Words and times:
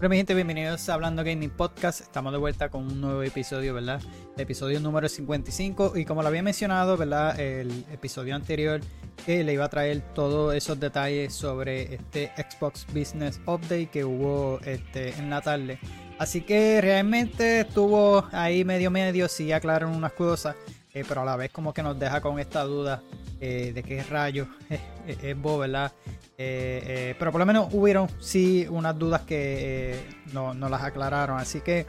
Hola 0.00 0.08
mi 0.08 0.16
gente, 0.16 0.32
bienvenidos 0.32 0.88
a 0.88 0.94
Hablando 0.94 1.22
Gaming 1.22 1.50
Podcast. 1.50 2.00
Estamos 2.00 2.32
de 2.32 2.38
vuelta 2.38 2.70
con 2.70 2.86
un 2.86 3.02
nuevo 3.02 3.22
episodio, 3.22 3.74
¿verdad? 3.74 4.00
Episodio 4.38 4.80
número 4.80 5.10
55 5.10 5.92
y 5.94 6.06
como 6.06 6.22
lo 6.22 6.28
había 6.28 6.42
mencionado, 6.42 6.96
¿verdad? 6.96 7.38
El 7.38 7.84
episodio 7.92 8.34
anterior 8.34 8.80
que 9.26 9.44
le 9.44 9.52
iba 9.52 9.66
a 9.66 9.68
traer 9.68 10.00
todos 10.14 10.54
esos 10.54 10.80
detalles 10.80 11.34
sobre 11.34 11.96
este 11.96 12.32
Xbox 12.34 12.86
Business 12.94 13.42
Update 13.44 13.88
que 13.88 14.06
hubo 14.06 14.58
este, 14.64 15.10
en 15.18 15.28
la 15.28 15.42
tarde. 15.42 15.78
Así 16.18 16.40
que 16.40 16.80
realmente 16.80 17.60
estuvo 17.60 18.26
ahí 18.32 18.64
medio 18.64 18.90
medio, 18.90 19.28
sí 19.28 19.52
aclararon 19.52 19.94
unas 19.94 20.14
cosas, 20.14 20.56
eh, 20.92 21.04
pero 21.06 21.22
a 21.22 21.24
la 21.24 21.36
vez 21.36 21.50
como 21.50 21.72
que 21.72 21.82
nos 21.82 21.98
deja 21.98 22.20
con 22.20 22.38
esta 22.38 22.64
duda 22.64 23.02
eh, 23.40 23.72
de 23.72 23.82
qué 23.82 24.02
rayo 24.02 24.48
es, 25.06 25.40
Bo, 25.40 25.58
¿verdad? 25.58 25.92
Eh, 26.36 27.14
pero 27.18 27.30
por 27.32 27.38
lo 27.38 27.46
menos 27.46 27.68
hubieron 27.72 28.08
sí 28.18 28.66
unas 28.70 28.98
dudas 28.98 29.22
que 29.22 30.00
no, 30.32 30.54
no, 30.54 30.68
las 30.68 30.82
aclararon. 30.82 31.38
Así 31.38 31.60
que 31.60 31.86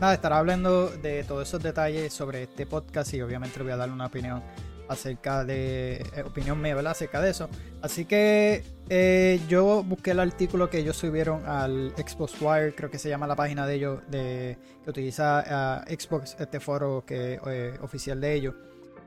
nada, 0.00 0.14
estará 0.14 0.38
hablando 0.38 0.88
de 0.88 1.24
todos 1.24 1.46
esos 1.46 1.62
detalles 1.62 2.12
sobre 2.12 2.44
este 2.44 2.66
podcast 2.66 3.12
y 3.14 3.22
obviamente 3.22 3.58
le 3.58 3.64
voy 3.64 3.72
a 3.72 3.76
dar 3.76 3.90
una 3.90 4.06
opinión 4.06 4.42
acerca 4.88 5.44
de 5.44 6.04
opinión 6.26 6.60
mía, 6.60 6.74
¿verdad? 6.74 6.92
Acerca 6.92 7.20
de 7.20 7.30
eso. 7.30 7.48
Así 7.82 8.04
que 8.04 8.64
eh, 8.92 9.40
yo 9.46 9.84
busqué 9.84 10.10
el 10.10 10.18
artículo 10.18 10.68
que 10.68 10.78
ellos 10.78 10.96
subieron 10.96 11.46
al 11.46 11.92
Xbox 11.96 12.34
Wire, 12.42 12.74
creo 12.74 12.90
que 12.90 12.98
se 12.98 13.08
llama 13.08 13.28
la 13.28 13.36
página 13.36 13.64
de 13.64 13.74
ellos, 13.76 14.00
de, 14.08 14.58
que 14.82 14.90
utiliza 14.90 15.84
uh, 15.86 15.94
Xbox, 15.94 16.36
este 16.40 16.58
foro 16.58 17.04
que 17.06 17.38
eh, 17.46 17.78
oficial 17.82 18.20
de 18.20 18.34
ellos. 18.34 18.56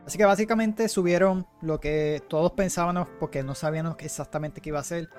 Así 0.05 0.17
que 0.17 0.23
básicamente 0.23 0.87
subieron 0.87 1.45
lo 1.61 1.81
que 1.81 2.23
todos 2.29 2.53
pensábamos 2.53 3.09
porque 3.19 3.43
no 3.43 3.55
sabíamos 3.55 3.97
exactamente 3.99 4.61
qué 4.61 4.69
iba 4.69 4.79
a 4.79 4.83
ser. 4.83 5.09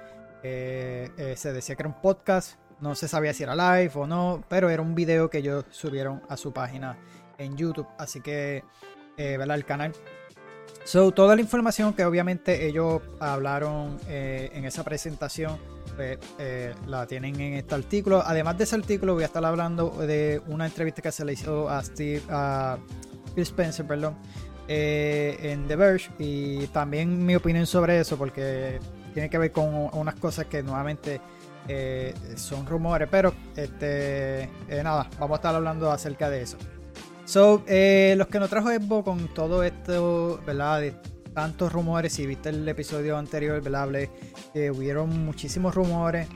se 0.42 1.52
decía 1.52 1.76
que 1.76 1.82
era 1.82 1.88
un 1.88 2.00
podcast, 2.00 2.58
no 2.80 2.94
se 2.94 3.06
sabía 3.06 3.34
si 3.34 3.42
era 3.42 3.54
live 3.54 3.92
o 3.96 4.06
no, 4.06 4.42
pero 4.48 4.70
era 4.70 4.80
un 4.80 4.94
video 4.94 5.28
que 5.28 5.38
ellos 5.38 5.66
subieron 5.72 6.22
a 6.30 6.38
su 6.38 6.54
página 6.54 6.98
en 7.36 7.54
YouTube. 7.54 7.88
Así 7.98 8.22
que, 8.22 8.64
¿verdad? 9.16 9.56
El 9.56 9.64
canal 9.66 9.92
So, 10.84 11.12
toda 11.12 11.34
la 11.34 11.40
información 11.40 11.94
que 11.94 12.04
obviamente 12.04 12.66
ellos 12.66 13.00
hablaron 13.18 13.98
eh, 14.06 14.50
en 14.52 14.66
esa 14.66 14.84
presentación 14.84 15.56
pues, 15.96 16.18
eh, 16.38 16.74
la 16.86 17.06
tienen 17.06 17.40
en 17.40 17.54
este 17.54 17.74
artículo. 17.74 18.22
Además 18.24 18.58
de 18.58 18.64
ese 18.64 18.76
artículo, 18.76 19.14
voy 19.14 19.22
a 19.22 19.26
estar 19.26 19.42
hablando 19.46 19.90
de 19.90 20.42
una 20.46 20.66
entrevista 20.66 21.00
que 21.00 21.10
se 21.10 21.24
le 21.24 21.32
hizo 21.32 21.70
a 21.70 21.82
Steve, 21.82 22.20
a 22.28 22.76
Phil 23.34 23.44
Spencer, 23.44 23.86
perdón, 23.86 24.14
eh, 24.68 25.38
en 25.40 25.66
The 25.66 25.76
Verge 25.76 26.10
y 26.18 26.66
también 26.66 27.24
mi 27.24 27.34
opinión 27.34 27.66
sobre 27.66 27.98
eso 27.98 28.18
porque 28.18 28.78
tiene 29.14 29.30
que 29.30 29.38
ver 29.38 29.52
con 29.52 29.88
unas 29.94 30.16
cosas 30.16 30.46
que 30.46 30.62
nuevamente 30.62 31.20
son 32.36 32.66
rumores, 32.66 33.08
pero 33.10 33.32
este, 33.56 34.50
nada, 34.82 35.08
vamos 35.18 35.36
a 35.36 35.36
estar 35.36 35.54
hablando 35.54 35.90
acerca 35.90 36.28
de 36.28 36.42
eso. 36.42 36.58
So, 37.34 37.64
eh, 37.66 38.14
los 38.16 38.28
que 38.28 38.38
nos 38.38 38.48
trajo 38.48 38.70
Evo 38.70 39.02
con 39.02 39.26
todo 39.34 39.64
esto, 39.64 40.40
¿verdad? 40.46 40.82
De 40.82 40.94
tantos 41.34 41.72
rumores, 41.72 42.12
si 42.12 42.28
viste 42.28 42.50
el 42.50 42.68
episodio 42.68 43.18
anterior, 43.18 43.60
¿verdad? 43.60 43.82
Hablé 43.82 44.10
que 44.52 44.70
hubieron 44.70 45.24
muchísimos 45.24 45.74
rumores. 45.74 46.28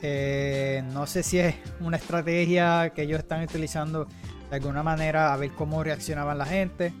Eh, 0.00 0.84
no 0.92 1.08
sé 1.08 1.24
si 1.24 1.40
es 1.40 1.56
una 1.80 1.96
estrategia 1.96 2.92
que 2.94 3.02
ellos 3.02 3.18
están 3.18 3.42
utilizando 3.42 4.06
de 4.48 4.54
alguna 4.54 4.84
manera 4.84 5.34
a 5.34 5.36
ver 5.38 5.50
cómo 5.54 5.82
reaccionaban 5.82 6.38
la 6.38 6.46
gente. 6.46 6.92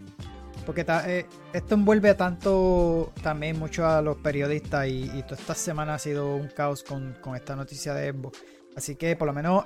Porque 0.66 0.84
eh, 1.06 1.26
esto 1.52 1.76
envuelve 1.76 2.12
tanto 2.14 3.12
también 3.22 3.56
mucho 3.56 3.86
a 3.86 4.02
los 4.02 4.16
periodistas 4.16 4.88
y, 4.88 5.22
toda 5.28 5.40
esta 5.40 5.54
semana 5.54 5.94
ha 5.94 5.98
sido 6.00 6.34
un 6.34 6.48
caos 6.48 6.82
con, 6.82 7.14
esta 7.36 7.54
noticia 7.54 7.94
de 7.94 8.08
Evo. 8.08 8.32
Así 8.74 8.96
que 8.96 9.14
por 9.14 9.28
lo 9.28 9.32
menos 9.32 9.62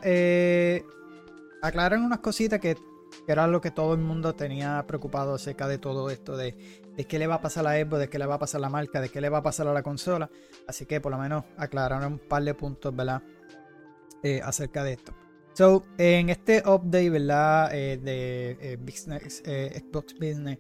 aclaran 1.63 2.05
unas 2.05 2.19
cositas 2.19 2.61
que 2.61 2.77
que 3.27 3.33
era 3.33 3.47
lo 3.47 3.61
que 3.61 3.71
todo 3.71 3.95
el 3.95 4.01
mundo 4.01 4.35
tenía 4.35 4.85
preocupado 4.87 5.35
acerca 5.35 5.69
de 5.69 5.79
todo 5.79 6.11
esto, 6.11 6.37
de, 6.37 6.57
qué 7.09 7.19
le 7.19 7.27
va 7.27 7.37
a 7.37 7.41
pasar 7.41 7.67
a 7.67 7.73
Xbox, 7.79 8.01
de 8.01 8.09
qué 8.09 8.19
le 8.19 8.27
va 8.27 8.35
a 8.35 8.39
pasar 8.39 8.59
a 8.61 8.63
la 8.63 8.71
marca, 8.71 9.01
de 9.01 9.09
qué 9.09 9.21
le 9.21 9.29
va 9.29 9.39
a 9.39 9.43
pasar 9.43 9.69
a 9.69 9.73
la 9.73 9.83
consola. 9.83 10.31
Así 10.67 10.87
que 10.87 11.01
por 11.01 11.13
lo 11.13 11.19
menos 11.19 11.45
aclararon 11.57 12.13
un 12.15 12.19
par 12.19 12.43
de 12.43 12.55
puntos. 12.55 12.95
Eh, 14.23 14.41
acerca 14.43 14.83
de 14.83 14.95
esto. 14.95 15.15
So, 15.53 15.85
en 15.97 16.29
este 16.29 16.63
update. 16.67 17.07
Eh, 17.07 17.99
de 17.99 18.59
eh, 18.61 18.77
business, 18.77 19.43
Xbox 19.45 20.15
Business, 20.15 20.59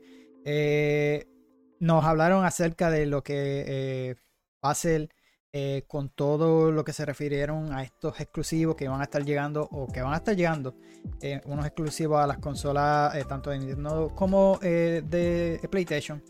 nos 1.81 2.04
hablaron 2.04 2.44
acerca 2.44 2.91
de 2.91 3.06
lo 3.06 3.22
que 3.22 4.16
va 4.64 4.70
a 4.70 4.75
ser 4.75 5.08
eh, 5.50 5.84
con 5.86 6.10
todo 6.10 6.70
lo 6.70 6.84
que 6.84 6.92
se 6.92 7.06
refirieron 7.06 7.72
a 7.72 7.82
estos 7.82 8.20
exclusivos 8.20 8.76
que 8.76 8.86
van 8.86 9.00
a 9.00 9.04
estar 9.04 9.25
llegando 9.25 9.66
o 9.72 9.86
que 9.86 10.03
van 10.03 10.12
a 10.12 10.19
estar 10.19 10.36
llegando, 10.36 10.75
eh, 11.22 11.41
unos 11.47 11.64
exclusivos 11.64 12.20
a 12.20 12.26
las 12.26 12.36
consolas 12.36 13.14
eh, 13.14 13.25
tanto 13.26 13.48
de 13.48 13.58
Nintendo 13.58 14.12
como 14.14 14.58
de 14.58 15.66
PlayStation. 15.70 16.22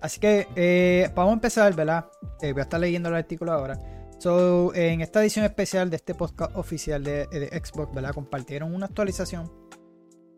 Así 0.00 0.18
que 0.18 1.08
vamos 1.14 1.30
a 1.30 1.34
empezar, 1.34 1.74
¿verdad? 1.74 2.06
voy 2.40 2.58
a 2.58 2.62
estar 2.62 2.80
leyendo 2.80 3.08
el 3.08 3.14
artículo 3.14 3.52
ahora. 3.52 3.78
En 4.74 5.00
esta 5.00 5.20
edición 5.20 5.44
especial 5.44 5.88
de 5.88 5.96
este 5.96 6.16
podcast 6.16 6.56
oficial 6.56 7.04
de, 7.04 7.26
de 7.28 7.48
Xbox, 7.64 7.94
¿verdad? 7.94 8.12
Compartieron 8.14 8.74
una 8.74 8.86
actualización 8.86 9.52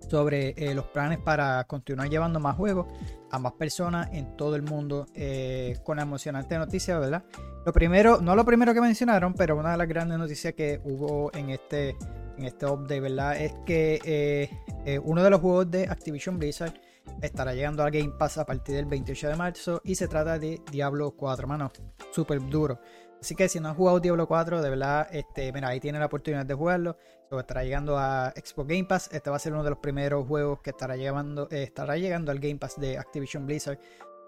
sobre 0.06 0.54
los 0.74 0.84
planes 0.86 1.18
para 1.18 1.64
continuar 1.64 2.10
llevando 2.10 2.40
más 2.40 2.56
juegos 2.56 2.86
a 3.30 3.38
más 3.38 3.52
personas 3.52 4.08
en 4.12 4.36
todo 4.36 4.56
el 4.56 4.62
mundo 4.62 5.06
eh, 5.14 5.78
con 5.84 5.98
emocionante 5.98 6.56
noticia, 6.58 6.98
¿verdad? 6.98 7.24
Lo 7.64 7.72
primero, 7.72 8.20
no 8.20 8.34
lo 8.34 8.44
primero 8.44 8.72
que 8.72 8.80
mencionaron, 8.80 9.34
pero 9.34 9.56
una 9.56 9.72
de 9.72 9.78
las 9.78 9.88
grandes 9.88 10.18
noticias 10.18 10.54
que 10.54 10.80
hubo 10.84 11.30
en 11.34 11.50
este, 11.50 11.96
en 12.36 12.44
este 12.44 12.66
update, 12.66 13.00
¿verdad? 13.00 13.40
Es 13.40 13.54
que 13.66 14.00
eh, 14.04 14.98
uno 15.04 15.22
de 15.22 15.30
los 15.30 15.40
juegos 15.40 15.70
de 15.70 15.84
Activision 15.84 16.38
Blizzard 16.38 16.74
estará 17.22 17.54
llegando 17.54 17.82
al 17.82 17.90
Game 17.90 18.12
Pass 18.18 18.38
a 18.38 18.46
partir 18.46 18.76
del 18.76 18.86
28 18.86 19.28
de 19.28 19.36
marzo 19.36 19.80
y 19.84 19.94
se 19.94 20.08
trata 20.08 20.38
de 20.38 20.60
Diablo 20.70 21.10
4, 21.12 21.46
mano, 21.46 21.70
súper 22.12 22.40
duro. 22.48 22.80
Así 23.20 23.34
que 23.34 23.48
si 23.48 23.58
no 23.58 23.68
has 23.68 23.76
jugado 23.76 24.00
Diablo 24.00 24.28
4, 24.28 24.62
de 24.62 24.70
verdad, 24.70 25.08
este, 25.10 25.52
mira, 25.52 25.68
ahí 25.68 25.80
tiene 25.80 25.98
la 25.98 26.06
oportunidad 26.06 26.46
de 26.46 26.54
jugarlo. 26.54 26.96
estará 27.32 27.64
llegando 27.64 27.98
a 27.98 28.32
Xbox 28.36 28.68
Game 28.68 28.84
Pass. 28.84 29.10
Este 29.12 29.28
va 29.28 29.36
a 29.36 29.40
ser 29.40 29.52
uno 29.52 29.64
de 29.64 29.70
los 29.70 29.78
primeros 29.80 30.26
juegos 30.26 30.60
que 30.60 30.70
estará 30.70 30.96
llegando, 30.96 31.48
eh, 31.50 31.64
estará 31.64 31.96
llegando 31.96 32.30
al 32.30 32.38
Game 32.38 32.56
Pass 32.56 32.78
de 32.78 32.96
Activision 32.96 33.46
Blizzard. 33.46 33.78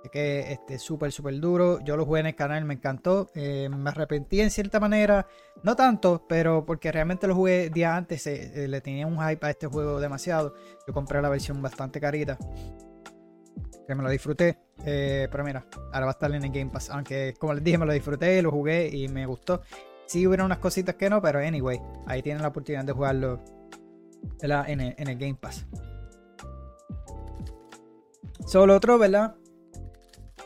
Así 0.01 0.09
que 0.11 0.53
este 0.53 0.78
súper, 0.78 1.12
súper 1.12 1.39
duro. 1.39 1.78
Yo 1.84 1.97
lo 1.97 2.05
jugué 2.06 2.21
en 2.21 2.27
el 2.27 2.34
canal, 2.34 2.65
me 2.65 2.75
encantó. 2.75 3.31
Eh, 3.34 3.69
me 3.69 3.91
arrepentí 3.91 4.41
en 4.41 4.51
cierta 4.51 4.81
manera. 4.81 5.27
No 5.62 5.77
tanto, 5.77 6.25
pero 6.28 6.65
porque 6.65 6.91
realmente 6.91 7.27
lo 7.27 7.34
jugué 7.34 7.71
días 7.71 7.97
antes. 7.97 8.27
Eh, 8.27 8.67
le 8.67 8.81
tenía 8.81 9.07
un 9.07 9.19
hype 9.21 9.47
a 9.47 9.51
este 9.51 9.67
juego 9.67 10.01
demasiado. 10.01 10.55
Yo 10.87 10.95
compré 10.95 11.22
la 11.22 11.28
versión 11.28 11.62
bastante 11.62 12.01
carita 12.01 12.39
que 13.87 13.94
me 13.94 14.03
lo 14.03 14.11
disfruté. 14.11 14.59
Eh, 14.84 15.28
pero 15.31 15.44
mira, 15.44 15.66
ahora 15.93 16.06
va 16.06 16.12
a 16.12 16.12
estar 16.12 16.33
en 16.34 16.44
el 16.44 16.50
Game 16.50 16.71
Pass. 16.71 16.91
Aunque, 16.91 17.34
como 17.38 17.55
les 17.55 17.65
dije, 17.65 17.78
me 17.78 17.87
lo 17.87 17.93
disfruté, 17.93 18.41
lo 18.43 18.50
jugué 18.50 18.88
y 18.88 19.09
me 19.09 19.27
gustó. 19.27 19.62
Sí 20.06 20.27
hubieron 20.27 20.47
unas 20.47 20.59
cositas 20.59 20.94
que 20.94 21.11
no, 21.11 21.21
pero 21.21 21.38
anyway, 21.38 21.81
ahí 22.06 22.22
tienen 22.22 22.43
la 22.43 22.49
oportunidad 22.49 22.84
de 22.84 22.93
jugarlo 22.93 23.41
en 24.43 24.81
el, 24.81 25.19
Game 25.19 25.37
Pass. 25.41 25.66
Solo 28.47 28.75
otro, 28.75 28.99
¿verdad? 28.99 29.37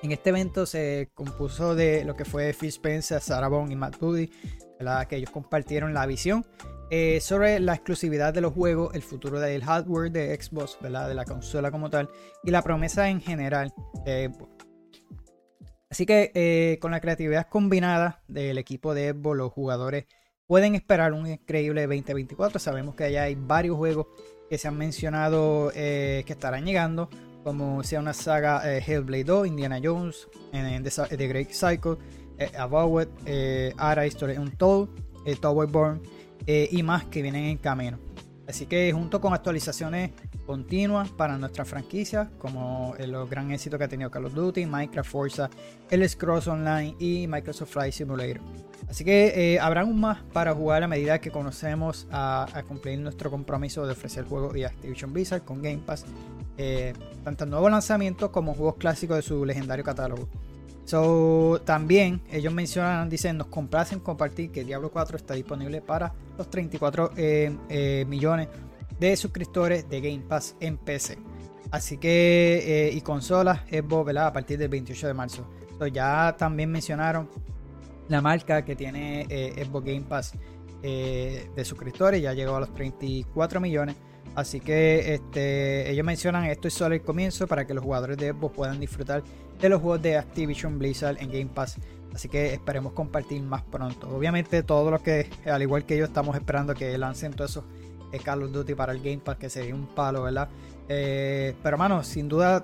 En 0.03 0.13
este 0.13 0.31
evento 0.31 0.67
se 0.67 1.11
compuso 1.15 1.75
de 1.75 2.05
lo 2.05 2.15
que 2.15 2.25
fue 2.25 2.53
Phil 2.53 2.69
Spencer, 2.69 3.21
Sarah 3.21 3.49
Bond 3.49 3.73
y 3.73 3.77
Matt 3.77 3.99
Booty, 3.99 4.31
¿verdad? 4.79 5.07
Que 5.07 5.17
ellos 5.17 5.31
compartieron 5.31 5.95
la 5.95 6.05
visión 6.05 6.45
eh, 6.91 7.21
sobre 7.21 7.61
la 7.61 7.75
exclusividad 7.75 8.35
de 8.35 8.41
los 8.41 8.53
juegos, 8.53 8.95
el 8.95 9.03
futuro 9.03 9.41
del 9.41 9.65
hardware 9.65 10.11
de 10.13 10.39
Xbox, 10.41 10.79
¿verdad? 10.81 11.09
de 11.09 11.15
la 11.15 11.25
consola 11.25 11.71
como 11.71 11.89
tal, 11.89 12.11
y 12.43 12.51
la 12.51 12.63
promesa 12.63 13.09
en 13.09 13.21
general. 13.21 13.73
así 15.89 16.05
que 16.05 16.31
eh, 16.35 16.79
con 16.81 16.91
la 16.91 17.01
creatividad 17.01 17.49
combinada 17.49 18.23
del 18.29 18.59
equipo 18.59 18.95
de 18.95 19.13
Xbox, 19.13 19.37
los 19.37 19.53
jugadores 19.53 20.05
pueden 20.47 20.75
esperar 20.75 21.15
un 21.15 21.27
increíble 21.27 21.83
2024. 21.83 22.59
Sabemos 22.59 22.95
que 22.95 23.05
allá 23.05 23.25
hay 23.25 23.35
varios 23.35 23.77
juegos 23.77 24.07
que 24.51 24.59
se 24.59 24.69
han 24.69 24.77
mencionado 24.77 25.73
eh, 25.75 26.23
que 26.27 26.35
estarán 26.35 26.67
llegando, 26.67 27.09
como 27.43 27.83
sea 27.83 28.01
una 28.01 28.13
saga 28.13 28.63
Hellblade 28.79 29.25
2, 29.25 29.47
Indiana 29.47 29.81
Jones, 29.83 30.29
en, 30.53 30.83
The, 30.83 31.29
Great 31.29 31.51
Cycle, 31.51 31.97
About 32.59 33.09
Ara 33.79 34.07
History 34.07 34.37
Untold, 34.37 34.91
Towerborn 35.41 36.03
eh, 36.47 36.69
y 36.71 36.83
más 36.83 37.05
que 37.05 37.23
vienen 37.23 37.45
en 37.45 37.59
camino. 37.59 37.99
Así 38.47 38.67
que 38.67 38.93
junto 38.93 39.21
con 39.21 39.33
actualizaciones 39.33 40.11
continuas 40.45 41.11
para 41.11 41.39
nuestra 41.39 41.65
franquicia, 41.65 42.31
como 42.39 42.95
los 42.99 43.29
gran 43.31 43.51
éxitos 43.51 43.79
que 43.79 43.85
ha 43.85 43.89
tenido 43.89 44.11
Call 44.11 44.27
of 44.27 44.35
Duty, 44.35 44.67
Minecraft 44.67 45.11
Forza, 45.11 45.51
el 45.91 46.07
Scrolls 46.07 46.47
Online 46.47 46.95
y 46.99 47.27
Microsoft 47.27 47.71
Flight 47.71 47.95
Simulator. 47.95 48.43
Así 48.89 49.03
que 49.03 49.55
eh, 49.55 49.61
habrá 49.61 49.81
aún 49.81 49.99
más 49.99 50.23
para 50.33 50.55
jugar 50.55 50.83
a 50.83 50.89
medida 50.89 51.19
que 51.19 51.31
conocemos 51.31 52.07
a, 52.11 52.63
cumplir 52.69 52.99
nuestro 52.99 53.31
compromiso 53.31 53.87
de 53.87 53.93
ofrecer 53.93 54.25
juegos 54.25 54.57
y 54.57 54.65
Activision 54.65 55.13
Blizzard 55.13 55.43
con 55.43 55.63
Game 55.63 55.79
Pass, 55.79 56.05
eh, 56.59 56.93
tanto 57.25 57.47
nuevos 57.47 57.71
lanzamientos 57.71 58.31
como 58.31 58.55
juegos 58.55 58.77
clásicos 58.77 59.17
de 59.17 59.23
su 59.23 59.45
legendario 59.47 59.85
catálogo. 59.85 60.29
También 61.65 62.21
ellos 62.31 62.53
mencionan, 62.53 63.09
dicen, 63.09 63.39
nos 63.39 63.47
complacen 63.49 64.01
compartir 64.01 64.51
que 64.51 64.65
Diablo 64.65 64.91
4 64.91 65.17
está 65.17 65.35
disponible 65.35 65.81
para 65.81 66.13
los 66.37 66.51
34 66.51 67.13
eh, 67.17 67.57
eh, 67.69 68.05
millones 68.07 68.49
de 68.99 69.17
suscriptores 69.17 69.89
de 69.89 70.01
Game 70.01 70.25
Pass 70.29 70.57
en 70.61 70.77
PC. 70.77 71.19
Así 71.71 71.97
que, 71.97 72.91
y 72.93 73.01
consolas, 73.01 73.63
Xbox. 73.71 74.17
A 74.17 74.33
partir 74.33 74.59
del 74.59 74.69
28 74.69 75.09
de 75.09 75.15
marzo. 75.15 75.51
Ya 75.93 76.35
también 76.39 76.71
mencionaron 76.71 77.29
la 78.09 78.21
marca 78.21 78.65
que 78.65 78.77
tiene 78.77 79.27
Xbox 79.57 79.87
Game 79.87 80.03
Pass 80.03 80.35
de 80.83 81.65
suscriptores, 81.65 82.23
ya 82.23 82.33
llegó 82.33 82.57
a 82.57 82.61
los 82.61 82.73
34 82.75 83.61
millones. 83.61 83.97
Así 84.35 84.61
que 84.61 85.15
este, 85.15 85.91
ellos 85.91 86.05
mencionan 86.05 86.45
esto 86.45 86.69
es 86.69 86.75
solo 86.75 86.95
el 86.95 87.03
comienzo 87.03 87.47
para 87.47 87.67
que 87.67 87.75
los 87.75 87.85
jugadores 87.85 88.17
de 88.17 88.33
Xbox 88.33 88.57
puedan 88.57 88.81
disfrutar 88.81 89.23
de 89.61 89.69
los 89.69 89.81
juegos 89.81 90.03
de 90.03 90.17
Activision 90.17 90.79
Blizzard 90.79 91.17
en 91.21 91.31
Game 91.31 91.51
Pass. 91.53 91.77
Así 92.15 92.29
que 92.29 92.53
esperemos 92.53 92.93
compartir 92.93 93.43
más 93.43 93.63
pronto. 93.63 94.09
Obviamente 94.09 94.63
todos 94.63 94.91
los 94.91 95.01
que, 95.01 95.29
al 95.47 95.63
igual 95.63 95.85
que 95.85 95.97
yo, 95.97 96.05
estamos 96.05 96.37
esperando 96.37 96.75
que 96.75 96.97
lancen 96.97 97.33
todos 97.33 97.51
esos 97.51 97.65
eh, 98.13 98.21
Call 98.21 98.45
of 98.45 98.53
Duty 98.53 98.75
para 98.75 98.93
el 98.93 98.99
Game 98.99 99.19
Pass, 99.19 99.37
que 99.37 99.51
sería 99.51 99.75
un 99.75 99.87
palo, 99.87 100.23
¿verdad? 100.23 100.49
Eh, 100.89 101.55
pero 101.63 101.75
hermano, 101.75 102.05
sin 102.05 102.29
duda 102.29 102.63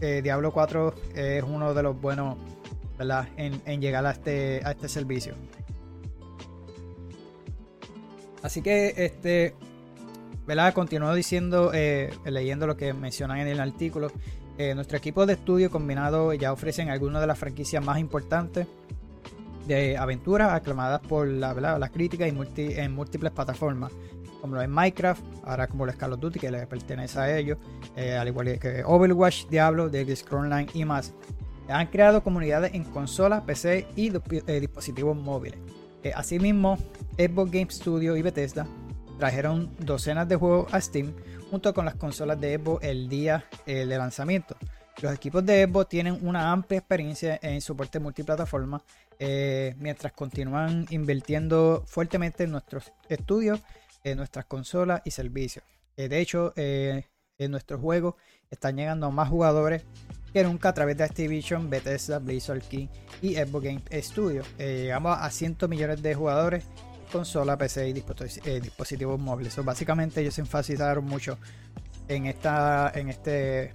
eh, 0.00 0.20
Diablo 0.22 0.52
4 0.52 0.94
es 1.14 1.42
uno 1.42 1.72
de 1.72 1.82
los 1.82 1.98
buenos, 1.98 2.36
¿verdad? 2.98 3.28
En, 3.36 3.80
llegar 3.80 4.04
a 4.04 4.10
este, 4.10 4.60
a 4.64 4.72
este 4.72 4.88
servicio. 4.88 5.34
Así 8.42 8.60
que 8.60 8.92
este 8.96 9.54
¿verdad? 10.46 10.74
Continuó 10.74 11.14
diciendo, 11.14 11.70
eh, 11.72 12.12
leyendo 12.24 12.66
lo 12.66 12.76
que 12.76 12.92
mencionan 12.92 13.38
en 13.38 13.48
el 13.48 13.60
artículo. 13.60 14.10
Eh, 14.58 14.74
nuestro 14.74 14.98
equipo 14.98 15.24
de 15.24 15.34
estudio 15.34 15.70
combinado 15.70 16.32
ya 16.34 16.52
ofrecen 16.52 16.90
algunas 16.90 17.20
de 17.20 17.26
las 17.26 17.38
franquicias 17.38 17.84
más 17.84 17.98
importantes 17.98 18.66
de 19.66 19.96
aventuras 19.96 20.52
aclamadas 20.52 21.00
por 21.00 21.26
la, 21.26 21.90
críticas 21.92 22.28
y 22.28 22.72
en 22.78 22.94
múltiples 22.94 23.32
plataformas, 23.32 23.92
como 24.40 24.56
lo 24.56 24.62
es 24.62 24.68
Minecraft, 24.68 25.22
ahora 25.44 25.68
como 25.68 25.86
lo 25.86 25.92
es 25.92 25.96
Call 25.96 26.12
of 26.12 26.20
Duty, 26.20 26.38
que 26.38 26.50
le 26.50 26.66
pertenece 26.66 27.18
a 27.18 27.38
ellos, 27.38 27.58
eh, 27.96 28.16
al 28.16 28.28
igual 28.28 28.58
que 28.58 28.82
Overwatch, 28.84 29.46
Diablo, 29.48 29.90
The 29.90 30.14
Scroll 30.16 30.44
Online 30.46 30.68
y 30.74 30.84
más. 30.84 31.14
Han 31.68 31.86
creado 31.86 32.22
comunidades 32.22 32.74
en 32.74 32.84
consolas, 32.84 33.42
PC 33.42 33.86
y 33.96 34.10
dispositivos 34.10 35.16
móviles. 35.16 35.58
asimismo, 36.14 36.76
Xbox 37.16 37.50
Game 37.52 37.70
Studio 37.70 38.16
y 38.16 38.22
Bethesda 38.22 38.66
trajeron 39.18 39.70
docenas 39.78 40.28
de 40.28 40.34
juegos 40.34 40.74
a 40.74 40.80
Steam 40.80 41.12
junto 41.52 41.74
con 41.74 41.84
las 41.84 41.96
consolas 41.96 42.40
de 42.40 42.56
Xbox 42.56 42.82
el 42.82 43.10
día 43.10 43.44
eh, 43.66 43.84
de 43.84 43.98
lanzamiento. 43.98 44.56
Los 45.02 45.12
equipos 45.12 45.44
de 45.44 45.66
Xbox 45.66 45.86
tienen 45.90 46.26
una 46.26 46.50
amplia 46.50 46.78
experiencia 46.78 47.38
en 47.42 47.60
soporte 47.60 48.00
multiplataforma, 48.00 48.82
eh, 49.18 49.74
mientras 49.78 50.14
continúan 50.14 50.86
invirtiendo 50.88 51.84
fuertemente 51.86 52.44
en 52.44 52.52
nuestros 52.52 52.90
estudios, 53.06 53.60
en 54.02 54.16
nuestras 54.16 54.46
consolas 54.46 55.02
y 55.04 55.10
servicios. 55.10 55.62
Eh, 55.98 56.08
de 56.08 56.20
hecho, 56.20 56.54
en 56.56 57.04
nuestros 57.50 57.82
juegos 57.82 58.14
están 58.50 58.76
llegando 58.76 59.10
más 59.10 59.28
jugadores 59.28 59.84
que 60.32 60.44
nunca 60.44 60.70
a 60.70 60.72
través 60.72 60.96
de 60.96 61.04
Activision, 61.04 61.68
Bethesda, 61.68 62.18
Blizzard 62.18 62.62
King 62.62 62.86
y 63.20 63.34
Xbox 63.34 63.64
Game 63.64 63.82
Studios. 64.02 64.46
llegamos 64.56 65.18
a 65.20 65.30
100 65.30 65.58
millones 65.68 66.00
de 66.00 66.14
jugadores 66.14 66.64
consola, 67.12 67.56
PC 67.56 67.88
y 67.90 68.04
eh, 68.44 68.60
dispositivos 68.60 69.20
móviles. 69.20 69.54
básicamente 69.64 70.20
ellos 70.20 70.34
se 70.34 70.40
enfatizaron 70.40 71.04
mucho 71.04 71.38
en 72.08 72.26
esta 72.26 72.90
en 72.94 73.08
este 73.08 73.72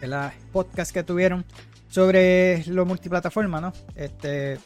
en 0.00 0.10
la 0.10 0.34
podcast 0.52 0.92
que 0.92 1.04
tuvieron 1.04 1.44
sobre 1.88 2.64
lo 2.66 2.84
multiplataforma, 2.86 3.60
¿no? 3.60 3.72
Este 3.94 4.58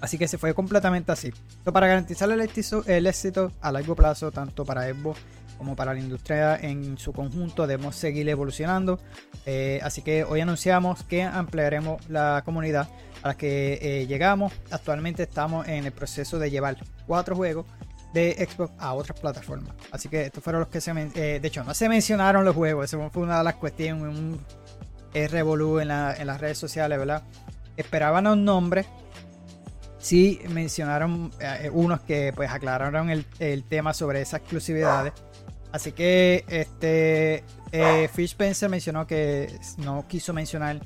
así 0.00 0.18
que 0.18 0.28
se 0.28 0.36
fue 0.36 0.52
completamente 0.52 1.12
así. 1.12 1.32
para 1.64 1.86
garantizar 1.86 2.30
el 2.30 2.40
éxito, 2.40 2.84
el 2.86 3.06
éxito 3.06 3.52
a 3.60 3.72
largo 3.72 3.94
plazo 3.94 4.30
tanto 4.30 4.64
para 4.64 4.92
Xbox 4.92 5.18
como 5.60 5.76
para 5.76 5.92
la 5.92 6.00
industria 6.00 6.56
en 6.56 6.96
su 6.96 7.12
conjunto 7.12 7.66
debemos 7.66 7.94
seguir 7.94 8.26
evolucionando. 8.30 8.98
Eh, 9.44 9.78
así 9.82 10.00
que 10.00 10.24
hoy 10.24 10.40
anunciamos 10.40 11.02
que 11.02 11.22
ampliaremos 11.22 12.08
la 12.08 12.40
comunidad 12.46 12.88
a 13.22 13.28
la 13.28 13.36
que 13.36 13.78
eh, 13.82 14.06
llegamos. 14.06 14.54
Actualmente 14.70 15.24
estamos 15.24 15.68
en 15.68 15.84
el 15.84 15.92
proceso 15.92 16.38
de 16.38 16.50
llevar 16.50 16.78
cuatro 17.06 17.36
juegos 17.36 17.66
de 18.14 18.48
Xbox 18.50 18.72
a 18.78 18.94
otras 18.94 19.20
plataformas. 19.20 19.74
Así 19.92 20.08
que 20.08 20.22
estos 20.22 20.42
fueron 20.42 20.60
los 20.60 20.70
que 20.70 20.80
se... 20.80 20.92
Eh, 20.92 21.40
de 21.40 21.46
hecho, 21.46 21.62
no 21.62 21.74
se 21.74 21.90
mencionaron 21.90 22.42
los 22.42 22.56
juegos. 22.56 22.86
Eso 22.86 23.10
fue 23.10 23.22
una 23.22 23.36
de 23.36 23.44
las 23.44 23.56
cuestiones, 23.56 24.02
un 24.02 24.40
revolú 25.12 25.78
en, 25.78 25.88
las 25.88 26.40
redes 26.40 26.56
sociales, 26.56 26.98
¿verdad? 26.98 27.22
Esperaban 27.76 28.26
un 28.28 28.46
nombre 28.46 28.86
sí 29.98 30.40
mencionaron 30.48 31.30
unos 31.72 32.00
que 32.00 32.32
pues 32.34 32.50
aclararon 32.50 33.10
el, 33.10 33.64
tema 33.64 33.92
sobre 33.92 34.22
esas 34.22 34.40
exclusividades. 34.40 35.12
Así 35.72 35.92
que 35.92 36.44
este 36.48 37.44
eh, 37.72 38.08
Fish 38.12 38.30
Spencer 38.30 38.68
mencionó 38.68 39.06
que 39.06 39.58
no 39.78 40.06
quiso 40.08 40.32
mencionar 40.32 40.80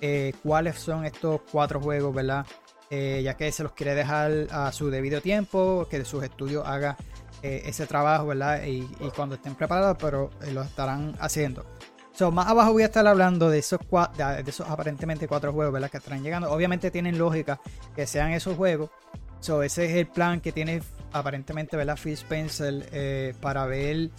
eh, 0.00 0.34
cuáles 0.42 0.78
son 0.78 1.06
estos 1.06 1.40
cuatro 1.50 1.80
juegos, 1.80 2.14
¿verdad? 2.14 2.46
Eh, 2.90 3.22
ya 3.24 3.34
que 3.34 3.50
se 3.50 3.62
los 3.62 3.72
quiere 3.72 3.94
dejar 3.94 4.46
a 4.50 4.70
su 4.72 4.90
debido 4.90 5.20
tiempo, 5.20 5.86
que 5.90 6.04
sus 6.04 6.22
estudios 6.22 6.66
haga 6.66 6.96
ese 7.42 7.86
trabajo, 7.86 8.26
¿verdad? 8.26 8.64
Y, 8.64 8.82
cuando 9.14 9.36
estén 9.36 9.54
preparados, 9.54 9.96
pero 10.00 10.30
lo 10.52 10.62
estarán 10.62 11.14
haciendo. 11.20 11.64
So, 12.12 12.32
más 12.32 12.48
abajo 12.48 12.72
voy 12.72 12.82
a 12.82 12.86
estar 12.86 13.06
hablando 13.06 13.48
de 13.48 13.60
esos, 13.60 13.78
de 14.16 14.44
esos 14.44 14.68
aparentemente 14.68 15.28
cuatro 15.28 15.52
juegos, 15.52 15.72
¿verdad? 15.72 15.88
Que 15.88 15.98
estarán 15.98 16.24
llegando. 16.24 16.50
Obviamente 16.50 16.90
tienen 16.90 17.18
lógica 17.18 17.60
que 17.94 18.04
sean 18.08 18.32
esos 18.32 18.56
juegos. 18.56 18.90
So, 19.38 19.62
ese 19.62 19.84
es 19.84 19.94
el 19.94 20.08
plan 20.08 20.40
que 20.40 20.50
tiene 20.50 20.82
aparentemente, 21.12 21.76
¿verdad? 21.76 21.96
Phil 22.02 22.14
Spencer 22.14 23.36
para 23.40 23.64
ver 23.66 24.10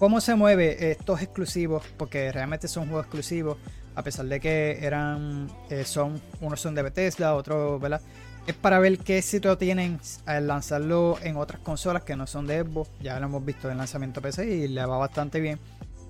cómo 0.00 0.22
se 0.22 0.34
mueve 0.34 0.90
estos 0.90 1.20
exclusivos, 1.20 1.84
porque 1.98 2.32
realmente 2.32 2.68
son 2.68 2.86
juegos 2.86 3.04
exclusivos, 3.04 3.58
a 3.94 4.02
pesar 4.02 4.24
de 4.24 4.40
que 4.40 4.78
eran, 4.80 5.48
eh, 5.68 5.84
son, 5.84 6.20
unos 6.40 6.58
son 6.58 6.74
de 6.74 6.82
Bethesda, 6.82 7.34
otros, 7.34 7.78
¿verdad? 7.78 8.00
Es 8.46 8.54
para 8.54 8.78
ver 8.78 8.96
qué 8.98 9.18
éxito 9.18 9.58
tienen 9.58 10.00
al 10.24 10.46
lanzarlo 10.46 11.18
en 11.22 11.36
otras 11.36 11.60
consolas 11.60 12.02
que 12.02 12.16
no 12.16 12.26
son 12.26 12.46
de 12.46 12.62
Xbox. 12.62 12.90
Ya 13.00 13.20
lo 13.20 13.26
hemos 13.26 13.44
visto 13.44 13.70
en 13.70 13.76
lanzamiento 13.76 14.22
PC 14.22 14.46
y 14.46 14.68
le 14.68 14.86
va 14.86 14.96
bastante 14.96 15.38
bien. 15.38 15.60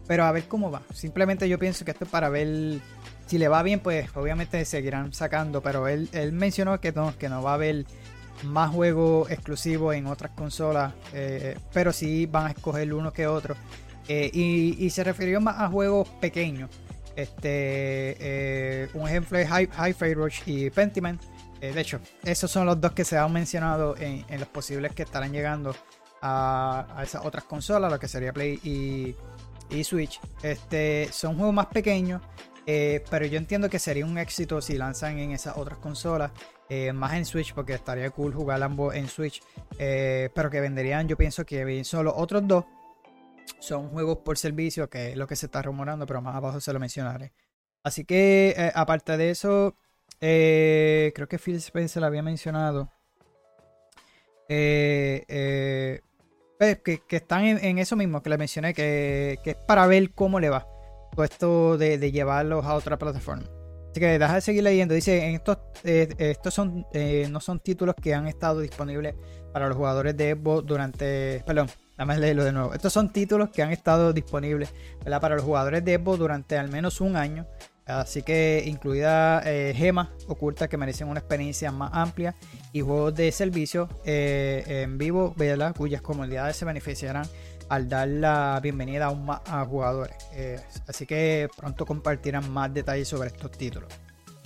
Pero 0.07 0.25
a 0.25 0.31
ver 0.31 0.45
cómo 0.45 0.71
va. 0.71 0.83
Simplemente 0.95 1.49
yo 1.49 1.59
pienso 1.59 1.85
que 1.85 1.91
esto 1.91 2.05
es 2.05 2.11
para 2.11 2.29
ver 2.29 2.79
si 3.27 3.39
le 3.39 3.49
va 3.49 3.65
bien, 3.65 3.81
pues 3.81 4.09
obviamente 4.17 4.65
seguirán 4.65 5.13
sacando. 5.13 5.63
Pero 5.63 5.89
él, 5.89 6.09
él 6.13 6.31
mencionó 6.31 6.81
que 6.81 6.93
no, 6.93 7.19
que 7.19 7.29
no 7.29 7.43
va 7.43 7.51
a 7.51 7.55
haber 7.55 7.85
más 8.45 8.71
juegos 8.71 9.31
exclusivos 9.31 9.95
en 9.95 10.07
otras 10.07 10.33
consolas, 10.33 10.93
eh, 11.13 11.59
pero 11.73 11.93
sí 11.93 12.27
van 12.27 12.47
a 12.47 12.51
escoger 12.51 12.93
uno 12.93 13.13
que 13.13 13.27
otro. 13.27 13.55
Eh, 14.09 14.31
y, 14.33 14.91
se 14.91 15.05
refirió 15.05 15.41
más 15.41 15.59
a 15.59 15.69
juegos 15.69 16.09
pequeños. 16.21 16.71
Este, 17.15 18.17
eh, 18.19 18.89
un 18.95 19.09
ejemplo 19.09 19.39
es 19.39 19.49
High, 19.49 20.15
Rush 20.15 20.41
y 20.47 20.71
Pentiment. 20.71 21.21
de 21.61 21.81
hecho, 21.81 22.01
esos 22.25 22.51
son 22.51 22.67
los 22.67 22.81
dos 22.81 22.93
que 22.93 23.05
se 23.05 23.19
han 23.19 23.33
mencionado 23.33 23.95
en, 23.99 24.25
los 24.39 24.49
posibles 24.49 24.93
que 24.93 25.03
estarán 25.03 25.33
llegando 25.33 25.75
a, 26.23 27.01
esas 27.03 27.25
otras 27.25 27.45
consolas, 27.45 27.91
lo 27.91 27.99
que 27.99 28.09
sería 28.09 28.33
Play 28.33 28.59
y, 28.65 29.15
y 29.71 29.85
Switch. 29.85 30.21
Este, 30.43 31.09
son 31.13 31.37
juegos 31.37 31.55
más 31.55 31.67
pequeños, 31.67 32.23
pero 33.11 33.27
yo 33.27 33.39
entiendo 33.39 33.69
que 33.69 33.79
sería 33.79 34.05
un 34.05 34.19
éxito 34.19 34.61
si 34.61 34.77
lanzan 34.77 35.19
en 35.19 35.33
esas 35.33 35.57
otras 35.57 35.79
consolas. 35.79 36.33
Eh, 36.73 36.93
más 36.93 37.15
en 37.15 37.25
Switch, 37.25 37.53
porque 37.53 37.75
estaría 37.75 38.11
cool 38.11 38.33
jugar 38.33 38.63
ambos 38.63 38.95
en 38.95 39.09
Switch. 39.09 39.43
Eh, 39.77 40.31
pero 40.33 40.51
que 40.51 40.61
venderían, 40.61 41.09
yo 41.09 41.17
pienso 41.17 41.45
que 41.45 41.65
bien 41.65 41.85
solo 41.85 42.15
otros 42.15 42.47
dos 42.47 42.65
son 43.59 43.89
juegos 43.89 44.19
por 44.19 44.39
servicio, 44.39 44.89
que 44.89 45.11
es 45.11 45.17
lo 45.17 45.27
que 45.27 45.35
se 45.35 45.47
está 45.47 45.63
rumorando, 45.63 46.07
pero 46.07 46.23
más 46.23 46.37
abajo 46.37 46.61
se 46.61 46.73
lo 46.73 46.79
mencionaré. 46.79 47.33
Así 47.83 48.05
que, 48.05 48.55
eh, 48.57 48.71
aparte 48.73 49.17
de 49.17 49.31
eso, 49.31 49.75
creo 50.21 51.29
que 51.29 51.39
Phil 51.39 51.57
Spencer 51.57 52.03
lo 52.03 52.07
había 52.07 52.23
mencionado. 52.23 52.89
Pues, 54.47 55.25
que, 56.85 57.03
están 57.11 57.47
en, 57.47 57.79
eso 57.79 57.97
mismo 57.97 58.23
que 58.23 58.31
le 58.31 58.39
mencioné, 58.39 58.75
que, 58.75 59.41
es 59.45 59.57
para 59.67 59.89
ver 59.89 60.13
cómo 60.13 60.39
le 60.39 60.51
va. 60.51 60.69
Todo 61.39 61.79
de 61.79 62.13
llevarlos 62.13 62.65
a 62.65 62.75
otra 62.75 62.99
plataforma. 62.99 63.45
Así 63.91 63.99
que 63.99 64.19
deja 64.19 64.35
de 64.35 64.41
seguir 64.41 64.63
leyendo. 64.63 64.95
Dice, 64.95 65.27
en 65.27 65.35
estos, 65.35 65.59
eh, 65.83 66.15
estos 66.19 66.55
son, 66.55 66.87
eh, 66.93 67.27
no 67.29 67.41
son 67.41 67.59
títulos 67.59 67.97
que 68.01 68.15
han 68.15 68.29
estado 68.29 68.61
disponibles 68.61 69.15
para 69.53 69.67
los 69.67 69.77
jugadores 69.77 70.17
de 70.17 70.35
Xbox 70.35 70.65
durante... 70.67 71.43
Perdón, 71.45 71.69
dame 71.99 72.17
leerlo 72.19 72.45
de 72.45 72.53
nuevo. 72.53 72.73
Estos 72.73 72.93
son 72.93 73.13
títulos 73.13 73.51
que 73.51 73.63
han 73.63 73.73
estado 73.73 74.13
disponibles 74.13 74.73
para 75.05 75.35
los 75.35 75.45
jugadores 75.45 75.85
de 75.85 75.97
Xbox 75.97 76.19
durante 76.21 76.57
al 76.57 76.69
menos 76.69 77.01
un 77.01 77.17
año. 77.17 77.47
Así 77.85 78.23
que 78.23 78.63
incluida 78.65 79.43
eh, 79.45 79.75
gemas 79.75 80.11
ocultas 80.29 80.69
que 80.69 80.77
merecen 80.77 81.09
una 81.09 81.19
experiencia 81.19 81.73
más 81.73 81.91
amplia 81.93 82.37
y 82.73 82.83
juegos 82.83 83.17
de 83.17 83.33
servicio 83.33 83.89
en 84.05 84.97
vivo, 84.99 85.35
cuyas 85.77 86.01
comunidades 86.01 86.55
se 86.55 86.65
beneficiarán 86.65 87.27
al 87.71 87.89
dar 87.89 88.09
la 88.09 88.59
bienvenida 88.61 89.07
a, 89.07 89.15
más 89.15 89.41
jugadores. 89.69 90.17
Eh, 90.33 90.61
así 90.89 91.07
que 91.07 91.49
pronto 91.57 91.87
compartirán 91.87 92.51
más 92.51 92.75
detalles 92.75 93.07
sobre 93.07 93.29
estos 93.29 93.53
títulos. 93.53 93.89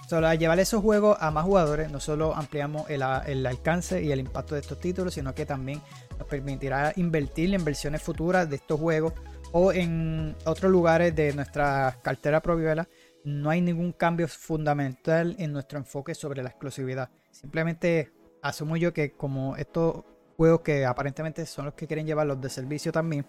Solo 0.07 0.29
al 0.29 0.39
llevar 0.39 0.61
esos 0.61 0.83
juegos 0.83 1.17
a 1.19 1.31
más 1.31 1.45
jugadores, 1.45 1.91
no 1.91 2.01
solo 2.01 2.35
ampliamos 2.35 2.89
el, 2.91 3.03
alcance 3.03 4.03
y 4.03 4.13
el 4.13 4.21
impacto 4.21 4.55
de 4.55 4.61
estos 4.61 4.79
títulos, 4.79 5.15
sino 5.15 5.35
que 5.35 5.47
también 5.47 5.81
nos 6.19 6.29
permitirá 6.29 6.93
invertir 6.97 7.55
en 7.55 7.65
versiones 7.65 8.03
futuras 8.03 8.49
de 8.51 8.57
estos 8.57 8.79
juegos 8.79 9.15
o 9.53 9.73
en 9.73 10.37
otros 10.45 10.71
lugares 10.71 11.17
de 11.17 11.33
nuestra 11.33 11.99
cartera 12.03 12.43
propia. 12.43 12.87
No 13.25 13.49
hay 13.49 13.63
ningún 13.63 13.93
cambio 13.93 14.29
fundamental 14.29 15.35
en 15.39 15.51
nuestro 15.51 15.79
enfoque 15.79 16.15
sobre 16.15 16.43
la 16.43 16.51
exclusividad. 16.51 17.09
Simplemente 17.31 18.13
asumo 18.43 18.77
yo 18.77 18.93
que 18.93 19.13
como 19.13 19.57
estos 19.57 20.05
juegos 20.37 20.61
que 20.61 20.85
aparentemente 20.85 21.47
son 21.47 21.67
los 21.67 21.75
que 21.75 21.87
quieren 21.87 22.07
llevar 22.07 22.27
los 22.27 22.41
de 22.41 22.49
servicio 22.51 22.93
también, 22.93 23.25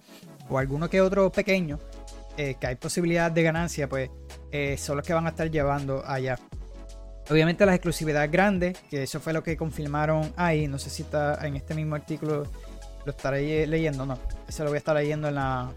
o 0.50 0.58
alguno 0.58 0.90
que 0.90 1.02
otro 1.02 1.32
pequeño, 1.32 1.80
eh, 2.38 2.56
que 2.60 2.68
hay 2.68 2.76
posibilidad 2.76 3.32
de 3.32 3.44
ganancia, 3.44 3.88
pues 3.88 4.10
eh, 4.52 4.78
son 4.78 4.98
los 4.98 5.06
que 5.06 5.14
van 5.14 5.26
a 5.26 5.30
estar 5.30 5.50
llevando 5.50 6.04
allá. 6.06 6.38
Obviamente 7.30 7.66
las 7.66 7.76
exclusividades 7.76 8.30
grandes, 8.32 8.78
que 8.90 9.04
eso 9.04 9.20
fue 9.20 9.34
lo 9.34 9.42
que 9.42 9.58
confirmaron 9.58 10.32
ahí, 10.36 10.68
no 10.68 10.78
sé 10.78 10.90
si 10.90 11.04
está 11.04 11.46
en 11.46 11.56
este 11.56 11.74
mismo 11.74 11.96
artículo, 11.96 12.44
lo 13.06 13.12
estaré 13.12 13.66
leyendo, 13.66 14.06
no, 14.06 14.18
eso 14.48 14.64
lo 14.64 14.70
voy 14.70 14.78
a 14.78 14.80
estar 14.80 14.96
leyendo 14.96 15.28
en 15.28 15.36
la, 15.36 15.72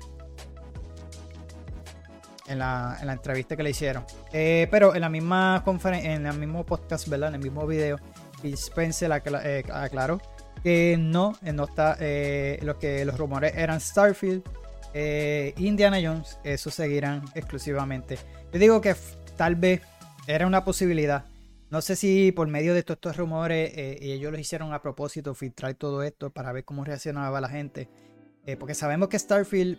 en 2.48 2.58
la, 2.58 2.98
en 3.00 3.06
la 3.06 3.12
entrevista 3.12 3.56
que 3.56 3.62
le 3.62 3.70
hicieron. 3.70 4.04
Eh, 4.32 4.66
pero 4.70 4.94
en 4.94 5.00
la 5.00 5.08
misma 5.08 5.62
conferencia, 5.64 6.14
en 6.14 6.26
el 6.26 6.38
mismo 6.38 6.64
podcast, 6.66 7.08
¿verdad? 7.08 7.30
En 7.30 7.36
el 7.36 7.42
mismo 7.42 7.66
video, 7.66 7.98
Phil 8.42 8.54
Spencer 8.54 9.12
aclaró 9.12 10.20
no, 10.98 11.34
no 11.42 11.64
está, 11.64 11.96
lo 12.62 12.78
que 12.78 13.04
los 13.04 13.18
rumores 13.18 13.54
eran 13.56 13.80
Starfield 13.80 14.42
eh, 14.94 15.54
Indiana 15.58 15.98
Jones, 16.02 16.38
eso 16.44 16.70
seguirán 16.70 17.22
exclusivamente. 17.34 18.18
Yo 18.52 18.58
digo 18.58 18.80
que 18.80 18.94
tal 19.36 19.54
vez 19.56 19.82
era 20.26 20.46
una 20.46 20.64
posibilidad. 20.64 21.24
No 21.70 21.82
sé 21.82 21.96
si 21.96 22.32
por 22.32 22.48
medio 22.48 22.72
de 22.72 22.82
todos 22.82 22.96
estos 22.96 23.16
rumores 23.18 23.72
eh, 23.76 23.98
ellos 24.00 24.32
lo 24.32 24.38
hicieron 24.38 24.72
a 24.72 24.80
propósito, 24.80 25.34
filtrar 25.34 25.74
todo 25.74 26.02
esto 26.02 26.30
para 26.30 26.52
ver 26.52 26.64
cómo 26.64 26.84
reaccionaba 26.84 27.40
la 27.40 27.48
gente. 27.48 27.88
Eh, 28.46 28.56
porque 28.56 28.74
sabemos 28.74 29.08
que 29.08 29.18
Starfield 29.18 29.78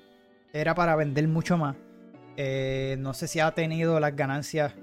era 0.53 0.75
para 0.75 0.95
vender 0.95 1.27
mucho 1.27 1.57
más. 1.57 1.75
no 2.97 3.13
sé 3.13 3.27
si 3.27 3.39
ha 3.39 3.51
tenido 3.51 3.99
las 3.99 4.15
ganancias. 4.15 4.73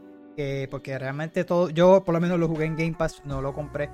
porque 0.70 0.98
realmente 0.98 1.44
todo. 1.44 1.70
Yo 1.70 2.04
por 2.04 2.14
lo 2.14 2.20
menos 2.20 2.38
lo 2.38 2.48
jugué 2.48 2.66
en 2.66 2.76
Game 2.76 2.94
Pass, 2.98 3.22
no 3.24 3.40
lo 3.40 3.54
compré. 3.54 3.88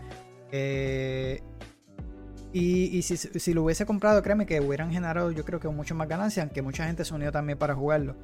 Y, 2.55 3.01
si, 3.03 3.55
lo 3.55 3.63
hubiese 3.63 3.87
comprado, 3.87 4.23
créeme 4.23 4.45
que 4.45 4.61
hubieran 4.61 4.91
generado 4.93 5.31
yo 5.31 5.45
creo 5.45 5.59
que 5.59 5.69
mucho 5.69 5.95
más 5.95 6.07
ganancias, 6.07 6.45
aunque 6.45 6.61
mucha 6.61 6.87
gente 6.87 7.05
se 7.05 7.15
unió 7.15 7.33
también 7.33 7.59
para 7.59 7.75
jugarlo. 7.75 8.15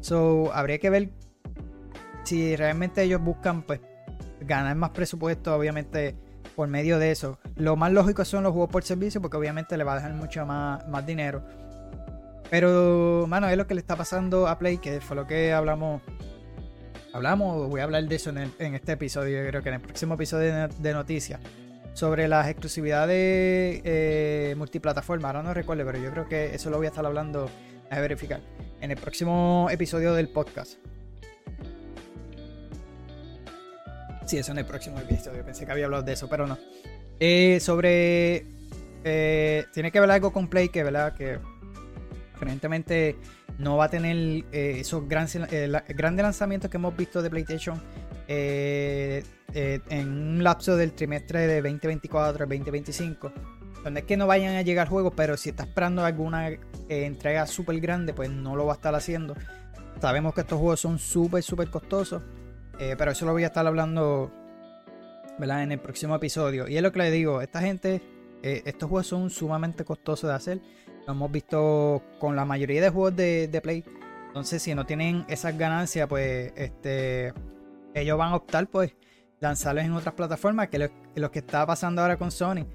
So, 0.00 0.52
habría 0.52 0.78
que 0.78 0.90
ver 0.90 1.10
si 2.24 2.56
realmente 2.56 3.02
ellos 3.02 3.22
buscan 3.22 3.62
pues 3.62 3.80
ganar 4.40 4.74
más 4.74 4.90
presupuesto, 4.90 5.54
obviamente 5.54 6.16
por 6.56 6.66
medio 6.66 6.98
de 6.98 7.12
eso. 7.12 7.38
Lo 7.54 7.76
más 7.76 7.92
lógico 7.92 8.24
son 8.24 8.42
los 8.42 8.52
juegos 8.52 8.70
por 8.70 8.82
servicio, 8.82 9.22
porque 9.22 9.36
obviamente 9.36 9.76
le 9.76 9.84
va 9.84 9.92
a 9.92 9.96
dejar 9.96 10.14
mucho 10.14 10.44
más, 10.44 11.06
dinero. 11.06 11.44
Pero, 12.50 13.26
mano, 13.28 13.48
es 13.48 13.56
lo 13.56 13.68
que 13.68 13.74
le 13.74 13.80
está 13.80 13.94
pasando 13.94 14.48
a 14.48 14.58
Play, 14.58 14.78
que 14.78 15.00
fue 15.00 15.14
lo 15.14 15.26
que 15.28 15.52
hablamos. 15.52 16.02
Hablamos, 17.12 17.68
voy 17.68 17.80
a 17.80 17.84
hablar 17.84 18.04
de 18.04 18.16
eso 18.16 18.30
en, 18.30 18.74
este 18.74 18.92
episodio, 18.92 19.42
yo 19.42 19.48
creo 19.48 19.62
que 19.62 19.68
en 19.68 19.76
el 19.76 19.80
próximo 19.80 20.14
episodio 20.14 20.68
de 20.68 20.92
noticias 20.92 21.40
sobre 21.96 22.28
las 22.28 22.46
exclusividades 22.48 23.80
eh, 23.82 24.54
multiplataforma. 24.58 25.28
Ahora 25.28 25.42
no 25.42 25.54
recuerdo, 25.54 25.86
pero 25.86 25.98
yo 25.98 26.10
creo 26.10 26.28
que 26.28 26.54
eso 26.54 26.68
lo 26.68 26.76
voy 26.76 26.84
a 26.84 26.90
estar 26.90 27.06
hablando 27.06 27.48
a 27.90 28.00
verificar 28.00 28.42
en 28.82 28.90
el 28.90 28.98
próximo 28.98 29.68
episodio 29.70 30.12
del 30.12 30.28
podcast. 30.28 30.74
Sí, 34.26 34.36
eso 34.36 34.52
en 34.52 34.58
el 34.58 34.66
próximo 34.66 34.98
episodio. 34.98 35.42
Pensé 35.42 35.64
que 35.64 35.72
había 35.72 35.86
hablado 35.86 36.02
de 36.02 36.12
eso, 36.12 36.28
pero 36.28 36.46
no. 36.46 36.58
Eh, 37.18 37.60
sobre. 37.60 38.44
Eh, 39.02 39.64
tiene 39.72 39.90
que 39.90 39.98
ver 39.98 40.10
algo 40.10 40.34
con 40.34 40.48
Play, 40.48 40.68
que, 40.68 40.84
¿verdad? 40.84 41.14
Que 41.14 41.38
aparentemente 42.34 43.16
no 43.58 43.78
va 43.78 43.86
a 43.86 43.88
tener 43.88 44.44
esos 44.52 45.08
grandes, 45.08 45.40
grandes 45.88 46.22
lanzamientos 46.22 46.70
que 46.70 46.76
hemos 46.76 46.94
visto 46.94 47.22
de 47.22 47.30
PlayStation 47.30 47.80
eh, 48.28 49.22
eh, 49.54 49.80
en 49.88 50.08
un 50.08 50.44
lapso 50.44 50.76
del 50.76 50.92
trimestre 50.92 51.46
de 51.46 51.62
2024 51.62 52.44
al 52.44 52.48
2025. 52.48 53.32
Donde 53.84 54.00
es 54.00 54.06
que 54.06 54.16
no 54.16 54.26
vayan 54.26 54.56
a 54.56 54.62
llegar 54.62 54.88
juegos, 54.88 55.12
pero 55.16 55.36
si 55.36 55.50
está 55.50 55.62
esperando 55.62 56.04
alguna 56.04 56.48
eh, 56.48 56.58
entrega 56.88 57.46
súper 57.46 57.78
grande, 57.80 58.12
pues 58.12 58.30
no 58.30 58.56
lo 58.56 58.66
va 58.66 58.72
a 58.72 58.76
estar 58.76 58.94
haciendo. 58.94 59.34
Sabemos 60.00 60.34
que 60.34 60.40
estos 60.40 60.58
juegos 60.58 60.80
son 60.80 60.98
súper, 60.98 61.42
súper 61.42 61.70
costosos. 61.70 62.22
pero 62.78 63.10
eso 63.12 63.24
lo 63.24 63.32
voy 63.32 63.44
a 63.44 63.46
estar 63.46 63.66
hablando 63.66 64.30
¿verdad? 65.38 65.62
en 65.62 65.72
el 65.72 65.78
próximo 65.78 66.14
episodio. 66.16 66.68
Y 66.68 66.76
es 66.76 66.82
lo 66.82 66.92
que 66.92 66.98
le 66.98 67.10
digo, 67.10 67.40
esta 67.40 67.60
gente, 67.60 68.02
estos 68.42 68.90
juegos 68.90 69.06
son 69.06 69.30
sumamente 69.30 69.84
costosos 69.84 70.28
de 70.28 70.36
hacer. 70.36 70.60
Lo 71.06 71.12
hemos 71.12 71.30
visto 71.30 72.02
con 72.18 72.36
la 72.36 72.44
mayoría 72.44 72.82
de 72.82 72.90
juegos 72.90 73.16
de 73.16 73.60
Play. 73.62 73.84
Entonces, 74.26 74.62
si 74.62 74.74
no 74.74 74.84
tienen 74.84 75.24
esas 75.28 75.56
ganancias, 75.56 76.06
pues 76.08 76.52
este 76.56 77.32
ellos 77.96 78.18
van 78.18 78.32
a 78.32 78.36
optar 78.36 78.68
pues 78.68 78.94
lanzarlos 79.40 79.84
en 79.84 79.92
otras 79.92 80.14
plataformas, 80.14 80.68
que 80.68 80.76
es 80.76 80.90
lo, 81.14 81.30
que 81.30 81.38
está 81.40 81.66
pasando 81.66 82.02
ahora 82.02 82.16
con 82.16 82.30
Sony. 82.30 82.66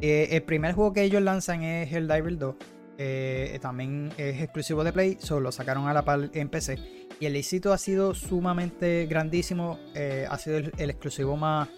Eh, 0.00 0.28
el 0.32 0.42
primer 0.42 0.74
juego 0.74 0.92
que 0.92 1.02
ellos 1.02 1.22
lanzan 1.22 1.62
es 1.62 1.92
el 1.92 2.08
Diver 2.08 2.38
2. 2.38 2.54
Eh, 3.00 3.58
también 3.62 4.12
es 4.16 4.42
exclusivo 4.42 4.82
de 4.82 4.92
Play, 4.92 5.16
solo 5.20 5.52
sacaron 5.52 5.86
a 5.86 5.94
la 5.94 6.04
par 6.04 6.30
en 6.34 6.48
PC. 6.48 6.78
Y 7.20 7.26
el 7.26 7.36
éxito 7.36 7.72
ha 7.72 7.78
sido 7.78 8.14
sumamente 8.14 9.06
grandísimo. 9.06 9.78
Eh, 9.94 10.26
ha 10.28 10.38
sido 10.38 10.58
el, 10.58 10.90
exclusivo 10.90 11.36
más, 11.36 11.68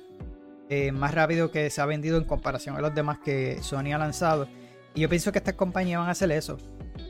más 0.93 1.15
rápido 1.15 1.51
que 1.51 1.69
se 1.71 1.81
ha 1.81 1.87
vendido 1.87 2.17
en 2.17 2.25
comparación 2.25 2.77
a 2.77 2.81
los 2.81 2.95
demás 2.95 3.19
que 3.19 3.59
Sony 3.63 3.93
ha 3.95 3.99
lanzado. 3.99 4.49
Y 4.95 5.01
yo 5.01 5.09
pienso 5.09 5.33
que 5.33 5.39
estas 5.39 5.55
compañías 5.55 5.99
van 5.99 6.09
a 6.09 6.13
hacer 6.13 6.31
eso. 6.33 6.59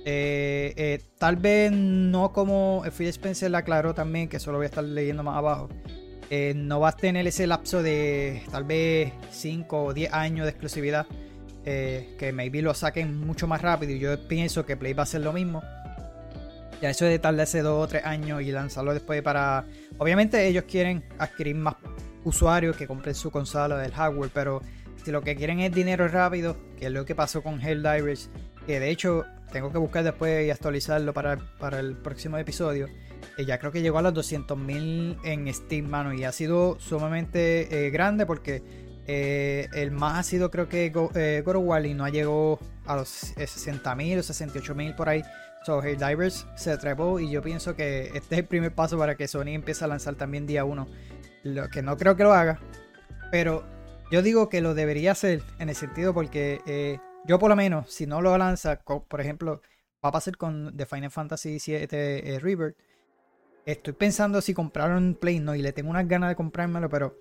Eh, 0.04 0.72
eh, 0.76 0.98
tal 1.18 1.36
vez 1.36 1.70
no 1.72 2.32
como 2.32 2.82
Phil 2.96 3.08
Spencer 3.08 3.50
le 3.50 3.58
aclaró 3.58 3.94
también, 3.94 4.28
que 4.28 4.38
eso 4.38 4.50
lo 4.50 4.58
voy 4.58 4.64
a 4.64 4.68
estar 4.68 4.84
leyendo 4.84 5.22
más 5.22 5.36
abajo. 5.36 5.68
Eh, 6.30 6.54
no 6.56 6.80
va 6.80 6.90
a 6.90 6.96
tener 6.96 7.26
ese 7.26 7.46
lapso 7.46 7.82
de 7.82 8.42
tal 8.50 8.64
vez 8.64 9.12
5 9.30 9.84
o 9.84 9.92
10 9.92 10.12
años 10.12 10.46
de 10.46 10.50
exclusividad. 10.50 11.06
que 11.62 12.32
maybe 12.32 12.62
lo 12.62 12.72
saquen 12.74 13.18
mucho 13.18 13.46
más 13.46 13.60
rápido. 13.62 13.92
Y 13.92 13.98
yo 13.98 14.26
pienso 14.26 14.64
que 14.64 14.76
Play 14.76 14.94
va 14.94 15.02
a 15.02 15.04
hacer 15.04 15.20
lo 15.20 15.32
mismo. 15.32 15.62
Ya 16.80 16.90
eso 16.90 17.04
de 17.04 17.18
tardarse 17.18 17.60
2 17.60 17.84
o 17.84 17.86
3 17.86 18.04
años 18.04 18.42
y 18.42 18.50
lanzarlo 18.50 18.94
después 18.94 19.20
para. 19.22 19.66
Obviamente 19.98 20.46
ellos 20.46 20.64
quieren 20.66 21.04
adquirir 21.18 21.56
más 21.56 21.76
usuarios 22.24 22.76
que 22.76 22.86
compren 22.86 23.14
su 23.14 23.30
consola 23.30 23.76
del 23.76 23.92
hardware. 23.92 24.30
Pero 24.32 24.62
si 25.04 25.10
lo 25.10 25.20
que 25.20 25.36
quieren 25.36 25.60
es 25.60 25.72
dinero 25.72 26.08
rápido, 26.08 26.56
que 26.78 26.86
es 26.86 26.92
lo 26.92 27.04
que 27.04 27.14
pasó 27.14 27.42
con 27.42 27.60
Helldivers. 27.60 28.30
Que 28.66 28.80
de 28.80 28.90
hecho 28.90 29.26
tengo 29.50 29.72
que 29.72 29.78
buscar 29.78 30.04
después 30.04 30.46
y 30.46 30.50
actualizarlo 30.50 31.12
para, 31.12 31.38
el 31.78 31.96
próximo 31.96 32.38
episodio. 32.38 32.88
Eh, 33.36 33.44
ya 33.44 33.58
creo 33.58 33.72
que 33.72 33.82
llegó 33.82 33.98
a 33.98 34.02
los 34.02 34.14
200.000 34.14 35.18
en 35.24 35.52
Steam, 35.52 35.86
mano, 35.88 36.12
y 36.12 36.24
ha 36.24 36.32
sido 36.32 36.78
sumamente 36.80 37.86
eh, 37.86 37.90
grande 37.90 38.26
porque 38.26 38.62
eh, 39.06 39.68
el 39.74 39.90
más 39.90 40.18
ha 40.18 40.22
sido 40.22 40.50
creo 40.50 40.68
que 40.68 40.90
Go, 40.90 41.10
y 41.84 41.94
no 41.94 42.08
llegado 42.08 42.58
a 42.86 42.96
los 42.96 43.34
60.000 43.36 44.18
o 44.18 44.22
68.000 44.22 44.96
por 44.96 45.08
ahí. 45.08 45.22
So, 45.66 45.82
Divers 45.82 46.46
se 46.56 46.76
trepó 46.78 47.20
y 47.20 47.30
yo 47.30 47.42
pienso 47.42 47.76
que 47.76 48.06
este 48.14 48.34
es 48.34 48.38
el 48.38 48.46
primer 48.46 48.74
paso 48.74 48.96
para 48.96 49.14
que 49.16 49.28
Sony 49.28 49.48
empiece 49.48 49.84
a 49.84 49.88
lanzar 49.88 50.14
también 50.14 50.46
día 50.46 50.64
1. 50.64 50.88
Lo 51.42 51.68
que 51.68 51.82
no 51.82 51.96
creo 51.98 52.16
que 52.16 52.22
lo 52.22 52.32
haga, 52.32 52.58
pero 53.30 53.66
yo 54.10 54.22
digo 54.22 54.48
que 54.48 54.62
lo 54.62 54.74
debería 54.74 55.12
hacer 55.12 55.42
en 55.58 55.68
el 55.68 55.74
sentido 55.74 56.14
porque 56.14 56.98
yo 57.24 57.38
por 57.38 57.50
lo 57.50 57.56
menos, 57.56 57.90
si 57.90 58.06
no 58.06 58.20
lo 58.20 58.36
lanza, 58.38 58.80
por 58.82 59.20
ejemplo, 59.20 59.62
va 60.04 60.08
a 60.08 60.12
pasar 60.12 60.36
con 60.36 60.76
The 60.76 60.86
Final 60.86 61.10
Fantasy 61.10 61.58
VII 61.64 61.88
eh, 61.90 62.38
River. 62.40 62.76
Estoy 63.66 63.92
pensando 63.92 64.40
si 64.40 64.54
compraron 64.54 65.14
Play 65.14 65.38
no 65.38 65.54
y 65.54 65.62
le 65.62 65.72
tengo 65.72 65.90
unas 65.90 66.08
ganas 66.08 66.30
de 66.30 66.36
comprármelo, 66.36 66.88
pero 66.88 67.16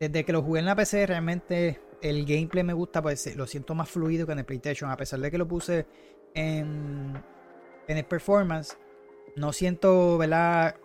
desde 0.00 0.24
que 0.24 0.32
lo 0.32 0.42
jugué 0.42 0.60
en 0.60 0.66
la 0.66 0.74
PC 0.74 1.06
realmente 1.06 1.80
el 2.02 2.24
gameplay 2.24 2.64
me 2.64 2.72
gusta, 2.72 3.02
pues 3.02 3.36
lo 3.36 3.46
siento 3.46 3.74
más 3.74 3.88
fluido 3.88 4.26
que 4.26 4.32
en 4.32 4.40
el 4.40 4.44
PlayStation, 4.44 4.90
a 4.90 4.96
pesar 4.96 5.20
de 5.20 5.30
que 5.30 5.38
lo 5.38 5.46
puse 5.46 5.86
en, 6.34 7.22
en 7.86 7.96
el 7.98 8.04
performance, 8.04 8.76
no 9.36 9.52
siento, 9.52 10.18
¿verdad? 10.18 10.76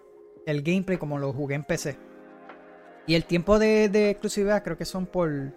El 0.45 0.61
gameplay 0.61 0.97
como 0.97 1.17
lo 1.17 1.33
jugué 1.33 1.55
en 1.55 1.63
PC. 1.63 1.97
Y 3.07 3.15
el 3.15 3.25
tiempo 3.25 3.59
de, 3.59 3.89
de 3.89 4.09
exclusividad 4.11 4.63
creo 4.63 4.77
que 4.77 4.85
son 4.85 5.05
por 5.05 5.53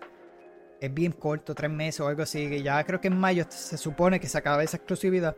es 0.80 0.94
bien 0.94 1.12
corto, 1.12 1.54
tres 1.54 1.70
meses 1.70 2.00
o 2.00 2.08
algo 2.08 2.22
así. 2.22 2.62
ya 2.62 2.82
creo 2.84 3.00
que 3.00 3.08
en 3.08 3.18
mayo 3.18 3.46
se 3.48 3.76
supone 3.76 4.20
que 4.20 4.28
se 4.28 4.38
acaba 4.38 4.62
esa 4.62 4.76
exclusividad. 4.76 5.36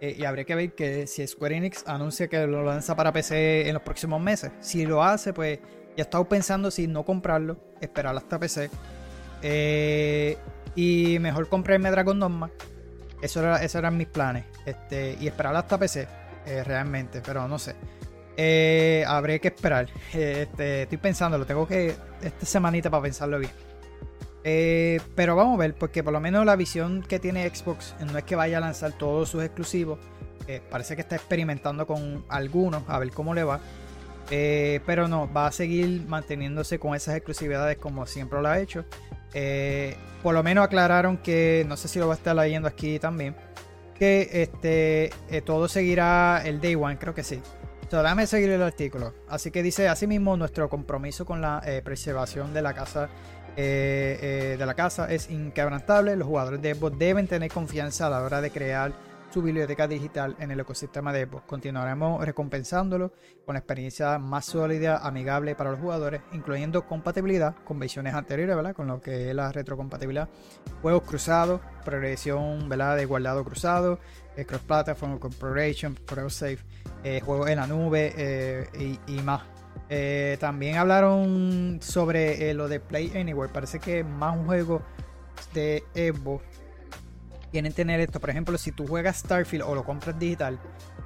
Eh, 0.00 0.14
y 0.16 0.24
habría 0.24 0.44
que 0.44 0.54
ver 0.54 0.74
que 0.74 1.08
si 1.08 1.26
Square 1.26 1.56
Enix 1.56 1.86
anuncia 1.88 2.28
que 2.28 2.46
lo 2.46 2.62
lanza 2.62 2.94
para 2.94 3.12
PC 3.12 3.68
en 3.68 3.74
los 3.74 3.82
próximos 3.82 4.20
meses. 4.20 4.52
Si 4.60 4.86
lo 4.86 5.02
hace, 5.02 5.32
pues 5.32 5.58
ya 5.96 6.04
he 6.04 6.24
pensando 6.26 6.70
si 6.70 6.86
no 6.86 7.04
comprarlo, 7.04 7.58
esperarlo 7.80 8.18
hasta 8.18 8.38
PC. 8.38 8.70
Eh, 9.42 10.36
y 10.76 11.18
mejor 11.20 11.48
comprarme 11.48 11.90
Dragon 11.90 12.18
Dogma. 12.18 12.50
Eso 13.20 13.40
era, 13.40 13.56
esos 13.56 13.76
eran 13.76 13.96
mis 13.96 14.06
planes. 14.06 14.44
Este, 14.64 15.16
y 15.20 15.26
esperarlo 15.26 15.58
hasta 15.58 15.78
PC, 15.78 16.06
eh, 16.46 16.62
realmente, 16.62 17.20
pero 17.24 17.48
no 17.48 17.58
sé. 17.58 17.74
Habré 19.08 19.40
que 19.40 19.48
esperar. 19.48 19.88
Este, 20.14 20.82
estoy 20.82 20.98
pensándolo, 20.98 21.44
tengo 21.44 21.66
que 21.66 21.96
esta 22.22 22.46
semanita 22.46 22.88
para 22.88 23.02
pensarlo 23.02 23.40
bien. 23.40 23.50
Eh, 24.44 25.00
pero 25.14 25.36
vamos 25.36 25.56
a 25.56 25.58
ver, 25.58 25.74
porque 25.74 26.02
por 26.02 26.12
lo 26.12 26.20
menos 26.20 26.46
la 26.46 26.56
visión 26.56 27.02
que 27.02 27.18
tiene 27.18 27.48
Xbox 27.48 27.94
no 28.10 28.16
es 28.16 28.24
que 28.24 28.36
vaya 28.36 28.58
a 28.58 28.60
lanzar 28.60 28.92
todos 28.92 29.28
sus 29.28 29.42
exclusivos. 29.42 29.98
parece 30.70 30.94
que 30.94 31.02
está 31.02 31.16
experimentando 31.16 31.86
con 31.86 32.24
algunos, 32.28 32.82
a 32.86 32.98
ver 32.98 33.10
cómo 33.10 33.34
le 33.34 33.44
va. 33.44 33.60
Eh, 34.30 34.80
pero 34.84 35.08
no, 35.08 35.30
va 35.32 35.46
a 35.46 35.52
seguir 35.52 36.06
manteniéndose 36.06 36.78
con 36.78 36.94
esas 36.94 37.16
exclusividades 37.16 37.78
como 37.78 38.06
siempre 38.06 38.40
lo 38.40 38.48
ha 38.48 38.58
hecho. 38.58 38.84
Eh, 39.34 39.96
por 40.22 40.34
lo 40.34 40.42
menos 40.42 40.64
aclararon 40.64 41.18
que, 41.18 41.64
no 41.68 41.76
sé 41.76 41.88
si 41.88 41.98
lo 41.98 42.08
va 42.08 42.14
a 42.14 42.16
estar 42.16 42.36
leyendo 42.36 42.68
aquí 42.68 42.98
también, 42.98 43.34
que 43.94 44.28
este, 44.32 45.10
eh, 45.30 45.40
todo 45.44 45.68
seguirá 45.68 46.42
el 46.44 46.60
day 46.60 46.74
one, 46.74 46.98
creo 46.98 47.14
que 47.14 47.22
sí. 47.22 47.40
So, 47.90 48.02
déjame 48.02 48.26
seguir 48.26 48.50
el 48.50 48.62
artículo. 48.62 49.14
Así 49.28 49.50
que 49.50 49.62
dice, 49.62 49.88
asimismo, 49.88 50.36
nuestro 50.36 50.68
compromiso 50.68 51.24
con 51.24 51.40
la 51.40 51.62
preservación 51.82 52.52
de 52.52 52.60
la 52.60 52.74
casa 52.74 53.08
de 53.62 54.64
la 54.64 54.74
casa 54.74 55.12
es 55.12 55.30
inquebrantable. 55.30 56.16
Los 56.16 56.28
jugadores 56.28 56.62
de 56.62 56.74
Xbox 56.74 56.98
deben 56.98 57.26
tener 57.26 57.50
confianza 57.50 58.06
a 58.06 58.10
la 58.10 58.22
hora 58.22 58.40
de 58.40 58.50
crear 58.50 58.92
su 59.30 59.42
biblioteca 59.42 59.86
digital 59.86 60.36
en 60.38 60.50
el 60.50 60.60
ecosistema 60.60 61.12
de 61.12 61.26
Xbox. 61.26 61.44
Continuaremos 61.46 62.24
recompensándolo 62.24 63.12
con 63.44 63.54
la 63.54 63.58
experiencia 63.58 64.18
más 64.18 64.46
sólida, 64.46 64.98
amigable 64.98 65.54
para 65.54 65.70
los 65.70 65.80
jugadores, 65.80 66.22
incluyendo 66.32 66.86
compatibilidad 66.86 67.54
con 67.64 67.78
versiones 67.78 68.14
anteriores, 68.14 68.56
¿verdad? 68.56 68.74
Con 68.74 68.86
lo 68.86 69.00
que 69.00 69.30
es 69.30 69.34
la 69.34 69.52
retrocompatibilidad, 69.52 70.28
juegos 70.82 71.02
cruzados, 71.02 71.60
progresión, 71.84 72.68
¿verdad? 72.68 72.96
De 72.96 73.04
guardado 73.04 73.44
cruzado, 73.44 73.98
eh, 74.36 74.44
cross-platform, 74.44 75.18
corporation, 75.18 75.94
pro 75.94 76.30
save, 76.30 76.58
eh, 77.04 77.20
juegos 77.24 77.50
en 77.50 77.56
la 77.56 77.66
nube 77.66 78.14
eh, 78.16 78.98
y, 79.06 79.20
más. 79.20 79.42
También 80.38 80.76
hablaron 80.76 81.78
sobre 81.80 82.52
lo 82.54 82.68
de 82.68 82.80
Play 82.80 83.12
Anywhere. 83.16 83.52
Parece 83.52 83.78
que 83.78 84.04
más 84.04 84.36
un 84.36 84.46
juego 84.46 84.82
de 85.54 85.84
Xbox 85.94 86.44
quieren 87.50 87.72
tener 87.72 88.00
esto. 88.00 88.20
Por 88.20 88.30
ejemplo, 88.30 88.58
si 88.58 88.72
tú 88.72 88.86
juegas 88.86 89.18
Starfield 89.18 89.64
o 89.64 89.74
lo 89.74 89.84
compras 89.84 90.18
digital, 90.18 90.58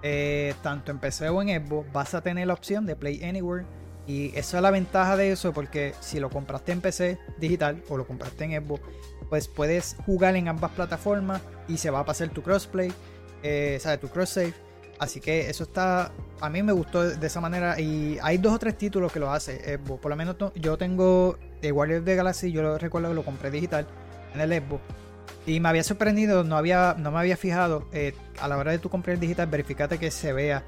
eh, 0.03 0.55
tanto 0.63 0.91
en 0.91 0.99
PC 0.99 1.29
o 1.29 1.43
en 1.43 1.65
Xbox, 1.65 1.93
vas 1.93 2.15
a 2.15 2.21
tener 2.23 2.47
la 2.47 2.55
opción 2.55 2.87
de 2.87 2.97
Play 2.97 3.23
Anywhere. 3.23 3.65
Y 4.07 4.37
esa 4.37 4.57
es 4.57 4.63
la 4.63 4.73
ventaja 4.73 5.17
de 5.17 5.31
eso, 5.31 5.53
porque 5.53 5.95
si 6.01 6.19
lo 6.19 6.29
compraste 6.29 6.73
en 6.73 6.81
PC 6.81 7.19
digital 7.39 7.83
o 7.89 7.97
lo 7.97 8.07
compraste 8.07 8.45
en 8.45 8.63
Xbox, 8.63 8.83
pues 9.29 9.47
puedes 9.47 9.97
jugar 10.05 10.35
en 10.35 10.49
ambas 10.49 10.73
plataformas 10.73 11.41
y 11.69 11.77
se 11.77 11.91
va 11.91 12.01
a 12.01 12.05
pasar 12.05 12.29
tu 12.31 12.43
crossplay, 12.43 12.93
eh, 13.45 13.79
¿sabes? 13.81 14.01
Tu 14.01 14.09
cross 14.09 14.31
save. 14.31 14.55
Así 14.99 15.21
que 15.21 15.51
eso 15.51 15.65
está, 15.65 16.13
a 16.41 16.49
mí 16.49 16.63
me 16.63 16.73
gustó 16.73 17.03
de 17.03 17.27
esa 17.27 17.41
manera 17.41 17.81
y 17.81 18.19
hay 18.23 18.39
dos 18.39 18.53
o 18.53 18.59
tres 18.59 18.79
títulos 18.79 19.13
que 19.13 19.19
lo 19.19 19.33
hace 19.33 19.79
Xbox. 19.79 20.01
Por 20.01 20.11
lo 20.11 20.17
menos 20.17 20.37
yo 20.55 20.79
tengo 20.79 21.39
The 21.61 21.73
Warriors 21.73 22.05
de 22.05 22.15
Galaxy, 22.15 22.53
yo 22.53 22.63
lo 22.63 22.79
recuerdo 22.79 23.09
que 23.09 23.15
lo 23.15 23.25
compré 23.25 23.51
digital 23.51 23.87
en 24.35 24.41
el 24.41 24.63
Xbox 24.63 24.83
y 25.47 25.59
me 25.61 25.69
había 25.69 25.83
sorprendido, 25.83 26.45
no, 26.45 26.57
había, 26.57 26.95
no 26.99 27.11
me 27.11 27.19
había 27.19 27.37
fijado. 27.37 27.89
Eh, 27.93 28.15
a 28.41 28.49
la 28.49 28.57
hora 28.57 28.71
de 28.71 28.79
tu 28.79 28.89
comprar 28.89 29.15
el 29.15 29.21
digital, 29.21 29.47
verificate 29.49 29.99
que 29.99 30.11
se 30.11 30.33
vea 30.33 30.65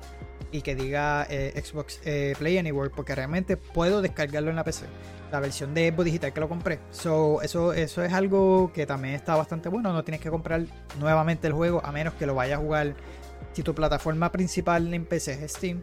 y 0.50 0.62
que 0.62 0.74
diga 0.74 1.26
eh, 1.30 1.60
Xbox 1.64 2.00
eh, 2.04 2.34
Play 2.38 2.58
Anywhere, 2.58 2.90
porque 2.90 3.14
realmente 3.14 3.56
puedo 3.56 4.02
descargarlo 4.02 4.50
en 4.50 4.56
la 4.56 4.64
PC. 4.64 4.86
La 5.30 5.40
versión 5.40 5.74
de 5.74 5.90
Xbox 5.90 6.04
digital 6.04 6.32
que 6.32 6.40
lo 6.40 6.48
compré. 6.48 6.80
So, 6.90 7.40
eso, 7.42 7.72
eso 7.72 8.02
es 8.02 8.12
algo 8.12 8.72
que 8.72 8.84
también 8.86 9.14
está 9.14 9.36
bastante 9.36 9.68
bueno. 9.68 9.92
No 9.92 10.02
tienes 10.02 10.20
que 10.20 10.30
comprar 10.30 10.64
nuevamente 10.98 11.46
el 11.46 11.52
juego 11.52 11.80
a 11.84 11.92
menos 11.92 12.14
que 12.14 12.26
lo 12.26 12.34
vayas 12.34 12.58
a 12.58 12.62
jugar. 12.62 12.94
Si 13.54 13.62
tu 13.62 13.72
plataforma 13.72 14.32
principal 14.32 14.92
en 14.92 15.06
PC 15.06 15.44
es 15.44 15.52
Steam, 15.52 15.80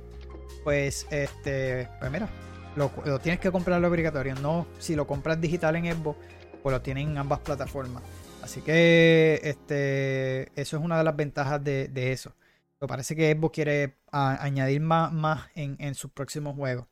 pues 0.65 1.07
este, 1.09 1.87
pues 1.99 2.11
mira, 2.11 2.29
lo, 2.75 2.89
tienes 3.19 3.39
que 3.39 3.49
comprar 3.49 3.83
obligatorio. 3.83 4.35
No, 4.35 4.67
si 4.77 4.93
lo 4.93 5.07
compras 5.07 5.39
digital 5.39 5.77
en 5.77 5.85
Xbox, 5.93 6.19
pues 6.61 6.73
lo 6.73 6.81
tienen 6.81 7.11
en 7.11 7.17
ambas 7.17 7.39
plataformas. 7.39 8.03
Así 8.43 8.61
que 8.61 9.39
este, 9.43 10.51
eso 10.59 10.77
es 10.77 10.83
una 10.83 10.97
de 10.97 11.05
las 11.05 11.15
ventajas 11.15 11.63
de, 11.63 12.11
eso. 12.11 12.33
Me 12.81 12.87
parece 12.87 13.15
que 13.15 13.31
Xbox 13.33 13.53
quiere 13.53 13.95
añadir 14.11 14.81
más, 14.81 15.13
más 15.13 15.47
en, 15.55 15.95
sus 15.95 16.11
próximos 16.11 16.57
juegos. 16.57 16.87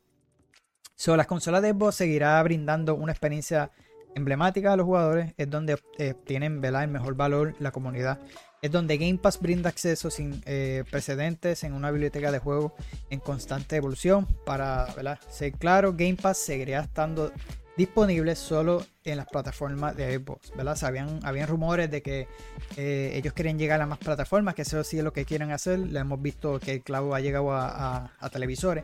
So, 0.95 1.17
las 1.17 1.27
consolas 1.27 1.61
de 1.61 1.71
Xbox 1.71 1.95
seguirá 1.95 2.41
brindando 2.41 2.95
una 2.95 3.11
experiencia 3.11 3.71
emblemática 4.15 4.71
a 4.71 4.75
los 4.77 4.85
jugadores. 4.85 5.33
Es 5.35 5.49
donde 5.49 5.77
eh, 5.97 6.13
tienen 6.25 6.63
el 6.63 6.87
mejor 6.87 7.15
valor 7.15 7.55
la 7.59 7.71
comunidad. 7.71 8.19
Es 8.61 8.71
donde 8.71 8.97
Game 8.97 9.17
Pass 9.17 9.39
brinda 9.39 9.69
acceso 9.69 10.09
sin 10.09 10.41
eh, 10.45 10.83
precedentes 10.89 11.63
en 11.63 11.73
una 11.73 11.91
biblioteca 11.91 12.31
de 12.31 12.39
juegos 12.39 12.73
en 13.09 13.19
constante 13.19 13.77
evolución. 13.77 14.27
Para 14.45 14.87
ser 15.29 15.53
claro, 15.53 15.93
Game 15.93 16.15
Pass 16.15 16.37
seguirá 16.39 16.81
estando 16.81 17.31
disponible 17.79 18.35
solo 18.35 18.85
en 19.05 19.15
las 19.15 19.27
plataformas 19.27 19.95
de 19.95 20.17
Xbox, 20.17 20.51
¿verdad? 20.53 20.77
habían, 20.83 21.21
habían 21.23 21.47
rumores 21.47 21.89
de 21.89 22.01
que 22.01 22.27
eh, 22.75 23.13
ellos 23.15 23.31
quieren 23.31 23.57
llegar 23.57 23.81
a 23.81 23.85
más 23.85 23.99
plataformas, 23.99 24.53
que 24.53 24.63
eso 24.63 24.83
sí 24.83 24.97
es 24.97 25.03
lo 25.03 25.13
que 25.13 25.23
quieren 25.23 25.51
hacer. 25.51 25.79
Le 25.79 25.99
hemos 26.01 26.21
visto 26.21 26.59
que 26.59 26.73
el 26.73 26.81
clavo 26.81 27.15
ha 27.15 27.21
llegado 27.21 27.53
a, 27.53 28.11
televisores. 28.33 28.83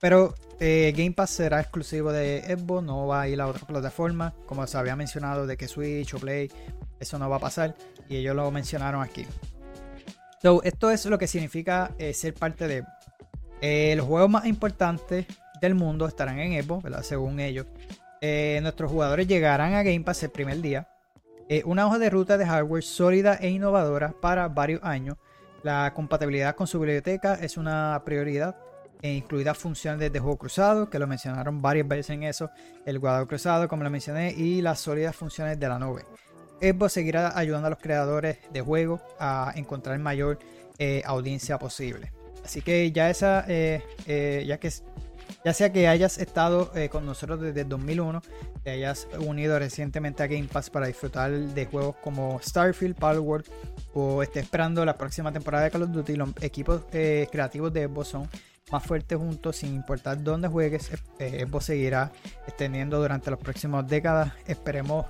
Pero 0.00 0.34
eh, 0.60 0.92
Game 0.94 1.12
Pass 1.12 1.30
será 1.30 1.60
exclusivo 1.60 2.12
de 2.12 2.42
Xbox, 2.42 2.84
no 2.84 3.06
va 3.06 3.22
a 3.22 3.28
ir 3.28 3.40
a 3.40 3.46
otra 3.46 3.66
plataforma. 3.66 4.34
Como 4.44 4.66
se 4.66 4.76
había 4.76 4.96
mencionado 4.96 5.46
de 5.46 5.56
que 5.56 5.66
Switch 5.66 6.12
o 6.12 6.18
Play, 6.18 6.50
eso 7.00 7.18
no 7.18 7.28
va 7.28 7.36
a 7.36 7.40
pasar. 7.40 7.74
Y 8.08 8.16
ellos 8.16 8.36
lo 8.36 8.50
mencionaron 8.50 9.02
aquí. 9.02 9.26
esto 10.62 10.90
es 10.90 11.06
lo 11.06 11.18
que 11.18 11.26
significa 11.26 11.92
eh, 11.98 12.14
ser 12.14 12.34
parte 12.34 12.68
de 12.68 12.84
los 13.96 14.06
juegos 14.06 14.30
más 14.30 14.46
importantes 14.46 15.26
del 15.60 15.74
mundo 15.74 16.06
estarán 16.06 16.38
en 16.38 16.62
Xbox, 16.62 16.84
¿verdad? 16.84 17.02
Según 17.02 17.40
ellos. 17.40 17.66
Eh, 18.20 18.58
nuestros 18.62 18.90
jugadores 18.90 19.26
llegarán 19.26 19.74
a 19.74 19.82
Game 19.82 20.00
Pass 20.00 20.22
el 20.22 20.30
primer 20.30 20.60
día. 20.60 20.88
Eh, 21.48 21.62
una 21.64 21.86
hoja 21.86 21.98
de 21.98 22.10
ruta 22.10 22.38
de 22.38 22.46
hardware 22.46 22.82
sólida 22.82 23.34
e 23.34 23.48
innovadora 23.48 24.14
para 24.20 24.48
varios 24.48 24.82
años. 24.82 25.16
La 25.62 25.92
compatibilidad 25.94 26.54
con 26.54 26.66
su 26.66 26.78
biblioteca 26.78 27.34
es 27.34 27.56
una 27.56 28.00
prioridad, 28.04 28.56
e 29.02 29.12
incluida 29.12 29.54
funciones 29.54 30.12
de 30.12 30.18
juego 30.18 30.36
cruzado, 30.36 30.88
que 30.88 30.98
lo 30.98 31.06
mencionaron 31.06 31.60
varias 31.60 31.88
veces 31.88 32.10
en 32.10 32.22
eso, 32.22 32.50
el 32.86 32.98
guardado 32.98 33.26
cruzado, 33.26 33.68
como 33.68 33.82
lo 33.82 33.90
mencioné, 33.90 34.32
y 34.32 34.62
las 34.62 34.80
sólidas 34.80 35.16
funciones 35.16 35.58
de 35.58 35.68
la 35.68 35.78
nube. 35.78 36.04
Xbox 36.60 36.92
seguirá 36.92 37.36
ayudando 37.38 37.66
a 37.66 37.70
los 37.70 37.78
creadores 37.78 38.38
de 38.52 38.60
juegos 38.60 39.00
a 39.18 39.52
encontrar 39.56 39.98
mayor 39.98 40.38
eh, 40.78 41.02
audiencia 41.04 41.58
posible. 41.58 42.12
Así 42.44 42.62
que 42.62 42.90
ya 42.92 43.10
esa, 43.10 43.46
ya 43.46 44.58
que 44.58 44.70
ya 45.44 45.54
sea 45.54 45.72
que 45.72 45.88
hayas 45.88 46.18
estado 46.18 46.70
eh, 46.74 46.88
con 46.88 47.06
nosotros 47.06 47.40
desde 47.40 47.64
2001, 47.64 48.22
te 48.62 48.70
hayas 48.70 49.08
unido 49.18 49.58
recientemente 49.58 50.22
a 50.22 50.26
Game 50.26 50.48
Pass 50.48 50.70
para 50.70 50.86
disfrutar 50.86 51.30
de 51.30 51.66
juegos 51.66 51.96
como 52.02 52.38
Starfield, 52.42 52.96
Palworld 52.96 53.46
o 53.94 54.22
estés 54.22 54.44
esperando 54.44 54.84
la 54.84 54.96
próxima 54.96 55.32
temporada 55.32 55.64
de 55.64 55.70
Call 55.70 55.84
of 55.84 55.90
Duty, 55.90 56.16
los 56.16 56.30
equipos 56.42 56.82
eh, 56.92 57.26
creativos 57.32 57.72
de 57.72 57.86
Xbox 57.86 58.08
son 58.08 58.28
más 58.70 58.84
fuertes 58.84 59.18
juntos 59.18 59.56
sin 59.56 59.74
importar 59.74 60.22
dónde 60.22 60.46
juegues. 60.48 60.90
Eh, 61.18 61.46
Xbox 61.46 61.64
seguirá 61.64 62.12
extendiendo 62.46 63.00
durante 63.00 63.30
las 63.30 63.40
próximas 63.40 63.86
décadas. 63.88 64.32
Esperemos 64.46 65.06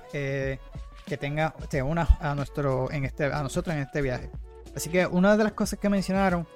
que 1.05 1.17
tenga, 1.17 1.53
te 1.69 1.81
una 1.81 2.07
a, 2.19 2.35
nuestro, 2.35 2.91
en 2.91 3.05
este, 3.05 3.25
a 3.25 3.41
nosotros 3.43 3.75
en 3.75 3.81
este 3.81 4.01
viaje. 4.01 4.29
Así 4.75 4.89
que 4.89 5.05
una 5.05 5.35
de 5.35 5.43
las 5.43 5.53
cosas 5.53 5.79
que 5.79 5.89
mencionaron 5.89 6.47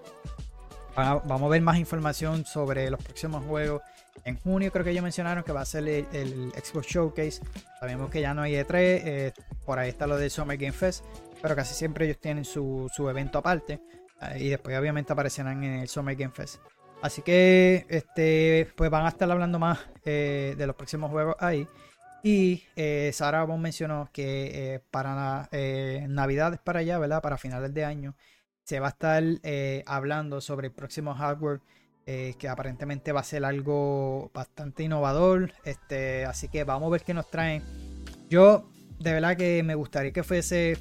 Vamos 0.95 1.41
a 1.41 1.47
ver 1.49 1.61
más 1.61 1.77
información 1.77 2.45
sobre 2.45 2.89
los 2.89 3.03
próximos 3.03 3.43
juegos. 3.45 3.81
En 4.23 4.39
junio 4.39 4.71
creo 4.71 4.85
que 4.85 4.93
ya 4.93 5.01
mencionaron 5.01 5.43
que 5.43 5.51
va 5.51 5.61
a 5.61 5.65
ser 5.65 5.87
el, 5.87 6.53
Xbox 6.53 6.87
Showcase. 6.87 7.41
Sabemos 7.79 8.09
que 8.09 8.21
ya 8.21 8.33
no 8.33 8.43
hay 8.43 8.53
E3. 8.53 8.73
Eh, 8.73 9.33
por 9.65 9.77
ahí 9.77 9.89
está 9.89 10.07
lo 10.07 10.17
del 10.17 10.31
Summer 10.31 10.57
Game 10.57 10.71
Fest. 10.71 11.03
Pero 11.41 11.55
casi 11.55 11.73
siempre 11.73 12.05
ellos 12.05 12.17
tienen 12.19 12.45
su, 12.45 12.89
evento 13.09 13.39
aparte. 13.39 13.81
Eh, 14.21 14.37
y 14.39 14.49
después 14.49 14.77
obviamente 14.77 15.11
aparecerán 15.11 15.61
en 15.65 15.79
el 15.81 15.89
Summer 15.89 16.15
Game 16.15 16.33
Fest. 16.33 16.61
Así 17.01 17.21
que 17.21 17.85
este, 17.89 18.71
pues 18.77 18.89
van 18.89 19.05
a 19.05 19.09
estar 19.09 19.29
hablando 19.29 19.59
más 19.59 19.79
eh, 20.05 20.55
de 20.57 20.65
los 20.65 20.77
próximos 20.77 21.11
juegos 21.11 21.35
ahí. 21.39 21.67
Y 22.27 22.63
Sara 23.13 23.43
vos 23.43 23.59
mencionó 23.59 24.09
que 24.11 24.81
para 24.89 25.47
Navidades 26.07 26.59
para 26.59 26.79
allá, 26.79 26.97
¿verdad? 26.97 27.21
Para 27.21 27.37
finales 27.37 27.73
de 27.73 27.85
año 27.85 28.15
se 28.65 28.79
va 28.79 28.87
a 28.87 28.89
estar 28.89 29.23
eh, 29.43 29.83
hablando 29.85 30.41
sobre 30.41 30.67
el 30.67 30.73
próximo 30.73 31.13
hardware 31.13 31.61
eh, 32.07 32.33
que 32.37 32.49
aparentemente 32.49 33.11
va 33.11 33.19
a 33.19 33.23
ser 33.23 33.45
algo 33.45 34.31
bastante 34.33 34.83
innovador. 34.83 35.53
Este, 35.63 36.25
así 36.25 36.49
que 36.49 36.63
vamos 36.63 36.87
a 36.87 36.91
ver 36.91 37.03
qué 37.03 37.13
nos 37.13 37.29
traen. 37.29 37.63
Yo 38.27 38.69
de 38.99 39.13
verdad 39.13 39.37
que 39.37 39.61
me 39.61 39.75
gustaría 39.75 40.11
que 40.11 40.23
fuese, 40.23 40.79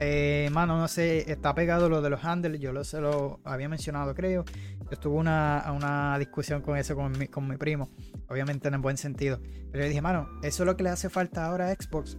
eh, 0.00 0.48
mano, 0.52 0.78
no 0.78 0.88
sé, 0.88 1.30
está 1.30 1.54
pegado 1.54 1.88
lo 1.88 2.02
de 2.02 2.10
los 2.10 2.24
handles. 2.24 2.60
Yo 2.60 2.72
lo, 2.72 2.82
se 2.82 3.00
lo 3.00 3.38
había 3.44 3.68
mencionado, 3.68 4.12
creo. 4.14 4.44
Yo 4.90 5.10
una, 5.10 5.64
una 5.74 6.18
discusión 6.18 6.62
con 6.62 6.76
eso 6.76 6.94
con 6.94 7.18
mi, 7.18 7.26
con 7.26 7.48
mi 7.48 7.56
primo, 7.56 7.90
obviamente 8.28 8.68
en 8.68 8.74
el 8.74 8.80
buen 8.80 8.96
sentido. 8.96 9.40
Pero 9.72 9.84
yo 9.84 9.88
dije, 9.88 10.02
mano, 10.02 10.28
eso 10.42 10.62
es 10.62 10.66
lo 10.66 10.76
que 10.76 10.84
le 10.84 10.90
hace 10.90 11.08
falta 11.08 11.46
ahora 11.46 11.68
a 11.68 11.74
Xbox. 11.74 12.16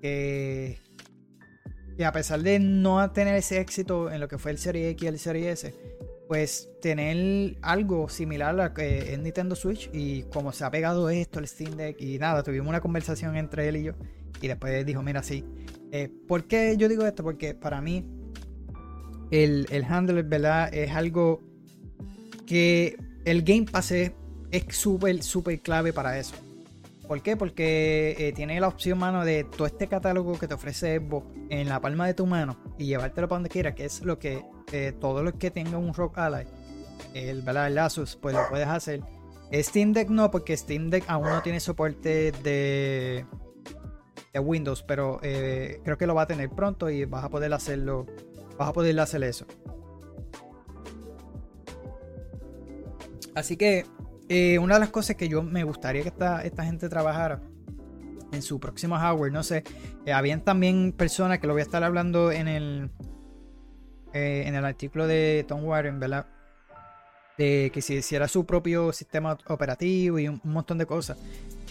Que 0.00 0.78
y 1.98 2.02
a 2.02 2.12
pesar 2.12 2.42
de 2.42 2.58
no 2.58 3.10
tener 3.12 3.34
ese 3.36 3.58
éxito 3.58 4.10
en 4.10 4.20
lo 4.20 4.28
que 4.28 4.38
fue 4.38 4.50
el 4.50 4.58
Serie 4.58 4.90
X 4.90 5.02
y 5.02 5.06
el 5.06 5.18
Serie 5.18 5.50
S, 5.50 5.74
pues 6.28 6.68
tener 6.82 7.56
algo 7.62 8.08
similar 8.08 8.50
a 8.50 8.68
lo 8.68 8.74
que 8.74 9.14
es 9.14 9.18
Nintendo 9.18 9.56
Switch 9.56 9.88
y 9.92 10.24
como 10.24 10.52
se 10.52 10.64
ha 10.64 10.70
pegado 10.70 11.08
esto, 11.08 11.38
el 11.38 11.48
Steam 11.48 11.76
Deck 11.76 12.00
y 12.00 12.18
nada, 12.18 12.42
tuvimos 12.42 12.68
una 12.68 12.80
conversación 12.80 13.36
entre 13.36 13.68
él 13.68 13.76
y 13.76 13.84
yo 13.84 13.92
y 14.42 14.48
después 14.48 14.84
dijo, 14.84 15.02
mira, 15.02 15.22
sí. 15.22 15.44
Eh, 15.90 16.10
¿Por 16.28 16.46
qué 16.46 16.76
yo 16.76 16.88
digo 16.88 17.06
esto? 17.06 17.22
Porque 17.22 17.54
para 17.54 17.80
mí 17.80 18.04
el, 19.30 19.66
el 19.70 19.84
handler, 19.84 20.24
¿verdad? 20.24 20.74
Es 20.74 20.90
algo 20.92 21.42
que 22.46 22.96
el 23.24 23.42
Game 23.42 23.66
Pass 23.70 23.92
es 23.92 24.12
súper, 24.70 25.22
súper 25.22 25.60
clave 25.60 25.92
para 25.92 26.18
eso. 26.18 26.34
¿Por 27.06 27.22
qué? 27.22 27.36
Porque 27.36 28.16
eh, 28.18 28.32
tiene 28.32 28.58
la 28.58 28.68
opción, 28.68 28.98
mano, 28.98 29.24
de 29.24 29.44
todo 29.44 29.66
este 29.66 29.86
catálogo 29.86 30.38
que 30.38 30.48
te 30.48 30.54
ofrece 30.54 31.00
en 31.50 31.68
la 31.68 31.80
palma 31.80 32.06
de 32.06 32.14
tu 32.14 32.26
mano 32.26 32.56
y 32.78 32.86
llevártelo 32.86 33.28
para 33.28 33.36
donde 33.36 33.50
quieras, 33.50 33.74
que 33.74 33.84
es 33.84 34.02
lo 34.02 34.18
que 34.18 34.44
eh, 34.72 34.92
todos 35.00 35.22
los 35.22 35.34
que 35.34 35.52
tengan 35.52 35.76
un 35.76 35.94
Rock 35.94 36.18
Ally, 36.18 36.46
el, 37.14 37.42
¿verdad? 37.42 37.68
el 37.68 37.78
Asus, 37.78 38.16
pues 38.16 38.34
lo 38.34 38.48
puedes 38.48 38.66
hacer. 38.66 39.02
Steam 39.52 39.92
Deck 39.92 40.08
no, 40.08 40.30
porque 40.32 40.56
Steam 40.56 40.90
Deck 40.90 41.04
aún 41.06 41.28
no 41.28 41.40
tiene 41.42 41.60
soporte 41.60 42.32
de, 42.42 43.24
de 44.32 44.40
Windows, 44.40 44.82
pero 44.82 45.20
eh, 45.22 45.80
creo 45.84 45.96
que 45.96 46.08
lo 46.08 46.14
va 46.16 46.22
a 46.22 46.26
tener 46.26 46.50
pronto 46.50 46.90
y 46.90 47.04
vas 47.04 47.24
a 47.24 47.28
poder 47.28 47.52
hacerlo, 47.52 48.06
vas 48.58 48.70
a 48.70 48.72
poder 48.72 48.98
hacer 48.98 49.22
eso. 49.22 49.46
Así 53.36 53.58
que 53.58 53.84
eh, 54.30 54.58
una 54.58 54.74
de 54.74 54.80
las 54.80 54.88
cosas 54.88 55.14
que 55.14 55.28
yo 55.28 55.42
me 55.42 55.62
gustaría 55.62 56.02
que 56.02 56.08
esta, 56.08 56.42
esta 56.42 56.64
gente 56.64 56.88
trabajara 56.88 57.42
en 58.32 58.40
su 58.40 58.58
próximo 58.58 58.96
hardware, 58.96 59.30
no 59.30 59.42
sé, 59.42 59.62
eh, 60.06 60.12
habían 60.14 60.40
también 60.40 60.90
personas 60.90 61.38
que 61.38 61.46
lo 61.46 61.52
voy 61.52 61.60
a 61.60 61.64
estar 61.64 61.84
hablando 61.84 62.32
en 62.32 62.48
el 62.48 62.90
eh, 64.14 64.44
en 64.46 64.54
el 64.54 64.64
artículo 64.64 65.06
de 65.06 65.44
Tom 65.46 65.64
Warren, 65.64 66.00
¿verdad? 66.00 66.26
De 67.36 67.70
que 67.74 67.82
si 67.82 67.96
hiciera 67.96 68.26
su 68.26 68.46
propio 68.46 68.90
sistema 68.94 69.36
operativo 69.48 70.18
y 70.18 70.28
un, 70.28 70.40
montón 70.42 70.78
de 70.78 70.86
cosas. 70.86 71.18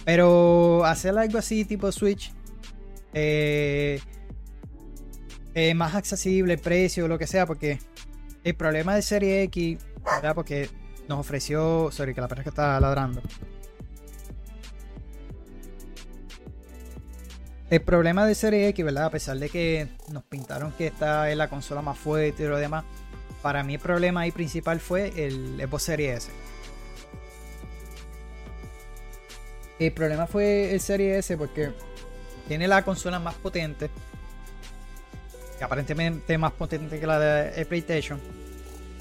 Pero 0.05 0.85
hacer 0.85 1.17
algo 1.17 1.39
así 1.39 1.65
tipo 1.65 1.91
Switch, 1.91 2.31
más 5.75 5.95
accesible, 5.95 6.59
precio, 6.59 7.07
lo 7.07 7.17
que 7.17 7.25
sea, 7.25 7.47
porque 7.47 7.79
el 8.43 8.53
problema 8.53 8.93
de 8.93 9.01
Serie 9.01 9.41
X, 9.41 9.79
¿verdad? 10.03 10.35
Porque 10.35 10.69
nos 11.07 11.19
ofreció. 11.19 11.89
Sorry, 11.91 12.13
que 12.13 12.21
la 12.21 12.27
perra 12.27 12.43
que 12.43 12.49
está 12.49 12.79
ladrando. 12.79 13.21
El 17.69 17.81
problema 17.81 18.27
de 18.27 18.35
Serie 18.35 18.67
X, 18.69 18.85
¿verdad? 18.85 19.05
A 19.05 19.09
pesar 19.09 19.37
de 19.37 19.49
que 19.49 19.87
nos 20.11 20.23
pintaron 20.23 20.71
que 20.73 20.87
esta 20.87 21.31
es 21.31 21.37
la 21.37 21.49
consola 21.49 21.81
más 21.81 21.97
fuerte 21.97 22.43
y 22.43 22.47
lo 22.47 22.57
demás, 22.57 22.85
para 23.41 23.63
mí 23.63 23.73
el 23.73 23.79
problema 23.79 24.21
ahí 24.21 24.31
principal 24.31 24.79
fue 24.79 25.11
el 25.15 25.59
Xbox 25.59 25.83
Series 25.83 26.17
S. 26.25 26.31
El 29.79 29.91
problema 29.93 30.27
fue 30.27 30.73
el 30.73 30.79
Series 30.79 31.17
S 31.17 31.37
porque 31.37 31.71
tiene 32.47 32.67
la 32.67 32.85
consola 32.85 33.19
más 33.19 33.33
potente, 33.35 33.89
que 35.57 35.63
aparentemente 35.63 36.37
más 36.37 36.51
potente 36.51 36.99
que 36.99 37.07
la 37.07 37.19
de 37.19 37.65
PlayStation 37.65 38.21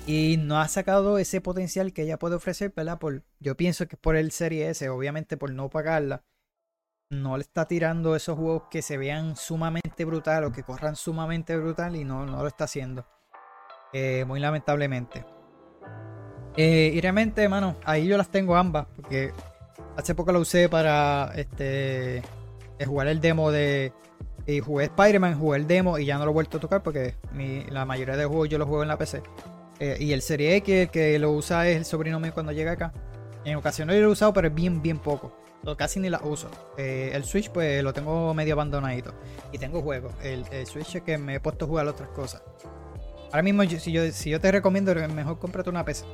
y 0.06 0.36
no 0.38 0.60
ha 0.60 0.68
sacado 0.68 1.18
ese 1.18 1.40
potencial 1.40 1.92
que 1.92 2.02
ella 2.02 2.18
puede 2.18 2.36
ofrecer, 2.36 2.72
¿verdad? 2.76 2.98
Por, 2.98 3.22
yo 3.40 3.56
pienso 3.56 3.88
que 3.88 3.96
por 3.96 4.16
el 4.16 4.32
Serie 4.32 4.68
S, 4.68 4.88
obviamente 4.88 5.36
por 5.36 5.50
no 5.52 5.70
pagarla, 5.70 6.24
no 7.10 7.36
le 7.36 7.42
está 7.42 7.66
tirando 7.66 8.16
esos 8.16 8.36
juegos 8.36 8.64
que 8.70 8.82
se 8.82 8.96
vean 8.98 9.36
sumamente 9.36 10.04
brutal 10.04 10.44
o 10.44 10.52
que 10.52 10.62
corran 10.62 10.96
sumamente 10.96 11.56
brutal 11.56 11.96
y 11.96 12.04
no, 12.04 12.26
no 12.26 12.42
lo 12.42 12.48
está 12.48 12.64
haciendo. 12.64 13.06
Eh, 13.92 14.24
muy 14.26 14.40
lamentablemente. 14.40 15.24
Eh, 16.56 16.92
y 16.94 17.00
realmente, 17.00 17.42
hermano, 17.42 17.76
ahí 17.84 18.06
yo 18.06 18.16
las 18.16 18.28
tengo 18.28 18.56
ambas, 18.56 18.86
porque 18.96 19.32
hace 19.96 20.14
poco 20.14 20.32
la 20.32 20.38
usé 20.38 20.68
para 20.68 21.32
este 21.36 22.22
jugar 22.84 23.06
el 23.06 23.20
demo 23.20 23.50
de. 23.50 23.92
Y 24.46 24.60
jugué 24.60 24.84
Spider-Man, 24.84 25.38
jugué 25.38 25.58
el 25.58 25.66
demo 25.66 25.98
y 25.98 26.04
ya 26.04 26.18
no 26.18 26.24
lo 26.26 26.32
he 26.32 26.34
vuelto 26.34 26.58
a 26.58 26.60
tocar 26.60 26.82
porque 26.82 27.14
la 27.70 27.86
mayoría 27.86 28.16
de 28.16 28.26
juegos 28.26 28.50
yo 28.50 28.58
los 28.58 28.68
juego 28.68 28.82
en 28.82 28.88
la 28.88 28.98
PC. 28.98 29.22
Eh, 29.80 29.96
y 30.00 30.12
el 30.12 30.22
Serie 30.22 30.56
X, 30.56 30.88
que 30.90 31.18
lo 31.18 31.32
usa 31.32 31.68
es 31.68 31.76
el 31.76 31.84
sobrino 31.84 32.20
mío 32.20 32.32
cuando 32.32 32.52
llega 32.52 32.72
acá. 32.72 32.92
En 33.44 33.56
ocasiones 33.56 34.00
lo 34.00 34.08
he 34.08 34.10
usado, 34.10 34.32
pero 34.32 34.48
es 34.48 34.54
bien, 34.54 34.80
bien 34.82 34.98
poco. 34.98 35.36
Casi 35.76 35.98
ni 35.98 36.10
la 36.10 36.20
uso. 36.22 36.50
Eh, 36.76 37.10
el 37.14 37.24
Switch, 37.24 37.50
pues 37.50 37.82
lo 37.82 37.92
tengo 37.92 38.34
medio 38.34 38.54
abandonadito. 38.54 39.14
Y 39.50 39.58
tengo 39.58 39.80
juegos. 39.80 40.12
El, 40.22 40.44
Switch 40.66 40.96
es 40.96 41.02
que 41.02 41.16
me 41.16 41.36
he 41.36 41.40
puesto 41.40 41.64
a 41.64 41.68
jugar 41.68 41.86
otras 41.86 42.10
cosas. 42.10 42.42
Ahora 43.30 43.42
mismo, 43.42 43.64
si, 43.64 43.90
yo, 43.90 44.10
si 44.12 44.30
yo 44.30 44.40
te 44.40 44.52
recomiendo, 44.52 44.94
mejor 45.08 45.38
cómprate 45.38 45.70
una 45.70 45.84
PC. 45.84 46.04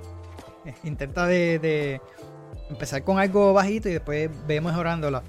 Eh, 0.66 0.74
intenta 0.84 1.26
de, 1.26 2.00
empezar 2.68 3.02
con 3.02 3.18
algo 3.18 3.52
bajito 3.52 3.88
y 3.88 3.94
después 3.94 4.30
ve 4.46 4.60
mejorándola. 4.60 5.22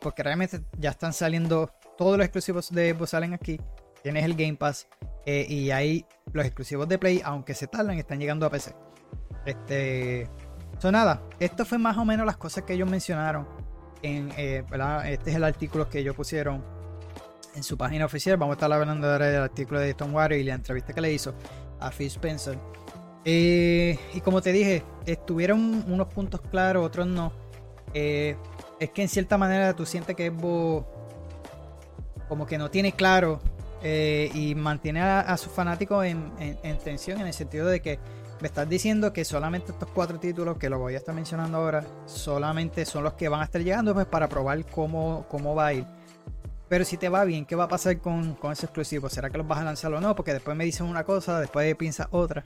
porque 0.00 0.22
realmente 0.22 0.60
ya 0.78 0.90
están 0.90 1.12
saliendo 1.12 1.70
todos 1.98 2.16
los 2.16 2.24
exclusivos 2.24 2.70
de 2.70 2.92
Xbox 2.94 3.10
salen 3.10 3.34
aquí. 3.34 3.60
Tienes 4.02 4.24
el 4.24 4.34
Game 4.34 4.54
Pass. 4.54 4.86
Y 5.26 5.70
ahí 5.70 6.06
los 6.32 6.44
exclusivos 6.44 6.88
de 6.88 6.98
Play, 6.98 7.20
aunque 7.24 7.54
se 7.54 7.66
tardan, 7.66 7.98
están 7.98 8.18
llegando 8.18 8.46
a 8.46 8.50
PC. 8.50 8.74
Este. 9.44 10.28
son 10.78 10.92
nada, 10.92 11.22
esto 11.40 11.64
fue 11.64 11.78
más 11.78 11.96
o 11.98 12.04
menos 12.04 12.26
las 12.26 12.36
cosas 12.36 12.64
que 12.64 12.74
ellos 12.74 12.88
mencionaron. 12.88 13.46
En, 14.02 14.32
eh, 14.36 14.64
Este 15.06 15.30
es 15.30 15.36
el 15.36 15.44
artículo 15.44 15.88
que 15.88 16.00
ellos 16.00 16.16
pusieron 16.16 16.64
en 17.54 17.62
su 17.62 17.76
página 17.76 18.04
oficial. 18.04 18.36
Vamos 18.36 18.54
a 18.54 18.56
estar 18.56 18.72
hablando 18.72 19.10
ahora 19.10 19.26
del 19.26 19.42
artículo 19.42 19.78
de 19.78 19.94
Tom 19.94 20.14
Water 20.14 20.38
y 20.38 20.44
la 20.44 20.54
entrevista 20.54 20.92
que 20.92 21.00
le 21.00 21.12
hizo 21.12 21.34
a 21.78 21.90
Phil 21.90 22.08
Spencer. 22.08 22.58
Eh, 23.24 23.96
y 24.12 24.20
como 24.20 24.42
te 24.42 24.50
dije, 24.50 24.82
estuvieron 25.06 25.84
unos 25.86 26.08
puntos 26.08 26.40
claros, 26.50 26.84
otros 26.84 27.06
no. 27.06 27.32
es 27.94 28.36
que 28.92 29.02
en 29.02 29.08
cierta 29.08 29.38
manera 29.38 29.74
tú 29.74 29.86
sientes 29.86 30.16
que 30.16 30.26
es 30.26 30.32
como 32.28 32.46
que 32.46 32.58
no 32.58 32.70
tiene 32.70 32.92
claro 32.92 33.40
eh, 33.82 34.30
y 34.34 34.54
mantiene 34.54 35.00
a, 35.00 35.36
sus 35.36 35.52
fanáticos 35.52 36.04
en, 36.04 36.30
tensión 36.84 37.20
en 37.20 37.26
el 37.26 37.32
sentido 37.32 37.66
de 37.66 37.80
que 37.80 37.98
me 38.40 38.46
estás 38.46 38.68
diciendo 38.68 39.12
que 39.12 39.24
solamente 39.24 39.72
estos 39.72 39.88
cuatro 39.90 40.18
títulos 40.18 40.56
que 40.58 40.68
lo 40.68 40.78
voy 40.78 40.94
a 40.94 40.98
estar 40.98 41.14
mencionando 41.14 41.58
ahora 41.58 41.84
solamente 42.06 42.84
son 42.84 43.04
los 43.04 43.14
que 43.14 43.28
van 43.28 43.40
a 43.40 43.44
estar 43.44 43.60
llegando 43.60 43.94
pues 43.94 44.06
para 44.06 44.28
probar 44.28 44.64
cómo, 44.66 45.26
cómo 45.28 45.54
va 45.54 45.66
a 45.66 45.74
ir. 45.74 45.86
Pero 46.68 46.84
si 46.84 46.96
te 46.96 47.08
va 47.08 47.24
bien, 47.24 47.44
¿qué 47.44 47.54
va 47.54 47.64
a 47.64 47.68
pasar 47.68 47.98
con, 47.98 48.34
con 48.34 48.52
ese 48.52 48.66
exclusivo? 48.66 49.08
¿Será 49.08 49.30
que 49.30 49.38
los 49.38 49.46
vas 49.46 49.58
a 49.58 49.64
lanzar 49.64 49.92
o 49.92 50.00
no? 50.00 50.16
Porque 50.16 50.32
después 50.32 50.56
me 50.56 50.64
dicen 50.64 50.86
una 50.86 51.04
cosa, 51.04 51.38
después 51.38 51.74
piensas 51.76 52.08
otra. 52.12 52.44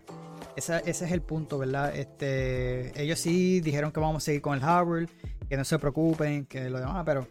ese 0.57 0.83
es 0.85 1.03
el 1.03 1.22
punto, 1.22 1.59
¿verdad? 1.59 1.94
Este, 1.94 3.01
ellos 3.01 3.20
sí 3.20 3.61
dijeron 3.61 3.92
que 3.92 4.01
vamos 4.01 4.22
a 4.22 4.25
seguir 4.25 4.42
con 4.42 4.55
el 4.55 4.61
hardware, 4.61 5.09
que 5.49 5.57
no 5.57 5.64
se 5.64 5.79
preocupen, 5.79 6.46
que 6.46 6.68
lo 6.70 6.81
demás, 6.81 7.05
pero... 7.07 7.27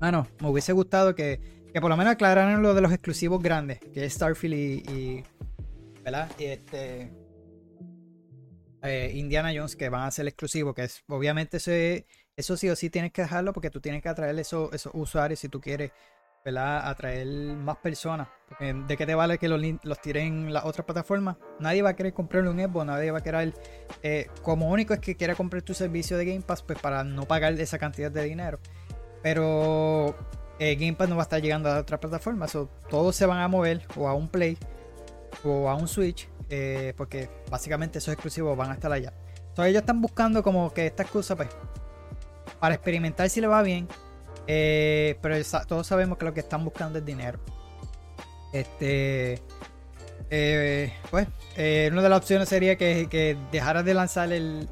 Bueno, 0.00 0.26
me 0.40 0.50
hubiese 0.50 0.72
gustado 0.72 1.14
que 1.14 1.55
que 1.72 1.80
por 1.80 1.90
lo 1.90 1.96
menos 1.96 2.14
aclararon 2.14 2.62
lo 2.62 2.74
de 2.74 2.80
los 2.80 2.92
exclusivos 2.92 3.42
grandes, 3.42 3.80
que 3.80 4.04
es 4.04 4.14
Starfield 4.14 4.54
y, 4.54 5.24
¿verdad? 6.04 6.30
Y 6.38 6.44
este 6.44 7.12
eh, 8.82 9.12
Indiana 9.14 9.52
Jones 9.54 9.76
que 9.76 9.88
van 9.88 10.04
a 10.04 10.10
ser 10.10 10.26
exclusivos, 10.26 10.74
que 10.74 10.84
es 10.84 11.02
obviamente 11.08 11.58
eso 12.36 12.56
sí 12.56 12.68
o 12.68 12.76
sí 12.76 12.90
tienes 12.90 13.12
que 13.12 13.22
dejarlo 13.22 13.52
porque 13.52 13.70
tú 13.70 13.80
tienes 13.80 14.02
que 14.02 14.08
atraer 14.08 14.38
esos, 14.38 14.72
esos 14.72 14.92
usuarios 14.94 15.40
si 15.40 15.48
tú 15.48 15.60
quieres, 15.60 15.90
¿verdad? 16.44 16.88
Atraer 16.88 17.26
más 17.56 17.78
personas. 17.78 18.28
Porque 18.48 18.72
¿De 18.72 18.96
qué 18.96 19.04
te 19.04 19.14
vale 19.14 19.38
que 19.38 19.48
los, 19.48 19.60
los 19.82 20.00
tiren 20.00 20.46
en 20.46 20.52
las 20.52 20.64
otras 20.64 20.84
plataformas? 20.84 21.36
Nadie 21.58 21.82
va 21.82 21.90
a 21.90 21.96
querer 21.96 22.12
comprarle 22.12 22.50
un 22.50 22.60
Xbox, 22.60 22.86
nadie 22.86 23.10
va 23.10 23.18
a 23.18 23.22
querer, 23.22 23.54
eh, 24.02 24.28
como 24.42 24.70
único 24.70 24.94
es 24.94 25.00
que 25.00 25.16
quiera 25.16 25.34
comprar 25.34 25.62
tu 25.62 25.74
servicio 25.74 26.16
de 26.16 26.26
Game 26.26 26.42
Pass, 26.42 26.62
pues 26.62 26.78
para 26.78 27.02
no 27.02 27.24
pagar 27.24 27.58
esa 27.60 27.78
cantidad 27.78 28.10
de 28.10 28.22
dinero. 28.22 28.60
Pero 29.22 30.14
eh, 30.58 30.74
Game 30.76 30.94
Pass 30.94 31.08
no 31.08 31.16
va 31.16 31.22
a 31.22 31.24
estar 31.24 31.40
llegando 31.40 31.70
a 31.70 31.78
otras 31.78 32.00
plataformas. 32.00 32.54
O 32.54 32.68
todos 32.88 33.14
se 33.14 33.26
van 33.26 33.38
a 33.38 33.48
mover 33.48 33.82
o 33.96 34.08
a 34.08 34.14
un 34.14 34.28
Play 34.28 34.56
o 35.44 35.68
a 35.68 35.74
un 35.74 35.88
Switch. 35.88 36.28
Eh, 36.48 36.94
porque 36.96 37.28
básicamente 37.50 37.98
esos 37.98 38.12
exclusivos 38.12 38.56
van 38.56 38.70
a 38.70 38.74
estar 38.74 38.90
allá. 38.92 39.12
Entonces 39.48 39.70
ellos 39.70 39.80
están 39.80 40.00
buscando 40.00 40.42
como 40.42 40.72
que 40.72 40.86
esta 40.86 41.02
excusa 41.02 41.34
pues 41.34 41.48
para 42.60 42.74
experimentar 42.74 43.28
si 43.28 43.40
le 43.40 43.46
va 43.46 43.62
bien. 43.62 43.88
Eh, 44.46 45.18
pero 45.22 45.36
todos 45.66 45.86
sabemos 45.86 46.18
que 46.18 46.24
lo 46.24 46.32
que 46.32 46.40
están 46.40 46.64
buscando 46.64 46.98
es 46.98 47.04
dinero. 47.04 47.40
Este. 48.52 49.42
pues, 51.10 51.26
una 51.90 52.02
de 52.02 52.08
las 52.08 52.18
opciones 52.18 52.48
sería 52.48 52.76
que, 52.76 53.08
que 53.10 53.36
dejaras 53.50 53.84
de 53.84 53.92
lanzar 53.92 54.32
el, 54.32 54.68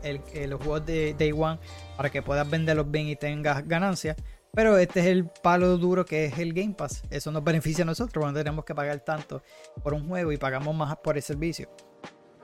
los 0.49 0.61
juegos 0.61 0.87
de 0.87 1.15
Day 1.19 1.33
One 1.33 1.59
para 1.97 2.11
que 2.11 2.23
puedas 2.23 2.49
venderlos 2.49 2.91
bien 2.91 3.09
y 3.09 3.17
tengas 3.17 3.67
ganancias. 3.67 4.17
Pero 4.55 4.79
este 4.79 5.01
es 5.01 5.07
el 5.07 5.27
palo 5.27 5.77
duro 5.79 6.05
que 6.05 6.27
es 6.27 6.39
el 6.39 6.53
Game 6.53 6.75
Pass. 6.75 7.03
Eso 7.11 7.33
nos 7.33 7.43
beneficia 7.43 7.83
a 7.83 7.87
nosotros 7.87 8.23
cuando 8.23 8.41
tenemos 8.41 8.65
que 8.65 8.75
pagar 8.75 9.01
tanto 9.01 9.43
por 9.83 9.95
un 9.95 10.09
juego 10.09 10.31
y 10.33 10.37
pagamos 10.37 10.75
más 10.75 10.97
por 10.97 11.17
el 11.17 11.23
servicio. 11.23 11.69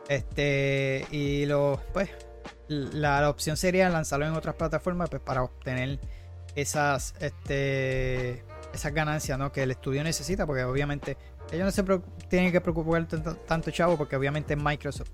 Este, 0.08 1.06
y 1.12 1.46
lo, 1.46 1.80
pues, 1.92 2.10
la, 2.68 3.28
opción 3.30 3.56
sería 3.56 3.88
lanzarlo 3.88 4.26
en 4.26 4.34
otras 4.34 4.56
plataformas 4.56 5.08
pues, 5.08 5.22
para 5.22 5.44
obtener 5.44 6.00
esas, 6.56 7.14
este, 7.20 8.44
esas 8.74 8.92
ganancias 8.92 9.38
¿no? 9.38 9.52
que 9.52 9.62
el 9.62 9.70
estudio 9.70 10.02
necesita, 10.02 10.46
porque 10.46 10.64
obviamente 10.64 11.16
ellos 11.52 11.64
no 11.64 11.70
se 11.70 12.00
tienen 12.28 12.50
que 12.50 12.60
preocupar 12.60 13.06
tanto, 13.06 13.70
chavo, 13.70 13.96
porque 13.96 14.16
obviamente 14.16 14.54
es 14.54 14.60
Microsoft. 14.60 15.10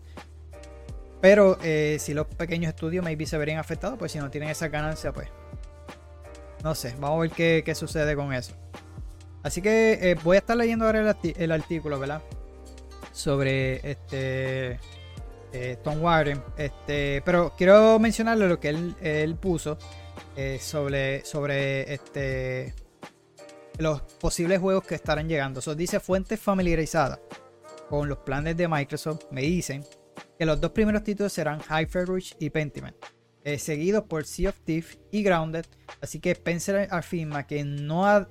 Pero 1.20 1.58
eh, 1.62 1.96
si 1.98 2.14
los 2.14 2.26
pequeños 2.26 2.70
estudios 2.70 3.04
maybe 3.04 3.26
se 3.26 3.36
verían 3.36 3.58
afectados, 3.58 3.98
pues 3.98 4.12
si 4.12 4.18
no 4.18 4.30
tienen 4.30 4.50
esa 4.50 4.68
ganancia, 4.68 5.12
pues 5.12 5.28
no 6.66 6.74
sé, 6.74 6.96
vamos 6.98 7.18
a 7.18 7.20
ver 7.20 7.30
qué, 7.30 7.62
qué 7.64 7.76
sucede 7.76 8.16
con 8.16 8.32
eso. 8.32 8.52
Así 9.44 9.62
que 9.62 9.92
eh, 10.02 10.16
voy 10.24 10.34
a 10.34 10.40
estar 10.40 10.56
leyendo 10.56 10.84
ahora 10.84 11.16
el, 11.22 11.52
artículo, 11.52 12.00
¿verdad? 12.00 12.20
Sobre 13.12 13.88
este 13.88 14.80
eh, 15.52 15.78
Tom 15.84 16.02
Warren. 16.02 16.42
Este, 16.56 17.22
pero 17.24 17.52
quiero 17.56 18.00
mencionarle 18.00 18.48
lo 18.48 18.58
que 18.58 18.70
él, 18.70 19.36
puso 19.40 19.78
eh, 20.36 20.58
sobre, 20.60 21.24
sobre 21.24 21.94
este, 21.94 22.74
los 23.78 24.00
posibles 24.00 24.58
juegos 24.58 24.82
que 24.82 24.96
estarán 24.96 25.28
llegando. 25.28 25.60
Eso 25.60 25.76
dice 25.76 26.00
fuentes 26.00 26.40
familiarizadas 26.40 27.20
con 27.88 28.08
los 28.08 28.18
planes 28.18 28.56
de 28.56 28.66
Microsoft. 28.66 29.26
Me 29.30 29.42
dicen 29.42 29.84
que 30.36 30.44
los 30.44 30.60
dos 30.60 30.72
primeros 30.72 31.04
títulos 31.04 31.32
serán 31.32 31.60
Hyper 31.60 32.08
y 32.40 32.50
Pentiment. 32.50 32.96
Eh, 33.46 33.60
seguido 33.60 34.06
por 34.06 34.24
Sea 34.24 34.50
of 34.50 34.58
Thieves 34.64 34.98
y 35.12 35.22
Grounded. 35.22 35.66
Así 36.00 36.18
que 36.18 36.32
Spencer 36.32 36.88
afirma 36.90 37.46
que 37.46 37.62
no 37.62 38.04
ha, 38.04 38.26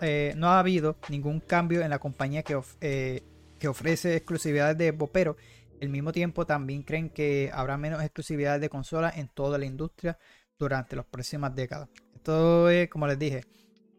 eh, 0.00 0.32
no 0.38 0.48
ha 0.48 0.58
habido 0.58 0.96
ningún 1.10 1.40
cambio 1.40 1.82
en 1.82 1.90
la 1.90 1.98
compañía 1.98 2.42
que, 2.42 2.58
eh, 2.80 3.22
que 3.58 3.68
ofrece 3.68 4.16
exclusividades 4.16 4.78
de 4.78 4.88
Xbox, 4.88 5.10
pero 5.12 5.36
al 5.82 5.90
mismo 5.90 6.12
tiempo 6.12 6.46
también 6.46 6.82
creen 6.82 7.10
que 7.10 7.50
habrá 7.52 7.76
menos 7.76 8.02
exclusividades 8.02 8.62
de 8.62 8.70
consolas 8.70 9.18
en 9.18 9.28
toda 9.28 9.58
la 9.58 9.66
industria 9.66 10.18
durante 10.58 10.96
las 10.96 11.04
próximas 11.04 11.54
décadas. 11.54 11.90
Esto 12.14 12.70
es, 12.70 12.88
como 12.88 13.06
les 13.06 13.18
dije, 13.18 13.44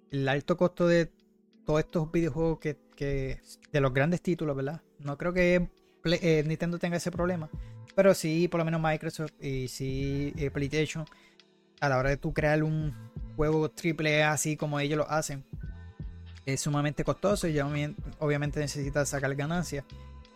el 0.10 0.28
alto 0.28 0.58
costo 0.58 0.88
de 0.88 1.12
todos 1.63 1.82
estos 1.82 2.12
videojuegos 2.12 2.58
que, 2.58 2.80
que 2.96 3.38
de 3.72 3.82
los 3.82 3.93
grandes 3.93 4.24
títulos, 4.24 4.56
¿verdad? 4.56 4.82
No 4.98 5.15
creo 5.15 5.32
que 5.32 5.69
Nintendo 6.43 6.80
tenga 6.80 6.98
ese 6.98 7.12
problema. 7.12 7.52
Pero 7.96 8.13
sí, 8.13 8.48
por 8.48 8.60
lo 8.60 8.65
menos 8.65 8.82
Microsoft 8.82 9.34
y 9.39 9.67
sí 9.67 10.34
eh, 10.38 10.50
PlayStation, 10.50 11.06
a 11.80 11.89
la 11.89 11.98
hora 11.98 12.10
de 12.10 12.17
tú 12.17 12.34
crear 12.34 12.63
un 12.63 12.93
juego 13.36 13.69
triple 13.69 14.24
así 14.24 14.58
como 14.58 14.80
ellos 14.80 14.98
lo 14.98 15.10
hacen, 15.10 15.43
es 16.46 16.62
sumamente 16.62 17.04
costoso 17.04 17.48
y 17.48 17.54
ya 17.54 17.67
obviamente 18.19 18.60
necesita 18.60 19.06
sacar 19.06 19.34
ganancias. 19.36 19.86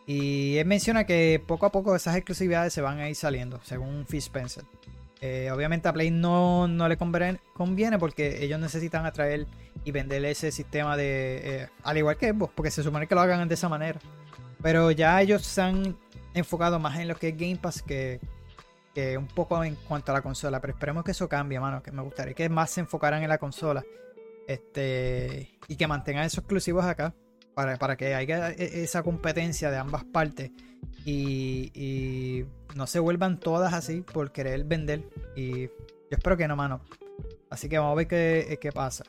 Y 0.05 0.55
él 0.57 0.65
menciona 0.65 1.05
que 1.05 1.43
poco 1.45 1.65
a 1.65 1.71
poco 1.71 1.95
esas 1.95 2.15
exclusividades 2.15 2.71
se 2.71 2.81
van 2.81 2.99
a 2.99 3.09
ir 3.09 3.15
saliendo, 3.15 3.59
según 3.63 4.05
Phil 4.05 4.19
Spencer. 4.19 4.63
Eh, 5.19 5.49
obviamente 5.51 5.87
a 5.87 5.93
Play 5.93 6.11
no, 6.11 6.67
no 6.67 6.87
le 6.87 6.95
conviene, 6.95 7.99
porque 7.99 8.43
ellos 8.43 8.59
necesitan 8.59 9.05
atraer 9.05 9.47
y 9.83 9.91
vender 9.91 10.23
ese 10.25 10.51
sistema 10.51 10.95
de. 10.95 11.41
Eh, 11.43 11.69
al 11.83 11.97
igual 11.97 12.17
que 12.17 12.29
Xbox, 12.29 12.53
porque 12.55 12.71
se 12.71 12.83
supone 12.83 13.07
que 13.07 13.15
lo 13.15 13.21
hagan 13.21 13.47
de 13.47 13.55
esa 13.55 13.67
manera. 13.67 13.99
Pero 14.61 14.91
ya 14.91 15.21
ellos 15.21 15.57
han 15.59 15.97
enfocado 16.37 16.79
más 16.79 16.99
en 16.99 17.07
lo 17.07 17.15
que 17.15 17.29
es 17.29 17.37
Game 17.37 17.57
Pass 17.57 17.81
que, 17.81 18.19
un 19.17 19.27
poco 19.27 19.63
en 19.63 19.75
cuanto 19.75 20.11
a 20.11 20.15
la 20.15 20.21
consola. 20.21 20.59
Pero 20.59 20.73
esperemos 20.73 21.03
que 21.03 21.11
eso 21.11 21.29
cambie, 21.29 21.59
mano. 21.59 21.83
Que 21.83 21.91
me 21.91 22.01
gustaría 22.01 22.33
que 22.33 22.49
más 22.49 22.71
se 22.71 22.81
enfocaran 22.81 23.21
en 23.23 23.29
la 23.29 23.37
consola. 23.37 23.83
Este. 24.47 25.51
Y 25.67 25.75
que 25.75 25.87
mantengan 25.87 26.25
esos 26.25 26.39
exclusivos 26.39 26.85
acá. 26.85 27.13
Para, 27.53 27.77
para 27.77 27.97
que 27.97 28.13
haya 28.13 28.51
e, 28.51 28.83
esa 28.83 29.03
competencia 29.03 29.71
de 29.71 29.77
ambas 29.77 30.03
partes. 30.05 30.51
Y, 31.05 32.43
no 32.75 32.85
se 32.85 32.99
vuelvan 32.99 33.39
todas 33.39 33.73
así 33.73 34.01
por 34.01 34.31
querer 34.31 34.63
vender. 34.63 35.03
Y 35.35 35.67
yo 35.67 35.69
espero 36.11 36.37
que 36.37 36.47
no, 36.47 36.55
mano. 36.55 36.81
Así 37.49 37.69
que 37.69 37.77
vamos 37.77 37.93
a 37.93 37.95
ver 37.95 38.07
qué, 38.07 38.57
qué 38.61 38.71
pasa. 38.71 39.03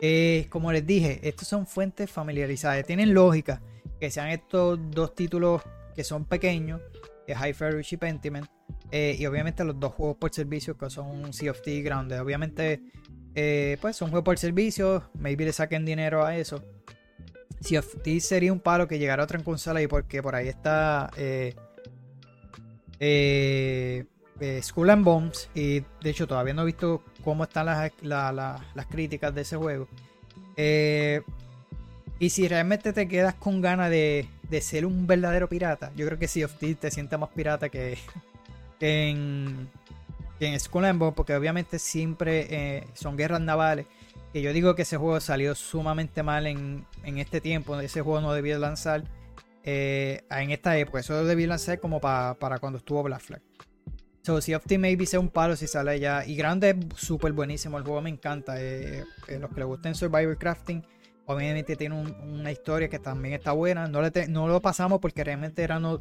Eh, 0.00 0.46
como 0.48 0.72
les 0.72 0.86
dije, 0.86 1.20
estos 1.22 1.48
son 1.48 1.66
fuentes 1.66 2.10
familiarizadas. 2.10 2.84
Tienen 2.84 3.14
lógica 3.14 3.60
que 4.00 4.10
sean 4.10 4.28
estos 4.28 4.78
dos 4.90 5.14
títulos 5.14 5.62
que 5.98 6.04
son 6.04 6.26
pequeños, 6.26 6.80
es 7.26 7.36
High 7.36 7.56
y 7.90 7.96
Pentiment, 7.96 8.46
eh, 8.92 9.16
y 9.18 9.26
obviamente 9.26 9.64
los 9.64 9.80
dos 9.80 9.94
juegos 9.94 10.16
por 10.16 10.32
servicio 10.32 10.78
que 10.78 10.88
son 10.90 11.32
Sea 11.32 11.50
of 11.50 11.60
Thieves 11.60 11.84
Grounded. 11.86 12.22
Obviamente, 12.22 12.82
eh, 13.34 13.78
pues 13.80 13.96
son 13.96 14.10
juegos 14.10 14.24
por 14.24 14.38
servicio, 14.38 15.10
maybe 15.18 15.44
le 15.44 15.52
saquen 15.52 15.84
dinero 15.84 16.24
a 16.24 16.36
eso. 16.36 16.62
Sea 17.60 17.80
of 17.80 17.96
Thieves 18.04 18.26
sería 18.26 18.52
un 18.52 18.60
palo 18.60 18.86
que 18.86 19.00
llegara 19.00 19.22
a 19.22 19.24
otra 19.24 19.42
consola 19.42 19.82
y 19.82 19.88
porque 19.88 20.22
por 20.22 20.36
ahí 20.36 20.46
está 20.46 21.10
eh, 21.16 21.56
School 24.62 24.90
and 24.90 25.04
Bombs, 25.04 25.50
y 25.52 25.80
de 25.80 26.10
hecho 26.10 26.28
todavía 26.28 26.54
no 26.54 26.62
he 26.62 26.66
visto 26.66 27.02
cómo 27.24 27.42
están 27.42 27.66
las, 27.66 27.90
las 28.02 28.86
críticas 28.88 29.34
de 29.34 29.40
ese 29.40 29.56
juego. 29.56 29.88
y 32.20 32.30
si 32.30 32.46
realmente 32.46 32.92
te 32.92 33.08
quedas 33.08 33.34
con 33.34 33.60
ganas 33.60 33.90
de, 33.90 34.28
de 34.50 34.60
ser 34.60 34.86
un 34.86 35.06
verdadero 35.06 35.48
pirata, 35.48 35.92
yo 35.96 36.06
creo 36.06 36.18
que 36.18 36.28
Sea 36.28 36.46
of 36.46 36.54
Thieves 36.54 36.80
te 36.80 36.90
siente 36.90 37.16
más 37.18 37.30
pirata 37.30 37.68
que, 37.68 37.98
en, 38.80 39.68
que 40.38 40.46
en 40.46 40.58
Skull 40.58 40.84
and 40.84 40.98
Bones, 40.98 41.14
porque 41.14 41.34
obviamente 41.34 41.78
siempre 41.78 42.46
eh, 42.50 42.86
son 42.94 43.16
guerras 43.16 43.40
navales. 43.40 43.86
Y 44.32 44.42
yo 44.42 44.52
digo 44.52 44.74
que 44.74 44.82
ese 44.82 44.96
juego 44.96 45.20
salió 45.20 45.54
sumamente 45.54 46.22
mal 46.22 46.46
en, 46.46 46.84
este 47.02 47.40
tiempo. 47.40 47.78
Ese 47.80 48.02
juego 48.02 48.20
no 48.20 48.32
debía 48.34 48.58
lanzar 48.58 49.04
eh, 49.64 50.22
en 50.30 50.50
esta 50.50 50.76
época. 50.76 51.00
Eso 51.00 51.24
debía 51.24 51.46
lanzar 51.46 51.80
como 51.80 51.98
para 51.98 52.58
cuando 52.60 52.78
estuvo 52.78 53.02
Black 53.02 53.22
Flag. 53.22 53.42
So, 54.22 54.36
of 54.36 54.44
Thieves 54.44 54.78
maybe 54.78 55.06
sea 55.06 55.20
un 55.20 55.30
palo 55.30 55.56
si 55.56 55.66
sale 55.66 55.98
ya. 55.98 56.26
Y 56.26 56.36
grande 56.36 56.70
es 56.70 57.00
súper 57.00 57.32
buenísimo. 57.32 57.78
El 57.78 57.84
juego 57.84 58.02
me 58.02 58.10
encanta. 58.10 58.62
Eh, 58.62 59.02
los 59.40 59.50
que 59.50 59.60
les 59.60 59.66
gusten 59.66 59.94
Survivor 59.94 60.36
Crafting 60.36 60.84
Obviamente 61.28 61.76
tiene 61.76 61.94
una 61.94 62.50
historia 62.50 62.88
que 62.88 62.98
también 62.98 63.34
está 63.34 63.52
buena. 63.52 63.86
No, 63.86 64.00
le 64.00 64.10
no 64.28 64.48
lo 64.48 64.62
pasamos 64.62 64.98
porque 64.98 65.22
realmente 65.22 65.62
era 65.62 65.78
no, 65.78 66.00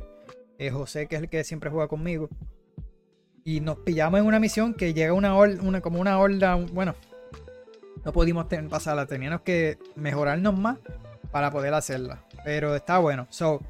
eh, 0.58 0.70
José, 0.72 1.08
que 1.08 1.18
es 1.18 1.22
el 1.22 1.28
que 1.28 1.44
siempre 1.44 1.70
juega 1.70 1.90
conmigo. 1.90 2.30
Y 3.44 3.60
nos 3.60 3.80
pillamos 3.80 4.22
en 4.22 4.26
una 4.26 4.40
misión 4.40 4.74
que 4.74 4.94
llega 4.94 5.12
una, 5.12 5.36
una 5.36 5.82
como 5.82 6.00
una 6.00 6.18
horda. 6.18 6.56
Bueno, 6.56 6.96
no 8.06 8.14
pudimos 8.14 8.46
pasarla. 8.70 9.06
Teníamos 9.06 9.42
que 9.42 9.78
mejorarnos 9.96 10.58
más 10.58 10.78
para 11.30 11.52
poder 11.52 11.74
hacerla. 11.74 12.24
Pero 12.46 12.74
está 12.74 13.00
bueno. 13.00 13.28
So, 13.30 13.62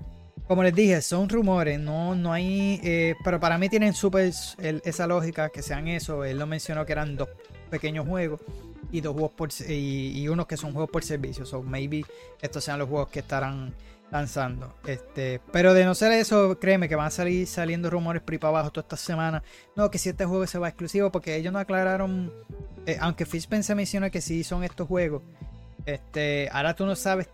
como 0.47 0.61
les 0.61 0.75
dije, 0.75 1.01
son 1.01 1.27
rumores. 1.27 1.79
No, 1.79 2.13
no 2.13 2.33
hay. 2.33 2.79
Eh, 2.83 3.15
pero 3.23 3.39
para 3.39 3.57
mí 3.57 3.67
tienen 3.67 3.95
súper 3.95 4.31
esa 4.59 5.07
lógica 5.07 5.49
que 5.49 5.63
sean 5.63 5.87
eso. 5.87 6.23
Él 6.23 6.37
lo 6.37 6.45
mencionó 6.45 6.85
que 6.85 6.91
eran 6.91 7.15
dos 7.15 7.29
pequeños 7.71 8.07
juegos 8.07 8.41
y 8.91 9.01
dos 9.01 9.13
juegos 9.13 9.31
por 9.31 9.49
y, 9.69 10.27
unos 10.27 10.47
que 10.47 10.57
son 10.57 10.71
juegos 10.71 10.89
por 10.89 11.03
servicio. 11.03 11.45
So 11.45 11.61
maybe 11.61 12.05
estos 12.41 12.63
sean 12.63 12.79
los 12.79 12.89
juegos 12.89 13.09
que 13.09 13.19
estarán 13.19 13.73
lanzando. 14.11 14.75
Este, 14.85 15.41
pero 15.51 15.73
de 15.73 15.85
no 15.85 15.95
ser 15.95 16.11
eso, 16.13 16.57
créeme 16.59 16.87
que 16.87 16.95
van 16.95 17.07
a 17.07 17.11
salir 17.11 17.47
saliendo 17.47 17.89
rumores 17.89 18.21
por 18.21 18.39
para 18.39 18.49
abajo 18.49 18.71
toda 18.71 18.83
esta 18.83 18.97
semana. 18.97 19.43
No, 19.75 19.91
que 19.91 19.97
si 19.97 20.09
este 20.09 20.25
juego 20.25 20.47
se 20.47 20.59
va 20.59 20.69
exclusivo, 20.69 21.11
porque 21.11 21.35
ellos 21.35 21.51
no 21.51 21.59
aclararon. 21.59 22.31
Eh, 22.85 22.97
aunque 23.01 23.25
Fishpen 23.25 23.63
menciona 23.75 24.09
que 24.09 24.21
sí 24.21 24.43
son 24.43 24.63
estos 24.63 24.87
juegos. 24.87 25.23
Este, 25.85 26.49
ahora 26.51 26.75
tú 26.75 26.85
no 26.85 26.95
sabes 26.95 27.29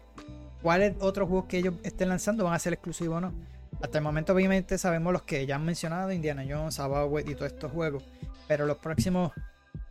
cuáles 0.62 0.96
otros 1.00 1.28
juegos 1.28 1.48
que 1.48 1.58
ellos 1.58 1.76
estén 1.84 2.10
lanzando 2.10 2.44
van 2.44 2.54
a 2.54 2.60
ser 2.60 2.74
exclusivos 2.74 3.18
o 3.18 3.22
no. 3.22 3.34
Hasta 3.82 3.98
el 3.98 4.04
momento, 4.04 4.34
obviamente, 4.34 4.78
sabemos 4.78 5.12
los 5.14 5.24
que 5.24 5.46
ya 5.46 5.56
han 5.56 5.66
mencionado: 5.66 6.12
Indiana 6.12 6.44
Jones, 6.48 6.80
Abawet 6.80 7.28
y 7.28 7.36
todos 7.36 7.52
estos 7.52 7.72
juegos. 7.72 8.04
Pero 8.48 8.66
los 8.66 8.78
próximos 8.78 9.32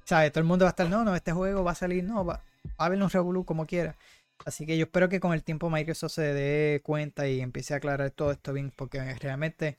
¿Sabes? 0.04 0.32
Todo 0.32 0.40
el 0.40 0.48
mundo 0.48 0.64
va 0.64 0.70
a 0.70 0.72
estar, 0.72 0.88
no, 0.88 1.04
no, 1.04 1.14
este 1.14 1.32
juego 1.32 1.64
va 1.64 1.72
a 1.72 1.76
salir, 1.76 2.04
no, 2.04 2.24
va, 2.24 2.42
a 2.76 2.86
haber 2.86 3.02
un 3.02 3.10
revolú 3.10 3.44
como 3.44 3.66
quiera. 3.66 3.96
Así 4.44 4.66
que 4.66 4.76
yo 4.76 4.84
espero 4.84 5.08
que 5.08 5.20
con 5.20 5.32
el 5.32 5.44
tiempo 5.44 5.70
Microsoft 5.70 6.12
se 6.12 6.34
dé 6.34 6.80
cuenta 6.82 7.28
y 7.28 7.40
empiece 7.40 7.74
a 7.74 7.76
aclarar 7.76 8.10
todo 8.10 8.32
esto 8.32 8.52
bien, 8.52 8.72
porque 8.74 9.00
realmente 9.14 9.78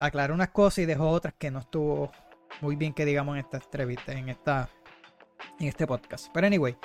aclaró 0.00 0.34
unas 0.34 0.50
cosas 0.50 0.78
y 0.78 0.86
dejó 0.86 1.08
otras 1.08 1.34
que 1.34 1.50
no 1.50 1.60
estuvo 1.60 2.10
muy 2.60 2.76
bien 2.76 2.94
que 2.94 3.04
digamos 3.04 3.34
en 3.34 3.40
esta 3.44 3.58
entrevista, 3.58 4.12
en 4.12 4.28
esta 4.28 4.70
en 5.58 5.68
este 5.68 5.86
podcast. 5.86 6.28
Pero 6.32 6.46
anyway, 6.46 6.76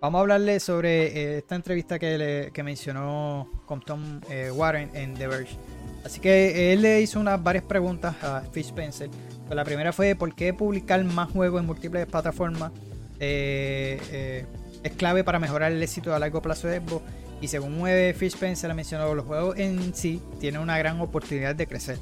vamos 0.00 0.18
a 0.18 0.22
hablarle 0.22 0.60
sobre 0.60 1.06
eh, 1.06 1.38
esta 1.38 1.54
entrevista 1.54 1.98
que, 1.98 2.18
le, 2.18 2.52
que 2.52 2.62
mencionó 2.62 3.50
con 3.66 3.80
Tom 3.80 4.20
eh, 4.30 4.50
Warren 4.50 4.90
en 4.94 5.14
The 5.14 5.26
Verge. 5.26 5.56
Así 6.04 6.20
que 6.20 6.72
él 6.72 6.82
le 6.82 7.00
hizo 7.00 7.18
unas 7.18 7.42
varias 7.42 7.64
preguntas 7.64 8.14
a 8.22 8.42
Fish 8.52 8.66
Spencer 8.66 9.10
la 9.50 9.64
primera 9.64 9.92
fue 9.92 10.14
por 10.14 10.34
qué 10.34 10.52
publicar 10.52 11.02
más 11.04 11.30
juegos 11.30 11.60
en 11.60 11.66
múltiples 11.66 12.06
plataformas 12.06 12.72
eh, 13.20 14.00
eh, 14.10 14.46
es 14.82 14.92
clave 14.92 15.24
para 15.24 15.38
mejorar 15.38 15.72
el 15.72 15.82
éxito 15.82 16.14
a 16.14 16.18
largo 16.18 16.42
plazo 16.42 16.68
de 16.68 16.80
Xbox. 16.80 17.04
Y 17.40 17.48
según 17.48 17.84
Fish 18.14 18.34
Spencer 18.34 18.72
mencionó, 18.74 19.14
los 19.14 19.26
juegos 19.26 19.58
en 19.58 19.94
sí 19.94 20.22
tienen 20.40 20.60
una 20.60 20.78
gran 20.78 21.00
oportunidad 21.00 21.54
de 21.54 21.66
crecer. 21.66 21.98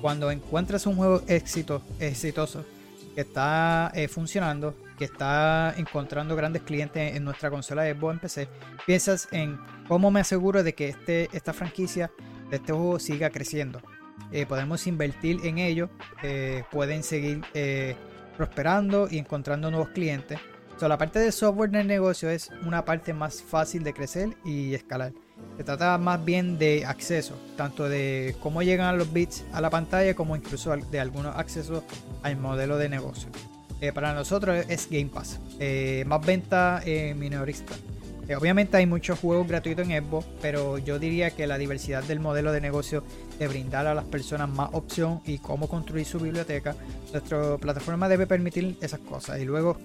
Cuando 0.00 0.30
encuentras 0.30 0.86
un 0.86 0.96
juego 0.96 1.22
éxito, 1.26 1.82
exitoso 1.98 2.64
que 3.14 3.22
está 3.22 3.90
eh, 3.94 4.06
funcionando, 4.06 4.76
que 4.96 5.04
está 5.04 5.74
encontrando 5.76 6.36
grandes 6.36 6.62
clientes 6.62 7.16
en 7.16 7.24
nuestra 7.24 7.50
consola 7.50 7.82
de 7.82 7.94
Xbox 7.94 8.12
en 8.12 8.18
PC, 8.20 8.48
piensas 8.86 9.28
en 9.32 9.58
cómo 9.88 10.12
me 10.12 10.20
aseguro 10.20 10.62
de 10.62 10.74
que 10.74 10.88
este, 10.88 11.28
esta 11.32 11.52
franquicia 11.52 12.12
de 12.50 12.56
este 12.56 12.72
juego 12.72 13.00
siga 13.00 13.30
creciendo. 13.30 13.82
Eh, 14.30 14.46
podemos 14.46 14.86
invertir 14.86 15.40
en 15.44 15.58
ello, 15.58 15.88
eh, 16.22 16.64
pueden 16.70 17.02
seguir 17.02 17.42
eh, 17.54 17.96
prosperando 18.36 19.08
y 19.10 19.18
encontrando 19.18 19.70
nuevos 19.70 19.88
clientes. 19.90 20.38
So, 20.78 20.86
la 20.86 20.98
parte 20.98 21.18
de 21.18 21.32
software 21.32 21.70
del 21.70 21.86
negocio 21.86 22.30
es 22.30 22.50
una 22.64 22.84
parte 22.84 23.12
más 23.12 23.42
fácil 23.42 23.82
de 23.82 23.92
crecer 23.92 24.36
y 24.44 24.74
escalar. 24.74 25.12
Se 25.56 25.64
trata 25.64 25.98
más 25.98 26.24
bien 26.24 26.58
de 26.58 26.84
acceso, 26.84 27.34
tanto 27.56 27.88
de 27.88 28.36
cómo 28.40 28.62
llegan 28.62 28.96
los 28.98 29.12
bits 29.12 29.44
a 29.52 29.60
la 29.60 29.70
pantalla 29.70 30.14
como 30.14 30.36
incluso 30.36 30.76
de 30.76 31.00
algunos 31.00 31.34
accesos 31.36 31.82
al 32.22 32.36
modelo 32.36 32.76
de 32.76 32.88
negocio. 32.88 33.28
Para 33.94 34.12
nosotros 34.12 34.64
es 34.68 34.88
Game 34.90 35.06
Pass, 35.06 35.40
más 36.06 36.26
venta 36.26 36.82
minorista. 37.14 37.74
obviamente 38.36 38.76
hay 38.76 38.86
muchos 38.86 39.20
juegos 39.20 39.46
gratuitos 39.46 39.88
en 39.88 40.04
Xbox, 40.04 40.26
pero 40.42 40.78
yo 40.78 40.98
diría 40.98 41.30
que 41.30 41.46
la 41.46 41.58
diversidad 41.58 42.02
del 42.02 42.18
modelo 42.18 42.50
de 42.50 42.60
negocio 42.60 43.04
de 43.38 43.48
brindar 43.48 43.86
a 43.86 43.94
las 43.94 44.04
personas 44.04 44.48
más 44.48 44.70
opción 44.72 45.20
y 45.24 45.38
cómo 45.38 45.68
construir 45.68 46.04
su 46.04 46.18
biblioteca, 46.18 46.74
nuestra 47.12 47.56
plataforma 47.58 48.08
debe 48.08 48.26
permitir 48.26 48.76
esas 48.80 49.00
cosas. 49.00 49.38
Y 49.40 49.44
luego 49.44 49.76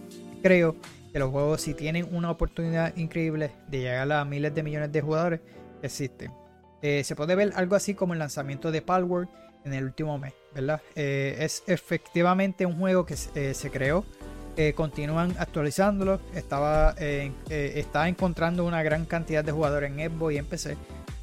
creo 0.42 0.76
que 1.12 1.20
los 1.20 1.30
juegos 1.30 1.62
si 1.62 1.74
tienen 1.74 2.08
una 2.12 2.32
oportunidad 2.32 2.96
increíble 2.98 3.52
de 3.68 3.80
llegar 3.80 4.12
a 4.12 4.26
miles 4.26 4.54
de 4.54 4.63
millones 4.63 4.92
de 4.92 5.02
jugadores, 5.02 5.39
existen. 5.82 6.32
Eh, 6.82 7.04
se 7.04 7.16
puede 7.16 7.36
ver 7.36 7.54
algo 7.56 7.76
así 7.76 7.94
como 7.94 8.13
el 8.13 8.20
lanzamiento 8.20 8.72
de 8.72 8.82
Palworld 8.82 9.30
en 9.63 9.74
el 9.74 9.86
último 9.86 10.18
mes, 10.18 10.34
¿verdad? 10.54 10.82
Eh, 10.96 11.38
es 11.39 11.63
efectivamente 11.68 12.66
un 12.66 12.78
juego 12.78 13.06
que 13.06 13.16
eh, 13.36 13.54
se 13.54 13.72
creó, 13.72 14.04
continúan 14.76 15.34
actualizándolo, 15.39 16.20
estaba, 16.36 16.92
está 17.00 18.08
encontrando 18.08 18.66
una 18.66 18.84
gran 18.84 19.06
cantidad 19.06 19.44
de 19.44 19.52
jugadores 19.52 19.92
en 19.92 20.12
Xbox 20.12 20.34
y 20.34 20.38
en 20.38 20.46
PC. 20.46 20.78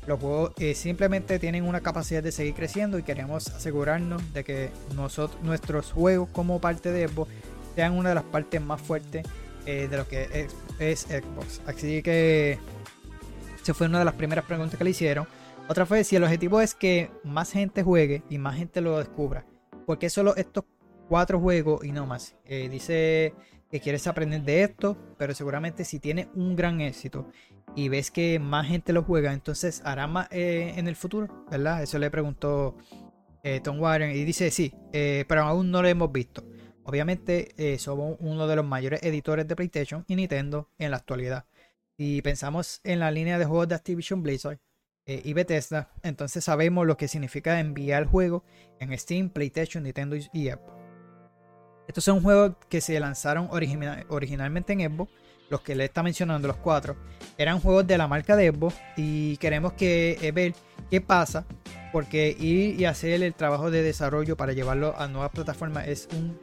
Los 0.06 0.18
juegos 0.18 0.52
simplemente 0.74 1.38
tienen 1.38 1.64
una 1.64 1.80
capacidad 1.80 2.22
de 2.22 2.32
seguir 2.32 2.54
creciendo 2.54 2.98
y 2.98 3.02
queremos 3.02 3.48
asegurarnos 3.48 4.32
de 4.32 4.44
que 4.44 4.70
nosotros, 4.94 5.40
nuestros 5.42 5.92
juegos 5.92 6.28
como 6.30 6.60
parte 6.60 6.90
de 6.90 7.06
Xbox 7.06 7.30
sean 7.74 7.92
una 7.92 8.08
de 8.10 8.14
las 8.14 8.24
partes 8.24 8.60
más 8.60 8.80
fuertes 8.80 9.26
eh, 9.66 9.88
de 9.88 9.96
lo 9.96 10.08
que 10.08 10.48
es, 10.78 11.00
Xbox. 11.02 11.60
Así 11.66 12.02
que 12.02 12.58
esa 13.62 13.74
fue 13.74 13.86
una 13.86 13.98
de 13.98 14.04
las 14.04 14.14
primeras 14.14 14.44
preguntas 14.44 14.78
que 14.78 14.84
le 14.84 14.90
hicieron. 14.90 15.26
Otra 15.68 15.86
fue 15.86 16.02
si 16.02 16.16
el 16.16 16.24
objetivo 16.24 16.60
es 16.60 16.74
que 16.74 17.10
más 17.22 17.52
gente 17.52 17.82
juegue 17.82 18.22
y 18.28 18.38
más 18.38 18.56
gente 18.56 18.80
lo 18.80 18.98
descubra. 18.98 19.44
¿Por 19.86 19.98
qué 19.98 20.10
solo 20.10 20.34
estos 20.36 20.64
cuatro 21.08 21.38
juegos 21.38 21.84
y 21.84 21.92
no 21.92 22.06
más? 22.06 22.34
Eh, 22.44 22.68
dice 22.68 23.34
que 23.70 23.80
quieres 23.80 24.06
aprender 24.06 24.42
de 24.42 24.64
esto, 24.64 24.96
pero 25.16 25.34
seguramente 25.34 25.84
si 25.84 26.00
tiene 26.00 26.28
un 26.34 26.56
gran 26.56 26.80
éxito 26.80 27.28
y 27.76 27.88
ves 27.88 28.10
que 28.10 28.38
más 28.38 28.66
gente 28.66 28.92
lo 28.92 29.02
juega, 29.02 29.32
entonces 29.32 29.82
hará 29.84 30.06
más 30.06 30.28
eh, 30.30 30.74
en 30.76 30.88
el 30.88 30.96
futuro, 30.96 31.46
¿verdad? 31.50 31.82
Eso 31.82 31.98
le 31.98 32.10
preguntó 32.10 32.76
Tom 33.64 33.80
Warren 33.80 34.10
y 34.10 34.24
dice 34.24 34.50
sí, 34.50 34.74
pero 34.92 35.42
aún 35.42 35.70
no 35.70 35.80
lo 35.80 35.88
hemos 35.88 36.12
visto. 36.12 36.44
Obviamente 36.90 37.54
eh, 37.56 37.78
somos 37.78 38.16
uno 38.18 38.48
de 38.48 38.56
los 38.56 38.64
mayores 38.64 39.02
editores 39.04 39.46
de 39.46 39.54
PlayStation 39.54 40.04
y 40.08 40.16
Nintendo 40.16 40.68
en 40.76 40.90
la 40.90 40.96
actualidad. 40.96 41.44
Si 41.96 42.20
pensamos 42.22 42.80
en 42.82 42.98
la 42.98 43.12
línea 43.12 43.38
de 43.38 43.44
juegos 43.44 43.68
de 43.68 43.76
Activision 43.76 44.24
Blizzard 44.24 44.58
eh, 45.06 45.20
y 45.24 45.32
Bethesda, 45.32 45.92
entonces 46.02 46.42
sabemos 46.42 46.88
lo 46.88 46.96
que 46.96 47.06
significa 47.06 47.60
enviar 47.60 48.06
juegos 48.06 48.42
en 48.80 48.98
Steam, 48.98 49.28
PlayStation, 49.30 49.84
Nintendo 49.84 50.16
y 50.16 50.50
Xbox. 50.50 50.72
Estos 51.86 52.02
son 52.02 52.22
juegos 52.22 52.56
que 52.68 52.80
se 52.80 52.98
lanzaron 52.98 53.48
originalmente 53.50 54.72
en 54.72 54.80
Xbox, 54.80 55.12
los 55.50 55.60
que 55.60 55.74
le 55.74 55.84
está 55.84 56.02
mencionando, 56.02 56.48
los 56.48 56.56
cuatro, 56.56 56.96
eran 57.36 57.60
juegos 57.60 57.86
de 57.86 57.98
la 57.98 58.08
marca 58.08 58.36
de 58.36 58.50
Xbox 58.50 58.76
y 58.96 59.36
queremos 59.36 59.74
que 59.74 60.16
eh, 60.22 60.32
ver 60.32 60.54
qué 60.90 61.00
pasa 61.00 61.44
porque 61.92 62.34
ir 62.38 62.80
y 62.80 62.84
hacer 62.84 63.22
el 63.22 63.34
trabajo 63.34 63.70
de 63.70 63.82
desarrollo 63.82 64.36
para 64.36 64.52
llevarlo 64.52 64.94
a 64.96 65.08
nuevas 65.08 65.30
plataformas 65.30 65.88
es 65.88 66.08
un 66.12 66.38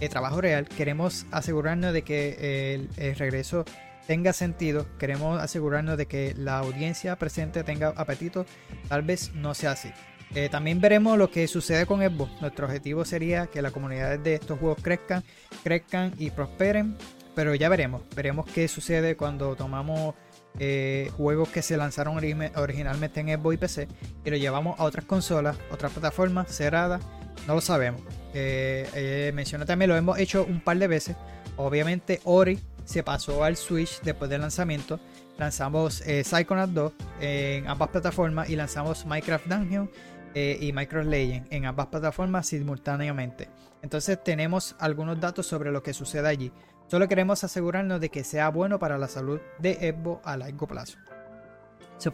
eh, 0.00 0.08
trabajo 0.08 0.40
real. 0.40 0.68
Queremos 0.68 1.26
asegurarnos 1.32 1.92
de 1.92 2.02
que 2.02 2.86
el, 2.96 3.16
regreso 3.16 3.64
tenga 4.06 4.32
sentido. 4.32 4.86
Queremos 4.98 5.40
asegurarnos 5.40 5.96
de 5.96 6.06
que 6.06 6.34
la 6.36 6.58
audiencia 6.58 7.16
presente 7.16 7.64
tenga 7.64 7.88
apetito. 7.96 8.46
Tal 8.88 9.02
vez 9.02 9.34
no 9.34 9.54
sea 9.54 9.72
así. 9.72 9.90
Eh, 10.34 10.48
también 10.48 10.80
veremos 10.80 11.18
lo 11.18 11.30
que 11.30 11.46
sucede 11.48 11.84
con 11.84 12.00
Xbox. 12.00 12.40
Nuestro 12.40 12.66
objetivo 12.66 13.04
sería 13.04 13.48
que 13.48 13.60
las 13.60 13.72
comunidades 13.72 14.22
de 14.22 14.34
estos 14.34 14.58
juegos 14.58 14.78
crezcan, 14.82 15.24
crezcan 15.62 16.12
y 16.16 16.30
prosperen. 16.30 16.96
Pero 17.34 17.54
ya 17.54 17.68
veremos. 17.68 18.02
Veremos 18.14 18.46
qué 18.46 18.68
sucede 18.68 19.16
cuando 19.16 19.56
tomamos 19.56 20.14
eh, 20.58 21.10
juegos 21.16 21.48
que 21.48 21.62
se 21.62 21.76
lanzaron 21.76 22.16
originalmente 22.56 23.20
en 23.20 23.28
Xbox 23.28 23.54
y 23.54 23.56
PC 23.56 23.88
y 24.24 24.30
lo 24.30 24.36
llevamos 24.36 24.78
a 24.78 24.84
otras 24.84 25.06
consolas, 25.06 25.56
otras 25.70 25.92
plataformas 25.92 26.54
cerradas, 26.54 27.02
no 27.46 27.54
lo 27.54 27.60
sabemos. 27.60 28.02
Eh, 28.34 28.88
eh, 28.94 29.64
también, 29.66 29.90
lo 29.90 29.96
hemos 29.96 30.18
hecho 30.18 30.44
un 30.44 30.60
par 30.60 30.78
de 30.78 30.86
veces. 30.86 31.16
Obviamente 31.56 32.20
Ori 32.24 32.58
se 32.84 33.02
pasó 33.02 33.44
al 33.44 33.56
Switch 33.56 34.00
después 34.02 34.30
del 34.30 34.40
lanzamiento. 34.40 35.00
Lanzamos 35.38 36.02
eh, 36.06 36.24
Psychonauts 36.24 36.74
2 36.74 36.92
en 37.20 37.68
ambas 37.68 37.88
plataformas 37.88 38.48
y 38.50 38.56
lanzamos 38.56 39.06
Minecraft 39.06 39.46
Dungeon 39.46 39.90
y 40.34 40.72
Minecraft 40.72 41.08
Legend 41.08 41.46
en 41.50 41.66
ambas 41.66 41.88
plataformas 41.88 42.46
simultáneamente. 42.46 43.48
Entonces 43.82 44.22
tenemos 44.24 44.74
algunos 44.78 45.20
datos 45.20 45.46
sobre 45.46 45.70
lo 45.70 45.82
que 45.82 45.92
sucede 45.92 46.26
allí. 46.26 46.52
Solo 46.92 47.08
queremos 47.08 47.42
asegurarnos 47.42 48.02
de 48.02 48.10
que 48.10 48.22
sea 48.22 48.50
bueno 48.50 48.78
para 48.78 48.98
la 48.98 49.08
salud 49.08 49.40
de 49.58 49.78
Evo 49.80 50.20
a 50.24 50.36
largo 50.36 50.66
plazo. 50.66 50.98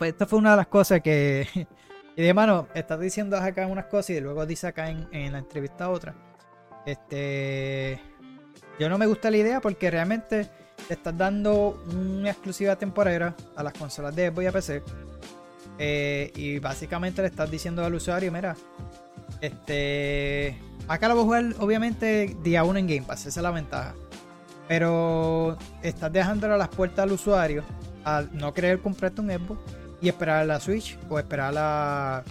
Esta 0.03 0.25
fue 0.25 0.38
una 0.38 0.53
de 0.53 0.57
las 0.57 0.69
cosas 0.69 1.01
que. 1.01 1.49
Y 2.17 2.23
de 2.23 2.33
mano, 2.33 2.69
estás 2.75 3.01
diciendo 3.01 3.37
acá 3.37 3.67
unas 3.67 3.87
cosas 3.87 4.11
y 4.11 4.21
luego 4.21 4.47
dice 4.47 4.69
acá 4.69 4.88
en, 4.88 5.33
la 5.33 5.38
entrevista 5.38 5.91
otra. 5.91 6.14
Este. 6.87 8.01
Yo 8.79 8.88
no 8.88 8.99
me 8.99 9.07
gusta 9.07 9.33
la 9.33 9.38
idea 9.38 9.61
porque 9.61 9.91
realmente 9.91 10.49
te 10.87 10.95
estás 10.95 11.19
dando 11.19 11.83
una 11.93 12.31
exclusiva 12.31 12.77
temporera 12.77 13.35
a 13.57 13.64
las 13.64 13.73
consolas 13.73 14.14
de 14.14 14.29
Xbox 14.29 14.45
y 14.45 14.47
a 14.47 14.53
PC. 14.53 14.83
Eh, 15.81 16.33
y 16.37 16.59
básicamente 16.61 17.21
le 17.21 17.27
estás 17.27 17.51
diciendo 17.51 17.85
al 17.85 17.95
usuario, 17.95 18.31
mira, 18.31 18.55
este. 19.41 20.57
Acá 20.87 21.09
lo 21.09 21.17
voy 21.17 21.23
a 21.23 21.27
jugar, 21.27 21.45
obviamente, 21.59 22.37
día 22.45 22.62
1 22.62 22.79
en 22.79 22.87
Game 22.87 23.03
Pass, 23.03 23.27
esa 23.27 23.41
es 23.41 23.43
la 23.43 23.51
ventaja. 23.51 23.93
Pero 24.69 25.57
estás 25.83 26.13
dejándole 26.13 26.57
las 26.59 26.69
puertas 26.69 27.01
al 27.01 27.13
usuario 27.13 27.65
a 28.05 28.23
no 28.33 28.53
querer 28.55 28.81
comprarte 28.81 29.21
un 29.21 29.31
Xbox 29.31 29.61
y 30.01 30.09
esperar 30.09 30.41
a 30.41 30.45
la 30.45 30.61
Switch 30.61 30.99
o 31.09 31.19
esperar 31.19 31.55
a, 31.57 32.23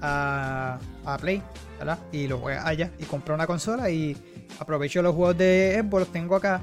a, 0.00 0.78
a 1.04 1.18
Play, 1.18 1.42
¿verdad? 1.78 1.98
Y 2.12 2.28
lo 2.28 2.38
juega 2.38 2.66
allá 2.66 2.90
y 2.98 3.04
compra 3.04 3.34
una 3.34 3.46
consola 3.46 3.90
y 3.90 4.16
aprovecho 4.58 5.02
los 5.02 5.14
juegos 5.14 5.36
de 5.36 5.82
Xbox, 5.82 6.00
los 6.00 6.12
tengo 6.12 6.36
acá. 6.36 6.62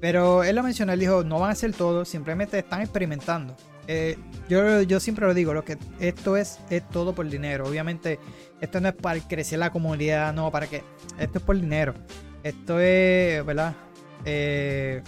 Pero 0.00 0.42
él 0.42 0.56
lo 0.56 0.62
mencionó, 0.62 0.92
él 0.92 1.00
dijo, 1.00 1.22
no 1.24 1.38
van 1.38 1.52
a 1.52 1.54
ser 1.54 1.72
todo, 1.72 2.04
simplemente 2.04 2.58
están 2.58 2.82
experimentando. 2.82 3.56
Eh, 3.86 4.16
yo, 4.48 4.82
yo 4.82 5.00
siempre 5.00 5.26
lo 5.26 5.34
digo, 5.34 5.54
lo 5.54 5.64
que 5.64 5.78
esto 6.00 6.36
es, 6.36 6.58
es 6.70 6.88
todo 6.88 7.14
por 7.14 7.28
dinero. 7.28 7.66
Obviamente, 7.66 8.18
esto 8.60 8.80
no 8.80 8.88
es 8.88 8.94
para 8.94 9.20
crecer 9.20 9.58
la 9.58 9.70
comunidad, 9.70 10.32
no, 10.32 10.50
para 10.50 10.66
que. 10.66 10.82
Esto 11.18 11.38
es 11.38 11.44
por 11.44 11.56
dinero. 11.56 11.94
Esto 12.42 12.80
es, 12.80 13.44
¿verdad? 13.44 13.74
Eh, 14.24 15.02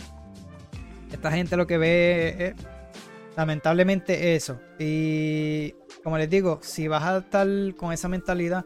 esta 1.12 1.30
gente 1.30 1.56
lo 1.56 1.66
que 1.66 1.78
ve 1.78 2.36
es 2.38 2.54
lamentablemente 3.36 4.34
eso. 4.34 4.60
Y 4.78 5.74
como 6.02 6.18
les 6.18 6.28
digo, 6.28 6.60
si 6.62 6.88
vas 6.88 7.02
a 7.04 7.18
estar 7.18 7.46
con 7.76 7.92
esa 7.92 8.08
mentalidad, 8.08 8.64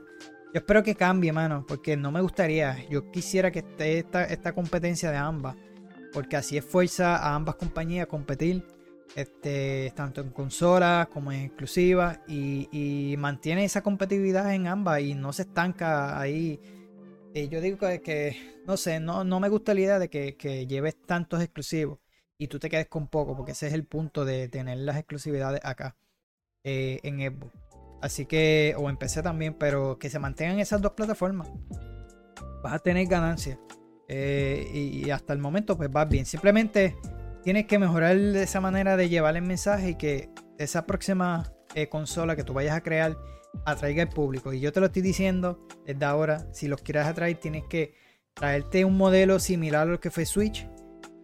yo 0.54 0.60
espero 0.60 0.82
que 0.82 0.94
cambie, 0.94 1.32
mano, 1.32 1.64
porque 1.68 1.96
no 1.96 2.10
me 2.10 2.20
gustaría. 2.20 2.88
Yo 2.88 3.10
quisiera 3.10 3.50
que 3.50 3.60
esté 3.60 3.98
esta, 3.98 4.24
esta 4.24 4.52
competencia 4.52 5.10
de 5.10 5.18
ambas, 5.18 5.56
porque 6.12 6.36
así 6.36 6.56
es 6.56 6.64
fuerza 6.64 7.16
a 7.16 7.34
ambas 7.34 7.56
compañías 7.56 8.04
a 8.04 8.08
competir, 8.08 8.64
este, 9.14 9.92
tanto 9.94 10.22
en 10.22 10.30
consolas 10.30 11.08
como 11.08 11.32
en 11.32 11.42
exclusivas, 11.42 12.20
y, 12.26 13.14
mantiene 13.18 13.64
esa 13.64 13.82
competitividad 13.82 14.54
en 14.54 14.68
ambas 14.68 15.00
y 15.00 15.14
no 15.14 15.32
se 15.32 15.42
estanca 15.42 16.18
ahí 16.18 16.60
eh, 17.34 17.48
yo 17.48 17.60
digo 17.60 17.78
que, 17.78 18.57
no 18.68 18.76
sé, 18.76 19.00
no, 19.00 19.24
no 19.24 19.40
me 19.40 19.48
gusta 19.48 19.72
la 19.72 19.80
idea 19.80 19.98
de 19.98 20.10
que, 20.10 20.66
lleves 20.66 21.00
tantos 21.06 21.40
exclusivos 21.40 22.00
y 22.36 22.48
tú 22.48 22.58
te 22.58 22.68
quedes 22.68 22.86
con 22.86 23.08
poco, 23.08 23.34
porque 23.34 23.52
ese 23.52 23.66
es 23.66 23.72
el 23.72 23.86
punto 23.86 24.26
de 24.26 24.46
tener 24.48 24.76
las 24.76 24.98
exclusividades 24.98 25.62
acá 25.64 25.96
eh, 26.64 27.00
en 27.02 27.18
Xbox. 27.18 27.54
Así 28.02 28.26
que, 28.26 28.74
o 28.76 28.90
en 28.90 28.98
PC 28.98 29.22
también, 29.22 29.54
pero 29.54 29.98
que 29.98 30.10
se 30.10 30.18
mantengan 30.18 30.60
esas 30.60 30.82
dos 30.82 30.92
plataformas. 30.92 31.48
Vas 32.62 32.74
a 32.74 32.78
tener 32.78 33.06
ganancias. 33.06 33.58
Eh, 34.06 34.70
y, 34.72 35.10
hasta 35.10 35.32
el 35.32 35.38
momento, 35.38 35.78
pues 35.78 35.90
vas 35.90 36.06
bien. 36.06 36.26
Simplemente 36.26 36.94
tienes 37.42 37.66
que 37.66 37.78
mejorar 37.78 38.16
esa 38.18 38.60
manera 38.60 38.98
de 38.98 39.08
llevar 39.08 39.34
el 39.36 39.42
mensaje 39.42 39.90
y 39.90 39.94
que 39.94 40.28
esa 40.58 40.84
próxima 40.84 41.50
consola 41.90 42.36
que 42.36 42.44
tú 42.44 42.52
vayas 42.52 42.76
a 42.76 42.82
crear 42.82 43.16
atraiga 43.64 44.02
al 44.02 44.10
público. 44.10 44.52
Y 44.52 44.60
yo 44.60 44.72
te 44.72 44.80
lo 44.80 44.86
estoy 44.86 45.00
diciendo 45.00 45.66
desde 45.86 46.04
ahora, 46.04 46.52
si 46.52 46.68
los 46.68 46.82
quieres 46.82 47.06
atraer, 47.06 47.38
tienes 47.38 47.64
que 47.64 47.94
traerte 48.38 48.84
un 48.84 48.96
modelo 48.96 49.38
similar 49.38 49.88
a 49.88 49.90
lo 49.92 50.00
que 50.00 50.10
fue 50.10 50.26
Switch. 50.26 50.68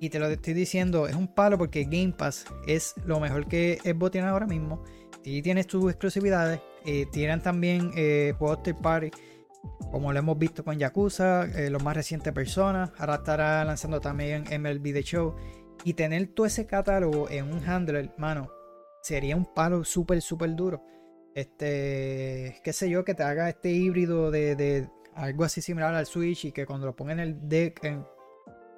Y 0.01 0.11
te 0.11 0.19
lo 0.19 0.27
estoy 0.27 0.55
diciendo, 0.55 1.07
es 1.07 1.15
un 1.15 1.29
palo 1.29 1.57
porque 1.57 1.85
Game 1.85 2.13
Pass 2.17 2.45
es 2.67 2.95
lo 3.07 3.21
mejor 3.21 3.47
que 3.47 3.79
Xbox 3.83 4.13
tiene 4.13 4.29
ahora 4.29 4.47
mismo. 4.47 4.83
Y 5.23 5.41
tienes 5.41 5.67
tus 5.67 5.91
exclusividades. 5.91 6.61
Tienen 7.13 7.41
también 7.41 7.93
eh, 7.97 8.35
juegos 8.39 8.63
third 8.63 8.77
party 8.83 9.11
como 9.91 10.13
lo 10.13 10.19
hemos 10.19 10.39
visto 10.39 10.65
con 10.65 10.79
Yakuza, 10.79 11.45
eh, 11.45 11.71
los 11.71 11.83
más 11.83 11.97
recientes 11.97 12.33
personas. 12.33 12.91
Ahora 12.99 13.17
estará 13.17 13.65
lanzando 13.65 14.01
también 14.01 14.45
MLB 14.45 14.93
The 14.93 15.03
Show. 15.03 15.35
Y 15.85 15.95
tener 15.95 16.27
todo 16.29 16.47
ese 16.47 16.67
catálogo 16.67 17.29
en 17.31 17.53
un 17.53 17.63
handler, 17.65 18.11
mano, 18.17 18.51
sería 19.03 19.37
un 19.37 19.45
palo 19.45 19.85
súper, 19.85 20.21
súper 20.23 20.55
duro. 20.55 20.83
Este, 21.35 22.61
qué 22.63 22.73
sé 22.73 22.89
yo, 22.89 23.05
que 23.05 23.15
te 23.15 23.23
haga 23.23 23.49
este 23.49 23.71
híbrido 23.71 24.31
de, 24.31 24.89
algo 25.15 25.45
así 25.45 25.61
similar 25.61 25.95
al 25.95 26.07
Switch 26.07 26.47
y 26.47 26.53
que 26.53 26.67
cuando 26.67 26.87
lo 26.87 26.97
ponga 26.97 27.13
en 27.13 27.21
el 27.21 27.49
deck, 27.49 27.81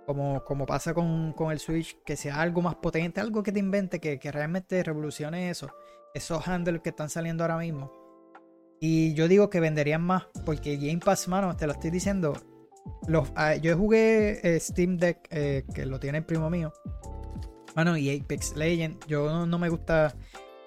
como, 0.06 0.44
como 0.44 0.66
pasa 0.66 0.94
con, 0.94 1.34
el 1.50 1.58
Switch, 1.58 1.98
que 2.04 2.16
sea 2.16 2.40
algo 2.40 2.62
más 2.62 2.76
potente, 2.76 3.20
algo 3.20 3.42
que 3.42 3.52
te 3.52 3.58
invente, 3.58 4.00
que, 4.00 4.18
que 4.18 4.30
realmente 4.30 4.82
revolucione 4.82 5.50
eso, 5.50 5.70
esos 6.14 6.46
handles 6.46 6.80
que 6.82 6.90
están 6.90 7.10
saliendo 7.10 7.44
ahora 7.44 7.58
mismo. 7.58 7.92
Y 8.80 9.14
yo 9.14 9.26
digo 9.26 9.50
que 9.50 9.60
venderían 9.60 10.02
más, 10.02 10.24
porque 10.44 10.76
Game 10.76 11.00
Pass, 11.04 11.28
mano, 11.28 11.56
te 11.56 11.66
lo 11.66 11.72
estoy 11.72 11.90
diciendo. 11.90 12.34
Los, 13.08 13.32
ah, 13.34 13.56
yo 13.56 13.76
jugué 13.76 14.40
eh, 14.42 14.60
Steam 14.60 14.96
Deck, 14.98 15.26
eh, 15.30 15.64
que 15.74 15.86
lo 15.86 15.98
tiene 15.98 16.18
el 16.18 16.24
primo 16.24 16.50
mío. 16.50 16.72
Mano, 17.74 17.96
y 17.96 18.16
Apex 18.16 18.56
Legend, 18.56 19.04
yo 19.06 19.46
no, 19.46 19.58
me 19.58 19.68
gusta. 19.68 20.14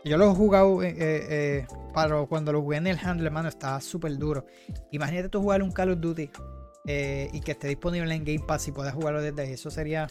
Yo 0.03 0.17
lo 0.17 0.31
he 0.31 0.35
jugado 0.35 0.81
eh, 0.83 1.65
para 1.93 2.25
cuando 2.25 2.51
lo 2.51 2.61
jugué 2.61 2.77
en 2.77 2.87
el 2.87 2.97
handle, 2.97 3.29
mano, 3.29 3.49
estaba 3.49 3.79
súper 3.81 4.17
duro. 4.17 4.45
Imagínate 4.91 5.29
tú 5.29 5.41
jugar 5.41 5.63
un 5.63 5.71
Call 5.71 5.91
of 5.91 5.99
Duty 5.99 6.29
y 6.85 7.41
que 7.41 7.51
esté 7.51 7.67
disponible 7.67 8.13
en 8.13 8.23
Game 8.23 8.43
Pass 8.47 8.67
y 8.67 8.71
puedas 8.71 8.93
jugarlo 8.93 9.21
desde 9.21 9.41
ahí. 9.41 9.53
Eso 9.53 9.69
sería 9.69 10.07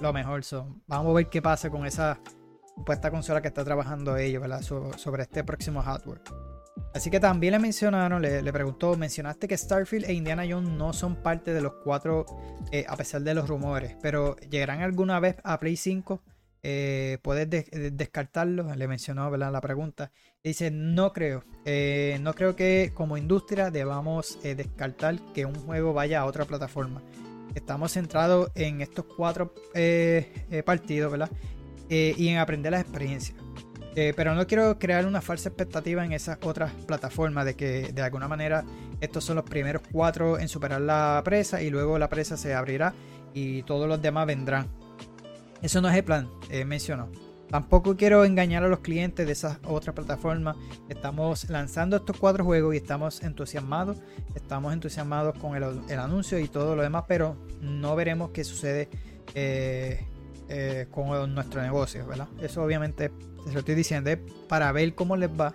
lo 0.00 0.12
mejor. 0.12 0.42
vamos 0.86 1.10
a 1.10 1.14
ver 1.14 1.28
qué 1.28 1.42
pasa 1.42 1.70
con 1.70 1.86
esa 1.86 2.20
supuesta 2.76 3.10
consola 3.10 3.40
que 3.40 3.48
está 3.48 3.64
trabajando 3.64 4.16
ellos, 4.16 4.42
¿verdad? 4.42 4.62
sobre 4.62 5.22
este 5.22 5.44
próximo 5.44 5.82
hardware. 5.82 6.20
Así 6.92 7.10
que 7.10 7.20
también 7.20 7.52
le 7.52 7.58
mencionaron, 7.58 8.22
le, 8.22 8.52
preguntó, 8.52 8.96
mencionaste 8.96 9.48
que 9.48 9.56
Starfield 9.56 10.06
e 10.06 10.12
Indiana 10.12 10.44
Jones 10.48 10.70
no 10.70 10.92
son 10.92 11.16
parte 11.16 11.52
de 11.52 11.60
los 11.60 11.74
cuatro, 11.82 12.24
eh, 12.70 12.84
a 12.88 12.96
pesar 12.96 13.22
de 13.22 13.34
los 13.34 13.48
rumores, 13.48 13.96
pero 14.00 14.36
¿llegarán 14.36 14.80
alguna 14.80 15.18
vez 15.20 15.36
a 15.42 15.58
Play 15.58 15.76
5? 15.76 16.20
Eh, 16.64 17.18
¿Puedes 17.22 17.48
descartarlo? 17.96 18.74
Le 18.74 18.88
mencionó 18.88 19.30
la 19.36 19.60
pregunta. 19.60 20.10
Dice, 20.42 20.70
no 20.70 21.12
creo. 21.12 21.44
Eh, 21.64 22.18
no 22.20 22.34
creo 22.34 22.56
que 22.56 22.90
como 22.94 23.16
industria 23.16 23.70
debamos 23.70 24.38
descartar 24.42 25.20
que 25.32 25.44
un 25.44 25.54
juego 25.54 25.92
vaya 25.92 26.20
a 26.20 26.24
otra 26.24 26.46
plataforma. 26.46 27.02
Estamos 27.54 27.92
centrados 27.92 28.50
en 28.56 28.80
estos 28.80 29.04
cuatro 29.04 29.54
partidos, 30.64 31.30
y 31.88 32.28
en 32.28 32.38
aprender 32.38 32.72
las 32.72 32.80
experiencias. 32.80 33.36
Eh, 33.96 34.12
pero 34.16 34.34
no 34.34 34.46
quiero 34.46 34.76
crear 34.78 35.06
una 35.06 35.20
falsa 35.20 35.48
expectativa 35.48 36.04
en 36.04 36.12
esas 36.12 36.38
otras 36.42 36.72
plataformas 36.86 37.44
de 37.44 37.54
que 37.54 37.92
de 37.92 38.02
alguna 38.02 38.26
manera 38.26 38.64
estos 39.00 39.24
son 39.24 39.36
los 39.36 39.44
primeros 39.44 39.82
cuatro 39.92 40.38
en 40.38 40.48
superar 40.48 40.80
la 40.80 41.22
presa 41.24 41.62
y 41.62 41.70
luego 41.70 41.96
la 41.98 42.08
presa 42.08 42.36
se 42.36 42.54
abrirá 42.54 42.92
y 43.34 43.62
todos 43.62 43.88
los 43.88 44.02
demás 44.02 44.26
vendrán. 44.26 44.68
Eso 45.64 45.80
no 45.80 45.88
es 45.88 45.96
el 45.96 46.04
plan, 46.04 46.28
eh, 46.50 46.66
mencionó. 46.66 47.08
Tampoco 47.48 47.96
quiero 47.96 48.26
engañar 48.26 48.64
a 48.64 48.68
los 48.68 48.80
clientes 48.80 49.24
de 49.24 49.32
esas 49.32 49.60
otras 49.64 49.96
plataformas. 49.96 50.58
Estamos 50.90 51.48
lanzando 51.48 51.96
estos 51.96 52.18
cuatro 52.18 52.44
juegos 52.44 52.74
y 52.74 52.76
estamos 52.76 53.22
entusiasmados. 53.22 53.96
Estamos 54.34 54.74
entusiasmados 54.74 55.38
con 55.38 55.56
el, 55.56 55.98
anuncio 55.98 56.38
y 56.38 56.48
todo 56.48 56.76
lo 56.76 56.82
demás, 56.82 57.04
pero 57.08 57.38
no 57.62 57.96
veremos 57.96 58.28
qué 58.32 58.44
sucede 58.44 58.90
eh, 59.34 60.04
eh, 60.50 60.86
con 60.90 61.34
nuestro 61.34 61.62
negocio, 61.62 62.06
¿verdad? 62.06 62.28
Eso 62.42 62.62
obviamente 62.62 63.10
se 63.46 63.52
lo 63.54 63.60
estoy 63.60 63.74
diciendo 63.74 64.10
para 64.50 64.70
ver 64.70 64.94
cómo 64.94 65.16
les 65.16 65.30
va. 65.30 65.54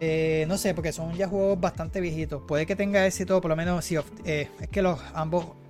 Eh, 0.00 0.44
no 0.48 0.58
sé, 0.58 0.74
porque 0.74 0.92
son 0.92 1.14
ya 1.14 1.28
juegos 1.28 1.58
bastante 1.58 1.98
viejitos. 1.98 2.42
Puede 2.46 2.66
que 2.66 2.76
tenga 2.76 3.06
éxito, 3.06 3.40
por 3.40 3.48
lo 3.48 3.56
menos 3.56 3.86
si 3.86 3.96
es 4.26 4.50
que 4.70 4.82
los 4.82 5.00
ambos 5.14 5.61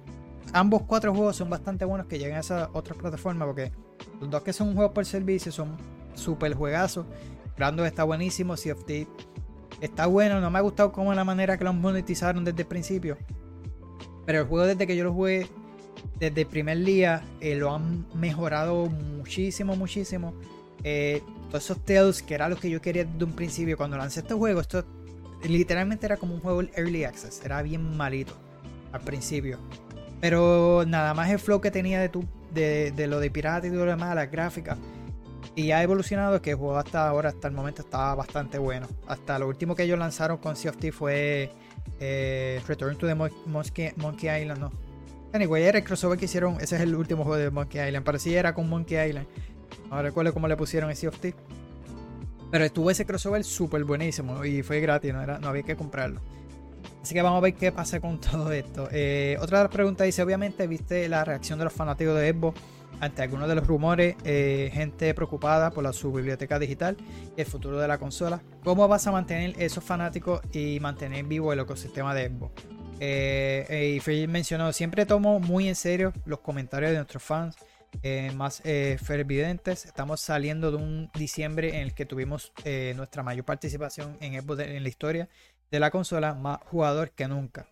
ambos 0.53 0.82
cuatro 0.82 1.14
juegos 1.14 1.36
son 1.36 1.50
bastante 1.50 1.84
buenos 1.84 2.07
que 2.07 2.18
lleguen 2.18 2.36
a 2.36 2.40
esa 2.40 2.70
otra 2.72 2.94
plataforma 2.94 3.46
porque 3.46 3.72
los 4.20 4.30
dos 4.30 4.42
que 4.42 4.53
son 4.53 4.74
juegos 4.74 4.92
por 4.92 5.05
servicio 5.05 5.53
son 5.53 5.76
super 6.14 6.55
juegazos. 6.55 7.07
Brando 7.57 7.84
está 7.84 8.05
buenísimo, 8.05 8.57
Sea 8.57 8.74
of 8.74 8.84
Thieves 8.84 9.09
está 9.82 10.07
bueno, 10.07 10.40
no 10.40 10.48
me 10.48 10.59
ha 10.59 10.62
gustado 10.62 10.92
como 10.92 11.12
la 11.12 11.24
manera 11.24 11.59
que 11.59 11.64
lo 11.64 11.72
monetizaron 11.72 12.44
desde 12.44 12.62
el 12.62 12.68
principio. 12.68 13.18
Pero 14.24 14.42
el 14.42 14.46
juego 14.46 14.66
desde 14.66 14.86
que 14.86 14.96
yo 14.96 15.05
lo 15.05 15.12
jugué 15.12 15.48
desde 16.18 16.42
el 16.42 16.46
primer 16.46 16.78
día 16.78 17.22
eh, 17.40 17.57
lo 17.57 17.74
han 17.74 18.07
mejorado 18.14 18.86
muchísimo, 18.86 19.74
muchísimo. 19.74 20.34
Eh, 20.84 21.22
todos 21.48 21.64
esos 21.64 21.84
tales 21.84 22.22
que 22.22 22.34
era 22.34 22.48
lo 22.48 22.57
que 22.57 22.70
yo 22.70 22.80
quería 22.80 23.05
desde 23.05 23.24
un 23.24 23.32
principio. 23.32 23.76
Cuando 23.76 23.96
lancé 23.96 24.20
este 24.20 24.34
juego, 24.34 24.61
esto 24.61 24.84
literalmente 25.42 26.07
era 26.07 26.16
como 26.16 26.34
un 26.34 26.40
juego 26.40 26.62
Early 26.62 27.03
Access. 27.03 27.44
Era 27.44 27.61
bien 27.62 27.96
malito 27.96 28.34
al 28.92 29.00
principio. 29.00 29.59
Pero 30.22 30.84
nada 30.86 31.14
más 31.14 31.30
el 31.30 31.40
flow 31.40 31.60
que 31.60 31.72
tenía 31.72 32.00
de, 32.00 32.08
tu, 32.08 32.24
de, 32.54 32.94
lo 33.08 33.18
de 33.18 33.28
pirata 33.28 33.66
y 33.66 33.70
todo 33.70 33.86
lo 33.86 33.90
demás, 33.90 34.14
las 34.14 34.30
gráficas. 34.30 34.78
Y 35.56 35.72
ha 35.72 35.82
evolucionado 35.82 36.40
que 36.40 36.50
el 36.50 36.56
juego 36.56 36.76
hasta 36.76 37.08
ahora, 37.08 37.30
hasta 37.30 37.48
el 37.48 37.54
momento, 37.54 37.82
estaba 37.82 38.14
bastante 38.14 38.56
bueno. 38.56 38.86
Hasta 39.08 39.36
lo 39.40 39.48
último 39.48 39.74
que 39.74 39.82
ellos 39.82 39.98
lanzaron 39.98 40.38
con 40.38 40.54
Sea 40.54 40.70
of 40.70 40.76
fue 40.94 41.50
eh, 41.98 42.60
Return 42.68 42.96
to 42.98 43.08
the 43.08 43.16
Monkey 43.16 44.42
Island, 44.42 44.60
¿no? 44.60 44.70
Anyway, 45.32 45.64
era 45.64 45.78
el 45.78 45.84
crossover 45.84 46.16
que 46.16 46.26
hicieron. 46.26 46.54
Ese 46.60 46.76
es 46.76 46.82
el 46.82 46.94
último 46.94 47.24
juego 47.24 47.42
de 47.42 47.50
Monkey 47.50 47.84
Island. 47.84 48.04
Parecía 48.06 48.38
era 48.38 48.54
con 48.54 48.68
Monkey 48.68 49.04
Island. 49.04 49.26
No 49.90 50.00
recuerdo 50.00 50.32
cómo 50.32 50.46
le 50.46 50.56
pusieron 50.56 50.88
ese 50.92 51.08
of 51.08 51.18
Pero 52.52 52.64
estuvo 52.64 52.92
ese 52.92 53.04
crossover 53.04 53.42
súper 53.42 53.82
buenísimo 53.82 54.44
y 54.44 54.62
fue 54.62 54.78
gratis, 54.78 55.12
no, 55.12 55.20
era, 55.20 55.40
no 55.40 55.48
había 55.48 55.64
que 55.64 55.74
comprarlo. 55.74 56.20
Así 57.03 57.14
que 57.14 57.22
vamos 57.22 57.39
a 57.39 57.41
ver 57.41 57.55
qué 57.55 57.72
pasa 57.72 58.01
con 58.01 58.20
todo 58.20 58.53
esto. 58.53 58.89
Eh, 58.91 59.37
otra 59.41 59.68
pregunta 59.68 60.05
dice: 60.05 60.22
Obviamente, 60.22 60.66
viste 60.66 61.09
la 61.09 61.24
reacción 61.24 61.59
de 61.59 61.64
los 61.64 61.72
fanáticos 61.72 62.18
de 62.18 62.33
Xbox 62.33 62.61
ante 63.01 63.22
algunos 63.22 63.49
de 63.49 63.57
los 63.57 63.66
rumores, 63.66 64.14
eh, 64.24 64.70
gente 64.72 65.12
preocupada 65.12 65.70
por 65.70 65.83
la, 65.83 65.93
su 65.93 66.12
biblioteca 66.12 66.59
digital 66.59 66.97
y 67.37 67.41
el 67.41 67.47
futuro 67.47 67.80
de 67.80 67.89
la 67.89 67.99
consola. 67.99 68.41
¿Cómo 68.62 68.87
vas 68.87 69.07
a 69.09 69.12
mantener 69.12 69.55
esos 69.59 69.83
fanáticos 69.83 70.41
y 70.53 70.78
mantener 70.78 71.24
vivo 71.24 71.53
el 71.53 71.59
ecosistema 71.59 72.14
de 72.14 72.28
Xbox? 72.28 72.62
Eh, 73.05 73.66
eh, 73.68 73.95
y 73.97 74.01
Phil 74.01 74.28
mencionó, 74.28 74.72
siempre 74.72 75.07
tomo 75.07 75.41
muy 75.41 75.66
en 75.66 75.74
serio 75.74 76.12
los 76.24 76.39
comentarios 76.39 76.93
de 76.93 76.99
nuestros 76.99 77.24
fans 77.24 77.57
eh, 78.05 78.30
más 78.37 78.62
fervidentes. 78.62 79.87
Estamos 79.87 80.20
saliendo 80.20 80.70
de 80.70 80.76
un 80.76 81.11
diciembre 81.12 81.70
en 81.70 81.83
el 81.83 81.95
que 81.95 82.07
tuvimos 82.07 82.53
nuestra 82.95 83.24
mayor 83.24 83.45
participación 83.45 84.16
en, 84.20 84.35
en 84.35 84.83
la 84.85 84.89
historia 84.89 85.28
de 85.72 85.80
la 85.80 85.90
consola, 85.90 86.34
más 86.34 86.60
jugador 86.70 87.10
que 87.10 87.26
nunca. 87.26 87.66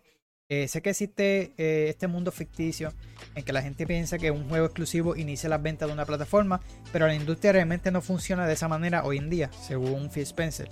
sé 0.49 0.81
que 0.81 0.89
existe 0.89 1.53
este 1.57 2.07
mundo 2.07 2.33
ficticio 2.33 2.91
en 3.35 3.45
que 3.45 3.53
la 3.53 3.61
gente 3.61 3.87
piensa 3.87 4.17
que 4.17 4.31
un 4.31 4.49
juego 4.49 4.65
exclusivo 4.65 5.15
inicia 5.15 5.47
las 5.47 5.63
ventas 5.63 5.87
de 5.87 5.93
una 5.93 6.05
plataforma, 6.05 6.59
pero 6.91 7.07
la 7.07 7.15
industria 7.15 7.53
realmente 7.53 7.91
no 7.91 8.01
funciona 8.01 8.45
de 8.45 8.53
esa 8.53 8.67
manera 8.67 9.05
hoy 9.05 9.19
en 9.19 9.29
día, 9.29 9.49
según 9.61 10.09
Phil 10.09 10.23
Spencer. 10.23 10.67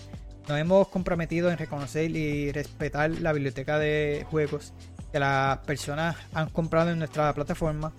Nos 0.49 0.59
hemos 0.59 0.89
comprometido 0.89 1.49
en 1.49 1.57
reconocer 1.57 2.09
y 2.11 2.51
respetar 2.51 3.11
la 3.11 3.31
biblioteca 3.31 3.79
de 3.79 4.25
juegos 4.29 4.73
que 5.11 5.19
las 5.19 5.59
personas 5.59 6.17
han 6.33 6.49
comprado 6.49 6.89
en 6.91 6.99
nuestra 6.99 7.33
plataforma. 7.33 7.93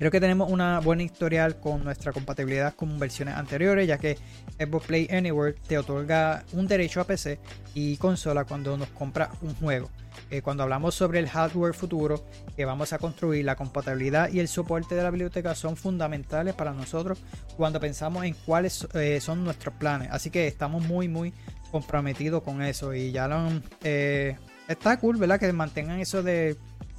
Creo 0.00 0.10
que 0.10 0.18
tenemos 0.18 0.50
una 0.50 0.80
buena 0.80 1.02
historial 1.02 1.60
con 1.60 1.84
nuestra 1.84 2.10
compatibilidad 2.10 2.72
con 2.74 2.98
versiones 2.98 3.34
anteriores, 3.34 3.86
ya 3.86 3.98
que 3.98 4.16
Xbox 4.58 4.86
Play 4.86 5.06
Anywhere 5.10 5.52
te 5.68 5.76
otorga 5.76 6.42
un 6.54 6.66
derecho 6.66 7.02
a 7.02 7.04
PC 7.04 7.38
y 7.74 7.98
consola 7.98 8.46
cuando 8.46 8.78
nos 8.78 8.88
compra 8.88 9.30
un 9.42 9.54
juego. 9.56 9.90
Eh, 10.30 10.40
cuando 10.40 10.62
hablamos 10.62 10.94
sobre 10.94 11.18
el 11.18 11.28
hardware 11.28 11.74
futuro 11.74 12.24
que 12.56 12.64
vamos 12.64 12.94
a 12.94 12.98
construir, 12.98 13.44
la 13.44 13.56
compatibilidad 13.56 14.32
y 14.32 14.40
el 14.40 14.48
soporte 14.48 14.94
de 14.94 15.02
la 15.02 15.10
biblioteca 15.10 15.54
son 15.54 15.76
fundamentales 15.76 16.54
para 16.54 16.72
nosotros 16.72 17.18
cuando 17.58 17.78
pensamos 17.78 18.24
en 18.24 18.32
cuáles 18.46 18.88
eh, 18.94 19.20
son 19.20 19.44
nuestros 19.44 19.74
planes. 19.74 20.08
Así 20.10 20.30
que 20.30 20.46
estamos 20.46 20.82
muy, 20.82 21.08
muy 21.08 21.34
comprometidos 21.70 22.42
con 22.42 22.62
eso 22.62 22.94
y 22.94 23.12
ya 23.12 23.28
lo 23.28 23.50
eh, 23.84 24.38
está 24.66 24.98
cool, 24.98 25.18
¿verdad? 25.18 25.38
Que 25.38 25.52
mantengan 25.52 26.00
eso 26.00 26.22
de 26.22 26.56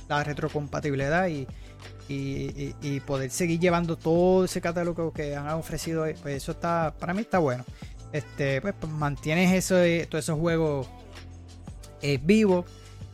la 0.08 0.24
retrocompatibilidad 0.24 1.28
y, 1.30 1.48
y, 2.08 3.00
poder 3.06 3.32
seguir 3.32 3.60
llevando 3.60 3.98
todo 3.98 4.46
ese 4.46 4.62
catálogo 4.62 5.12
que 5.12 5.36
han 5.36 5.48
ofrecido. 5.50 6.06
Pues 6.22 6.38
eso 6.38 6.54
está, 6.54 6.94
para 7.00 7.14
mí 7.14 7.22
está 7.22 7.40
bueno. 7.40 7.66
Este, 8.12 8.62
pues, 8.62 8.74
pues 8.80 8.92
mantienes 8.92 9.54
eso, 9.54 9.76
todos 10.10 10.24
esos 10.24 10.40
juegos 10.40 10.88
vivos 12.24 12.66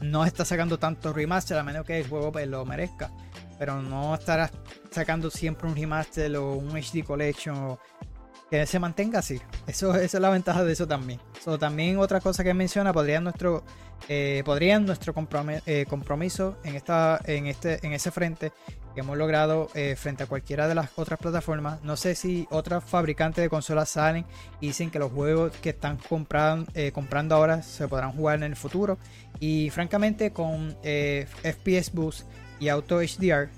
no 0.01 0.25
está 0.25 0.45
sacando 0.45 0.77
tanto 0.77 1.13
remaster 1.13 1.57
a 1.57 1.63
menos 1.63 1.85
que 1.85 1.99
el 1.99 2.07
juego 2.07 2.31
pues, 2.31 2.47
lo 2.47 2.65
merezca. 2.65 3.11
Pero 3.59 3.81
no 3.81 4.13
estará 4.13 4.51
sacando 4.91 5.31
siempre 5.31 5.67
un 5.67 5.75
remaster 5.75 6.35
o 6.37 6.53
un 6.53 6.77
HD 6.77 7.03
Collection 7.03 7.77
que 8.49 8.65
se 8.65 8.79
mantenga 8.79 9.19
así. 9.19 9.41
Eso, 9.65 9.95
esa 9.95 10.17
es 10.17 10.21
la 10.21 10.29
ventaja 10.29 10.63
de 10.63 10.73
eso 10.73 10.87
también. 10.87 11.19
también 11.59 11.97
otra 11.97 12.21
cosa 12.21 12.43
que 12.43 12.53
menciona, 12.53 12.93
podría 12.93 13.19
nuestro, 13.19 13.63
eh, 14.07 14.41
podrían 14.45 14.85
nuestro 14.85 15.13
eh, 15.65 15.85
compromiso 15.87 16.57
en, 16.63 16.75
esta, 16.75 17.19
en, 17.25 17.47
este, 17.47 17.85
en 17.85 17.93
ese 17.93 18.11
frente 18.11 18.51
que 18.93 19.01
hemos 19.01 19.17
logrado 19.17 19.69
eh, 19.75 19.95
frente 19.95 20.23
a 20.23 20.25
cualquiera 20.25 20.67
de 20.67 20.75
las 20.75 20.89
otras 20.95 21.19
plataformas. 21.19 21.83
No 21.83 21.97
sé 21.97 22.15
si 22.15 22.47
otros 22.49 22.83
fabricantes 22.83 23.43
de 23.43 23.49
consolas 23.49 23.89
salen 23.89 24.25
y 24.59 24.67
dicen 24.67 24.89
que 24.89 24.97
los 24.97 25.11
juegos 25.11 25.51
que 25.61 25.69
están 25.69 25.97
comprando, 25.97 27.35
ahora 27.35 27.61
se 27.61 27.87
podrán 27.87 28.13
jugar 28.13 28.37
en 28.37 28.43
el 28.43 28.55
futuro. 28.55 28.97
Y 29.39 29.69
francamente 29.69 30.31
con 30.31 30.75
FPS 30.81 31.91
Boost 31.93 32.27
y 32.59 32.69
Auto 32.69 32.99
HDR 32.99 33.49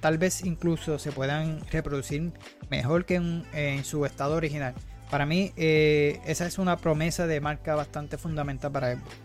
tal 0.00 0.18
vez 0.18 0.44
incluso 0.44 0.98
se 0.98 1.12
puedan 1.12 1.60
reproducir 1.70 2.32
mejor 2.70 3.04
que 3.04 3.16
en, 3.16 3.84
su 3.84 4.06
estado 4.06 4.36
original. 4.36 4.74
Para 5.10 5.26
mí 5.26 5.52
esa 5.56 6.46
es 6.46 6.58
una 6.58 6.78
promesa 6.78 7.26
de 7.26 7.40
marca 7.40 7.74
bastante 7.74 8.16
fundamental 8.16 8.72
para 8.72 8.94
Xbox. 8.94 9.16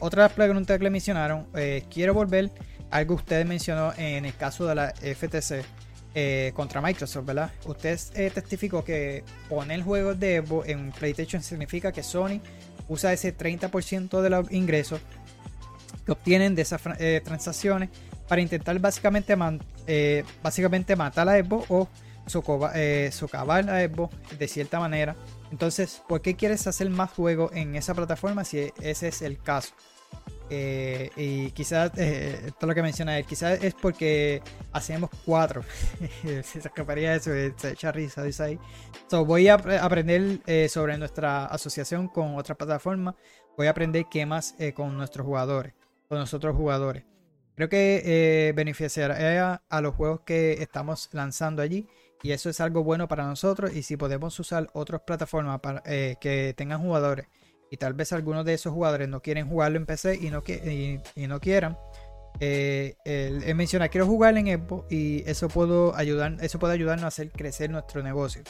otra 0.00 0.28
pregunta 0.30 0.78
que 0.78 0.84
le 0.84 0.90
mencionaron, 0.90 1.46
quiero 1.90 2.14
volver 2.14 2.50
algo 2.90 3.16
que 3.16 3.22
usted 3.22 3.46
mencionó 3.46 3.92
en 3.96 4.24
el 4.24 4.34
caso 4.36 4.66
de 4.66 4.74
la 4.74 4.94
FTC 4.94 5.64
eh, 6.18 6.52
contra 6.54 6.80
Microsoft, 6.80 7.26
¿verdad? 7.26 7.50
Usted 7.66 8.00
eh, 8.14 8.30
testificó 8.32 8.82
que 8.82 9.22
poner 9.50 9.82
juegos 9.82 10.18
de 10.18 10.36
Evo 10.36 10.64
en 10.64 10.90
PlayStation 10.90 11.42
significa 11.42 11.92
que 11.92 12.02
Sony 12.02 12.40
usa 12.88 13.12
ese 13.12 13.36
30% 13.36 14.22
de 14.22 14.30
los 14.30 14.50
ingresos 14.50 15.00
que 16.06 16.12
obtienen 16.12 16.54
de 16.54 16.62
esas 16.62 16.80
eh, 16.98 17.20
transacciones 17.22 17.90
para 18.26 18.40
intentar 18.40 18.78
básicamente, 18.78 19.36
básicamente 20.42 20.96
matar 20.96 21.28
a 21.28 21.36
Evo 21.36 21.64
o 21.68 21.88
socavar 22.26 23.70
a 23.70 23.82
Evo 23.82 24.10
de 24.38 24.48
cierta 24.48 24.80
manera. 24.80 25.14
Entonces, 25.52 26.02
¿por 26.08 26.22
qué 26.22 26.34
quieres 26.34 26.66
hacer 26.66 26.88
más 26.90 27.10
juegos 27.10 27.52
en 27.54 27.76
esa 27.76 27.94
plataforma 27.94 28.44
si 28.44 28.72
ese 28.80 29.08
es 29.08 29.22
el 29.22 29.38
caso? 29.38 29.74
Eh, 30.48 31.10
y 31.16 31.50
quizás, 31.50 31.90
eh, 31.96 32.40
esto 32.46 32.58
es 32.60 32.68
lo 32.68 32.74
que 32.74 32.82
menciona 32.82 33.18
él, 33.18 33.24
quizás 33.24 33.62
es 33.62 33.74
porque 33.74 34.42
hacemos 34.72 35.10
cuatro. 35.24 35.64
se 36.22 36.58
escaparía 36.58 37.14
eso, 37.14 37.34
eh, 37.34 37.52
se 37.56 37.70
echa 37.70 37.90
risa, 37.92 38.22
dice 38.22 38.42
ahí. 38.42 38.58
So, 39.08 39.24
voy 39.24 39.48
a 39.48 39.54
aprender 39.54 40.40
sobre 40.68 40.98
nuestra 40.98 41.46
asociación 41.46 42.08
con 42.08 42.36
otras 42.36 42.56
plataformas. 42.56 43.14
Voy 43.56 43.66
a 43.66 43.70
aprender 43.70 44.04
qué 44.10 44.26
más 44.26 44.54
con 44.74 44.96
nuestros 44.96 45.26
jugadores, 45.26 45.72
con 46.08 46.18
nosotros 46.18 46.56
jugadores. 46.56 47.04
Creo 47.54 47.68
que 47.68 48.52
beneficiará 48.54 49.62
a 49.68 49.80
los 49.80 49.94
juegos 49.94 50.20
que 50.20 50.54
estamos 50.62 51.08
lanzando 51.12 51.62
allí. 51.62 51.86
Y 52.22 52.32
eso 52.32 52.50
es 52.50 52.60
algo 52.60 52.82
bueno 52.82 53.08
para 53.08 53.24
nosotros. 53.24 53.74
Y 53.74 53.82
si 53.82 53.96
podemos 53.96 54.38
usar 54.40 54.68
otras 54.74 55.02
plataformas 55.02 55.60
para, 55.60 55.82
que 55.82 56.54
tengan 56.56 56.82
jugadores 56.82 57.28
y 57.70 57.76
tal 57.76 57.94
vez 57.94 58.12
algunos 58.12 58.44
de 58.44 58.54
esos 58.54 58.72
jugadores 58.72 59.08
no 59.08 59.20
quieren 59.20 59.48
jugarlo 59.48 59.76
en 59.76 59.86
PC 59.86 60.16
y 60.16 60.30
no, 60.30 61.40
quieran. 61.40 61.78
Eh, 62.38 62.94
él, 63.04 63.88
quiero 63.90 64.06
jugar 64.06 64.36
en 64.36 64.46
Xbox 64.46 64.92
y 64.92 65.28
eso 65.28 65.48
puedo 65.48 65.94
ayudar, 65.96 66.36
eso 66.40 66.58
puede 66.58 66.74
ayudarnos 66.74 67.04
a 67.04 67.08
hacer 67.08 67.30
crecer 67.30 67.70
nuestro 67.70 68.02
negocio. 68.02 68.42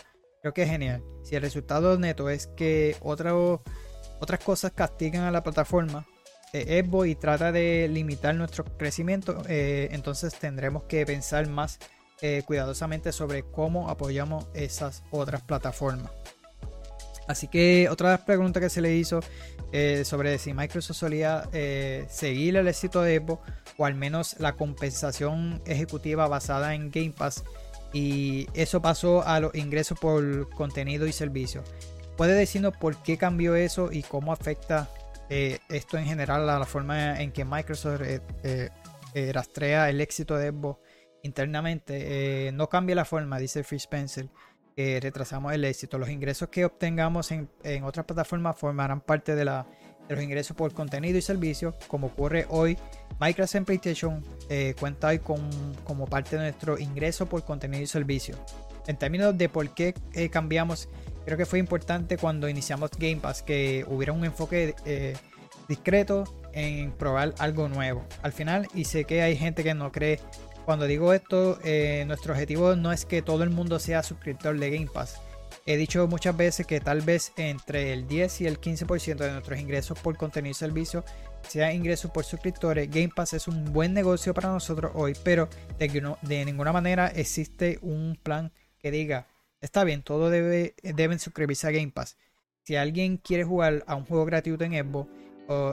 Creo 0.42 0.52
que 0.52 0.62
es 0.62 0.68
genial. 0.68 1.02
Si 1.22 1.34
el 1.34 1.42
resultado 1.42 1.98
neto 1.98 2.28
es 2.28 2.48
que 2.48 2.96
otras 3.00 4.44
cosas 4.44 4.72
castigan 4.72 5.24
a 5.24 5.30
la 5.30 5.42
plataforma 5.42 6.06
eh, 6.52 6.82
Xbox 6.84 7.08
y 7.08 7.14
trata 7.14 7.52
de 7.52 7.88
limitar 7.88 8.34
nuestro 8.34 8.64
crecimiento, 8.64 9.42
eh, 9.48 9.88
entonces 9.92 10.34
tendremos 10.34 10.84
que 10.84 11.04
pensar 11.04 11.48
más 11.48 11.78
eh, 12.22 12.42
cuidadosamente 12.46 13.12
sobre 13.12 13.42
cómo 13.42 13.90
apoyamos 13.90 14.46
esas 14.54 15.02
otras 15.10 15.42
plataformas. 15.42 16.10
Así 17.28 17.48
que 17.48 17.88
otra 17.90 18.24
pregunta 18.24 18.60
que 18.60 18.70
se 18.70 18.80
le 18.80 18.94
hizo 18.94 19.20
eh, 19.72 20.04
sobre 20.04 20.38
si 20.38 20.54
Microsoft 20.54 20.96
solía 20.96 21.48
seguir 22.08 22.56
el 22.56 22.68
éxito 22.68 23.02
de 23.02 23.16
Evo 23.16 23.40
o 23.76 23.84
al 23.84 23.96
menos 23.96 24.36
la 24.38 24.52
compensación 24.52 25.60
ejecutiva 25.66 26.28
basada 26.28 26.74
en 26.74 26.90
Game 26.92 27.12
Pass 27.16 27.42
y 27.92 28.46
eso 28.54 28.80
pasó 28.80 29.26
a 29.26 29.40
los 29.40 29.54
ingresos 29.54 29.98
por 29.98 30.48
contenido 30.50 31.06
y 31.06 31.12
servicio. 31.12 31.64
¿Puede 32.16 32.34
decirnos 32.34 32.76
por 32.76 32.96
qué 33.02 33.18
cambió 33.18 33.56
eso 33.56 33.90
y 33.92 34.02
cómo 34.02 34.32
afecta 34.32 34.88
eh, 35.28 35.58
esto 35.68 35.98
en 35.98 36.04
general 36.06 36.48
a 36.48 36.58
la 36.58 36.66
forma 36.66 37.20
en 37.20 37.32
que 37.32 37.44
Microsoft 37.44 38.02
rastrea 39.32 39.88
el 39.88 40.00
éxito 40.00 40.36
de 40.36 40.48
Evo 40.48 40.80
internamente? 41.22 42.50
no 42.52 42.68
cambia 42.68 42.94
la 42.94 43.04
forma, 43.04 43.38
dice 43.38 43.64
Phil 43.64 43.78
Spencer 43.78 44.28
que 44.76 45.00
retrasamos 45.00 45.52
el 45.54 45.64
éxito. 45.64 45.98
Los 45.98 46.10
ingresos 46.10 46.50
que 46.50 46.64
obtengamos 46.66 47.32
en, 47.32 47.48
otras 47.82 48.04
plataformas 48.04 48.56
formarán 48.56 49.00
parte 49.00 49.34
de, 49.34 49.44
la, 49.44 49.66
los 50.08 50.22
ingresos 50.22 50.54
por 50.54 50.72
contenido 50.74 51.16
y 51.16 51.22
servicios, 51.22 51.74
como 51.88 52.08
ocurre 52.08 52.46
hoy. 52.50 52.76
Microsoft 53.18 53.64
PlayStation 53.64 54.22
eh, 54.50 54.74
cuenta 54.78 55.08
hoy 55.08 55.18
con, 55.20 55.40
como 55.84 56.06
parte 56.06 56.36
de 56.36 56.42
nuestro 56.42 56.78
ingreso 56.78 57.26
por 57.26 57.42
contenido 57.44 57.82
y 57.82 57.86
servicio. 57.86 58.36
En 58.86 58.98
términos 58.98 59.36
de 59.36 59.48
por 59.48 59.72
qué 59.72 59.94
eh, 60.12 60.28
cambiamos, 60.28 60.90
creo 61.26 61.36
que 61.36 61.44
fue 61.44 61.58
importante 61.58 62.16
cuando 62.16 62.48
iniciamos 62.48 62.92
Game 62.98 63.16
Pass 63.16 63.42
que 63.42 63.84
hubiera 63.88 64.12
un 64.12 64.24
enfoque 64.24 64.74
eh, 64.86 65.14
discreto 65.68 66.24
en 66.52 66.92
probar 66.92 67.34
algo 67.38 67.68
nuevo. 67.68 68.06
Al 68.22 68.32
final, 68.32 68.68
y 68.74 68.84
sé 68.84 69.04
que 69.04 69.22
hay 69.22 69.36
gente 69.36 69.64
que 69.64 69.74
no 69.74 69.90
cree 69.92 70.20
cuando 70.64 70.86
digo 70.86 71.12
esto, 71.12 71.58
eh, 71.64 72.04
nuestro 72.06 72.32
objetivo 72.32 72.76
no 72.76 72.92
es 72.92 73.04
que 73.04 73.22
todo 73.22 73.42
el 73.42 73.50
mundo 73.50 73.78
sea 73.78 74.02
suscriptor 74.02 74.58
de 74.58 74.70
Game 74.70 74.88
Pass. 74.92 75.20
He 75.66 75.76
dicho 75.76 76.06
muchas 76.06 76.36
veces 76.36 76.64
que 76.64 76.80
tal 76.80 77.00
vez 77.00 77.32
entre 77.36 77.92
el 77.92 78.06
10 78.06 78.42
y 78.42 78.46
el 78.46 78.60
15% 78.60 79.16
de 79.16 79.32
nuestros 79.32 79.58
ingresos 79.58 79.98
por 79.98 80.16
contenido 80.16 80.52
y 80.52 80.54
servicio 80.54 81.04
sea 81.48 81.72
ingresos 81.72 82.12
por 82.12 82.24
suscriptores. 82.24 82.88
Game 82.88 83.10
Pass 83.14 83.32
es 83.32 83.48
un 83.48 83.72
buen 83.72 83.92
negocio 83.92 84.32
para 84.32 84.48
nosotros 84.48 84.92
hoy, 84.94 85.14
pero 85.24 85.48
de, 85.78 86.14
de 86.22 86.44
ninguna 86.44 86.72
manera 86.72 87.08
existe 87.08 87.80
un 87.82 88.16
plan 88.22 88.52
que 88.78 88.92
diga, 88.92 89.26
está 89.60 89.84
bien, 89.84 90.02
todos 90.02 90.30
debe, 90.30 90.74
deben 90.82 91.18
suscribirse 91.18 91.66
a 91.66 91.70
Game 91.70 91.92
Pass. 91.92 92.16
Si 92.62 92.76
alguien 92.76 93.16
quiere 93.18 93.44
jugar 93.44 93.84
a 93.86 93.94
un 93.94 94.04
juego 94.04 94.24
gratuito 94.24 94.64
en 94.64 94.72
Xbox 94.72 95.08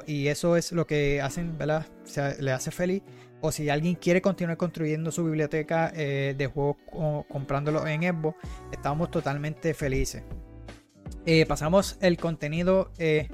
y 0.05 0.27
eso 0.27 0.55
es 0.55 0.71
lo 0.71 0.85
que 0.85 1.21
hacen, 1.21 1.57
¿verdad? 1.57 1.87
le 2.39 2.51
hace 2.51 2.69
feliz 2.69 3.01
o 3.45 3.51
si 3.51 3.69
alguien 3.69 3.95
quiere 3.95 4.21
continuar 4.21 4.55
construyendo 4.55 5.11
su 5.11 5.25
biblioteca 5.25 5.91
eh, 5.93 6.33
de 6.37 6.47
juegos 6.47 6.77
comprándolo 7.27 7.85
en 7.85 8.01
Xbox, 8.01 8.37
estamos 8.71 9.11
totalmente 9.11 9.73
felices. 9.73 10.23
Eh, 11.25 11.45
pasamos 11.45 11.97
el 11.99 12.17
contenido 12.17 12.91
eh, 12.97 13.27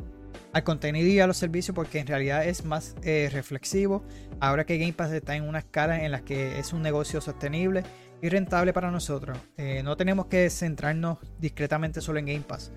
al 0.51 0.63
contenido 0.63 1.07
y 1.07 1.19
a 1.19 1.27
los 1.27 1.37
servicios 1.37 1.75
porque 1.75 1.99
en 1.99 2.07
realidad 2.07 2.43
es 2.47 2.65
más 2.65 2.95
reflexivo. 3.03 4.03
Ahora 4.39 4.65
que 4.65 4.79
Game 4.79 4.93
Pass 4.93 5.11
está 5.11 5.35
en 5.35 5.47
una 5.47 5.59
escala 5.59 6.03
en 6.03 6.11
la 6.11 6.21
que 6.21 6.57
es 6.57 6.73
un 6.73 6.81
negocio 6.81 7.21
sostenible 7.21 7.83
y 8.21 8.29
rentable 8.29 8.73
para 8.73 8.91
nosotros, 8.91 9.37
no 9.83 9.95
tenemos 9.95 10.25
que 10.25 10.49
centrarnos 10.49 11.19
discretamente 11.39 12.01
solo 12.01 12.19
en 12.19 12.25
Game 12.25 12.41
Pass 12.41 12.71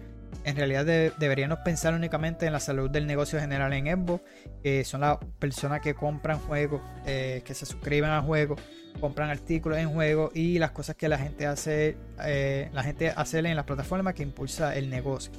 en 0.45 0.57
realidad 0.57 0.84
deberíamos 1.18 1.59
pensar 1.61 1.95
únicamente 1.95 2.47
en 2.47 2.53
la 2.53 2.61
salud 2.61 2.90
del 2.90 3.07
negocio 3.07 3.38
general 3.38 3.72
en 3.72 3.86
Xbox, 3.86 4.22
que 4.62 4.84
son 4.84 5.03
las 5.03 5.18
personas 5.38 5.80
que 5.80 5.95
compran 5.95 6.38
juegos, 6.40 6.80
eh, 7.07 7.43
que 7.45 7.55
se 7.55 7.64
suscriben 7.64 8.11
a 8.11 8.20
juegos, 8.22 8.61
compran 9.01 9.30
artículos 9.30 9.78
en 9.78 9.90
juegos 9.90 10.34
y 10.34 10.59
las 10.59 10.72
cosas 10.72 10.97
que 10.97 11.09
la 11.09 11.18
gente 11.18 11.47
hace, 11.47 11.97
eh, 12.24 12.70
la 12.72 12.82
gente 12.82 13.11
hace 13.11 13.38
en 13.38 13.57
las 13.57 13.64
plataformas 13.64 14.14
que 14.14 14.22
impulsa 14.22 14.74
el 14.74 14.90
negocio. 14.90 15.32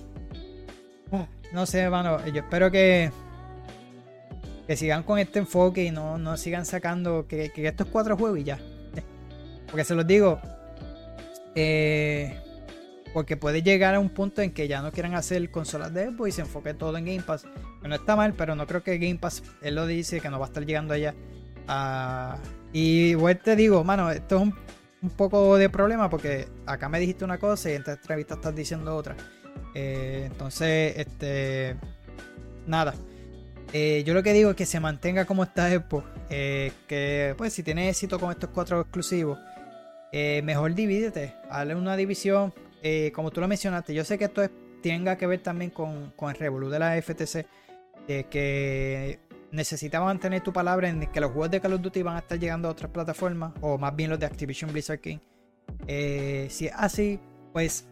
No 1.51 1.65
sé, 1.65 1.79
hermano, 1.81 2.25
yo 2.27 2.41
espero 2.41 2.71
que 2.71 3.11
que 4.65 4.77
sigan 4.77 5.03
con 5.03 5.19
este 5.19 5.39
enfoque 5.39 5.83
y 5.83 5.91
no, 5.91 6.17
no 6.17 6.37
sigan 6.37 6.65
sacando 6.65 7.27
que 7.27 7.51
estos 7.53 7.87
cuatro 7.87 8.15
juegos 8.15 8.39
y 8.39 8.43
ya. 8.45 8.59
Porque 9.73 9.85
se 9.85 9.95
los 9.95 10.05
digo, 10.05 10.39
eh, 11.55 12.39
porque 13.11 13.37
puede 13.37 13.63
llegar 13.63 13.95
a 13.95 13.99
un 13.99 14.09
punto 14.09 14.43
en 14.43 14.53
que 14.53 14.67
ya 14.67 14.83
no 14.83 14.91
quieran 14.91 15.15
hacer 15.15 15.49
consolas 15.49 15.91
de 15.95 16.09
Xbox 16.09 16.29
y 16.29 16.31
se 16.31 16.41
enfoque 16.41 16.75
todo 16.75 16.95
en 16.95 17.05
Game 17.05 17.23
Pass. 17.23 17.47
no 17.81 17.95
está 17.95 18.15
mal, 18.15 18.35
pero 18.35 18.53
no 18.53 18.67
creo 18.67 18.83
que 18.83 18.99
Game 18.99 19.17
Pass, 19.17 19.41
él 19.63 19.73
lo 19.73 19.87
dice, 19.87 20.21
que 20.21 20.29
no 20.29 20.37
va 20.37 20.45
a 20.45 20.49
estar 20.49 20.63
llegando 20.63 20.93
allá. 20.93 21.15
Ah, 21.67 22.37
y 22.71 23.05
igual 23.05 23.39
te 23.39 23.55
digo, 23.55 23.83
mano, 23.83 24.11
esto 24.11 24.35
es 24.35 24.41
un, 25.01 25.09
poco 25.17 25.57
de 25.57 25.69
problema 25.69 26.07
porque 26.07 26.47
acá 26.67 26.87
me 26.87 26.99
dijiste 26.99 27.25
una 27.25 27.39
cosa 27.39 27.71
y 27.71 27.73
en 27.73 27.79
esta 27.79 27.93
entrevista 27.93 28.35
estás 28.35 28.53
diciendo 28.53 28.95
otra. 28.95 29.15
Eh, 29.73 30.25
entonces, 30.27 30.93
este. 30.97 31.77
Nada. 32.67 32.93
Eh, 33.73 34.03
yo 34.05 34.13
lo 34.13 34.21
que 34.21 34.33
digo 34.33 34.51
es 34.51 34.55
que 34.55 34.67
se 34.67 34.79
mantenga 34.79 35.25
como 35.25 35.41
está 35.41 35.67
Xbox. 35.71 36.05
Que, 36.29 37.33
pues, 37.39 37.53
si 37.53 37.63
tiene 37.63 37.89
éxito 37.89 38.19
con 38.19 38.29
estos 38.29 38.51
cuatro 38.51 38.79
exclusivos, 38.81 39.39
mejor 40.43 40.75
divídete. 40.75 41.35
Hazle 41.49 41.75
una 41.75 41.95
división 41.95 42.53
eh, 42.83 43.13
como 43.15 43.31
tú 43.31 43.39
lo 43.39 43.47
mencionaste, 43.47 43.93
yo 43.93 44.03
sé 44.03 44.17
que 44.17 44.25
esto 44.25 44.41
tenga 44.81 45.17
que 45.17 45.25
ver 45.25 45.41
también 45.41 45.71
con, 45.71 46.13
el 46.19 46.35
revolú 46.35 46.69
de 46.69 46.79
la 46.79 47.01
FTC, 47.01 47.45
que 48.05 49.19
necesitas 49.51 50.01
mantener 50.01 50.41
tu 50.41 50.51
palabra 50.51 50.89
en 50.89 51.09
que 51.09 51.21
los 51.21 51.31
juegos 51.31 51.49
de 51.49 51.61
Call 51.61 51.73
of 51.73 51.81
Duty 51.81 52.01
van 52.01 52.17
a 52.17 52.19
estar 52.19 52.37
llegando 52.37 52.67
a 52.67 52.71
otras 52.71 52.91
plataformas, 52.91 53.53
o 53.61 53.77
más 53.77 53.95
bien 53.95 54.09
los 54.09 54.19
de 54.19 54.25
Activision 54.25 54.73
Blizzard 54.73 54.99
King. 54.99 55.19
Eh, 55.87 56.47
si 56.49 56.65
es 56.65 56.73
así, 56.75 57.21
pues 57.53 57.87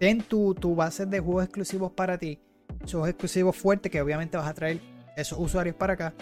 ten 0.00 0.22
tu, 0.22 0.54
tu 0.54 0.74
base 0.74 1.04
de 1.04 1.20
juegos 1.20 1.44
exclusivos 1.44 1.92
para 1.92 2.16
ti, 2.16 2.40
esos 2.82 3.06
exclusivos 3.06 3.54
fuertes 3.54 3.92
que 3.92 4.00
obviamente 4.00 4.38
vas 4.38 4.48
a 4.48 4.54
traer 4.54 4.80
esos 5.14 5.38
usuarios 5.38 5.76
para 5.76 5.92
acá. 5.92 6.14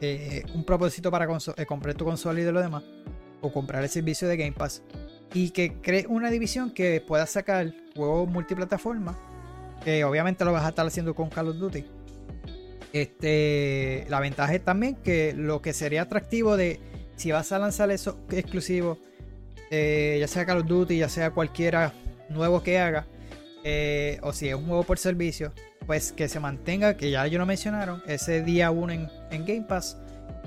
eh, 0.00 0.44
un 0.54 0.64
propósito 0.64 1.10
para 1.10 1.26
eh, 1.26 1.66
comprar 1.66 1.94
tu 1.94 2.06
consola 2.06 2.40
y 2.40 2.44
de 2.44 2.52
lo 2.52 2.62
demás, 2.62 2.82
o 3.40 3.52
comprar 3.52 3.82
el 3.82 3.88
servicio 3.88 4.28
de 4.28 4.36
Game 4.36 4.52
Pass, 4.52 4.82
y 5.34 5.50
que 5.50 5.74
cree 5.80 6.06
una 6.08 6.30
división 6.30 6.70
que 6.70 7.00
pueda 7.00 7.26
sacar 7.26 7.72
juegos 7.94 8.28
multiplataforma, 8.28 9.18
que 9.84 10.04
obviamente 10.04 10.44
lo 10.44 10.52
vas 10.52 10.64
a 10.64 10.70
estar 10.70 10.86
haciendo 10.86 11.14
con 11.14 11.28
Call 11.28 11.48
of 11.48 11.56
Duty. 11.56 11.84
Este, 12.92 14.06
la 14.08 14.20
ventaja 14.20 14.54
es 14.54 14.64
también 14.64 14.96
que 14.96 15.34
lo 15.34 15.60
que 15.60 15.72
sería 15.72 16.02
atractivo 16.02 16.56
de 16.56 16.80
si 17.16 17.32
vas 17.32 17.52
a 17.52 17.58
lanzar 17.58 17.90
eso 17.90 18.18
exclusivo, 18.30 18.98
eh, 19.70 20.16
ya 20.20 20.28
sea 20.28 20.46
Call 20.46 20.58
of 20.58 20.66
Duty, 20.66 20.98
ya 20.98 21.08
sea 21.08 21.30
cualquiera 21.30 21.92
nuevo 22.30 22.62
que 22.62 22.78
haga, 22.78 23.06
o 24.22 24.32
si 24.32 24.48
es 24.48 24.54
un 24.54 24.66
juego 24.66 24.84
por 24.84 24.98
servicio, 24.98 25.52
pues 25.86 26.12
que 26.12 26.28
se 26.28 26.40
mantenga, 26.40 26.96
que 26.96 27.10
ya 27.10 27.24
ellos 27.26 27.38
lo 27.38 27.46
mencionaron, 27.46 28.02
ese 28.06 28.42
día 28.42 28.70
1 28.70 28.92
en, 29.30 29.44
Game 29.46 29.64
Pass. 29.68 29.96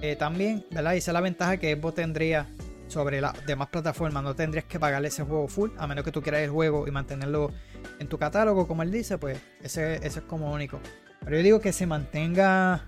Eh, 0.01 0.15
también, 0.15 0.65
¿verdad? 0.71 0.93
Y 0.93 0.97
esa 0.97 1.11
es 1.11 1.13
la 1.13 1.21
ventaja 1.21 1.57
que 1.57 1.75
Xbox 1.75 1.95
tendría 1.95 2.47
sobre 2.89 3.21
las 3.21 3.45
demás 3.45 3.69
plataformas. 3.69 4.21
No 4.23 4.35
tendrías 4.35 4.65
que 4.65 4.79
pagarle 4.79 5.07
ese 5.07 5.23
juego 5.23 5.47
full, 5.47 5.69
a 5.77 5.87
menos 5.87 6.03
que 6.03 6.11
tú 6.11 6.21
quieras 6.21 6.41
el 6.41 6.49
juego 6.49 6.87
y 6.87 6.91
mantenerlo 6.91 7.51
en 7.99 8.07
tu 8.07 8.17
catálogo, 8.17 8.67
como 8.67 8.83
él 8.83 8.91
dice, 8.91 9.17
pues 9.17 9.39
ese, 9.61 9.95
ese 10.05 10.19
es 10.19 10.25
como 10.25 10.51
único. 10.51 10.79
Pero 11.23 11.37
yo 11.37 11.43
digo 11.43 11.59
que 11.61 11.71
se 11.71 11.85
mantenga 11.85 12.85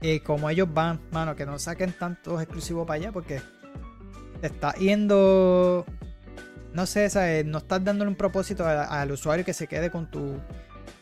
eh, 0.00 0.20
como 0.20 0.48
ellos 0.48 0.72
van, 0.72 1.00
mano, 1.10 1.36
que 1.36 1.46
no 1.46 1.58
saquen 1.58 1.92
tantos 1.92 2.40
exclusivos 2.40 2.86
para 2.86 2.96
allá, 2.96 3.12
porque 3.12 3.40
te 4.40 4.46
está 4.46 4.72
yendo. 4.74 5.84
No 6.72 6.86
sé, 6.86 7.44
no 7.44 7.58
estás 7.58 7.84
dándole 7.84 8.08
un 8.08 8.16
propósito 8.16 8.66
al 8.66 9.12
usuario 9.12 9.44
que 9.44 9.52
se 9.52 9.66
quede 9.66 9.90
con 9.90 10.10
tu 10.10 10.38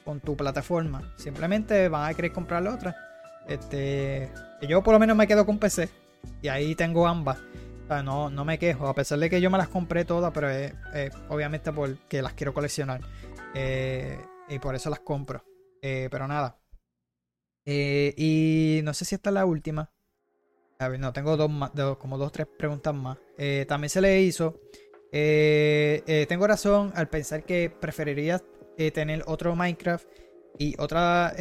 con 0.05 0.21
tu 0.21 0.37
plataforma. 0.37 1.13
Simplemente 1.17 1.89
van 1.89 2.11
a 2.11 2.15
querer 2.15 2.33
comprar 2.33 2.63
la 2.63 2.75
otra. 2.75 2.97
Este, 3.47 4.31
yo 4.69 4.83
por 4.83 4.95
lo 4.95 4.99
menos 4.99 5.17
me 5.17 5.27
quedo 5.27 5.47
con 5.47 5.59
PC 5.59 5.89
y 6.43 6.49
ahí 6.49 6.75
tengo 6.75 7.07
ambas. 7.07 7.39
No, 8.05 8.31
no 8.31 8.45
me 8.45 8.59
quejo, 8.59 8.87
a 8.87 8.95
pesar 8.95 9.19
de 9.19 9.29
que 9.29 9.41
yo 9.41 9.51
me 9.51 9.59
las 9.59 9.69
compré 9.69 10.05
todas, 10.05 10.33
pero 10.33 10.49
obviamente 11.29 11.73
porque 11.73 12.23
las 12.23 12.35
quiero 12.35 12.55
coleccionar. 12.55 13.01
Eh, 13.55 14.19
y 14.49 14.59
por 14.59 14.75
eso 14.75 14.91
las 14.91 15.01
compro. 15.01 15.45
Eh, 15.83 16.09
pero 16.11 16.29
nada. 16.29 16.59
Eh, 17.65 18.15
y 18.17 18.81
no 18.85 18.95
sé 18.95 19.05
si 19.05 19.15
esta 19.15 19.31
es 19.31 19.35
la 19.35 19.45
última. 19.45 19.91
A 20.79 20.89
ver, 20.89 20.99
no, 20.99 21.13
tengo 21.13 21.37
dos 21.37 21.51
más, 21.51 21.73
como 21.99 22.17
dos, 22.17 22.33
tres 22.33 22.47
preguntas 22.47 22.95
más. 22.95 23.19
también 23.67 23.91
se 23.91 24.01
le 24.01 24.21
hizo. 24.23 24.61
tengo 25.11 26.47
razón 26.47 26.93
al 26.95 27.09
pensar 27.09 27.45
que 27.45 27.71
preferiría 27.71 28.43
tener 28.95 29.25
otro 29.27 29.55
Minecraft 29.55 30.09
y 30.59 30.75
otra 30.79 31.35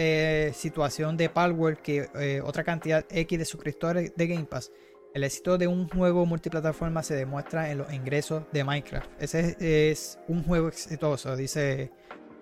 situación 0.53 1.15
de 1.15 1.29
Palworld 1.29 1.77
que 1.77 2.41
otra 2.43 2.65
cantidad 2.65 3.05
X 3.09 3.39
de 3.39 3.45
suscriptores 3.45 4.13
de 4.15 4.27
Game 4.27 4.45
Pass. 4.45 4.71
El 5.13 5.23
éxito 5.23 5.57
de 5.57 5.67
un 5.67 5.89
juego 5.89 6.25
multiplataforma 6.25 7.01
se 7.01 7.15
demuestra 7.15 7.71
en 7.71 7.79
los 7.79 7.91
ingresos 7.91 8.43
de 8.51 8.63
Minecraft. 8.63 9.09
Ese 9.19 9.57
es, 9.91 10.19
un 10.27 10.43
juego 10.43 10.67
exitoso, 10.67 11.35
dice 11.35 11.91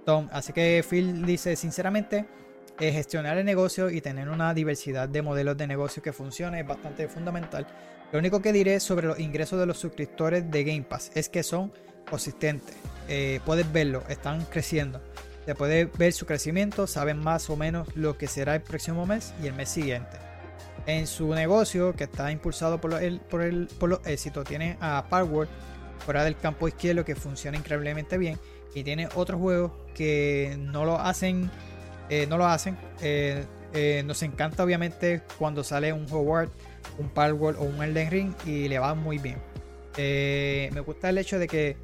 Tom. 0.06 0.28
Así 0.32 0.52
que 0.52 0.84
Phil 0.88 1.26
dice, 1.26 1.56
sinceramente, 1.56 2.26
gestionar 2.78 3.38
el 3.38 3.46
negocio 3.46 3.90
y 3.90 4.02
tener 4.02 4.30
una 4.30 4.54
diversidad 4.54 5.08
de 5.08 5.22
modelos 5.22 5.58
de 5.58 5.66
negocio 5.66 6.04
que 6.04 6.12
funcione 6.12 6.60
es 6.60 6.68
bastante 6.68 7.08
fundamental. 7.08 7.66
Lo 8.12 8.20
único 8.20 8.42
que 8.42 8.52
diré 8.52 8.80
sobre 8.80 9.08
los 9.08 9.20
ingresos 9.20 9.60
de 9.60 9.66
los 9.66 9.78
suscriptores 9.78 10.50
de 10.52 10.64
Game 10.64 10.84
Pass 10.84 11.12
es 11.16 11.30
que 11.30 11.44
son 11.44 11.72
consistentes. 12.10 12.76
Eh, 13.08 13.40
puedes 13.46 13.72
verlo, 13.72 14.04
están 14.10 14.44
creciendo. 14.46 15.02
Se 15.46 15.56
puede 15.56 15.86
ver 15.86 16.12
su 16.12 16.26
crecimiento, 16.26 16.88
saben 16.88 17.20
más 17.20 17.50
o 17.50 17.56
menos 17.56 17.96
lo 17.96 18.18
que 18.18 18.28
será 18.28 18.56
el 18.56 18.62
próximo 18.62 19.06
mes 19.06 19.34
y 19.42 19.48
el 19.48 19.54
mes 19.54 19.70
siguiente. 19.70 20.18
En 20.88 21.06
su 21.06 21.34
negocio, 21.36 21.94
que 21.94 22.06
está 22.06 22.32
impulsado 22.32 22.82
por, 22.82 22.94
el, 22.94 23.20
por, 23.20 23.42
el, 23.42 23.70
los 23.82 24.00
éxitos, 24.08 24.46
tiene 24.46 24.78
a 24.80 25.06
Power 25.10 25.48
fuera 26.00 26.24
del 26.24 26.38
campo 26.38 26.68
izquierdo 26.68 27.04
que 27.04 27.16
funciona 27.16 27.58
increíblemente 27.58 28.18
bien 28.18 28.40
y 28.74 28.84
tiene 28.84 29.10
otros 29.16 29.40
juegos 29.40 29.74
que 29.94 30.56
no 30.60 30.86
lo 30.86 31.00
hacen. 31.00 31.52
Eh, 32.10 32.26
no 32.28 32.38
lo 32.38 32.48
hacen. 32.48 32.78
Eh, 33.02 33.46
nos 34.06 34.24
encanta 34.24 34.64
obviamente 34.64 35.22
cuando 35.38 35.64
sale 35.64 35.92
un 35.92 36.08
Howard, 36.10 36.50
un 36.98 37.10
Power 37.10 37.58
o 37.58 37.64
un 37.64 37.84
Elden 37.84 38.10
Ring 38.10 38.34
y 38.46 38.68
le 38.68 38.80
va 38.80 38.96
muy 38.96 39.18
bien. 39.18 39.38
me 39.98 40.80
gusta 40.80 41.10
el 41.10 41.18
hecho 41.18 41.38
de 41.38 41.48
que 41.48 41.76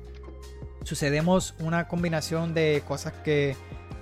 sucedemos 0.83 1.55
una 1.59 1.87
combinación 1.87 2.53
de 2.53 2.81
cosas 2.87 3.13
que 3.23 3.55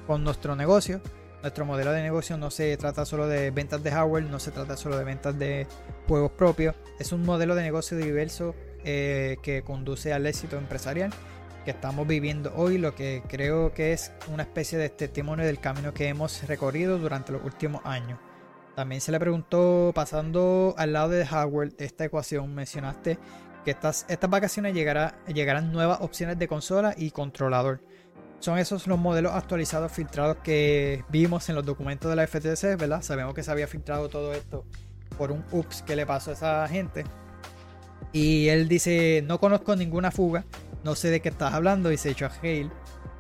con 0.05 0.23
nuestro 0.23 0.55
negocio, 0.55 1.01
nuestro 1.41 1.65
modelo 1.65 1.91
de 1.91 2.01
negocio 2.01 2.37
no 2.37 2.51
se 2.51 2.75
trata 2.77 3.05
solo 3.05 3.27
de 3.27 3.51
ventas 3.51 3.83
de 3.83 3.91
hardware, 3.91 4.23
no 4.23 4.39
se 4.39 4.51
trata 4.51 4.77
solo 4.77 4.97
de 4.97 5.03
ventas 5.03 5.37
de 5.37 5.67
juegos 6.07 6.31
propios, 6.31 6.75
es 6.99 7.11
un 7.11 7.23
modelo 7.23 7.55
de 7.55 7.63
negocio 7.63 7.97
diverso 7.97 8.55
eh, 8.83 9.37
que 9.41 9.63
conduce 9.63 10.13
al 10.13 10.25
éxito 10.25 10.57
empresarial 10.57 11.11
que 11.65 11.71
estamos 11.71 12.07
viviendo 12.07 12.51
hoy, 12.55 12.77
lo 12.77 12.95
que 12.95 13.23
creo 13.27 13.73
que 13.73 13.93
es 13.93 14.11
una 14.31 14.43
especie 14.43 14.77
de 14.77 14.89
testimonio 14.89 15.45
del 15.45 15.59
camino 15.59 15.93
que 15.93 16.07
hemos 16.07 16.47
recorrido 16.47 16.97
durante 16.97 17.31
los 17.31 17.43
últimos 17.43 17.81
años. 17.85 18.19
También 18.75 19.01
se 19.01 19.11
le 19.11 19.19
preguntó, 19.19 19.91
pasando 19.93 20.73
al 20.77 20.93
lado 20.93 21.09
de 21.09 21.25
hardware 21.25 21.75
de 21.75 21.85
esta 21.85 22.05
ecuación, 22.05 22.53
mencionaste 22.55 23.19
que 23.63 23.71
estas, 23.71 24.05
estas 24.09 24.29
vacaciones 24.29 24.73
llegará, 24.73 25.19
llegarán 25.27 25.71
nuevas 25.71 25.99
opciones 26.01 26.39
de 26.39 26.47
consola 26.47 26.95
y 26.97 27.11
controlador. 27.11 27.81
Son 28.41 28.57
esos 28.57 28.87
los 28.87 28.97
modelos 28.97 29.33
actualizados 29.33 29.91
filtrados 29.91 30.37
que 30.43 31.05
vimos 31.09 31.47
en 31.49 31.55
los 31.55 31.63
documentos 31.63 32.09
de 32.09 32.15
la 32.15 32.25
FTC, 32.25 32.75
¿verdad? 32.75 33.03
Sabemos 33.03 33.35
que 33.35 33.43
se 33.43 33.51
había 33.51 33.67
filtrado 33.67 34.09
todo 34.09 34.33
esto 34.33 34.65
por 35.15 35.31
un 35.31 35.45
ups 35.51 35.83
que 35.83 35.95
le 35.95 36.07
pasó 36.07 36.31
a 36.31 36.33
esa 36.33 36.67
gente. 36.67 37.03
Y 38.11 38.47
él 38.47 38.67
dice, 38.67 39.23
no 39.27 39.39
conozco 39.39 39.75
ninguna 39.75 40.09
fuga, 40.09 40.43
no 40.83 40.95
sé 40.95 41.11
de 41.11 41.19
qué 41.19 41.29
estás 41.29 41.53
hablando, 41.53 41.89
dice 41.89 42.09
hecho 42.09 42.25
a 42.25 42.31
Hale. 42.41 42.71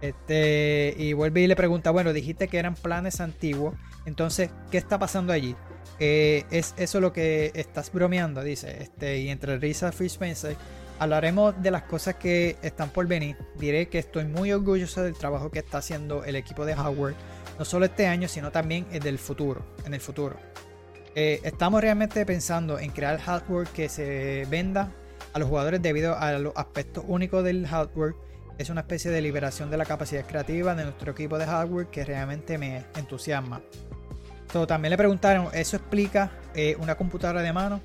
Este, 0.01 0.95
y 0.97 1.13
vuelve 1.13 1.41
y 1.41 1.47
le 1.47 1.55
pregunta, 1.55 1.91
bueno, 1.91 2.13
dijiste 2.13 2.47
que 2.47 2.57
eran 2.57 2.73
planes 2.73 3.21
antiguos, 3.21 3.75
entonces, 4.07 4.49
¿qué 4.71 4.79
está 4.79 4.97
pasando 4.97 5.31
allí? 5.33 5.55
Eh, 5.99 6.45
es 6.49 6.73
eso 6.77 6.99
lo 6.99 7.13
que 7.13 7.51
estás 7.53 7.91
bromeando, 7.93 8.41
dice. 8.41 8.81
Este, 8.81 9.19
y 9.19 9.29
entre 9.29 9.59
risa 9.59 9.91
Fish 9.91 10.13
Spencer, 10.13 10.55
hablaremos 11.01 11.59
de 11.59 11.71
las 11.71 11.81
cosas 11.81 12.15
que 12.15 12.57
están 12.61 12.91
por 12.91 13.07
venir. 13.07 13.35
Diré 13.57 13.89
que 13.89 13.97
estoy 13.97 14.25
muy 14.25 14.51
orgulloso 14.51 15.01
del 15.01 15.15
trabajo 15.15 15.49
que 15.49 15.57
está 15.57 15.79
haciendo 15.79 16.23
el 16.23 16.35
equipo 16.35 16.63
de 16.63 16.75
Howard, 16.75 17.15
no 17.57 17.65
solo 17.65 17.85
este 17.85 18.05
año, 18.05 18.27
sino 18.27 18.51
también 18.51 18.85
el 18.91 19.17
futuro. 19.17 19.65
En 19.83 19.95
el 19.95 19.99
futuro. 19.99 20.35
Eh, 21.15 21.41
estamos 21.43 21.81
realmente 21.81 22.23
pensando 22.23 22.77
en 22.77 22.91
crear 22.91 23.19
hardware 23.19 23.67
que 23.69 23.89
se 23.89 24.45
venda 24.47 24.91
a 25.33 25.39
los 25.39 25.49
jugadores 25.49 25.81
debido 25.81 26.15
a 26.15 26.33
los 26.33 26.53
aspectos 26.55 27.03
únicos 27.07 27.43
del 27.43 27.65
hardware. 27.65 28.13
Es 28.59 28.69
una 28.69 28.81
especie 28.81 29.09
de 29.09 29.23
liberación 29.23 29.71
de 29.71 29.77
la 29.77 29.85
capacidad 29.85 30.23
creativa 30.27 30.75
de 30.75 30.83
nuestro 30.83 31.13
equipo 31.13 31.39
de 31.39 31.47
hardware 31.47 31.87
que 31.87 32.05
realmente 32.05 32.59
me 32.59 32.85
entusiasma 32.95 33.63
también 34.67 34.89
le 34.89 34.97
preguntaron, 34.97 35.47
¿eso 35.53 35.77
explica 35.77 36.31
eh, 36.53 36.75
una 36.79 36.95
computadora 36.95 37.41
de 37.41 37.53
mano? 37.53 37.81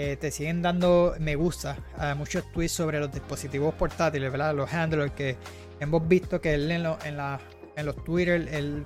Eh, 0.00 0.16
te 0.16 0.30
siguen 0.30 0.62
dando 0.62 1.16
me 1.18 1.34
gusta 1.34 1.76
a 1.96 2.14
muchos 2.14 2.44
tweets 2.52 2.70
sobre 2.70 3.00
los 3.00 3.12
dispositivos 3.12 3.74
portátiles, 3.74 4.30
¿verdad? 4.30 4.54
Los 4.54 4.72
handlers 4.72 5.10
que 5.10 5.36
hemos 5.80 6.06
visto 6.06 6.40
que 6.40 6.54
él 6.54 6.70
en, 6.70 6.86
en, 7.04 7.86
los 7.86 8.04
Twitter, 8.04 8.48
el 8.52 8.84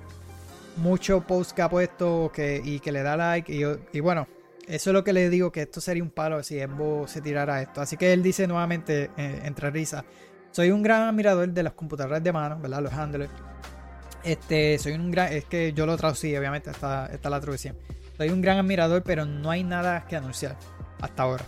mucho 0.77 1.21
post 1.21 1.51
que 1.51 1.61
ha 1.61 1.69
puesto 1.69 2.31
que, 2.33 2.59
y 2.65 2.79
que 2.79 2.91
le 2.91 3.03
da 3.03 3.15
like. 3.15 3.77
Y, 3.91 3.99
bueno, 3.99 4.27
eso 4.67 4.89
es 4.89 4.93
lo 4.95 5.03
que 5.03 5.13
le 5.13 5.29
digo, 5.29 5.51
que 5.51 5.61
esto 5.61 5.81
sería 5.81 6.01
un 6.01 6.09
palo 6.09 6.41
si 6.41 6.59
Embo 6.59 7.07
se 7.07 7.21
tirara 7.21 7.61
esto. 7.61 7.81
Así 7.81 7.95
que 7.95 8.11
él 8.11 8.23
dice 8.23 8.47
nuevamente, 8.47 9.11
eh, 9.15 9.41
entre 9.43 9.69
risas, 9.69 10.03
soy 10.49 10.71
un 10.71 10.81
gran 10.81 11.03
admirador 11.03 11.47
de 11.47 11.61
las 11.61 11.73
computadoras 11.73 12.23
de 12.23 12.33
mano, 12.33 12.59
¿verdad? 12.59 12.81
Los 12.81 12.93
handlers. 12.93 13.31
Este, 14.23 14.79
soy 14.79 14.93
un 14.93 15.11
gran. 15.11 15.31
Es 15.31 15.45
que 15.45 15.73
yo 15.73 15.85
lo 15.85 15.95
traducí, 15.95 16.35
obviamente, 16.35 16.71
está, 16.71 17.05
está 17.07 17.29
la 17.29 17.39
traducción. 17.39 17.77
Soy 18.17 18.29
un 18.29 18.41
gran 18.41 18.57
admirador, 18.57 19.03
pero 19.03 19.25
no 19.25 19.51
hay 19.51 19.63
nada 19.63 20.07
que 20.07 20.15
anunciar 20.15 20.57
hasta 21.03 21.23
ahora. 21.23 21.45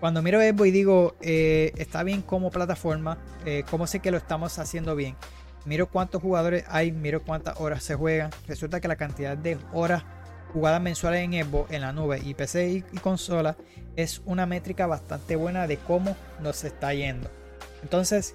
Cuando 0.00 0.22
miro 0.22 0.40
Evo 0.40 0.64
y 0.64 0.70
digo, 0.70 1.16
eh, 1.20 1.72
está 1.76 2.02
bien 2.04 2.22
como 2.22 2.50
plataforma, 2.50 3.18
eh, 3.44 3.64
¿cómo 3.68 3.86
sé 3.86 3.98
que 3.98 4.12
lo 4.12 4.16
estamos 4.16 4.58
haciendo 4.58 4.94
bien? 4.94 5.16
Miro 5.64 5.88
cuántos 5.88 6.22
jugadores 6.22 6.64
hay, 6.68 6.92
miro 6.92 7.22
cuántas 7.22 7.58
horas 7.60 7.82
se 7.82 7.96
juegan. 7.96 8.30
Resulta 8.46 8.80
que 8.80 8.86
la 8.86 8.96
cantidad 8.96 9.36
de 9.36 9.58
horas 9.72 10.04
jugadas 10.52 10.80
mensuales 10.80 11.24
en 11.24 11.34
Evo, 11.34 11.66
en 11.70 11.80
la 11.80 11.92
nube 11.92 12.20
y 12.24 12.34
PC 12.34 12.68
y, 12.70 12.84
y 12.92 12.98
consola 12.98 13.56
es 13.96 14.22
una 14.24 14.46
métrica 14.46 14.86
bastante 14.86 15.34
buena 15.34 15.66
de 15.66 15.78
cómo 15.78 16.16
nos 16.40 16.62
está 16.62 16.94
yendo. 16.94 17.28
Entonces, 17.82 18.34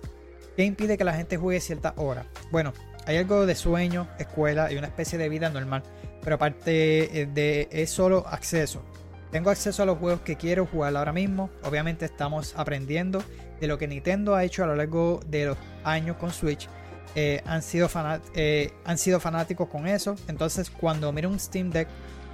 ¿qué 0.58 0.66
impide 0.66 0.98
que 0.98 1.06
la 1.06 1.14
gente 1.14 1.38
juegue 1.38 1.62
ciertas 1.62 1.94
horas? 1.96 2.26
Bueno, 2.52 2.74
hay 3.06 3.18
algo 3.18 3.46
de 3.46 3.56
sueño, 3.56 4.08
escuela 4.20 4.72
y 4.72 4.78
una 4.78 4.88
especie 4.88 5.18
de 5.18 5.30
vida 5.30 5.50
normal, 5.50 5.84
pero 6.24 6.36
aparte 6.36 7.22
eh, 7.22 7.26
de 7.26 7.68
es 7.72 7.90
solo 7.90 8.26
acceso. 8.28 8.84
Tengo 9.34 9.50
acceso 9.50 9.82
a 9.82 9.88
los 9.88 9.98
juegos 9.98 10.22
que 10.22 10.36
quiero 10.36 10.68
jugar 10.68 10.96
ahora 10.96 11.12
mismo. 11.12 11.50
Obviamente 11.64 12.06
estamos 12.06 12.54
aprendiendo 12.56 13.24
de 13.60 13.68
lo 13.68 13.80
que 13.80 13.88
Nintendo 13.88 14.36
ha 14.36 14.44
hecho 14.44 14.64
a 14.64 14.68
lo 14.68 14.76
largo 14.76 15.22
de 15.26 15.48
los 15.48 15.58
años 15.84 16.18
con 16.18 16.32
Switch. 16.32 16.70
Eh, 17.16 17.42
han, 17.44 17.64
sido 17.64 17.90
eh, 18.36 18.72
han 18.86 19.00
sido 19.00 19.20
fanáticos 19.20 19.70
con 19.70 19.88
eso. 19.88 20.16
Entonces 20.28 20.70
cuando 20.70 21.12
miro 21.12 21.30
un 21.30 21.40
Steam 21.40 21.72
Deck 21.72 21.88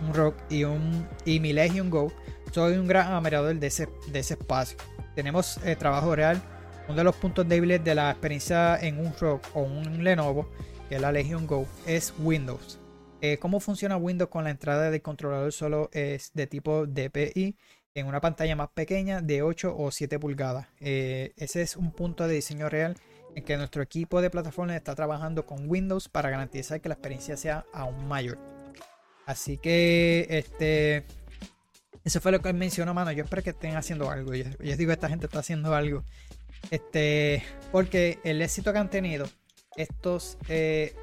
un 0.05 0.13
Rock 0.13 0.35
y 0.49 0.65
un 0.65 1.07
y 1.23 1.39
mi 1.39 1.53
Legion 1.53 1.89
Go, 1.89 2.11
soy 2.51 2.75
un 2.75 2.85
gran 2.85 3.13
admirador 3.13 3.55
de 3.55 3.67
ese, 3.67 3.87
de 4.11 4.19
ese 4.19 4.33
espacio. 4.33 4.77
Tenemos 5.15 5.57
eh, 5.63 5.77
trabajo 5.77 6.13
real. 6.13 6.41
Uno 6.89 6.97
de 6.97 7.03
los 7.05 7.15
puntos 7.15 7.47
débiles 7.47 7.81
de 7.81 7.95
la 7.95 8.11
experiencia 8.11 8.77
en 8.77 8.99
un 8.99 9.13
Rock 9.21 9.47
o 9.53 9.61
un 9.61 10.03
Lenovo, 10.03 10.49
que 10.89 10.95
es 10.95 11.01
la 11.01 11.13
Legion 11.13 11.47
Go, 11.47 11.65
es 11.85 12.13
Windows. 12.19 12.77
Eh, 13.21 13.37
¿Cómo 13.37 13.59
funciona 13.59 13.97
Windows 13.97 14.29
con 14.29 14.43
la 14.45 14.49
entrada 14.49 14.89
del 14.89 15.01
controlador 15.01 15.51
solo 15.51 15.89
es 15.91 16.31
de 16.33 16.47
tipo 16.47 16.85
DPI 16.85 17.57
en 17.95 18.07
una 18.07 18.21
pantalla 18.21 18.55
más 18.55 18.69
pequeña 18.69 19.21
de 19.21 19.41
8 19.41 19.75
o 19.77 19.91
7 19.91 20.19
pulgadas? 20.19 20.67
Eh, 20.79 21.33
ese 21.35 21.61
es 21.61 21.75
un 21.75 21.91
punto 21.91 22.27
de 22.27 22.35
diseño 22.35 22.69
real 22.69 22.95
en 23.35 23.43
que 23.43 23.57
nuestro 23.57 23.81
equipo 23.81 24.21
de 24.21 24.29
plataformas 24.29 24.77
está 24.77 24.95
trabajando 24.95 25.45
con 25.45 25.69
Windows 25.69 26.07
para 26.07 26.29
garantizar 26.29 26.79
que 26.79 26.89
la 26.89 26.95
experiencia 26.95 27.35
sea 27.35 27.65
aún 27.73 28.07
mayor. 28.07 28.37
Así 29.25 29.57
que 29.57 30.25
este 30.29 31.05
eso 32.05 32.21
fue 32.21 32.31
lo 32.31 32.41
que 32.41 32.53
mencionó, 32.53 32.93
mano. 32.93 33.11
Yo 33.11 33.23
espero 33.23 33.43
que 33.43 33.49
estén 33.51 33.75
haciendo 33.75 34.09
algo. 34.09 34.33
Yo, 34.33 34.45
yo 34.59 34.77
digo, 34.77 34.91
esta 34.91 35.09
gente 35.09 35.25
está 35.25 35.39
haciendo 35.39 35.75
algo. 35.75 36.03
Este, 36.71 37.43
porque 37.71 38.19
el 38.23 38.41
éxito 38.41 38.71
que 38.71 38.79
han 38.79 38.89
tenido 38.89 39.27
estos 39.75 40.37
eh, 40.47 40.95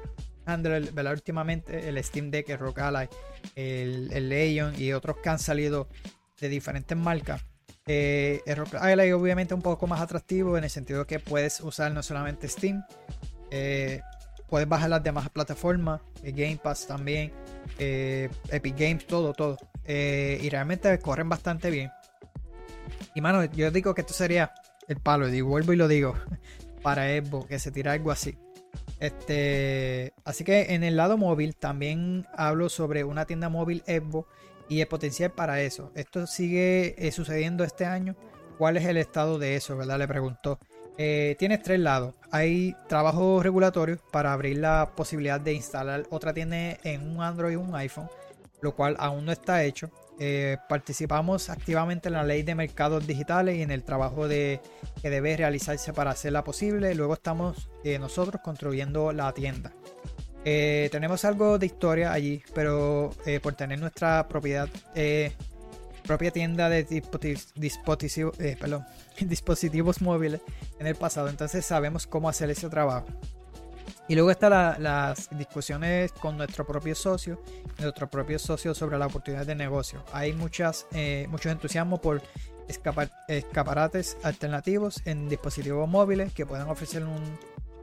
¿verdad? 0.47 1.13
Últimamente 1.13 1.87
el 1.89 2.03
Steam 2.03 2.31
Deck, 2.31 2.49
el 2.49 2.59
Rock 2.59 2.79
Ally, 2.79 3.07
el, 3.55 4.09
el 4.11 4.29
Legion 4.29 4.73
y 4.81 4.93
otros 4.93 5.17
que 5.17 5.29
han 5.29 5.39
salido 5.39 5.87
de 6.39 6.49
diferentes 6.49 6.97
marcas 6.97 7.43
eh, 7.87 8.41
el 8.45 8.57
Rock 8.57 8.75
Ally 8.75 9.13
obviamente 9.13 9.53
un 9.53 9.61
poco 9.61 9.87
más 9.87 10.01
atractivo 10.01 10.57
en 10.57 10.65
el 10.65 10.69
sentido 10.69 11.07
que 11.07 11.19
puedes 11.19 11.61
usar 11.61 11.91
no 11.93 12.03
solamente 12.03 12.49
Steam, 12.49 12.83
eh, 13.49 14.01
puedes 14.49 14.67
bajar 14.67 14.89
las 14.89 15.03
demás 15.03 15.29
plataformas, 15.29 16.01
eh, 16.21 16.33
Game 16.33 16.59
Pass 16.61 16.85
también, 16.85 17.31
Epic 17.79 18.77
Games, 18.77 19.07
todo, 19.07 19.33
todo. 19.33 19.57
y 19.87 20.49
realmente 20.49 20.99
corren 20.99 21.29
bastante 21.29 21.69
bien. 21.69 21.89
Y 23.15 23.21
mano, 23.21 23.45
yo 23.45 23.71
digo 23.71 23.95
que 23.95 24.01
esto 24.01 24.13
sería 24.13 24.51
el 24.87 24.97
palo, 24.97 25.29
y 25.29 25.41
vuelvo 25.41 25.73
y 25.73 25.77
lo 25.77 25.87
digo, 25.87 26.15
para 26.83 27.11
Evo, 27.11 27.47
que 27.47 27.57
se 27.57 27.71
tira 27.71 27.93
algo 27.93 28.11
así. 28.11 28.37
Este, 28.99 30.13
así 30.25 30.43
que 30.43 30.73
en 30.73 30.83
el 30.83 30.97
lado 30.97 31.17
móvil 31.17 31.55
también 31.55 32.25
hablo 32.35 32.69
sobre 32.69 33.03
una 33.03 33.25
tienda 33.25 33.49
móvil 33.49 33.83
Evo 33.85 34.27
y 34.69 34.81
el 34.81 34.87
potencial 34.87 35.31
para 35.31 35.61
eso. 35.61 35.91
Esto 35.95 36.27
sigue 36.27 36.95
eh, 36.97 37.11
sucediendo 37.11 37.63
este 37.63 37.85
año. 37.85 38.15
¿Cuál 38.57 38.77
es 38.77 38.85
el 38.85 38.97
estado 38.97 39.37
de 39.37 39.55
eso? 39.55 39.77
¿Verdad? 39.77 39.99
Le 39.99 40.07
preguntó. 40.07 40.59
Eh, 40.97 41.35
tienes 41.37 41.61
tres 41.61 41.79
lados. 41.79 42.15
Hay 42.31 42.75
trabajos 42.87 43.43
regulatorios 43.43 43.99
para 44.11 44.33
abrir 44.33 44.57
la 44.57 44.93
posibilidad 44.95 45.39
de 45.39 45.53
instalar 45.53 46.03
otra 46.09 46.33
tienda 46.33 46.77
en 46.83 47.07
un 47.07 47.21
Android 47.21 47.57
o 47.57 47.61
un 47.61 47.75
iPhone, 47.75 48.09
lo 48.61 48.75
cual 48.75 48.95
aún 48.99 49.25
no 49.25 49.31
está 49.31 49.63
hecho. 49.63 49.91
Eh, 50.19 50.57
participamos 50.67 51.49
activamente 51.49 52.09
en 52.09 52.13
la 52.13 52.23
ley 52.23 52.43
de 52.43 52.55
mercados 52.55 53.05
digitales 53.05 53.57
y 53.57 53.61
en 53.61 53.71
el 53.71 53.83
trabajo 53.83 54.27
que 54.27 54.61
debe 55.03 55.37
realizarse 55.37 55.93
para 55.93 56.11
hacerla 56.11 56.43
posible. 56.43 56.95
Luego 56.95 57.13
estamos 57.13 57.69
nosotros 57.99 58.41
construyendo 58.43 59.13
la 59.13 59.31
tienda. 59.33 59.71
Eh, 60.49 60.87
tenemos 60.93 61.25
algo 61.25 61.59
de 61.59 61.65
historia 61.65 62.13
allí, 62.13 62.41
pero 62.55 63.13
eh, 63.25 63.41
por 63.41 63.55
tener 63.55 63.81
nuestra 63.81 64.29
propiedad, 64.29 64.69
eh, 64.95 65.33
propia 66.05 66.31
tienda 66.31 66.69
de 66.69 66.83
dispositivos 69.19 70.01
móviles 70.01 70.39
en 70.79 70.87
el 70.87 70.95
pasado, 70.95 71.27
entonces 71.27 71.65
sabemos 71.65 72.07
cómo 72.07 72.29
hacer 72.29 72.49
ese 72.49 72.69
trabajo. 72.69 73.07
Y 74.07 74.15
luego 74.15 74.31
están 74.31 74.81
las 74.81 75.29
discusiones 75.31 76.13
con 76.13 76.37
nuestro 76.37 76.65
propio 76.65 76.95
socio, 76.95 77.41
nuestro 77.79 78.09
propio 78.09 78.39
socio 78.39 78.73
sobre 78.73 78.97
la 78.97 79.07
oportunidad 79.07 79.45
de 79.45 79.55
negocio. 79.55 80.03
Hay 80.13 80.31
muchas, 80.31 80.87
muchos 81.27 81.51
entusiasmo 81.51 81.99
por 81.99 82.21
escaparates 83.27 84.17
alternativos 84.23 85.01
en 85.05 85.27
dispositivos 85.29 85.89
móviles 85.89 86.33
que 86.33 86.45
puedan 86.45 86.69
ofrecer 86.69 87.03
un, 87.03 87.21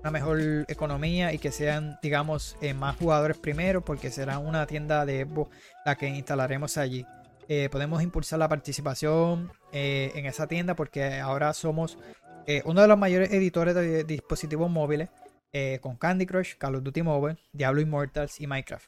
una 0.05 0.11
mejor 0.11 0.39
economía 0.69 1.33
y 1.33 1.39
que 1.39 1.51
sean, 1.51 1.99
digamos, 2.03 2.59
eh, 2.61 2.75
más 2.75 2.97
jugadores 2.97 3.39
primero, 3.39 3.83
porque 3.83 4.11
será 4.11 4.39
una 4.39 4.67
tienda 4.67 5.07
de 5.07 5.25
Xbox 5.25 5.57
la 5.87 5.97
que 5.97 6.09
instalaremos 6.09 6.77
allí. 6.77 7.07
Eh, 7.49 7.71
podemos 7.71 8.03
impulsar 8.03 8.39
la 8.39 8.49
participación 8.49 9.51
eh, 9.73 10.13
en 10.15 10.27
esa 10.27 10.47
tienda 10.47 10.75
porque 10.75 11.21
ahora 11.21 11.53
somos 11.55 11.99
uno 12.67 12.83
de 12.83 12.89
los 12.89 12.99
mayores 12.99 13.33
editores 13.33 13.75
de 13.75 14.05
dispositivos 14.05 14.71
móviles 14.71 15.09
con 15.81 15.97
Candy 15.97 16.27
Crush, 16.27 16.55
Call 16.59 16.75
of 16.77 16.83
Duty 16.83 17.03
Mobile, 17.03 17.39
Diablo 17.53 17.81
Immortals 17.81 18.41
y 18.41 18.47
Minecraft. 18.47 18.87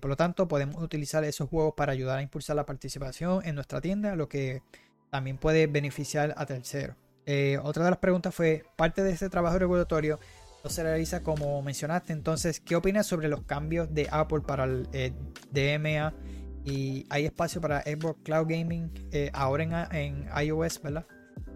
por 0.00 0.08
lo 0.08 0.16
tanto, 0.16 0.48
podemos 0.48 0.82
utilizar 0.82 1.24
esos 1.24 1.48
juegos 1.48 1.74
para 1.76 1.92
ayudar 1.92 2.18
a 2.18 2.22
impulsar 2.22 2.56
la 2.56 2.64
participación 2.64 3.44
en 3.44 3.54
nuestra 3.54 3.80
tienda, 3.80 4.16
lo 4.16 4.28
que 4.28 4.62
también 5.10 5.36
puede 5.36 5.66
beneficiar 5.66 6.34
a 6.36 6.46
terceros. 6.46 6.96
otra 7.62 7.84
de 7.84 7.90
las 7.90 7.98
preguntas 7.98 8.34
fue, 8.34 8.64
parte 8.76 9.02
de 9.02 9.10
este 9.10 9.28
trabajo 9.28 9.58
regulatorio 9.58 10.18
se 10.68 10.82
realiza 10.82 11.22
como 11.22 11.62
mencionaste. 11.62 12.12
Entonces, 12.12 12.60
¿qué 12.60 12.76
opinas 12.76 13.06
sobre 13.06 13.28
los 13.28 13.42
cambios 13.42 13.92
de 13.94 14.08
Apple 14.10 14.40
para 14.40 14.64
el 14.64 14.88
eh, 14.92 15.12
DMA? 15.50 16.12
Y 16.64 17.06
hay 17.08 17.24
espacio 17.24 17.60
para 17.60 17.80
Xbox 17.82 18.20
Cloud 18.22 18.46
Gaming 18.48 18.90
eh, 19.12 19.30
ahora 19.32 19.88
en, 19.92 20.26
iOS. 20.44 20.80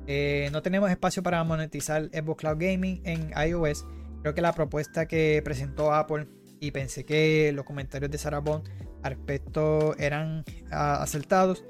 Eh, 0.06 0.48
no 0.52 0.62
tenemos 0.62 0.90
espacio 0.90 1.22
para 1.22 1.44
monetizar 1.44 2.04
Xbox 2.06 2.40
Cloud 2.40 2.56
Gaming 2.58 3.02
en 3.04 3.30
iOS. 3.36 3.84
Creo 4.24 4.34
que 4.34 4.40
la 4.40 4.54
propuesta 4.54 5.06
que 5.06 5.42
presentó 5.44 5.92
Apple 5.92 6.26
y 6.58 6.70
pensé 6.70 7.04
que 7.04 7.52
los 7.54 7.66
comentarios 7.66 8.10
de 8.10 8.16
Sarah 8.16 8.38
Bond 8.38 8.66
al 9.02 9.16
respecto 9.16 9.94
eran 9.98 10.46
acertados. 10.70 11.62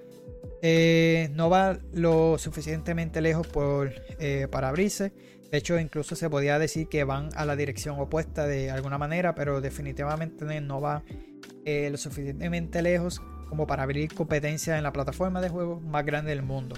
no 1.33 1.51
va 1.51 1.77
lo 1.93 2.39
suficientemente 2.39 3.21
lejos 3.21 3.49
por, 3.49 3.93
para 4.53 4.69
abrirse. 4.69 5.13
De 5.51 5.59
hecho, 5.59 5.81
incluso 5.81 6.15
se 6.15 6.31
podía 6.31 6.61
decir 6.61 6.89
que 6.89 7.03
van 7.03 7.31
a 7.35 7.45
la 7.45 7.57
dirección 7.57 7.99
opuesta 7.99 8.47
de 8.47 8.71
alguna 8.71 8.99
manera, 8.99 9.35
pero 9.35 9.61
definitivamente 9.61 10.61
no 10.61 10.81
va 10.81 11.03
eh, 11.65 11.91
lo 11.91 11.97
suficientemente 11.97 12.83
lejos 12.83 13.21
como 13.49 13.67
para 13.67 13.83
abrir 13.83 14.15
competencia 14.15 14.79
en 14.79 14.85
la 14.85 14.93
plataforma 14.93 15.41
de 15.41 15.49
juegos 15.49 15.83
más 15.83 16.07
grande 16.07 16.31
del 16.31 16.45
mundo. 16.45 16.77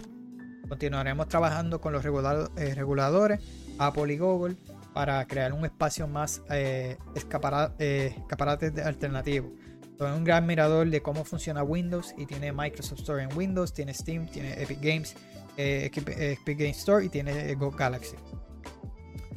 Continuaremos 0.70 1.28
trabajando 1.28 1.82
con 1.82 1.92
los 1.92 2.02
eh, 2.02 2.74
reguladores, 2.74 3.40
Apple 3.78 4.14
y 4.14 4.16
Google, 4.16 4.56
para 4.96 5.22
crear 5.26 5.52
un 5.52 5.62
espacio 5.66 6.08
más 6.08 6.40
eh, 6.48 6.96
escaparates 7.14 8.78
alternativos. 8.78 9.50
Soy 9.98 10.10
un 10.10 10.24
gran 10.24 10.46
mirador 10.46 10.88
de 10.88 11.02
cómo 11.02 11.22
funciona 11.22 11.62
Windows 11.62 12.14
y 12.16 12.24
tiene 12.24 12.50
Microsoft 12.50 13.00
Store 13.00 13.22
en 13.22 13.36
Windows, 13.36 13.74
tiene 13.74 13.92
Steam, 13.92 14.26
tiene 14.26 14.54
Epic 14.54 14.80
Games, 14.80 15.14
Epic 15.58 16.58
Games 16.58 16.78
Store 16.78 17.04
y 17.04 17.10
tiene 17.10 17.54
Go 17.56 17.70
Galaxy. 17.72 18.16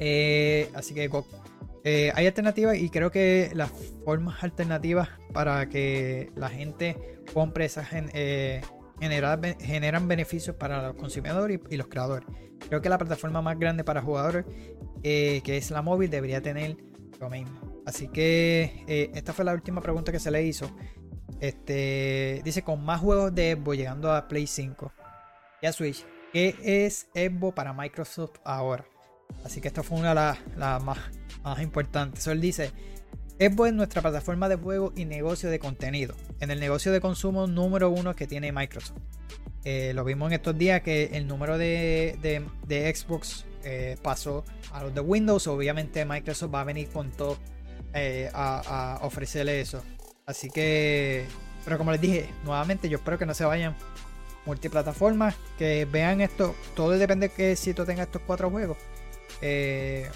Eh, 0.00 0.70
así 0.74 0.94
que 0.94 1.10
eh, 1.84 2.10
hay 2.14 2.26
alternativas 2.26 2.78
y 2.78 2.88
creo 2.88 3.10
que 3.10 3.50
las 3.52 3.70
formas 4.04 4.42
alternativas 4.42 5.10
para 5.34 5.68
que 5.68 6.32
la 6.34 6.48
gente 6.48 7.20
compre 7.34 7.66
esas 7.66 7.88
eh, 7.92 8.62
generan 8.98 10.08
beneficios 10.08 10.56
para 10.56 10.88
los 10.88 10.96
consumidores 10.96 11.60
y, 11.68 11.76
los 11.76 11.86
creadores. 11.88 12.26
Creo 12.68 12.80
que 12.80 12.88
la 12.88 12.98
plataforma 12.98 13.42
más 13.42 13.58
grande 13.58 13.84
para 13.84 14.02
jugadores, 14.02 14.44
que 15.02 15.42
es 15.44 15.70
la 15.70 15.82
móvil, 15.82 16.10
debería 16.10 16.40
tener 16.40 16.76
lo 17.18 17.30
mismo. 17.30 17.82
Así 17.86 18.08
que 18.08 19.10
esta 19.14 19.32
fue 19.32 19.44
la 19.44 19.52
última 19.52 19.80
pregunta 19.80 20.12
que 20.12 20.20
se 20.20 20.30
le 20.30 20.42
hizo. 20.44 20.70
Este 21.40 22.42
dice 22.44 22.62
con 22.62 22.84
más 22.84 23.00
juegos 23.00 23.34
de 23.34 23.50
Evo 23.50 23.74
llegando 23.74 24.12
a 24.12 24.28
Play 24.28 24.46
5 24.46 24.92
y 25.62 25.66
a 25.66 25.72
Switch. 25.72 26.04
¿Qué 26.32 26.54
es 26.62 27.08
Evo 27.14 27.52
para 27.52 27.72
Microsoft 27.72 28.38
ahora? 28.44 28.84
Así 29.44 29.60
que 29.60 29.68
esta 29.68 29.82
fue 29.82 29.98
una 29.98 30.10
de 30.10 30.14
las 30.56 30.82
más, 30.82 30.98
importantes. 31.60 32.26
él 32.26 32.40
dice, 32.40 32.72
es 33.38 33.56
nuestra 33.72 34.02
plataforma 34.02 34.48
de 34.48 34.56
juego 34.56 34.92
y 34.94 35.06
negocio 35.06 35.48
de 35.50 35.58
contenido. 35.58 36.14
En 36.40 36.50
el 36.50 36.60
negocio 36.60 36.92
de 36.92 37.00
consumo 37.00 37.46
número 37.46 37.90
uno 37.90 38.14
que 38.14 38.26
tiene 38.26 38.52
Microsoft. 38.52 39.00
Eh, 39.64 39.92
lo 39.94 40.04
vimos 40.04 40.28
en 40.28 40.34
estos 40.34 40.56
días 40.56 40.80
que 40.80 41.10
el 41.12 41.26
número 41.26 41.58
de, 41.58 42.16
Xbox 42.68 43.44
eh, 43.64 43.96
pasó 44.02 44.44
a 44.72 44.82
los 44.82 44.94
de 44.94 45.00
Windows. 45.00 45.46
Obviamente 45.46 46.04
Microsoft 46.04 46.54
va 46.54 46.62
a 46.62 46.64
venir 46.64 46.88
con 46.88 47.10
todo 47.10 47.38
eh, 47.92 48.30
a, 48.32 49.00
ofrecerle 49.02 49.60
eso. 49.60 49.82
Así 50.26 50.48
que, 50.50 51.26
pero 51.64 51.76
como 51.76 51.92
les 51.92 52.00
dije, 52.00 52.28
nuevamente 52.44 52.88
yo 52.88 52.98
espero 52.98 53.18
que 53.18 53.26
no 53.26 53.34
se 53.34 53.44
vayan 53.44 53.76
multiplataformas, 54.46 55.34
que 55.58 55.86
vean 55.90 56.20
esto. 56.20 56.54
Todo 56.74 56.90
depende 56.90 57.28
de 57.28 57.34
que 57.34 57.56
si 57.56 57.74
tú 57.74 57.84
tengas 57.84 58.06
estos 58.06 58.22
cuatro 58.26 58.50
juegos. 58.50 58.78
Eh, 59.42 60.08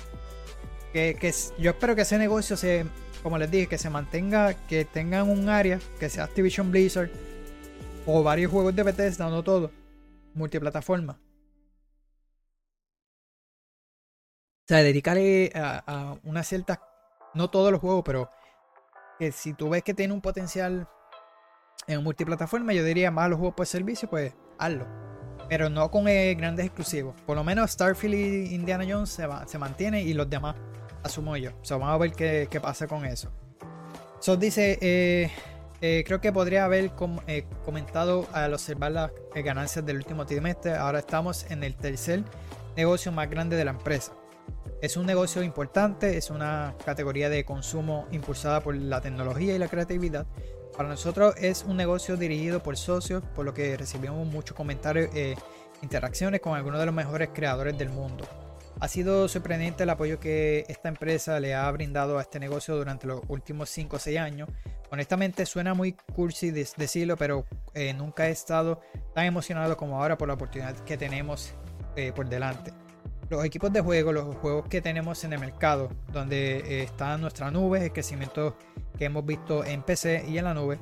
que, 0.92 1.34
yo 1.59 1.72
espero 1.72 1.97
que 1.97 2.03
ese 2.03 2.16
negocio 2.18 2.57
se, 2.57 2.86
como 3.22 3.36
les 3.36 3.51
dije, 3.51 3.66
que 3.66 3.78
se 3.78 3.90
mantenga, 3.90 4.55
que 4.68 4.84
tengan 4.84 5.28
un 5.28 5.49
área, 5.49 5.80
que 5.99 6.09
sea 6.09 6.24
Activision 6.24 6.70
Blizzard 6.70 7.11
o 8.07 8.22
varios 8.22 8.50
juegos 8.50 8.74
de 8.74 8.82
Bethesda, 8.82 9.28
no 9.28 9.42
todo, 9.42 9.70
multiplataforma. 10.34 11.18
O 14.64 14.66
sea, 14.66 14.82
dedicarle 14.82 15.52
a, 15.55 16.16
una 16.24 16.42
cierta, 16.42 16.80
no 17.34 17.50
todos 17.50 17.70
los 17.70 17.80
juegos, 17.80 18.02
pero 18.05 18.30
que 19.18 19.30
si 19.30 19.52
tú 19.52 19.68
ves 19.68 19.82
que 19.82 19.92
tiene 19.92 20.14
un 20.14 20.22
potencial 20.22 20.88
en 21.86 22.02
multiplataforma, 22.02 22.72
yo 22.72 22.82
diría 22.82 23.11
más 23.11 23.28
los 23.28 23.38
juegos 23.38 23.55
por 23.57 23.66
servicio, 23.66 24.09
pues 24.09 24.34
hazlo. 24.59 24.86
Pero 25.50 25.68
no 25.68 25.90
con 25.90 26.09
eh, 26.09 26.34
grandes 26.34 26.64
exclusivos. 26.64 27.14
Por 27.26 27.36
lo 27.36 27.44
menos 27.44 27.72
Starfield 27.72 28.14
y 28.14 28.55
Indiana 28.55 28.84
Jones 28.88 29.11
se, 29.11 29.26
va, 29.26 29.46
se 29.46 29.59
mantiene 29.59 30.02
y 30.02 30.14
los 30.14 30.30
demás, 30.30 30.57
asumo 31.02 31.36
yo. 31.36 31.50
O 31.50 31.78
vamos 31.78 31.94
a 31.94 31.98
ver 31.98 32.12
qué, 32.12 32.48
qué 32.50 32.59
pasa 32.59 32.86
con 32.86 33.05
eso. 33.05 33.30
So 34.20 34.38
dice, 34.38 34.78
eh, 34.80 35.30
eh, 35.87 36.03
creo 36.03 36.18
que 36.18 36.32
podría 36.32 36.64
haber 36.64 36.93
comentado 37.62 38.26
al 38.32 38.55
observar 38.55 38.91
las 38.93 39.11
ganancias 39.35 39.85
del 39.85 39.99
último 39.99 40.24
trimestre. 40.24 40.72
Ahora 40.72 41.01
estamos 41.01 41.45
en 41.51 41.62
el 41.62 41.76
tercer 41.76 42.24
negocio 42.74 43.12
más 43.12 43.28
grande 43.28 43.55
de 43.55 43.66
la 43.66 43.72
empresa. 43.72 44.14
Es 44.80 44.97
un 44.97 45.05
negocio 45.05 45.43
importante, 45.43 46.16
es 46.16 46.30
una 46.30 46.74
categoría 46.87 47.28
de 47.28 47.45
consumo 47.45 48.09
impulsada 48.12 48.62
por 48.62 48.74
la 48.74 49.03
tecnología 49.03 49.55
y 49.55 49.59
la 49.59 49.68
creatividad. 49.68 50.24
Para 50.74 50.89
nosotros 50.89 51.35
es 51.37 51.64
un 51.64 51.76
negocio 51.76 52.16
dirigido 52.16 52.62
por 52.62 52.78
socios, 52.78 53.22
por 53.35 53.45
lo 53.45 53.53
que 53.53 53.76
recibimos 53.76 54.26
muchos 54.26 54.57
comentarios 54.57 55.14
e 55.14 55.37
interacciones 55.82 56.41
con 56.41 56.55
algunos 56.55 56.80
de 56.80 56.87
los 56.87 56.95
mejores 56.95 57.28
creadores 57.35 57.76
del 57.76 57.91
mundo. 57.91 58.24
Ha 58.80 58.89
sido 58.89 59.28
sorprendente 59.28 59.82
el 59.82 59.91
apoyo 59.91 60.18
que 60.18 60.64
esta 60.68 60.89
empresa 60.89 61.39
le 61.41 61.55
ha 61.55 61.70
brindado 61.70 62.18
a 62.18 62.22
este 62.22 62.41
negocio 62.41 62.74
durante 62.74 63.07
los 63.07 63.20
últimos 63.28 63.68
5 63.68 63.97
o 63.97 63.99
6 63.99 64.18
años. 64.18 64.49
Honestamente 64.91 65.45
suena 65.47 65.74
muy 65.74 65.93
cursi 66.14 66.51
decirlo, 66.51 67.16
pero 67.16 67.47
eh, 67.74 67.93
nunca 67.95 68.28
he 68.28 68.30
estado 68.30 68.80
tan 69.14 69.24
emocionado 69.24 69.76
como 69.76 70.01
ahora 70.01 70.16
por 70.16 70.28
la 70.28 70.35
oportunidad 70.35 70.76
que 70.80 70.97
tenemos 70.97 71.55
eh, 71.97 72.12
por 72.12 72.28
delante 72.28 72.72
los 73.30 73.45
equipos 73.45 73.72
de 73.72 73.80
juego, 73.80 74.12
los 74.12 74.37
juegos 74.37 74.68
que 74.68 74.80
tenemos 74.80 75.24
en 75.24 75.32
el 75.32 75.41
mercado, 75.41 75.91
donde 76.12 76.59
eh, 76.59 76.82
está 76.82 77.16
nuestra 77.18 77.51
nube, 77.51 77.85
el 77.85 77.93
crecimiento 77.93 78.57
que 78.99 79.07
hemos 79.07 79.24
visto 79.24 79.64
en 79.64 79.82
PC 79.82 80.24
y 80.28 80.39
en 80.39 80.45
la 80.45 80.55
nube, 80.55 80.78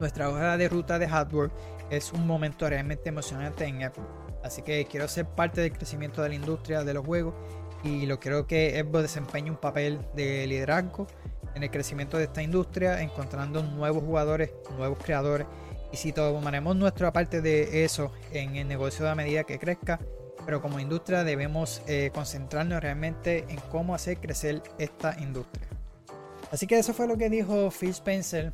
nuestra 0.00 0.28
hoja 0.28 0.56
de 0.56 0.68
ruta 0.68 0.98
de 0.98 1.08
hardware 1.08 1.50
es 1.90 2.12
un 2.12 2.26
momento 2.26 2.68
realmente 2.68 3.08
emocionante 3.08 3.64
en 3.64 3.82
Apple. 3.84 4.04
Así 4.42 4.62
que 4.62 4.84
quiero 4.86 5.08
ser 5.08 5.26
parte 5.26 5.60
del 5.60 5.72
crecimiento 5.72 6.22
de 6.22 6.30
la 6.30 6.34
industria 6.34 6.82
de 6.82 6.94
los 6.94 7.04
juegos 7.04 7.34
y 7.82 8.06
lo 8.06 8.18
creo 8.18 8.46
que 8.46 8.78
Apple 8.80 9.02
desempeña 9.02 9.50
un 9.50 9.58
papel 9.58 10.00
de 10.14 10.46
liderazgo 10.46 11.06
en 11.54 11.62
el 11.62 11.70
crecimiento 11.70 12.18
de 12.18 12.24
esta 12.24 12.42
industria, 12.42 13.00
encontrando 13.00 13.62
nuevos 13.62 14.02
jugadores, 14.02 14.50
nuevos 14.76 14.98
creadores. 14.98 15.46
Y 15.92 15.96
si 15.96 16.12
tomaremos 16.12 16.74
nuestra 16.76 17.12
parte 17.12 17.40
de 17.40 17.84
eso 17.84 18.12
en 18.32 18.56
el 18.56 18.66
negocio 18.66 19.08
a 19.08 19.14
medida 19.14 19.44
que 19.44 19.58
crezca, 19.58 20.00
pero 20.44 20.60
como 20.60 20.80
industria 20.80 21.24
debemos 21.24 21.82
eh, 21.86 22.10
concentrarnos 22.12 22.82
realmente 22.82 23.44
en 23.48 23.58
cómo 23.70 23.94
hacer 23.94 24.18
crecer 24.18 24.62
esta 24.78 25.16
industria. 25.20 25.66
Así 26.50 26.66
que 26.66 26.78
eso 26.78 26.92
fue 26.92 27.06
lo 27.06 27.16
que 27.16 27.30
dijo 27.30 27.70
Phil 27.70 27.90
Spencer 27.90 28.52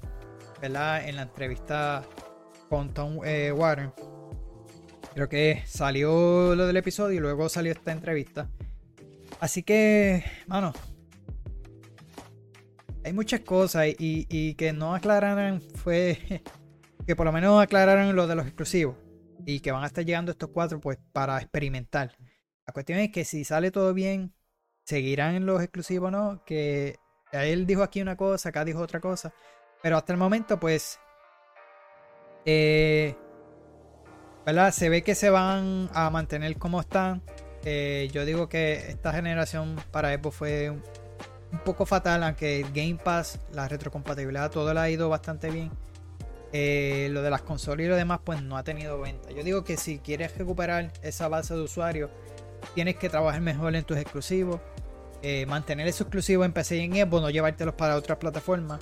¿verdad? 0.61 1.09
en 1.09 1.17
la 1.17 1.23
entrevista 1.23 2.03
con 2.69 2.95
Tom 2.95 3.21
eh, 3.25 3.53
Warren. 3.53 3.93
Creo 5.15 5.29
que 5.29 5.63
salió 5.67 6.55
lo 6.55 6.67
del 6.67 6.77
episodio 6.77 7.19
y 7.19 7.21
luego 7.21 7.49
salió 7.49 7.73
esta 7.73 7.93
entrevista. 7.93 8.49
Así 9.41 9.63
que, 9.63 10.25
mano, 10.47 10.73
hay 13.05 13.13
muchas 13.13 13.41
cosas 13.41 13.87
y, 13.99 14.55
que 14.55 14.73
no 14.73 14.95
aclararon 14.95 15.61
fue 15.61 16.43
que 17.07 17.17
por 17.17 17.27
lo 17.27 17.33
menos 17.33 17.63
aclararon 17.63 18.15
lo 18.15 18.27
de 18.27 18.35
los 18.35 18.47
exclusivos 18.47 18.97
y 19.47 19.61
que 19.61 19.73
van 19.73 19.85
a 19.85 19.87
estar 19.87 20.05
llegando 20.05 20.33
estos 20.33 20.51
cuatro 20.51 20.81
pues 20.81 20.99
para 21.13 21.39
experimentar. 21.39 22.17
La 22.67 22.73
cuestión 22.73 22.99
es 22.99 23.11
que 23.11 23.25
si 23.25 23.45
sale 23.45 23.71
todo 23.71 23.95
bien, 23.95 24.35
seguirán 24.85 25.47
los 25.47 25.63
exclusivos 25.63 26.09
o 26.09 26.11
no, 26.11 26.45
que 26.45 26.97
él 27.33 27.67
dijo 27.67 27.83
aquí 27.83 28.03
una 28.03 28.17
cosa, 28.17 28.51
acá 28.51 28.65
dijo 28.65 28.81
otra 28.81 29.01
cosa, 29.01 29.33
pero 29.83 29.97
hasta 29.97 30.13
el 30.13 30.19
momento 30.19 30.61
pues 30.61 31.01
eh, 32.45 33.17
¿verdad? 34.47 34.73
Se 34.73 34.89
ve 34.89 35.03
que 35.03 35.15
se 35.15 35.31
van 35.31 35.89
a 35.93 36.11
mantener 36.11 36.57
como 36.57 36.81
están. 36.81 37.23
Eh, 37.65 38.09
yo 38.13 38.25
digo 38.25 38.49
que 38.49 38.91
esta 38.91 39.13
generación 39.13 39.77
para 39.91 40.15
Xbox 40.15 40.37
fue 40.37 40.79
un, 41.53 41.59
poco 41.65 41.87
fatal, 41.87 42.23
aunque 42.23 42.65
Game 42.75 42.99
Pass, 43.03 43.39
la 43.53 43.69
retrocompatibilidad, 43.69 44.51
todo 44.51 44.73
le 44.73 44.81
ha 44.81 44.91
ido 44.91 45.09
bastante 45.09 45.51
bien. 45.51 45.71
Eh, 46.53 47.09
lo 47.13 47.23
de 47.23 47.31
las 47.31 47.43
consolas 47.43 47.87
y 47.87 47.89
lo 47.89 47.97
demás, 47.97 48.21
pues 48.25 48.43
no 48.43 48.57
ha 48.57 48.65
tenido 48.65 49.01
venta. 49.01 49.31
Yo 49.31 49.45
digo 49.45 49.63
que 49.63 49.77
si 49.77 49.99
quieres 49.99 50.37
recuperar 50.37 50.93
esa 51.03 51.29
base 51.29 51.55
de 51.55 51.61
usuarios, 51.61 52.11
tienes 52.75 52.97
que 52.97 53.09
trabajar 53.09 53.41
mejor 53.41 53.75
en 53.77 53.85
tus 53.85 53.97
exclusivos, 53.97 54.61
eh, 55.23 55.47
mantener 55.47 55.87
esos 55.87 56.03
exclusivos 56.03 56.47
en 56.47 56.53
PC 56.53 56.77
y 56.77 56.81
en 56.81 56.93
Xbox, 56.93 57.23
no 57.23 57.31
llevártelos 57.31 57.75
para 57.75 57.97
otras 57.97 58.19
plataformas. 58.19 58.81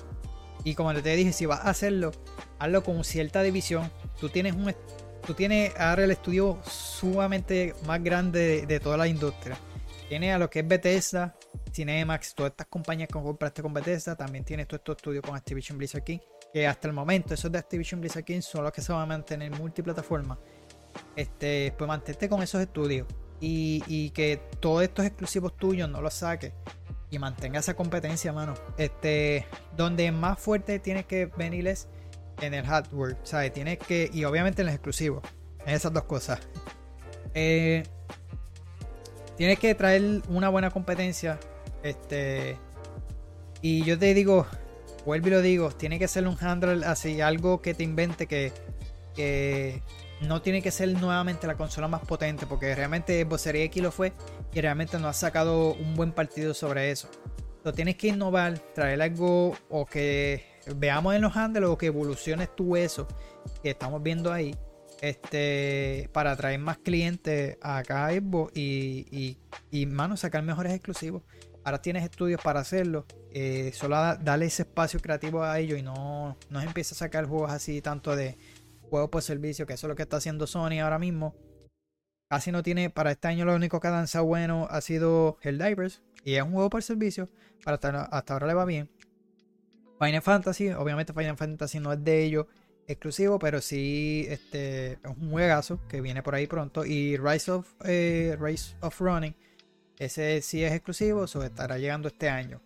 Y 0.64 0.74
como 0.74 0.94
te 0.94 1.16
dije, 1.16 1.32
si 1.32 1.46
vas 1.46 1.60
a 1.60 1.70
hacerlo, 1.70 2.12
hazlo 2.58 2.82
con 2.82 3.04
cierta 3.04 3.42
división. 3.42 3.90
Tú 4.20 4.28
tienes 4.28 4.54
un 4.54 4.74
tú 5.26 5.34
tienes 5.34 5.78
ahora 5.78 6.04
el 6.04 6.10
estudio 6.10 6.58
sumamente 6.64 7.74
más 7.86 8.02
grande 8.02 8.64
de, 8.66 8.80
toda 8.80 8.96
la 8.96 9.08
industria. 9.08 9.58
Tienes 10.08 10.34
a 10.34 10.38
lo 10.38 10.48
que 10.48 10.60
es 10.60 10.68
Bethesda, 10.68 11.36
Cinemax, 11.72 12.34
todas 12.34 12.50
estas 12.50 12.66
compañías 12.66 13.08
que 13.08 13.14
compraste 13.14 13.62
con 13.62 13.72
Bethesda, 13.72 14.16
también 14.16 14.44
tienes 14.44 14.66
todo 14.66 14.76
estos 14.76 14.96
estudios 14.96 15.22
con 15.22 15.36
Activision 15.36 15.78
Blizzard 15.78 16.02
aquí 16.02 16.20
que 16.52 16.66
hasta 16.66 16.88
el 16.88 16.94
momento 16.94 17.34
esos 17.34 17.52
de 17.52 17.58
Activision 17.58 18.00
Blizzard 18.00 18.24
King 18.24 18.40
son 18.40 18.64
los 18.64 18.72
que 18.72 18.80
se 18.80 18.92
van 18.92 19.02
a 19.02 19.06
mantener 19.06 19.50
multiplataforma, 19.52 20.38
este, 21.16 21.74
pues 21.76 21.88
mantente 21.88 22.28
con 22.28 22.42
esos 22.42 22.60
estudios 22.60 23.06
y, 23.40 24.10
que 24.10 24.40
todos 24.60 24.82
estos 24.82 25.04
exclusivos 25.04 25.56
tuyos 25.56 25.88
no 25.88 26.00
los 26.00 26.14
saques 26.14 26.52
y 27.10 27.18
mantenga 27.18 27.60
esa 27.60 27.74
competencia, 27.74 28.32
mano. 28.32 28.54
Este, 28.76 29.46
donde 29.76 30.10
más 30.12 30.38
fuerte 30.38 30.78
tienes 30.78 31.06
que 31.06 31.26
venir 31.26 31.68
es 31.68 31.88
en 32.40 32.54
el 32.54 32.66
hardware, 32.66 33.16
¿sabes? 33.22 33.52
Tienes 33.52 33.78
que, 33.78 34.10
y 34.12 34.24
obviamente 34.24 34.62
en 34.62 34.66
los 34.66 34.74
exclusivos, 34.74 35.22
en 35.64 35.74
esas 35.74 35.92
dos 35.92 36.04
cosas. 36.04 36.40
Eh, 37.34 37.82
tienes 39.36 39.58
que 39.58 39.74
traer 39.74 40.22
una 40.28 40.48
buena 40.48 40.70
competencia, 40.70 41.38
este, 41.82 42.56
y 43.62 43.84
yo 43.84 43.98
te 43.98 44.14
digo, 44.14 44.46
vuelvo 45.04 45.28
y 45.28 45.30
lo 45.30 45.42
digo, 45.42 45.70
tiene 45.70 45.98
que 45.98 46.08
ser 46.08 46.26
un 46.26 46.36
handle 46.40 46.84
así, 46.84 47.20
algo 47.20 47.62
que 47.62 47.74
te 47.74 47.82
invente 47.82 48.26
que, 48.26 48.52
que 49.14 49.82
no 50.20 50.42
tiene 50.42 50.62
que 50.62 50.70
ser 50.70 50.88
nuevamente 50.90 51.46
la 51.46 51.56
consola 51.56 51.88
más 51.88 52.02
potente, 52.02 52.46
porque 52.46 52.74
realmente 52.74 53.22
Xbox 53.22 53.46
X 53.46 53.82
lo 53.82 53.92
fue 53.92 54.12
y 54.52 54.60
realmente 54.60 54.98
no 54.98 55.08
ha 55.08 55.12
sacado 55.12 55.74
un 55.74 55.94
buen 55.94 56.12
partido 56.12 56.54
sobre 56.54 56.90
eso. 56.90 57.08
Entonces 57.58 57.74
tienes 57.74 57.96
que 57.96 58.08
innovar, 58.08 58.58
traer 58.74 59.02
algo 59.02 59.56
o 59.68 59.86
que 59.86 60.44
veamos 60.76 61.14
en 61.14 61.22
los 61.22 61.36
handles 61.36 61.68
o 61.68 61.78
que 61.78 61.86
evoluciones 61.86 62.54
tú 62.54 62.76
eso 62.76 63.06
que 63.62 63.70
estamos 63.70 64.02
viendo 64.02 64.32
ahí. 64.32 64.54
Este, 65.00 66.10
para 66.12 66.34
traer 66.34 66.58
más 66.58 66.78
clientes 66.78 67.56
acá 67.60 68.06
a 68.06 68.12
Xbox 68.12 68.52
y, 68.56 69.06
y, 69.12 69.38
y 69.70 69.86
mano, 69.86 70.16
sacar 70.16 70.42
mejores 70.42 70.72
exclusivos. 70.72 71.22
Ahora 71.64 71.82
tienes 71.82 72.04
estudios 72.04 72.40
para 72.42 72.60
hacerlo 72.60 73.04
eh, 73.30 73.72
solo 73.74 73.96
darle 73.96 74.46
ese 74.46 74.62
espacio 74.62 75.00
creativo 75.00 75.42
a 75.42 75.58
ellos 75.58 75.78
y 75.78 75.82
no, 75.82 76.38
no 76.48 76.60
empieza 76.60 76.94
a 76.94 76.98
sacar 76.98 77.26
juegos 77.26 77.52
así 77.52 77.82
tanto 77.82 78.16
de 78.16 78.38
juegos 78.88 79.10
por 79.10 79.22
servicio, 79.22 79.66
que 79.66 79.74
eso 79.74 79.86
es 79.86 79.88
lo 79.88 79.96
que 79.96 80.02
está 80.02 80.16
haciendo 80.16 80.46
Sony 80.46 80.80
ahora 80.82 80.98
mismo. 80.98 81.34
Casi 82.30 82.52
no 82.52 82.62
tiene, 82.62 82.90
para 82.90 83.10
este 83.10 83.28
año 83.28 83.44
lo 83.44 83.54
único 83.54 83.80
que 83.80 83.88
ha 83.88 83.90
danzado 83.90 84.24
bueno 84.24 84.66
ha 84.70 84.80
sido 84.80 85.38
Helldivers 85.42 86.02
y 86.24 86.34
es 86.34 86.42
un 86.42 86.52
juego 86.52 86.70
por 86.70 86.82
servicio, 86.82 87.28
para 87.64 87.76
hasta, 87.76 88.32
ahora 88.32 88.46
le 88.46 88.54
va 88.54 88.64
bien. 88.64 88.90
Final 89.98 90.22
Fantasy, 90.22 90.70
obviamente 90.70 91.12
Final 91.12 91.36
Fantasy 91.36 91.80
no 91.80 91.92
es 91.92 92.02
de 92.02 92.24
ellos 92.24 92.46
exclusivo, 92.86 93.38
pero 93.38 93.60
sí 93.60 94.26
este, 94.28 94.92
es 94.92 94.98
un 95.04 95.30
juegazo 95.30 95.86
que 95.88 96.00
viene 96.00 96.22
por 96.22 96.34
ahí 96.34 96.46
pronto. 96.46 96.84
Y 96.84 97.16
Rise 97.16 97.50
of, 97.50 97.68
eh, 97.84 98.36
Rise 98.40 98.76
of 98.80 98.98
Running, 99.00 99.34
ese 99.98 100.42
sí 100.42 100.62
es 100.64 100.72
exclusivo, 100.72 101.24
eso 101.24 101.42
estará 101.42 101.78
llegando 101.78 102.08
este 102.08 102.28
año. 102.28 102.60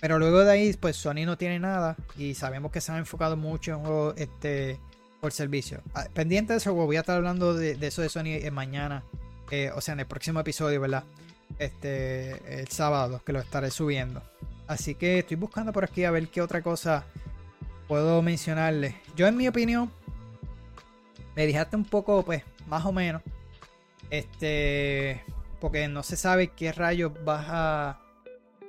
Pero 0.00 0.18
luego 0.18 0.40
de 0.40 0.52
ahí, 0.52 0.72
pues 0.74 0.96
Sony 0.96 1.24
no 1.24 1.38
tiene 1.38 1.58
nada 1.58 1.96
y 2.16 2.34
sabemos 2.34 2.70
que 2.70 2.80
se 2.80 2.92
han 2.92 2.98
enfocado 2.98 3.36
mucho 3.36 3.72
en 3.72 3.78
juegos 3.80 4.14
este, 4.18 4.78
por 5.20 5.32
servicio. 5.32 5.82
Ah, 5.94 6.06
pendiente 6.12 6.52
de 6.52 6.58
eso, 6.58 6.74
voy 6.74 6.96
a 6.96 7.00
estar 7.00 7.16
hablando 7.16 7.54
de, 7.54 7.78
eso 7.80 8.02
de 8.02 8.08
Sony 8.08 8.36
en 8.42 8.54
mañana, 8.54 9.04
eh, 9.50 9.70
o 9.74 9.80
sea, 9.80 9.94
en 9.94 10.00
el 10.00 10.06
próximo 10.06 10.40
episodio, 10.40 10.80
¿verdad? 10.80 11.04
Este, 11.58 12.60
el 12.60 12.68
sábado, 12.68 13.22
que 13.24 13.32
lo 13.32 13.40
estaré 13.40 13.70
subiendo. 13.70 14.22
Así 14.66 14.94
que 14.94 15.20
estoy 15.20 15.36
buscando 15.36 15.72
por 15.72 15.84
aquí 15.84 16.04
a 16.04 16.10
ver 16.10 16.28
qué 16.28 16.42
otra 16.42 16.60
cosa 16.60 17.06
puedo 17.88 18.20
mencionarle. 18.20 18.96
Yo, 19.14 19.26
en 19.26 19.36
mi 19.36 19.48
opinión, 19.48 19.90
me 21.34 21.46
dejaste 21.46 21.76
un 21.76 21.84
poco, 21.84 22.24
pues, 22.24 22.42
más 22.66 22.84
o 22.84 22.92
menos. 22.92 23.22
Este, 24.10 25.24
porque 25.66 25.88
no 25.88 26.04
se 26.04 26.16
sabe 26.16 26.52
qué 26.54 26.70
rayos 26.70 27.10
vas 27.24 27.46
a 27.48 27.98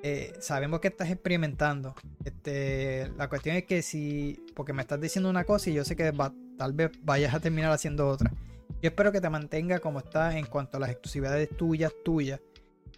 eh, 0.02 0.34
sabemos 0.40 0.80
que 0.80 0.88
estás 0.88 1.12
experimentando. 1.12 1.94
Este, 2.26 3.12
la 3.16 3.30
cuestión 3.30 3.56
es 3.56 3.66
que 3.66 3.84
si, 3.84 4.44
porque 4.56 4.74
me 4.74 4.82
estás 4.82 5.00
diciendo 5.00 5.30
una 5.30 5.44
cosa 5.44 5.70
y 5.70 5.76
yo 5.76 5.86
sé 5.86 5.96
que 5.96 6.12
tal 6.58 6.74
vez 6.74 6.90
vayas 7.04 7.36
a 7.36 7.40
terminar 7.40 7.72
haciendo 7.72 8.08
otra. 8.08 8.34
Yo 8.82 8.90
espero 8.90 9.12
que 9.12 9.22
te 9.22 9.30
mantenga 9.30 9.78
como 9.78 10.00
estás 10.00 10.34
en 10.34 10.48
cuanto 10.48 10.78
a 10.78 10.80
las 10.80 10.90
exclusividades 10.90 11.56
tuyas, 11.56 11.94
tuyas. 12.04 12.40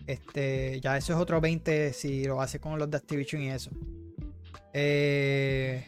Este, 0.08 0.80
ya 0.80 0.96
eso 0.96 1.12
es 1.12 1.20
otro 1.20 1.42
20 1.42 1.92
si 1.92 2.24
lo 2.24 2.42
haces 2.42 2.62
con 2.62 2.80
los 2.80 2.90
de 2.90 2.96
Activision 2.96 3.42
y 3.42 3.50
eso. 3.50 3.70
Eh, 4.72 5.86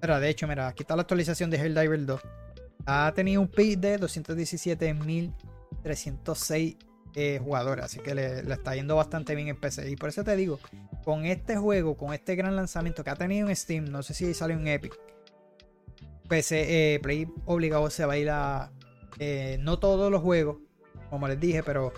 Pero 0.00 0.20
de 0.20 0.28
hecho, 0.28 0.46
mira, 0.46 0.68
aquí 0.68 0.84
está 0.84 0.94
la 0.94 1.02
actualización 1.02 1.50
de 1.50 1.56
Helldiver 1.56 2.06
2. 2.06 2.20
Ha 2.86 3.12
tenido 3.16 3.40
un 3.40 3.48
pick 3.48 3.80
de 3.80 3.98
217.306 3.98 6.91
eh, 7.14 7.40
jugadores. 7.42 7.84
Así 7.84 8.00
que 8.00 8.14
le, 8.14 8.40
está 8.40 8.74
yendo 8.74 8.96
bastante 8.96 9.34
bien 9.34 9.48
en 9.48 9.56
PC. 9.56 9.90
Y 9.90 9.96
por 9.96 10.08
eso 10.08 10.24
te 10.24 10.34
digo, 10.36 10.58
con 11.04 11.24
este 11.26 11.56
juego, 11.56 11.96
con 11.96 12.14
este 12.14 12.36
gran 12.36 12.56
lanzamiento 12.56 13.04
que 13.04 13.10
ha 13.10 13.16
tenido 13.16 13.48
en 13.48 13.56
Steam, 13.56 13.84
no 13.90 14.02
sé 14.02 14.14
si 14.14 14.32
sale 14.34 14.54
en 14.54 14.66
Epic. 14.66 14.98
PC, 16.28 16.94
eh, 16.94 17.00
Play 17.00 17.28
obligado 17.44 17.90
se 17.90 18.06
va 18.06 18.14
a 18.14 18.18
ir 18.18 18.30
a. 18.30 18.72
Eh, 19.18 19.58
no 19.60 19.78
todos 19.78 20.10
los 20.10 20.22
juegos, 20.22 20.56
como 21.10 21.28
les 21.28 21.38
dije, 21.38 21.62
pero 21.62 21.92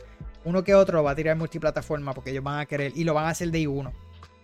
uno 0.45 0.65
que 0.65 0.75
otro 0.75 1.03
va 1.05 1.13
a 1.13 1.15
tirar 1.15 1.37
multiplataforma 1.37 2.13
porque 2.13 2.31
ellos 2.31 2.43
van 2.43 2.59
a 2.59 2.67
querer 2.67 2.93
y 2.97 3.05
lo 3.05 3.15
van 3.15 3.27
a 3.27 3.31
hacer 3.31 3.51
de 3.51 3.69
uno. 3.69 3.93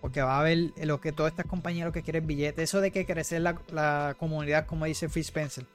Porque 0.01 0.23
va 0.23 0.37
a 0.37 0.41
haber 0.41 0.71
lo 0.83 1.01
que 1.01 1.13
todas 1.13 1.33
estas 1.33 1.47
compañías 1.47 1.93
que 1.93 2.03
quieren 2.03 2.27
billetes. 2.27 2.71
Eso 2.71 2.81
de 2.81 2.91
que 2.91 3.05
crecer 3.05 3.43
la, 3.43 4.15
comunidad, 4.19 4.67
como 4.67 4.87
dice 4.87 5.09
Phil 5.09 5.23
Spencer. 5.23 5.67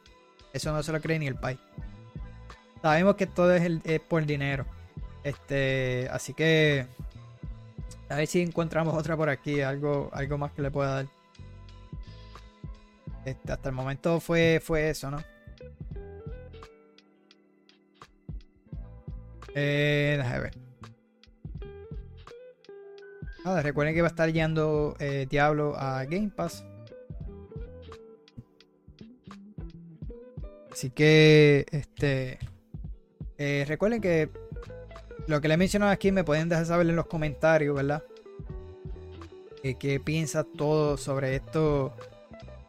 Eso 0.54 0.72
no 0.72 0.82
se 0.82 0.92
lo 0.92 1.02
cree 1.02 1.20
ni 1.20 1.28
el 1.28 1.36
país. 1.36 1.60
Sabemos 2.82 3.16
que 3.16 3.28
todo 3.28 3.54
es, 3.54 3.70
es 3.84 4.00
por 4.00 4.26
dinero. 4.26 4.66
Este, 5.26 6.08
así 6.12 6.36
que 6.36 6.86
a 8.10 8.16
ver 8.16 8.28
si 8.28 8.42
encontramos 8.42 8.94
otra 8.94 9.18
por 9.18 9.28
aquí, 9.28 9.62
algo, 9.62 10.12
algo 10.14 10.38
más 10.38 10.52
que 10.52 10.62
le 10.62 10.70
pueda 10.70 10.94
dar. 10.94 11.08
Este, 13.26 13.52
hasta 13.52 13.70
el 13.70 13.76
momento 13.76 14.20
fue, 14.20 14.62
fue 14.64 14.92
eso, 14.92 15.10
¿no? 15.10 15.18
Eh, 19.56 20.16
déjame 20.20 20.40
ver. 20.42 20.58
Ah, 23.46 23.62
recuerden 23.64 23.96
que 23.96 24.02
va 24.02 24.08
a 24.08 24.10
estar 24.10 24.32
yendo 24.32 24.96
eh, 25.00 25.26
Diablo 25.28 25.74
a 25.76 26.06
Game 26.06 26.30
Pass. 26.30 26.64
Así 30.72 30.92
que, 30.92 31.66
este, 31.72 32.38
eh, 33.40 33.66
recuerden 33.68 34.02
que 34.02 34.30
lo 35.28 35.42
que 35.42 35.48
le 35.48 35.54
he 35.54 35.58
mencionado 35.58 35.92
aquí 35.92 36.12
me 36.12 36.24
pueden 36.24 36.50
dejar 36.50 36.66
saber 36.66 36.88
en 36.90 36.96
los 36.96 37.08
comentarios, 37.08 37.76
¿verdad? 37.76 38.04
Eh, 39.64 39.76
¿Qué 39.76 40.00
piensa 40.00 40.44
todo 40.44 40.98
sobre 40.98 41.36
esto 41.36 41.94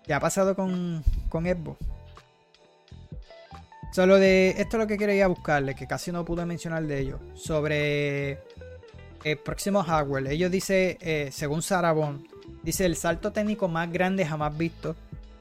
¿Qué 0.07 0.15
ha 0.15 0.21
pasado 0.21 0.55
con, 0.55 1.03
con 1.29 1.45
Xbox? 1.45 1.79
Solo 3.93 4.19
de 4.19 4.51
esto 4.51 4.77
es 4.77 4.81
lo 4.83 4.87
que 4.87 4.99
quería 4.99 5.27
buscarle, 5.27 5.75
que 5.75 5.87
casi 5.87 6.13
no 6.13 6.25
pude 6.25 6.47
mencionar 6.47 6.85
de 6.85 7.01
ello. 7.01 7.19
Sobre 7.35 8.39
el 9.25 9.39
próximo 9.39 9.83
hardware. 9.83 10.29
Ellos 10.29 10.51
dicen, 10.51 10.97
eh, 11.01 11.31
según 11.33 11.63
Sarabon, 11.63 12.29
dice 12.63 12.87
el 12.87 12.95
salto 12.95 13.33
técnico 13.33 13.67
más 13.67 13.91
grande 13.91 14.25
jamás 14.25 14.57
visto. 14.57 14.95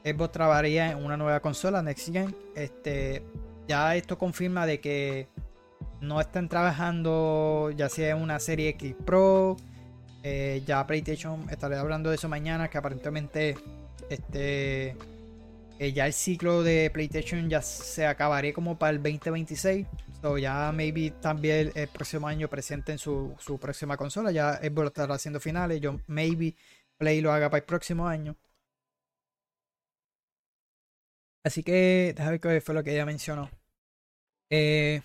Xbox 0.04 0.32
trabajaría 0.32 0.90
en 0.90 1.04
una 1.04 1.16
nueva 1.16 1.38
consola, 1.40 1.80
Next 1.82 2.12
Gen. 2.12 2.34
Este, 2.56 3.22
ya 3.68 3.94
esto 3.94 4.18
confirma 4.18 4.66
de 4.66 4.80
que 4.80 5.28
no 6.00 6.20
están 6.20 6.48
trabajando 6.48 7.70
ya 7.76 7.88
sea 7.88 8.10
en 8.10 8.22
una 8.22 8.38
serie 8.40 8.70
X 8.70 8.94
Pro. 9.04 9.56
Eh, 10.22 10.62
ya 10.66 10.86
PlayStation, 10.86 11.48
estaré 11.50 11.76
hablando 11.76 12.10
de 12.10 12.16
eso 12.16 12.28
mañana, 12.28 12.68
que 12.68 12.78
aparentemente 12.78 13.56
este 14.10 14.96
eh, 15.78 15.92
ya 15.92 16.06
el 16.06 16.12
ciclo 16.12 16.62
de 16.62 16.90
PlayStation 16.90 17.48
ya 17.50 17.60
se 17.62 18.06
acabaría 18.06 18.52
como 18.52 18.78
para 18.78 18.90
el 18.90 19.02
2026. 19.02 19.86
So 20.22 20.38
ya 20.38 20.72
maybe 20.72 21.12
también 21.20 21.72
el, 21.74 21.88
próximo 21.88 22.26
año 22.26 22.48
presenten 22.48 22.98
su, 22.98 23.34
su 23.38 23.58
próxima 23.58 23.96
consola. 23.96 24.32
Ya 24.32 24.54
Xbox 24.54 24.86
estará 24.88 25.14
haciendo 25.14 25.40
finales. 25.40 25.80
Yo 25.80 26.00
maybe 26.06 26.54
Play 26.98 27.20
lo 27.20 27.32
haga 27.32 27.50
para 27.50 27.58
el 27.58 27.64
próximo 27.64 28.06
año. 28.08 28.36
Así 31.44 31.62
que 31.62 32.12
déjame 32.16 32.38
ver 32.38 32.40
qué 32.40 32.60
fue 32.60 32.74
lo 32.74 32.82
que 32.82 32.92
ella 32.92 33.06
mencionó. 33.06 33.50
Eh, 34.50 35.02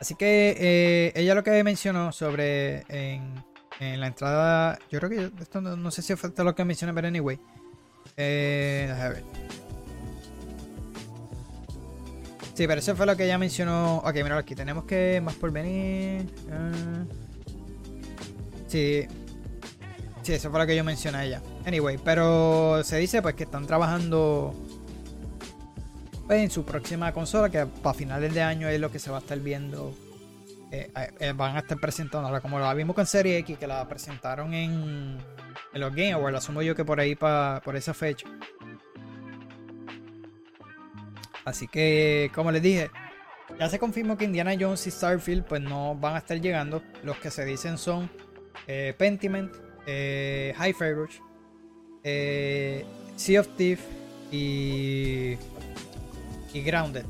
Así 0.00 0.14
que 0.14 0.56
eh, 0.58 1.12
ella 1.14 1.34
lo 1.34 1.44
que 1.44 1.62
mencionó 1.62 2.10
sobre 2.10 2.84
en, 2.88 4.00
la 4.00 4.06
entrada. 4.06 4.78
Yo 4.90 4.98
creo 4.98 5.10
que 5.10 5.42
esto 5.42 5.60
no, 5.60 5.90
sé 5.90 6.00
si 6.00 6.16
fue 6.16 6.32
lo 6.38 6.54
que 6.54 6.64
mencioné, 6.64 6.94
pero 6.94 7.08
anyway. 7.08 7.38
Eh, 8.16 8.86
déjame 8.88 9.10
ver. 9.10 9.24
Sí, 12.54 12.66
pero 12.66 12.80
eso 12.80 12.96
fue 12.96 13.04
lo 13.04 13.14
que 13.14 13.24
ella 13.26 13.36
mencionó. 13.36 13.98
Ok, 13.98 14.14
mira 14.14 14.38
aquí. 14.38 14.54
Tenemos 14.54 14.84
que 14.84 15.20
más 15.22 15.34
por 15.34 15.52
venir. 15.52 16.26
Ah. 16.50 17.04
sí. 18.68 19.06
Sí, 20.22 20.32
eso 20.32 20.50
fue 20.50 20.60
lo 20.60 20.66
que 20.66 20.76
yo 20.76 20.84
mencioné 20.84 21.18
a 21.18 21.24
ella. 21.24 21.42
Anyway, 21.66 21.98
pero 22.02 22.82
se 22.84 22.96
dice 22.96 23.20
pues 23.20 23.34
que 23.34 23.44
están 23.44 23.66
trabajando 23.66 24.54
en 26.38 26.50
su 26.50 26.64
próxima 26.64 27.12
consola, 27.12 27.50
que 27.50 27.66
para 27.66 27.94
finales 27.94 28.32
de 28.32 28.42
año 28.42 28.68
es 28.68 28.80
lo 28.80 28.90
que 28.90 28.98
se 28.98 29.10
va 29.10 29.18
a 29.18 29.20
estar 29.20 29.38
viendo. 29.38 29.94
Eh, 30.72 30.88
eh, 30.96 31.10
eh, 31.18 31.32
van 31.34 31.56
a 31.56 31.60
estar 31.60 31.78
presentándola 31.78 32.40
como 32.40 32.60
la 32.60 32.72
vimos 32.74 32.94
con 32.94 33.04
Serie 33.04 33.38
X, 33.38 33.58
que 33.58 33.66
la 33.66 33.88
presentaron 33.88 34.54
en, 34.54 35.18
en 35.72 35.80
los 35.80 35.90
Game 35.90 36.12
Awards. 36.12 36.38
Asumo 36.38 36.62
yo 36.62 36.76
que 36.76 36.84
por 36.84 37.00
ahí, 37.00 37.16
pa, 37.16 37.60
por 37.64 37.74
esa 37.74 37.92
fecha. 37.92 38.28
Así 41.44 41.66
que, 41.66 42.30
como 42.34 42.52
les 42.52 42.62
dije, 42.62 42.90
ya 43.58 43.68
se 43.68 43.78
confirmó 43.80 44.16
que 44.16 44.24
Indiana 44.24 44.52
Jones 44.58 44.86
y 44.86 44.90
Starfield 44.92 45.44
pues 45.44 45.60
no 45.60 45.96
van 45.96 46.14
a 46.14 46.18
estar 46.18 46.40
llegando. 46.40 46.82
Los 47.02 47.16
que 47.16 47.30
se 47.30 47.44
dicen 47.44 47.76
son 47.76 48.08
Pentiment, 48.98 49.52
High 49.86 50.74
Rush, 50.78 51.18
Sea 53.16 53.40
of 53.40 53.48
Thief 53.56 53.80
y 54.30 55.36
y 56.52 56.62
Grounded. 56.62 57.04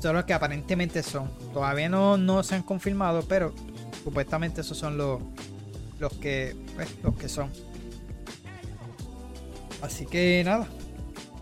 Son 0.00 0.14
los 0.14 0.24
que 0.24 0.32
aparentemente 0.32 1.02
son. 1.02 1.30
Todavía 1.52 1.88
no, 1.88 2.16
no 2.16 2.42
se 2.42 2.54
han 2.54 2.62
confirmado, 2.62 3.22
pero 3.22 3.52
supuestamente 4.04 4.60
esos 4.60 4.78
son 4.78 4.96
los, 4.96 5.20
los, 5.98 6.12
que, 6.14 6.54
pues, 6.76 6.88
los 7.02 7.16
que 7.16 7.28
son. 7.28 7.50
Así 9.82 10.06
que 10.06 10.42
nada. 10.44 10.66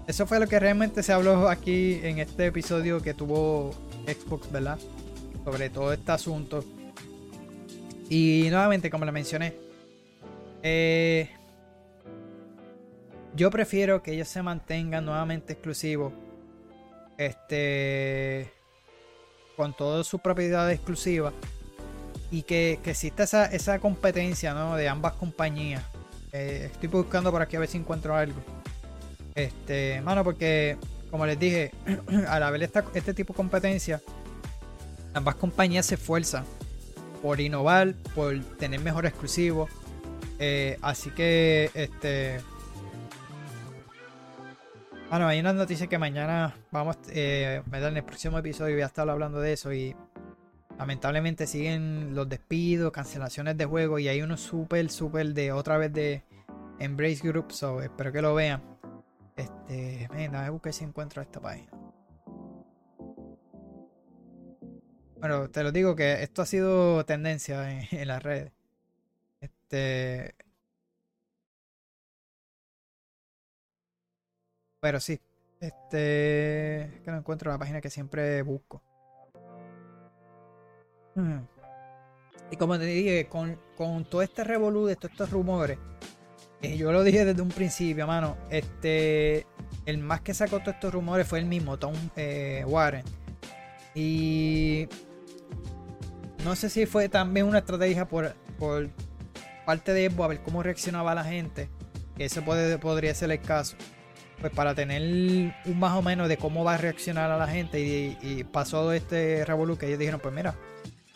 Eso 0.06 0.26
fue 0.26 0.38
lo 0.38 0.46
que 0.46 0.58
realmente 0.60 1.02
se 1.02 1.12
habló 1.12 1.48
aquí 1.48 2.00
en 2.02 2.18
este 2.18 2.46
episodio 2.46 3.02
que 3.02 3.12
tuvo 3.12 3.72
Xbox, 4.06 4.50
¿verdad? 4.52 4.78
Sobre 5.44 5.68
todo 5.68 5.92
este 5.92 6.12
asunto. 6.12 6.64
Y 8.08 8.46
nuevamente, 8.50 8.88
como 8.88 9.04
le 9.04 9.10
mencioné, 9.10 9.54
eh, 10.62 11.28
yo 13.34 13.50
prefiero 13.50 14.02
que 14.02 14.12
ellos 14.12 14.28
se 14.28 14.42
mantengan 14.42 15.04
nuevamente 15.04 15.54
exclusivos 15.54 16.12
este 17.18 18.52
con 19.56 19.74
todas 19.74 20.06
sus 20.06 20.20
propiedades 20.20 20.76
exclusivas 20.76 21.32
y 22.30 22.42
que, 22.42 22.78
que 22.82 22.90
exista 22.90 23.22
esa, 23.22 23.46
esa, 23.46 23.78
competencia 23.78 24.52
¿no? 24.52 24.76
de 24.76 24.88
ambas 24.88 25.14
compañías. 25.14 25.82
Eh, 26.32 26.68
estoy 26.70 26.88
buscando 26.88 27.30
por 27.30 27.40
aquí 27.40 27.56
a 27.56 27.60
ver 27.60 27.68
si 27.68 27.78
encuentro 27.78 28.14
algo. 28.14 28.38
Este, 29.34 30.00
mano, 30.02 30.24
porque 30.24 30.76
como 31.10 31.24
les 31.24 31.38
dije, 31.38 31.70
al 32.28 32.42
haber 32.42 32.62
esta, 32.62 32.84
este 32.94 33.14
tipo 33.14 33.32
de 33.32 33.36
competencia, 33.36 34.02
ambas 35.14 35.36
compañías 35.36 35.86
se 35.86 35.94
esfuerzan 35.94 36.44
por 37.22 37.40
innovar, 37.40 37.94
por 38.14 38.38
tener 38.58 38.80
mejor 38.80 39.06
exclusivo. 39.06 39.68
Eh, 40.38 40.78
así 40.82 41.10
que, 41.10 41.70
este, 41.74 42.40
bueno, 45.10 45.28
hay 45.28 45.38
una 45.38 45.52
noticia 45.52 45.86
que 45.86 45.98
mañana 45.98 46.56
vamos, 46.72 46.96
eh, 47.10 47.62
en 47.72 47.96
el 47.96 48.04
próximo 48.04 48.38
episodio 48.38 48.74
voy 48.74 48.82
a 48.82 48.86
estar 48.86 49.08
hablando 49.08 49.40
de 49.40 49.52
eso 49.52 49.72
y 49.72 49.94
lamentablemente 50.78 51.46
siguen 51.46 52.14
los 52.14 52.28
despidos, 52.28 52.92
cancelaciones 52.92 53.56
de 53.56 53.64
juegos 53.66 54.00
y 54.00 54.08
hay 54.08 54.22
uno 54.22 54.36
súper, 54.36 54.90
súper 54.90 55.32
de 55.32 55.52
otra 55.52 55.78
vez 55.78 55.92
de 55.92 56.24
Embrace 56.80 57.26
Group, 57.26 57.52
so 57.52 57.80
espero 57.82 58.12
que 58.12 58.20
lo 58.20 58.34
vean. 58.34 58.62
Este, 59.36 60.08
venga, 60.12 60.44
a 60.44 60.50
buscar 60.50 60.72
si 60.72 60.84
encuentro 60.84 61.22
esta 61.22 61.40
página. 61.40 61.70
Bueno, 65.18 65.48
te 65.50 65.62
lo 65.62 65.72
digo 65.72 65.94
que 65.94 66.22
esto 66.22 66.42
ha 66.42 66.46
sido 66.46 67.04
tendencia 67.04 67.70
en, 67.70 67.86
en 67.90 68.08
las 68.08 68.22
redes. 68.22 68.52
Este, 69.40 70.34
Pero 74.80 75.00
sí, 75.00 75.20
este. 75.60 77.00
Que 77.04 77.10
no 77.10 77.18
encuentro 77.18 77.50
la 77.50 77.58
página 77.58 77.80
que 77.80 77.90
siempre 77.90 78.42
busco. 78.42 78.82
Y 82.50 82.56
como 82.56 82.78
te 82.78 82.84
dije, 82.84 83.28
con, 83.28 83.58
todo 84.04 84.22
este 84.22 84.44
revolú 84.44 84.86
de 84.86 84.96
todos 84.96 85.12
estos 85.12 85.30
rumores, 85.30 85.78
eh, 86.60 86.76
yo 86.76 86.92
lo 86.92 87.02
dije 87.02 87.24
desde 87.24 87.40
un 87.42 87.48
principio, 87.48 88.06
mano. 88.06 88.36
Este. 88.50 89.46
El 89.86 89.98
más 89.98 90.20
que 90.20 90.34
sacó 90.34 90.60
todos 90.60 90.74
estos 90.74 90.92
rumores 90.92 91.26
fue 91.26 91.38
el 91.38 91.46
mismo, 91.46 91.78
Tom 91.78 91.94
eh, 92.16 92.64
Warren. 92.66 93.04
Y. 93.94 94.88
No 96.44 96.54
sé 96.54 96.68
si 96.68 96.86
fue 96.86 97.08
también 97.08 97.46
una 97.46 97.58
estrategia 97.58 98.06
por, 98.06 98.34
por 98.58 98.88
parte 99.64 99.92
de 99.92 100.04
Evo 100.04 100.22
a 100.22 100.28
ver 100.28 100.42
cómo 100.42 100.62
reaccionaba 100.62 101.14
la 101.14 101.24
gente 101.24 101.68
que 102.16 102.24
ese 102.24 102.42
puede, 102.42 102.78
podría 102.78 103.14
ser 103.14 103.30
el 103.30 103.40
caso, 103.40 103.76
pues 104.40 104.52
para 104.52 104.74
tener 104.74 105.02
un 105.02 105.78
más 105.78 105.96
o 105.96 106.02
menos 106.02 106.28
de 106.28 106.36
cómo 106.36 106.64
va 106.64 106.74
a 106.74 106.76
reaccionar 106.78 107.30
a 107.30 107.38
la 107.38 107.46
gente 107.46 107.80
y, 107.80 108.44
pasó 108.44 108.92
este 108.92 109.44
revolú 109.44 109.76
que 109.76 109.86
ellos 109.86 109.98
dijeron, 109.98 110.20
pues 110.20 110.34
mira, 110.34 110.54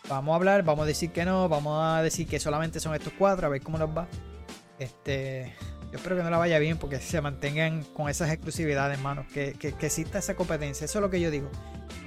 vamos 0.08 0.32
a 0.32 0.36
hablar, 0.36 0.62
vamos 0.62 0.84
a 0.84 0.86
decir 0.86 1.10
que 1.10 1.24
no, 1.24 1.48
vamos 1.48 1.78
a 1.82 2.02
decir 2.02 2.26
que 2.26 2.40
solamente 2.40 2.80
son 2.80 2.94
estos 2.94 3.12
cuatro, 3.18 3.46
a 3.46 3.50
ver 3.50 3.62
cómo 3.62 3.78
nos 3.78 3.96
va. 3.96 4.08
Este, 4.78 5.54
yo 5.90 5.98
espero 5.98 6.16
que 6.16 6.22
no 6.22 6.30
la 6.30 6.38
vaya 6.38 6.58
bien 6.58 6.78
porque 6.78 6.98
se 6.98 7.20
mantengan 7.20 7.84
con 7.94 8.08
esas 8.08 8.30
exclusividades, 8.30 8.98
hermano, 8.98 9.26
que, 9.32 9.54
que, 9.54 9.72
que 9.72 9.86
exista 9.86 10.18
esa 10.18 10.34
competencia, 10.34 10.84
eso 10.84 10.98
es 10.98 11.02
lo 11.02 11.10
que 11.10 11.20
yo 11.20 11.30
digo. 11.30 11.50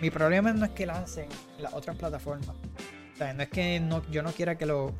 Mi 0.01 0.09
problema 0.09 0.51
no 0.53 0.65
es 0.65 0.71
que 0.71 0.85
lancen 0.85 1.27
las 1.59 1.73
otras 1.73 1.95
plataformas. 1.95 2.55
No 3.19 3.43
es 3.43 3.49
que 3.49 3.79
no, 3.79 4.03
yo 4.11 4.21
no 4.23 4.31
quiera 4.31 4.57
que 4.57 4.65
los, 4.65 4.91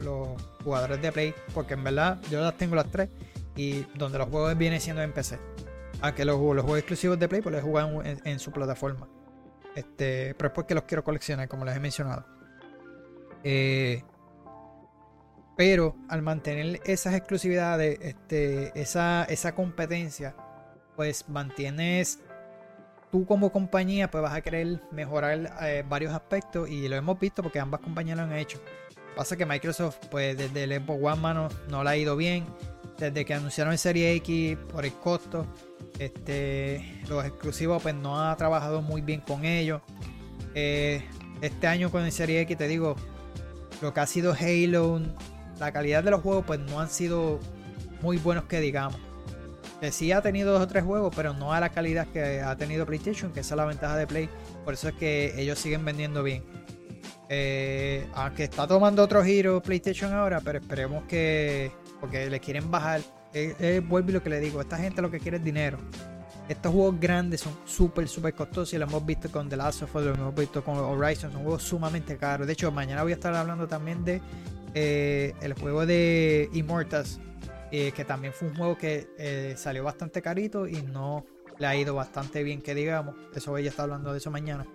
jugadores 0.63 1.01
de 1.01 1.11
Play, 1.11 1.33
porque 1.53 1.73
en 1.73 1.83
verdad 1.83 2.19
yo 2.29 2.41
las 2.41 2.55
tengo 2.57 2.75
las 2.75 2.89
tres 2.89 3.09
y 3.55 3.85
donde 3.95 4.17
los 4.17 4.29
juegos 4.29 4.57
vienen 4.57 4.79
siendo 4.79 5.01
en 5.01 5.11
PC. 5.11 5.39
A 6.03 6.13
que 6.13 6.25
los, 6.25 6.35
juegos 6.35 6.77
exclusivos 6.77 7.17
de 7.17 7.29
Play 7.29 7.41
pues 7.41 7.55
los 7.55 7.63
juegan 7.63 8.21
en, 8.25 8.39
su 8.39 8.51
plataforma. 8.51 9.07
Este, 9.73 10.35
pero 10.35 10.49
es 10.49 10.53
porque 10.53 10.75
los 10.75 10.83
quiero 10.83 11.03
coleccionar, 11.03 11.47
como 11.47 11.63
les 11.65 11.75
he 11.75 11.79
mencionado. 11.79 12.25
Eh, 13.43 14.03
pero 15.55 15.95
al 16.09 16.21
mantener 16.21 16.81
esas 16.85 17.13
exclusividades, 17.13 17.99
este, 18.01 18.79
esa, 18.79 19.23
esa 19.23 19.55
competencia, 19.55 20.35
pues 20.95 21.29
mantienes 21.29 22.19
tú 23.13 23.27
como 23.27 23.51
compañía 23.51 24.09
pues 24.09 24.23
vas 24.23 24.33
a 24.33 24.41
querer 24.41 24.81
mejorar 24.91 25.53
eh, 25.61 25.85
varios 25.87 26.11
aspectos 26.13 26.67
y 26.67 26.87
lo 26.87 26.95
hemos 26.95 27.19
visto 27.19 27.43
porque 27.43 27.59
ambas 27.59 27.79
compañías 27.79 28.17
lo 28.17 28.23
han 28.23 28.33
hecho. 28.33 28.59
Pasa 29.15 29.37
que 29.37 29.45
Microsoft 29.45 29.97
pues 30.09 30.35
desde 30.35 30.63
el 30.63 30.73
Xbox 30.81 30.99
One 31.03 31.21
mano 31.21 31.49
no 31.69 31.83
le 31.83 31.89
ha 31.91 31.95
ido 31.95 32.17
bien. 32.17 32.43
Desde 32.97 33.25
que 33.25 33.33
anunciaron 33.33 33.73
el 33.73 33.79
Serie 33.79 34.13
X 34.15 34.57
por 34.71 34.85
el 34.85 34.93
costo, 34.93 35.45
este, 35.99 37.01
los 37.07 37.25
exclusivos 37.25 37.81
pues 37.81 37.95
no 37.95 38.21
ha 38.21 38.35
trabajado 38.37 38.81
muy 38.81 39.01
bien 39.01 39.21
con 39.21 39.45
ellos. 39.45 39.81
Eh, 40.55 41.03
este 41.41 41.67
año 41.67 41.91
con 41.91 42.03
el 42.03 42.11
Serie 42.11 42.41
X 42.41 42.57
te 42.57 42.67
digo, 42.67 42.95
lo 43.81 43.93
que 43.93 43.99
ha 43.99 44.07
sido 44.07 44.33
Halo, 44.33 45.01
la 45.59 45.71
calidad 45.71 46.03
de 46.03 46.11
los 46.11 46.21
juegos 46.21 46.45
pues 46.45 46.59
no 46.59 46.79
han 46.79 46.89
sido 46.89 47.39
muy 48.01 48.17
buenos 48.17 48.45
que 48.45 48.59
digamos 48.59 48.99
que 49.83 49.91
sí 49.91 50.13
ha 50.13 50.21
tenido 50.21 50.53
dos 50.53 50.61
o 50.61 50.67
tres 50.67 50.85
juegos, 50.85 51.13
pero 51.13 51.33
no 51.33 51.51
a 51.51 51.59
la 51.59 51.67
calidad 51.67 52.07
que 52.07 52.39
ha 52.39 52.55
tenido 52.55 52.85
PlayStation, 52.85 53.33
que 53.33 53.41
esa 53.41 53.55
es 53.55 53.57
la 53.57 53.65
ventaja 53.65 53.97
de 53.97 54.07
Play. 54.07 54.29
Por 54.63 54.75
eso 54.75 54.87
es 54.87 54.95
que 54.95 55.33
ellos 55.37 55.59
siguen 55.59 55.83
vendiendo 55.83 56.23
bien. 56.23 56.41
Eh, 57.27 58.07
aunque 58.13 58.45
está 58.45 58.65
tomando 58.65 59.03
otro 59.03 59.21
giro 59.25 59.61
PlayStation 59.61 60.13
ahora, 60.13 60.39
pero 60.39 60.59
esperemos 60.59 61.03
que. 61.03 61.73
Porque 62.03 62.29
le 62.29 62.41
quieren 62.41 62.69
bajar. 62.69 62.99
Vuelvo 63.87 64.11
lo 64.11 64.21
que 64.21 64.29
le 64.29 64.41
digo: 64.41 64.59
esta 64.59 64.75
gente 64.75 65.01
lo 65.01 65.09
que 65.09 65.21
quiere 65.21 65.37
es 65.37 65.43
dinero. 65.43 65.77
Estos 66.49 66.73
juegos 66.73 66.99
grandes 66.99 67.39
son 67.39 67.53
súper, 67.63 68.09
súper 68.09 68.33
costosos 68.33 68.73
y 68.73 68.77
lo 68.77 68.83
hemos 68.83 69.05
visto 69.05 69.31
con 69.31 69.47
The 69.47 69.55
Last 69.55 69.83
of 69.83 69.95
Us, 69.95 70.03
lo 70.03 70.13
hemos 70.13 70.35
visto 70.35 70.61
con 70.61 70.75
Horizon, 70.77 71.31
son 71.31 71.43
juegos 71.43 71.63
sumamente 71.63 72.17
caros. 72.17 72.45
De 72.45 72.51
hecho, 72.51 72.69
mañana 72.73 73.03
voy 73.03 73.13
a 73.13 73.15
estar 73.15 73.33
hablando 73.33 73.69
también 73.69 74.03
de 74.03 74.21
eh, 74.73 75.33
el 75.41 75.53
juego 75.53 75.85
de 75.85 76.49
Immortals, 76.51 77.21
eh, 77.71 77.93
que 77.93 78.03
también 78.03 78.33
fue 78.33 78.49
un 78.49 78.57
juego 78.57 78.77
que 78.77 79.07
eh, 79.17 79.53
salió 79.55 79.85
bastante 79.85 80.21
carito 80.21 80.67
y 80.67 80.81
no 80.81 81.25
le 81.57 81.65
ha 81.65 81.77
ido 81.77 81.95
bastante 81.95 82.43
bien, 82.43 82.61
que 82.61 82.75
digamos. 82.75 83.15
Eso 83.33 83.57
ella 83.57 83.69
está 83.69 83.83
hablando 83.83 84.11
de 84.11 84.17
eso 84.17 84.29
mañana. 84.29 84.67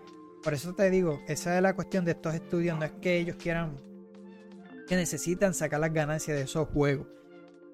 Por 0.42 0.54
eso 0.54 0.74
te 0.74 0.88
digo, 0.88 1.20
esa 1.28 1.54
es 1.54 1.62
la 1.62 1.74
cuestión 1.74 2.06
de 2.06 2.12
estos 2.12 2.34
estudios. 2.34 2.78
No 2.78 2.86
es 2.86 2.92
que 2.92 3.18
ellos 3.18 3.36
quieran, 3.36 3.76
que 4.88 4.96
necesitan 4.96 5.54
sacar 5.54 5.80
las 5.80 5.92
ganancias 5.92 6.36
de 6.36 6.44
esos 6.44 6.68
juegos. 6.68 7.06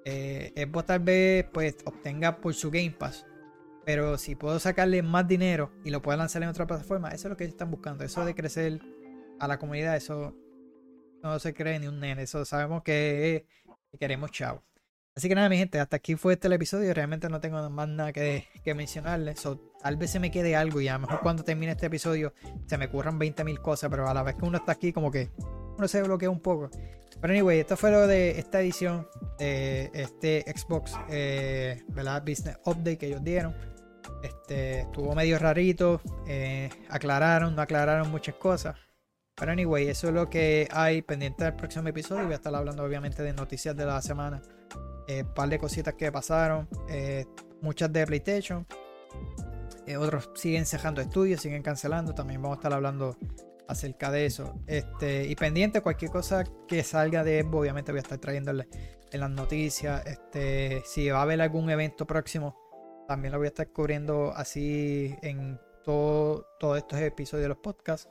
Eh, 0.05 0.53
Xbox 0.57 0.87
tal 0.87 1.01
vez 1.01 1.47
pues 1.53 1.77
obtenga 1.85 2.41
por 2.41 2.55
su 2.55 2.71
Game 2.71 2.91
Pass. 2.91 3.25
Pero 3.87 4.19
si 4.19 4.35
puedo 4.35 4.59
sacarle 4.59 5.03
más 5.03 5.29
dinero 5.29 5.73
y 5.85 5.91
lo 5.91 6.03
puedo 6.03 6.17
lanzar 6.19 6.43
en 6.43 6.49
otra 6.49 6.67
plataforma, 6.67 7.09
eso 7.09 7.29
es 7.29 7.31
lo 7.31 7.37
que 7.37 7.45
ellos 7.45 7.55
están 7.55 7.71
buscando. 7.71 8.05
Eso 8.05 8.25
de 8.25 8.35
crecer 8.35 8.81
a 9.39 9.47
la 9.47 9.59
comunidad, 9.59 9.97
eso 9.97 10.35
no 11.23 11.39
se 11.39 11.55
cree 11.55 11.79
ni 11.79 11.87
un 11.87 12.01
nene. 12.01 12.23
Eso 12.23 12.45
sabemos 12.45 12.83
que, 12.83 13.47
que 13.93 13.99
queremos 13.99 14.31
chavo. 14.31 14.63
Así 15.17 15.29
que 15.29 15.37
nada, 15.37 15.49
mi 15.49 15.57
gente, 15.57 15.79
hasta 15.79 15.97
aquí 15.97 16.17
fue 16.17 16.33
este 16.33 16.49
el 16.49 16.55
episodio. 16.55 16.93
Realmente 16.93 17.29
no 17.29 17.41
tengo 17.41 17.71
más 17.71 17.89
nada 17.89 18.13
que, 18.13 18.49
que 18.65 18.75
mencionarles. 18.75 19.41
tal 19.81 19.97
vez 19.97 20.11
se 20.11 20.19
me 20.19 20.31
quede 20.31 20.57
algo 20.57 20.81
y 20.81 20.89
a 20.89 20.95
lo 20.95 21.01
mejor 21.01 21.21
cuando 21.21 21.45
termine 21.45 21.73
este 21.73 21.87
episodio 21.87 22.35
se 22.67 22.79
me 22.79 22.87
ocurran 22.87 23.21
20.000 23.21 23.61
cosas, 23.61 23.91
pero 23.91 24.09
a 24.09 24.15
la 24.15 24.25
vez 24.25 24.35
que 24.35 24.45
uno 24.45 24.59
está 24.59 24.73
aquí, 24.73 24.93
como 24.93 25.13
que 25.13 25.31
uno 25.77 25.87
se 25.87 26.03
bloquea 26.03 26.31
un 26.31 26.41
poco. 26.41 26.71
Pero 27.25 27.33
anyway, 27.33 27.61
esto 27.61 27.75
fue 27.79 27.91
lo 27.91 28.07
de 28.07 28.39
esta 28.39 28.61
edición 28.61 29.09
de 29.39 29.91
este 29.95 30.45
Xbox 30.55 30.93
eh, 31.09 31.83
Business 32.21 32.59
Update 32.67 32.99
que 32.99 33.07
ellos 33.07 33.25
dieron. 33.25 33.55
Este, 34.23 34.81
estuvo 34.81 35.15
medio 35.15 35.39
rarito. 35.39 36.03
Eh, 36.27 36.69
aclararon, 36.91 37.57
no 37.57 37.63
aclararon 37.63 38.11
muchas 38.11 38.35
cosas. 38.35 38.77
Pero 39.37 39.53
anyway, 39.53 39.89
eso 39.89 40.09
es 40.09 40.13
lo 40.13 40.29
que 40.29 40.69
hay 40.71 41.01
pendiente 41.01 41.45
del 41.45 41.55
próximo 41.55 41.89
episodio. 41.89 42.25
Voy 42.25 42.35
a 42.35 42.37
estar 42.37 42.55
hablando 42.55 42.85
obviamente 42.85 43.23
de 43.23 43.33
noticias 43.33 43.75
de 43.75 43.87
la 43.87 44.03
semana 44.03 44.43
un 44.75 45.05
eh, 45.09 45.25
par 45.25 45.49
de 45.49 45.59
cositas 45.59 45.95
que 45.95 46.13
pasaron, 46.13 46.69
muchas 47.63 47.91
de 47.91 48.07
PlayStation. 48.07 48.67
Otros 49.99 50.29
siguen 50.35 50.67
cerrando 50.67 51.01
estudios, 51.01 51.41
siguen 51.41 51.63
cancelando. 51.63 52.13
También 52.15 52.43
vamos 52.43 52.59
a 52.59 52.61
estar 52.61 52.75
hablando 52.75 53.17
acerca 53.69 54.11
de 54.11 54.27
eso. 54.27 54.61
Este, 54.67 55.27
y 55.27 55.35
pendiente, 55.37 55.81
cualquier 55.81 56.11
cosa 56.11 56.45
que 56.69 56.83
salga 56.83 57.25
de 57.25 57.41
Evo, 57.41 57.61
obviamente 57.61 57.93
voy 57.93 57.99
a 57.99 58.03
estar 58.03 58.19
trayéndole 58.19 58.69
en 59.11 59.21
las 59.21 59.31
noticias. 59.31 60.05
Este, 60.07 60.83
si 60.85 61.09
va 61.11 61.21
a 61.21 61.23
haber 61.23 61.41
algún 61.41 61.71
evento 61.71 62.07
próximo, 62.07 62.57
también 63.09 63.33
lo 63.33 63.39
voy 63.39 63.47
a 63.47 63.49
estar 63.49 63.69
cubriendo 63.69 64.33
así 64.35 65.15
en 65.23 65.59
todo, 65.85 66.47
todos 66.59 66.79
estos 66.79 66.99
episodios 67.01 67.45
de 67.45 67.49
los 67.49 67.59
podcasts. 67.59 68.09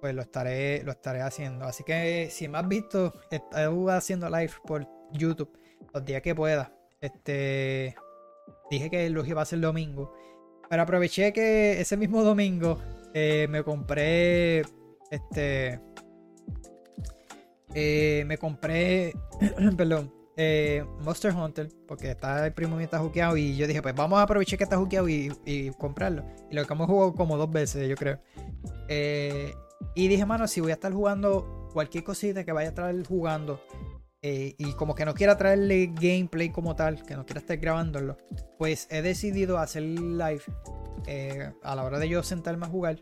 Pues 0.00 0.14
lo 0.14 0.22
estaré, 0.22 0.82
lo 0.82 0.92
estaré 0.92 1.20
haciendo. 1.20 1.66
Así 1.66 1.84
que 1.84 2.28
si 2.30 2.48
me 2.48 2.58
has 2.58 2.66
visto, 2.66 3.12
estoy 3.30 3.90
haciendo 3.90 4.30
live 4.30 4.52
por 4.66 4.88
YouTube 5.12 5.50
los 5.92 6.04
días 6.04 6.22
que 6.22 6.34
pueda. 6.34 6.72
Este, 7.00 7.94
dije 8.70 8.90
que 8.90 9.10
lo 9.10 9.24
iba 9.24 9.42
a 9.42 9.46
el 9.50 9.60
domingo. 9.60 10.14
Pero 10.68 10.82
aproveché 10.82 11.32
que 11.32 11.80
ese 11.80 11.96
mismo 11.96 12.22
domingo 12.22 12.78
eh, 13.12 13.46
me 13.50 13.62
compré. 13.62 14.62
Este. 15.10 15.80
Eh, 17.74 18.24
me 18.26 18.38
compré. 18.38 19.12
perdón. 19.76 20.12
Eh, 20.36 20.84
Monster 21.00 21.34
Hunter. 21.34 21.68
Porque 21.86 22.12
está 22.12 22.46
el 22.46 22.52
primo 22.52 22.76
mío 22.76 22.84
está 22.84 22.98
juqueado. 22.98 23.36
Y 23.36 23.56
yo 23.56 23.66
dije, 23.66 23.82
pues 23.82 23.94
vamos 23.94 24.18
a 24.18 24.22
aprovechar 24.22 24.58
que 24.58 24.64
está 24.64 24.76
juqueado 24.76 25.08
y, 25.08 25.72
comprarlo. 25.78 26.24
Y 26.50 26.54
lo 26.54 26.66
que 26.66 26.72
hemos 26.72 26.86
jugado 26.86 27.14
como 27.14 27.36
dos 27.36 27.50
veces, 27.50 27.88
yo 27.88 27.96
creo. 27.96 28.20
y 29.94 30.08
dije, 30.08 30.24
mano, 30.26 30.46
si 30.48 30.60
voy 30.60 30.70
a 30.70 30.74
estar 30.74 30.92
jugando 30.92 31.68
cualquier 31.72 32.04
cosita 32.04 32.44
que 32.44 32.52
vaya 32.52 32.68
a 32.68 32.70
estar 32.70 33.06
jugando 33.06 33.60
eh, 34.22 34.54
y 34.58 34.72
como 34.74 34.94
que 34.94 35.06
no 35.06 35.14
quiera 35.14 35.38
traerle 35.38 35.92
gameplay 35.94 36.50
como 36.50 36.76
tal, 36.76 37.02
que 37.04 37.16
no 37.16 37.24
quiera 37.24 37.40
estar 37.40 37.56
grabándolo, 37.56 38.18
pues 38.58 38.86
he 38.90 39.00
decidido 39.00 39.58
hacer 39.58 39.82
live 39.82 40.42
eh, 41.06 41.52
a 41.62 41.74
la 41.74 41.84
hora 41.84 41.98
de 41.98 42.08
yo 42.08 42.22
sentarme 42.22 42.66
a 42.66 42.68
jugar. 42.68 43.00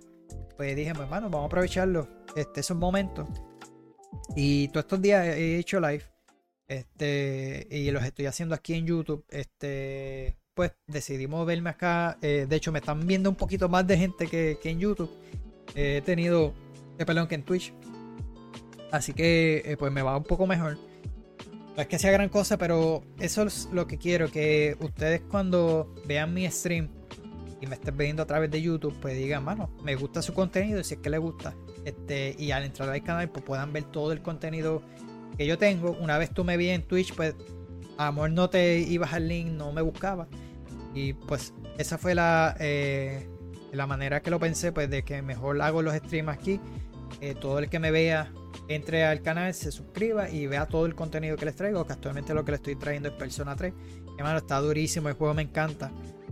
Pues 0.56 0.74
dije, 0.74 0.92
pues, 0.92 1.04
hermano, 1.04 1.30
vamos 1.30 1.44
a 1.44 1.46
aprovecharlo, 1.46 2.08
este, 2.34 2.60
esos 2.60 2.76
momentos. 2.76 3.28
Y 4.36 4.68
todos 4.68 4.84
estos 4.84 5.00
días 5.00 5.26
he 5.26 5.58
hecho 5.58 5.80
live. 5.80 6.02
Este, 6.66 7.66
y 7.70 7.90
los 7.90 8.04
estoy 8.04 8.26
haciendo 8.26 8.54
aquí 8.54 8.74
en 8.74 8.86
YouTube. 8.86 9.24
Este, 9.30 10.36
pues 10.54 10.72
decidimos 10.86 11.46
verme 11.46 11.70
acá. 11.70 12.18
Eh, 12.20 12.46
de 12.48 12.56
hecho, 12.56 12.72
me 12.72 12.80
están 12.80 13.06
viendo 13.06 13.30
un 13.30 13.36
poquito 13.36 13.68
más 13.68 13.86
de 13.86 13.96
gente 13.96 14.26
que, 14.26 14.58
en 14.64 14.80
YouTube. 14.80 15.10
he 15.74 16.02
tenido, 16.02 16.52
perdón, 16.98 17.28
que 17.28 17.36
en 17.36 17.44
Twitch. 17.44 17.72
Así 18.90 19.12
que 19.12 19.76
pues 19.78 19.92
me 19.92 20.02
va 20.02 20.16
un 20.16 20.24
poco 20.24 20.46
mejor. 20.46 20.78
No 21.76 21.82
es 21.82 21.86
que 21.86 21.98
sea 21.98 22.10
gran 22.10 22.28
cosa, 22.28 22.58
pero 22.58 23.04
eso 23.20 23.44
es 23.44 23.68
lo 23.72 23.86
que 23.86 23.98
quiero, 23.98 24.32
que 24.32 24.76
ustedes 24.80 25.20
cuando 25.20 25.94
vean 26.06 26.34
mi 26.34 26.50
stream 26.50 26.97
y 27.60 27.66
me 27.66 27.74
estén 27.74 27.96
viendo 27.96 28.22
a 28.22 28.26
través 28.26 28.50
de 28.50 28.62
YouTube, 28.62 28.96
pues 29.00 29.16
digan, 29.16 29.44
mano, 29.44 29.70
me 29.82 29.96
gusta 29.96 30.22
su 30.22 30.32
contenido, 30.32 30.82
si 30.84 30.94
es 30.94 31.00
que 31.00 31.10
les 31.10 31.20
gusta. 31.20 31.54
Este, 31.84 32.36
y 32.38 32.50
al 32.52 32.64
entrar 32.64 32.88
al 32.88 33.02
canal, 33.02 33.28
pues 33.30 33.44
puedan 33.44 33.72
ver 33.72 33.84
todo 33.84 34.12
el 34.12 34.22
contenido 34.22 34.82
que 35.36 35.46
yo 35.46 35.58
tengo. 35.58 35.92
Una 35.92 36.18
vez 36.18 36.32
tú 36.32 36.44
me 36.44 36.56
vi 36.56 36.68
en 36.70 36.82
Twitch, 36.82 37.14
pues 37.14 37.34
amor 37.96 38.30
no 38.30 38.48
te 38.48 38.78
ibas 38.78 39.12
al 39.12 39.28
link, 39.28 39.50
no 39.50 39.72
me 39.72 39.82
buscaba. 39.82 40.28
Y 40.94 41.14
pues 41.14 41.52
esa 41.78 41.98
fue 41.98 42.14
la, 42.14 42.56
eh, 42.60 43.28
la 43.72 43.86
manera 43.86 44.20
que 44.22 44.30
lo 44.30 44.38
pensé, 44.38 44.72
pues 44.72 44.88
de 44.88 45.02
que 45.02 45.20
mejor 45.22 45.60
hago 45.60 45.82
los 45.82 45.94
streams 45.94 46.28
aquí. 46.30 46.60
Eh, 47.20 47.34
todo 47.34 47.58
el 47.58 47.68
que 47.68 47.78
me 47.78 47.90
vea 47.90 48.32
entre 48.68 49.04
al 49.04 49.22
canal, 49.22 49.54
se 49.54 49.72
suscriba 49.72 50.28
y 50.28 50.46
vea 50.46 50.66
todo 50.66 50.86
el 50.86 50.94
contenido 50.94 51.36
que 51.36 51.46
les 51.46 51.56
traigo, 51.56 51.86
que 51.86 51.92
actualmente 51.92 52.34
lo 52.34 52.44
que 52.44 52.52
les 52.52 52.60
estoy 52.60 52.76
trayendo 52.76 53.08
es 53.08 53.14
Persona 53.14 53.56
3. 53.56 53.72
Hermano, 54.18 54.38
está 54.38 54.60
durísimo, 54.60 55.08
el 55.08 55.14
juego 55.14 55.34
me 55.34 55.42
encanta. 55.42 55.90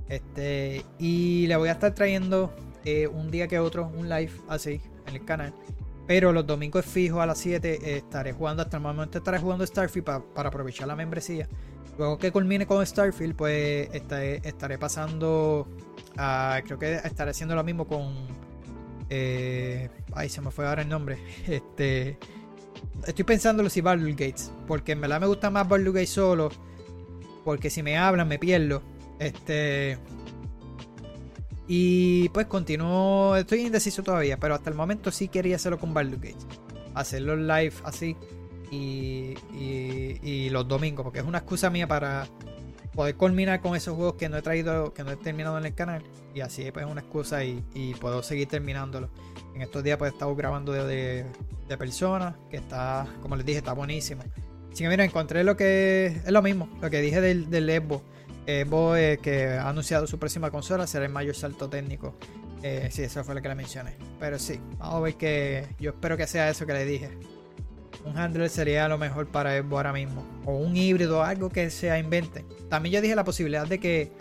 Este, 0.08 0.84
y 0.98 1.46
le 1.46 1.56
voy 1.56 1.68
a 1.68 1.72
estar 1.72 1.94
trayendo 1.94 2.54
eh, 2.84 3.06
un 3.08 3.30
día 3.30 3.48
que 3.48 3.58
otro 3.58 3.88
un 3.88 4.08
live 4.08 4.32
así 4.48 4.80
en 5.06 5.14
el 5.14 5.24
canal. 5.24 5.54
Pero 6.06 6.32
los 6.32 6.46
domingos 6.46 6.86
fijos 6.86 7.20
a 7.20 7.26
las 7.26 7.38
7 7.38 7.96
estaré 7.96 8.32
jugando, 8.32 8.62
hasta 8.62 8.76
el 8.76 8.82
momento 8.82 9.18
estaré 9.18 9.38
jugando 9.38 9.66
Starfield 9.66 10.04
para 10.04 10.48
aprovechar 10.48 10.86
la 10.86 10.94
membresía. 10.94 11.48
Luego 11.98 12.18
que 12.18 12.30
culmine 12.30 12.66
con 12.66 12.84
Starfield, 12.86 13.34
pues 13.34 13.88
estaré, 13.92 14.78
pasando 14.78 15.66
creo 16.64 16.78
que 16.78 16.94
estaré 16.96 17.30
haciendo 17.30 17.54
lo 17.54 17.64
mismo 17.64 17.86
con... 17.86 18.14
Eh, 19.08 19.88
ay, 20.14 20.28
se 20.28 20.40
me 20.40 20.50
fue 20.50 20.66
ahora 20.66 20.82
el 20.82 20.88
nombre. 20.88 21.18
Este... 21.46 22.18
Estoy 23.06 23.24
pensándolo 23.24 23.70
si 23.70 23.80
Baldur's 23.80 24.16
Gates. 24.16 24.52
Porque 24.66 24.92
en 24.92 25.00
verdad 25.00 25.20
me 25.20 25.26
gusta 25.26 25.50
más 25.50 25.68
Baldur's 25.68 25.94
Gates 25.94 26.10
solo. 26.10 26.50
Porque 27.44 27.70
si 27.70 27.82
me 27.82 27.96
hablan 27.96 28.28
me 28.28 28.38
pierdo. 28.38 28.82
Este... 29.18 29.98
Y 31.68 32.28
pues 32.28 32.46
continúo, 32.46 33.34
estoy 33.34 33.62
indeciso 33.62 34.02
todavía, 34.02 34.38
pero 34.38 34.54
hasta 34.54 34.70
el 34.70 34.76
momento 34.76 35.10
sí 35.10 35.26
quería 35.26 35.56
hacerlo 35.56 35.78
con 35.78 35.92
Baldur's 35.92 36.22
Gate. 36.22 36.36
Hacerlo 36.94 37.36
live 37.36 37.74
así 37.82 38.16
y, 38.70 39.34
y, 39.52 40.48
los 40.50 40.66
domingos, 40.68 41.02
porque 41.02 41.18
es 41.18 41.24
una 41.24 41.38
excusa 41.38 41.70
mía 41.70 41.88
para 41.88 42.26
poder 42.94 43.16
culminar 43.16 43.60
con 43.60 43.76
esos 43.76 43.94
juegos 43.94 44.14
que 44.14 44.28
no 44.28 44.38
he 44.38 44.42
traído, 44.42 44.94
que 44.94 45.04
no 45.04 45.10
he 45.10 45.16
terminado 45.16 45.58
en 45.58 45.66
el 45.66 45.74
canal. 45.74 46.02
Y 46.34 46.40
así 46.40 46.70
pues 46.70 46.86
es 46.86 46.90
una 46.90 47.00
excusa 47.00 47.44
y, 47.44 47.62
puedo 48.00 48.22
seguir 48.22 48.48
terminándolo. 48.48 49.10
En 49.54 49.62
estos 49.62 49.82
días 49.82 49.98
pues 49.98 50.12
he 50.12 50.14
estado 50.14 50.34
grabando 50.36 50.72
de, 50.72 51.24
de, 51.68 51.76
personas, 51.76 52.36
que 52.50 52.58
está, 52.58 53.06
como 53.22 53.36
les 53.36 53.44
dije, 53.44 53.58
está 53.58 53.72
buenísimo. 53.72 54.22
Así 54.72 54.84
que 54.84 54.88
mira, 54.88 55.04
encontré 55.04 55.42
lo 55.42 55.56
que 55.56 56.06
es 56.24 56.30
lo 56.30 56.42
mismo, 56.42 56.68
lo 56.80 56.90
que 56.90 57.00
dije 57.00 57.20
del, 57.20 57.50
del 57.50 57.66
eh, 58.46 59.18
que 59.22 59.48
ha 59.48 59.68
anunciado 59.68 60.06
su 60.06 60.18
próxima 60.18 60.50
consola, 60.50 60.86
será 60.86 61.04
el 61.04 61.12
mayor 61.12 61.34
salto 61.34 61.68
técnico. 61.68 62.14
Eh, 62.62 62.88
sí, 62.90 63.02
eso 63.02 63.22
fue 63.24 63.34
lo 63.34 63.42
que 63.42 63.48
le 63.48 63.54
mencioné. 63.54 63.96
Pero 64.20 64.38
sí, 64.38 64.60
vamos 64.78 64.96
a 64.96 65.00
ver 65.00 65.14
que 65.14 65.66
yo 65.78 65.90
espero 65.90 66.16
que 66.16 66.26
sea 66.26 66.48
eso 66.48 66.66
que 66.66 66.72
le 66.72 66.84
dije. 66.84 67.10
Un 68.04 68.16
handler 68.18 68.48
sería 68.48 68.88
lo 68.88 68.98
mejor 68.98 69.26
para 69.28 69.56
Evo 69.56 69.76
ahora 69.76 69.92
mismo. 69.92 70.24
O 70.44 70.56
un 70.56 70.76
híbrido, 70.76 71.22
algo 71.22 71.50
que 71.50 71.70
sea 71.70 71.98
invente. 71.98 72.44
También 72.68 72.94
yo 72.94 73.00
dije 73.00 73.16
la 73.16 73.24
posibilidad 73.24 73.66
de 73.66 73.80
que, 73.80 74.12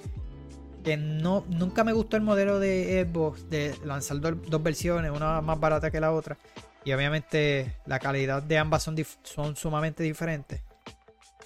que 0.84 0.98
no, 0.98 1.46
nunca 1.50 1.84
me 1.84 1.94
gustó 1.94 2.18
el 2.18 2.24
modelo 2.24 2.60
de 2.60 3.00
Evo 3.00 3.36
de 3.50 3.76
lanzar 3.84 4.20
dos 4.20 4.64
versiones, 4.64 5.12
una 5.12 5.42
más 5.42 5.60
barata 5.60 5.92
que 5.92 6.00
la 6.00 6.12
otra. 6.12 6.38
Y 6.84 6.94
obviamente 6.94 7.76
la 7.86 8.00
calidad 8.00 8.42
de 8.42 8.58
ambas 8.58 8.84
son, 8.84 8.96
son 9.24 9.56
sumamente 9.56 10.04
diferentes. 10.04 10.62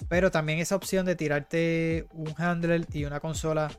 Pero 0.07 0.31
también 0.31 0.59
esa 0.59 0.75
opción 0.75 1.05
de 1.05 1.15
tirarte 1.15 2.07
un 2.13 2.33
handler 2.37 2.87
y 2.93 3.05
una 3.05 3.19
consola, 3.19 3.71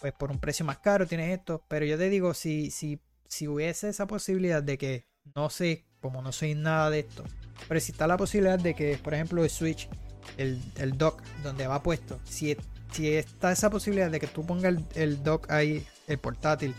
pues 0.00 0.12
por 0.12 0.30
un 0.30 0.38
precio 0.38 0.64
más 0.64 0.78
caro 0.78 1.06
tienes 1.06 1.36
esto. 1.36 1.64
Pero 1.68 1.86
yo 1.86 1.96
te 1.96 2.10
digo, 2.10 2.34
si, 2.34 2.70
si, 2.70 3.00
si 3.28 3.48
hubiese 3.48 3.88
esa 3.88 4.06
posibilidad 4.06 4.62
de 4.62 4.76
que, 4.78 5.06
no 5.34 5.50
sé, 5.50 5.86
como 6.00 6.22
no 6.22 6.32
soy 6.32 6.54
nada 6.54 6.90
de 6.90 7.00
esto, 7.00 7.24
pero 7.68 7.80
si 7.80 7.92
está 7.92 8.06
la 8.06 8.16
posibilidad 8.16 8.58
de 8.58 8.74
que, 8.74 8.98
por 8.98 9.14
ejemplo, 9.14 9.42
el 9.42 9.50
Switch, 9.50 9.88
el, 10.36 10.60
el 10.76 10.98
dock 10.98 11.22
donde 11.42 11.66
va 11.66 11.82
puesto, 11.82 12.20
si, 12.24 12.56
si 12.92 13.14
está 13.14 13.50
esa 13.50 13.70
posibilidad 13.70 14.10
de 14.10 14.20
que 14.20 14.26
tú 14.26 14.44
pongas 14.44 14.74
el, 14.74 14.84
el 14.94 15.22
dock 15.22 15.50
ahí, 15.50 15.84
el 16.06 16.18
portátil, 16.18 16.74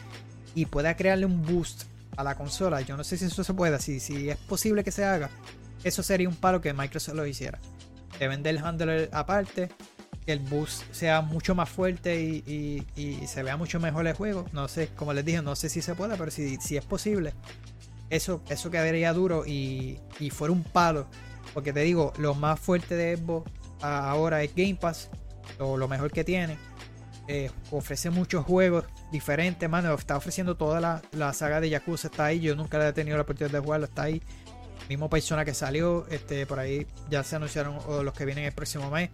y 0.56 0.66
pueda 0.66 0.96
crearle 0.96 1.26
un 1.26 1.42
boost 1.42 1.84
a 2.16 2.24
la 2.24 2.36
consola, 2.36 2.82
yo 2.82 2.96
no 2.96 3.04
sé 3.04 3.18
si 3.18 3.26
eso 3.26 3.44
se 3.44 3.54
puede, 3.54 3.80
si, 3.80 4.00
si 4.00 4.30
es 4.30 4.38
posible 4.38 4.84
que 4.84 4.92
se 4.92 5.04
haga, 5.04 5.30
eso 5.84 6.04
sería 6.04 6.30
un 6.30 6.36
palo 6.36 6.62
que 6.62 6.74
Microsoft 6.74 7.16
lo 7.16 7.26
hiciera 7.26 7.60
de 8.20 8.28
vender 8.28 8.56
el 8.56 8.64
handler 8.64 9.10
aparte, 9.12 9.70
que 10.26 10.34
el 10.34 10.40
boost 10.40 10.84
sea 10.92 11.22
mucho 11.22 11.56
más 11.56 11.70
fuerte 11.70 12.20
y, 12.22 12.86
se 13.28 13.44
vea 13.44 13.58
mucho 13.58 13.80
mejor 13.80 14.08
el 14.08 14.14
juego. 14.14 14.46
No 14.52 14.68
sé, 14.68 14.90
como 14.96 15.14
les 15.14 15.26
dije, 15.26 15.42
no 15.42 15.56
sé 15.56 15.70
si 15.70 15.82
se 15.82 15.96
puede, 15.96 16.18
pero 16.18 16.32
si, 16.32 16.58
si 16.58 16.78
es 16.78 16.86
posible, 16.86 17.34
eso, 18.10 18.42
eso 18.50 18.72
quedaría 18.72 19.14
duro 19.14 19.46
y, 19.46 20.00
fuera 20.32 20.52
un 20.52 20.64
palo. 20.64 21.08
Porque 21.54 21.74
te 21.74 21.80
digo, 21.82 22.14
lo 22.18 22.36
más 22.36 22.60
fuerte 22.60 22.96
de 22.96 23.18
Xbox 23.18 23.50
ahora 23.82 24.44
es 24.44 24.54
Game 24.56 24.76
Pass, 24.76 25.10
lo, 25.60 25.78
lo 25.78 25.88
mejor 25.88 26.12
que 26.12 26.24
tiene. 26.24 26.58
Eh, 27.30 27.52
ofrece 27.72 28.10
muchos 28.10 28.46
juegos 28.46 28.86
diferentes, 29.12 29.70
mano. 29.70 29.94
Está 29.94 30.18
ofreciendo 30.18 30.56
toda 30.56 30.80
la, 30.80 31.02
la, 31.12 31.34
saga 31.34 31.60
de 31.60 31.70
Yakuza, 31.70 32.08
está 32.08 32.26
ahí. 32.26 32.40
Yo 32.40 32.56
nunca 32.56 32.78
le 32.80 32.88
he 32.88 32.94
tenido 32.94 33.18
la 33.18 33.24
oportunidad 33.24 33.52
de 33.52 33.64
jugarlo, 33.64 33.86
está 33.86 34.04
ahí 34.04 34.22
mismo 34.90 35.10
persona 35.10 35.46
que 35.46 35.54
salió, 35.54 36.06
este, 36.10 36.46
por 36.46 36.60
ahí 36.60 36.88
ya 37.10 37.24
se 37.24 37.36
anunciaron 37.36 37.80
los 38.04 38.14
que 38.14 38.26
vienen 38.26 38.46
el 38.46 38.54
próximo 38.54 38.90
mes. 38.90 39.10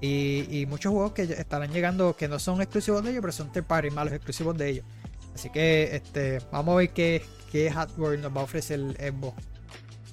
Y, 0.00 0.66
muchos 0.68 0.92
juegos 0.92 1.12
que 1.12 1.22
estarán 1.22 1.70
llegando 1.72 2.16
que 2.16 2.26
no 2.26 2.40
son 2.40 2.60
exclusivos 2.60 3.04
de 3.04 3.10
ellos, 3.10 3.20
pero 3.20 3.32
son 3.32 3.52
third 3.52 3.64
party, 3.64 3.90
malos 3.90 4.12
exclusivos 4.12 4.56
de 4.58 4.70
elos. 4.70 4.84
Así 5.32 5.48
que 5.48 5.94
este, 5.94 6.40
vamos 6.50 6.72
a 6.74 6.78
ver 6.78 6.90
qué, 6.90 7.24
qué 7.52 7.70
hardware 7.70 8.18
nos 8.18 8.36
va 8.36 8.40
a 8.40 8.44
ofrecer 8.44 8.80
el 8.80 8.96
Xbox 8.96 9.42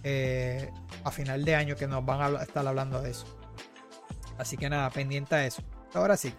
eh, 0.04 0.70
a 1.04 1.12
final 1.12 1.44
de 1.44 1.56
año 1.56 1.76
que 1.76 1.88
nos 1.88 2.06
van 2.06 2.36
a 2.36 2.44
estar 2.44 2.66
hablando 2.68 3.02
de 3.02 3.12
eso. 3.12 3.26
Así 4.38 4.58
que 4.58 4.70
nada, 4.70 4.90
pendiente 4.92 5.36
a 5.36 5.46
eso. 5.46 5.64
Ahora 5.94 6.16
sí. 6.18 6.34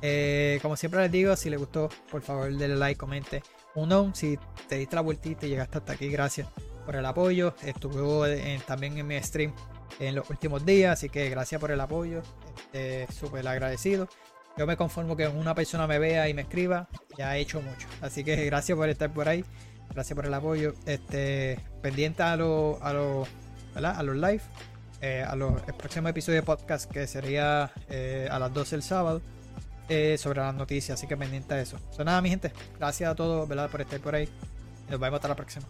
Eh, 0.00 0.58
como 0.62 0.76
siempre 0.76 1.02
les 1.02 1.12
digo, 1.12 1.36
si 1.36 1.50
les 1.50 1.58
gustó, 1.58 1.90
por 2.10 2.22
favor 2.22 2.50
denle 2.50 2.76
like, 2.76 2.98
comente. 2.98 3.42
Uno, 3.74 4.12
si 4.14 4.38
te 4.66 4.76
diste 4.76 4.96
la 4.96 5.02
vueltita 5.02 5.44
y 5.44 5.50
llegaste 5.50 5.78
hasta 5.78 5.92
aquí, 5.92 6.08
gracias 6.08 6.48
por 6.88 6.96
el 6.96 7.04
apoyo. 7.04 7.52
Estuve 7.62 8.58
también 8.66 8.96
en 8.96 9.06
mi 9.06 9.22
stream 9.22 9.52
en 10.00 10.14
los 10.14 10.30
últimos 10.30 10.64
días, 10.64 10.94
así 10.94 11.10
que 11.10 11.28
gracias 11.28 11.60
por 11.60 11.70
el 11.70 11.78
apoyo. 11.82 12.22
Este, 12.72 13.06
Súper 13.12 13.46
agradecido. 13.46 14.08
Yo 14.56 14.66
me 14.66 14.74
conformo 14.78 15.14
que 15.14 15.28
una 15.28 15.54
persona 15.54 15.86
me 15.86 15.98
vea 15.98 16.30
y 16.30 16.34
me 16.34 16.42
escriba, 16.42 16.88
ya 17.18 17.36
he 17.36 17.40
hecho 17.40 17.60
mucho. 17.60 17.86
Así 18.00 18.24
que 18.24 18.42
gracias 18.46 18.74
por 18.74 18.88
estar 18.88 19.12
por 19.12 19.28
ahí. 19.28 19.44
Gracias 19.90 20.16
por 20.16 20.24
el 20.24 20.32
apoyo. 20.32 20.72
Este, 20.86 21.60
pendiente 21.82 22.22
a 22.22 22.36
los 22.36 22.80
a 22.80 22.94
los, 22.94 23.28
a 23.74 24.02
los 24.02 24.16
live. 24.16 24.40
Eh, 25.02 25.22
a 25.28 25.36
los 25.36 25.52
el 25.68 25.74
próximo 25.74 26.08
episodio 26.08 26.40
de 26.40 26.42
podcast 26.42 26.90
que 26.90 27.06
sería 27.06 27.70
eh, 27.90 28.28
a 28.30 28.38
las 28.38 28.54
12 28.54 28.76
el 28.76 28.82
sábado 28.82 29.20
eh, 29.90 30.16
sobre 30.18 30.40
las 30.40 30.54
noticias 30.54 30.98
así 30.98 31.06
que 31.06 31.18
pendiente 31.18 31.52
a 31.52 31.60
eso. 31.60 31.78
So, 31.90 32.02
nada 32.02 32.22
mi 32.22 32.30
gente, 32.30 32.50
gracias 32.78 33.10
a 33.10 33.14
todos 33.14 33.46
por 33.46 33.80
estar 33.82 34.00
por 34.00 34.14
ahí 34.14 34.26
nos 34.88 34.98
vemos 34.98 35.18
hasta 35.18 35.28
la 35.28 35.36
próxima 35.36 35.66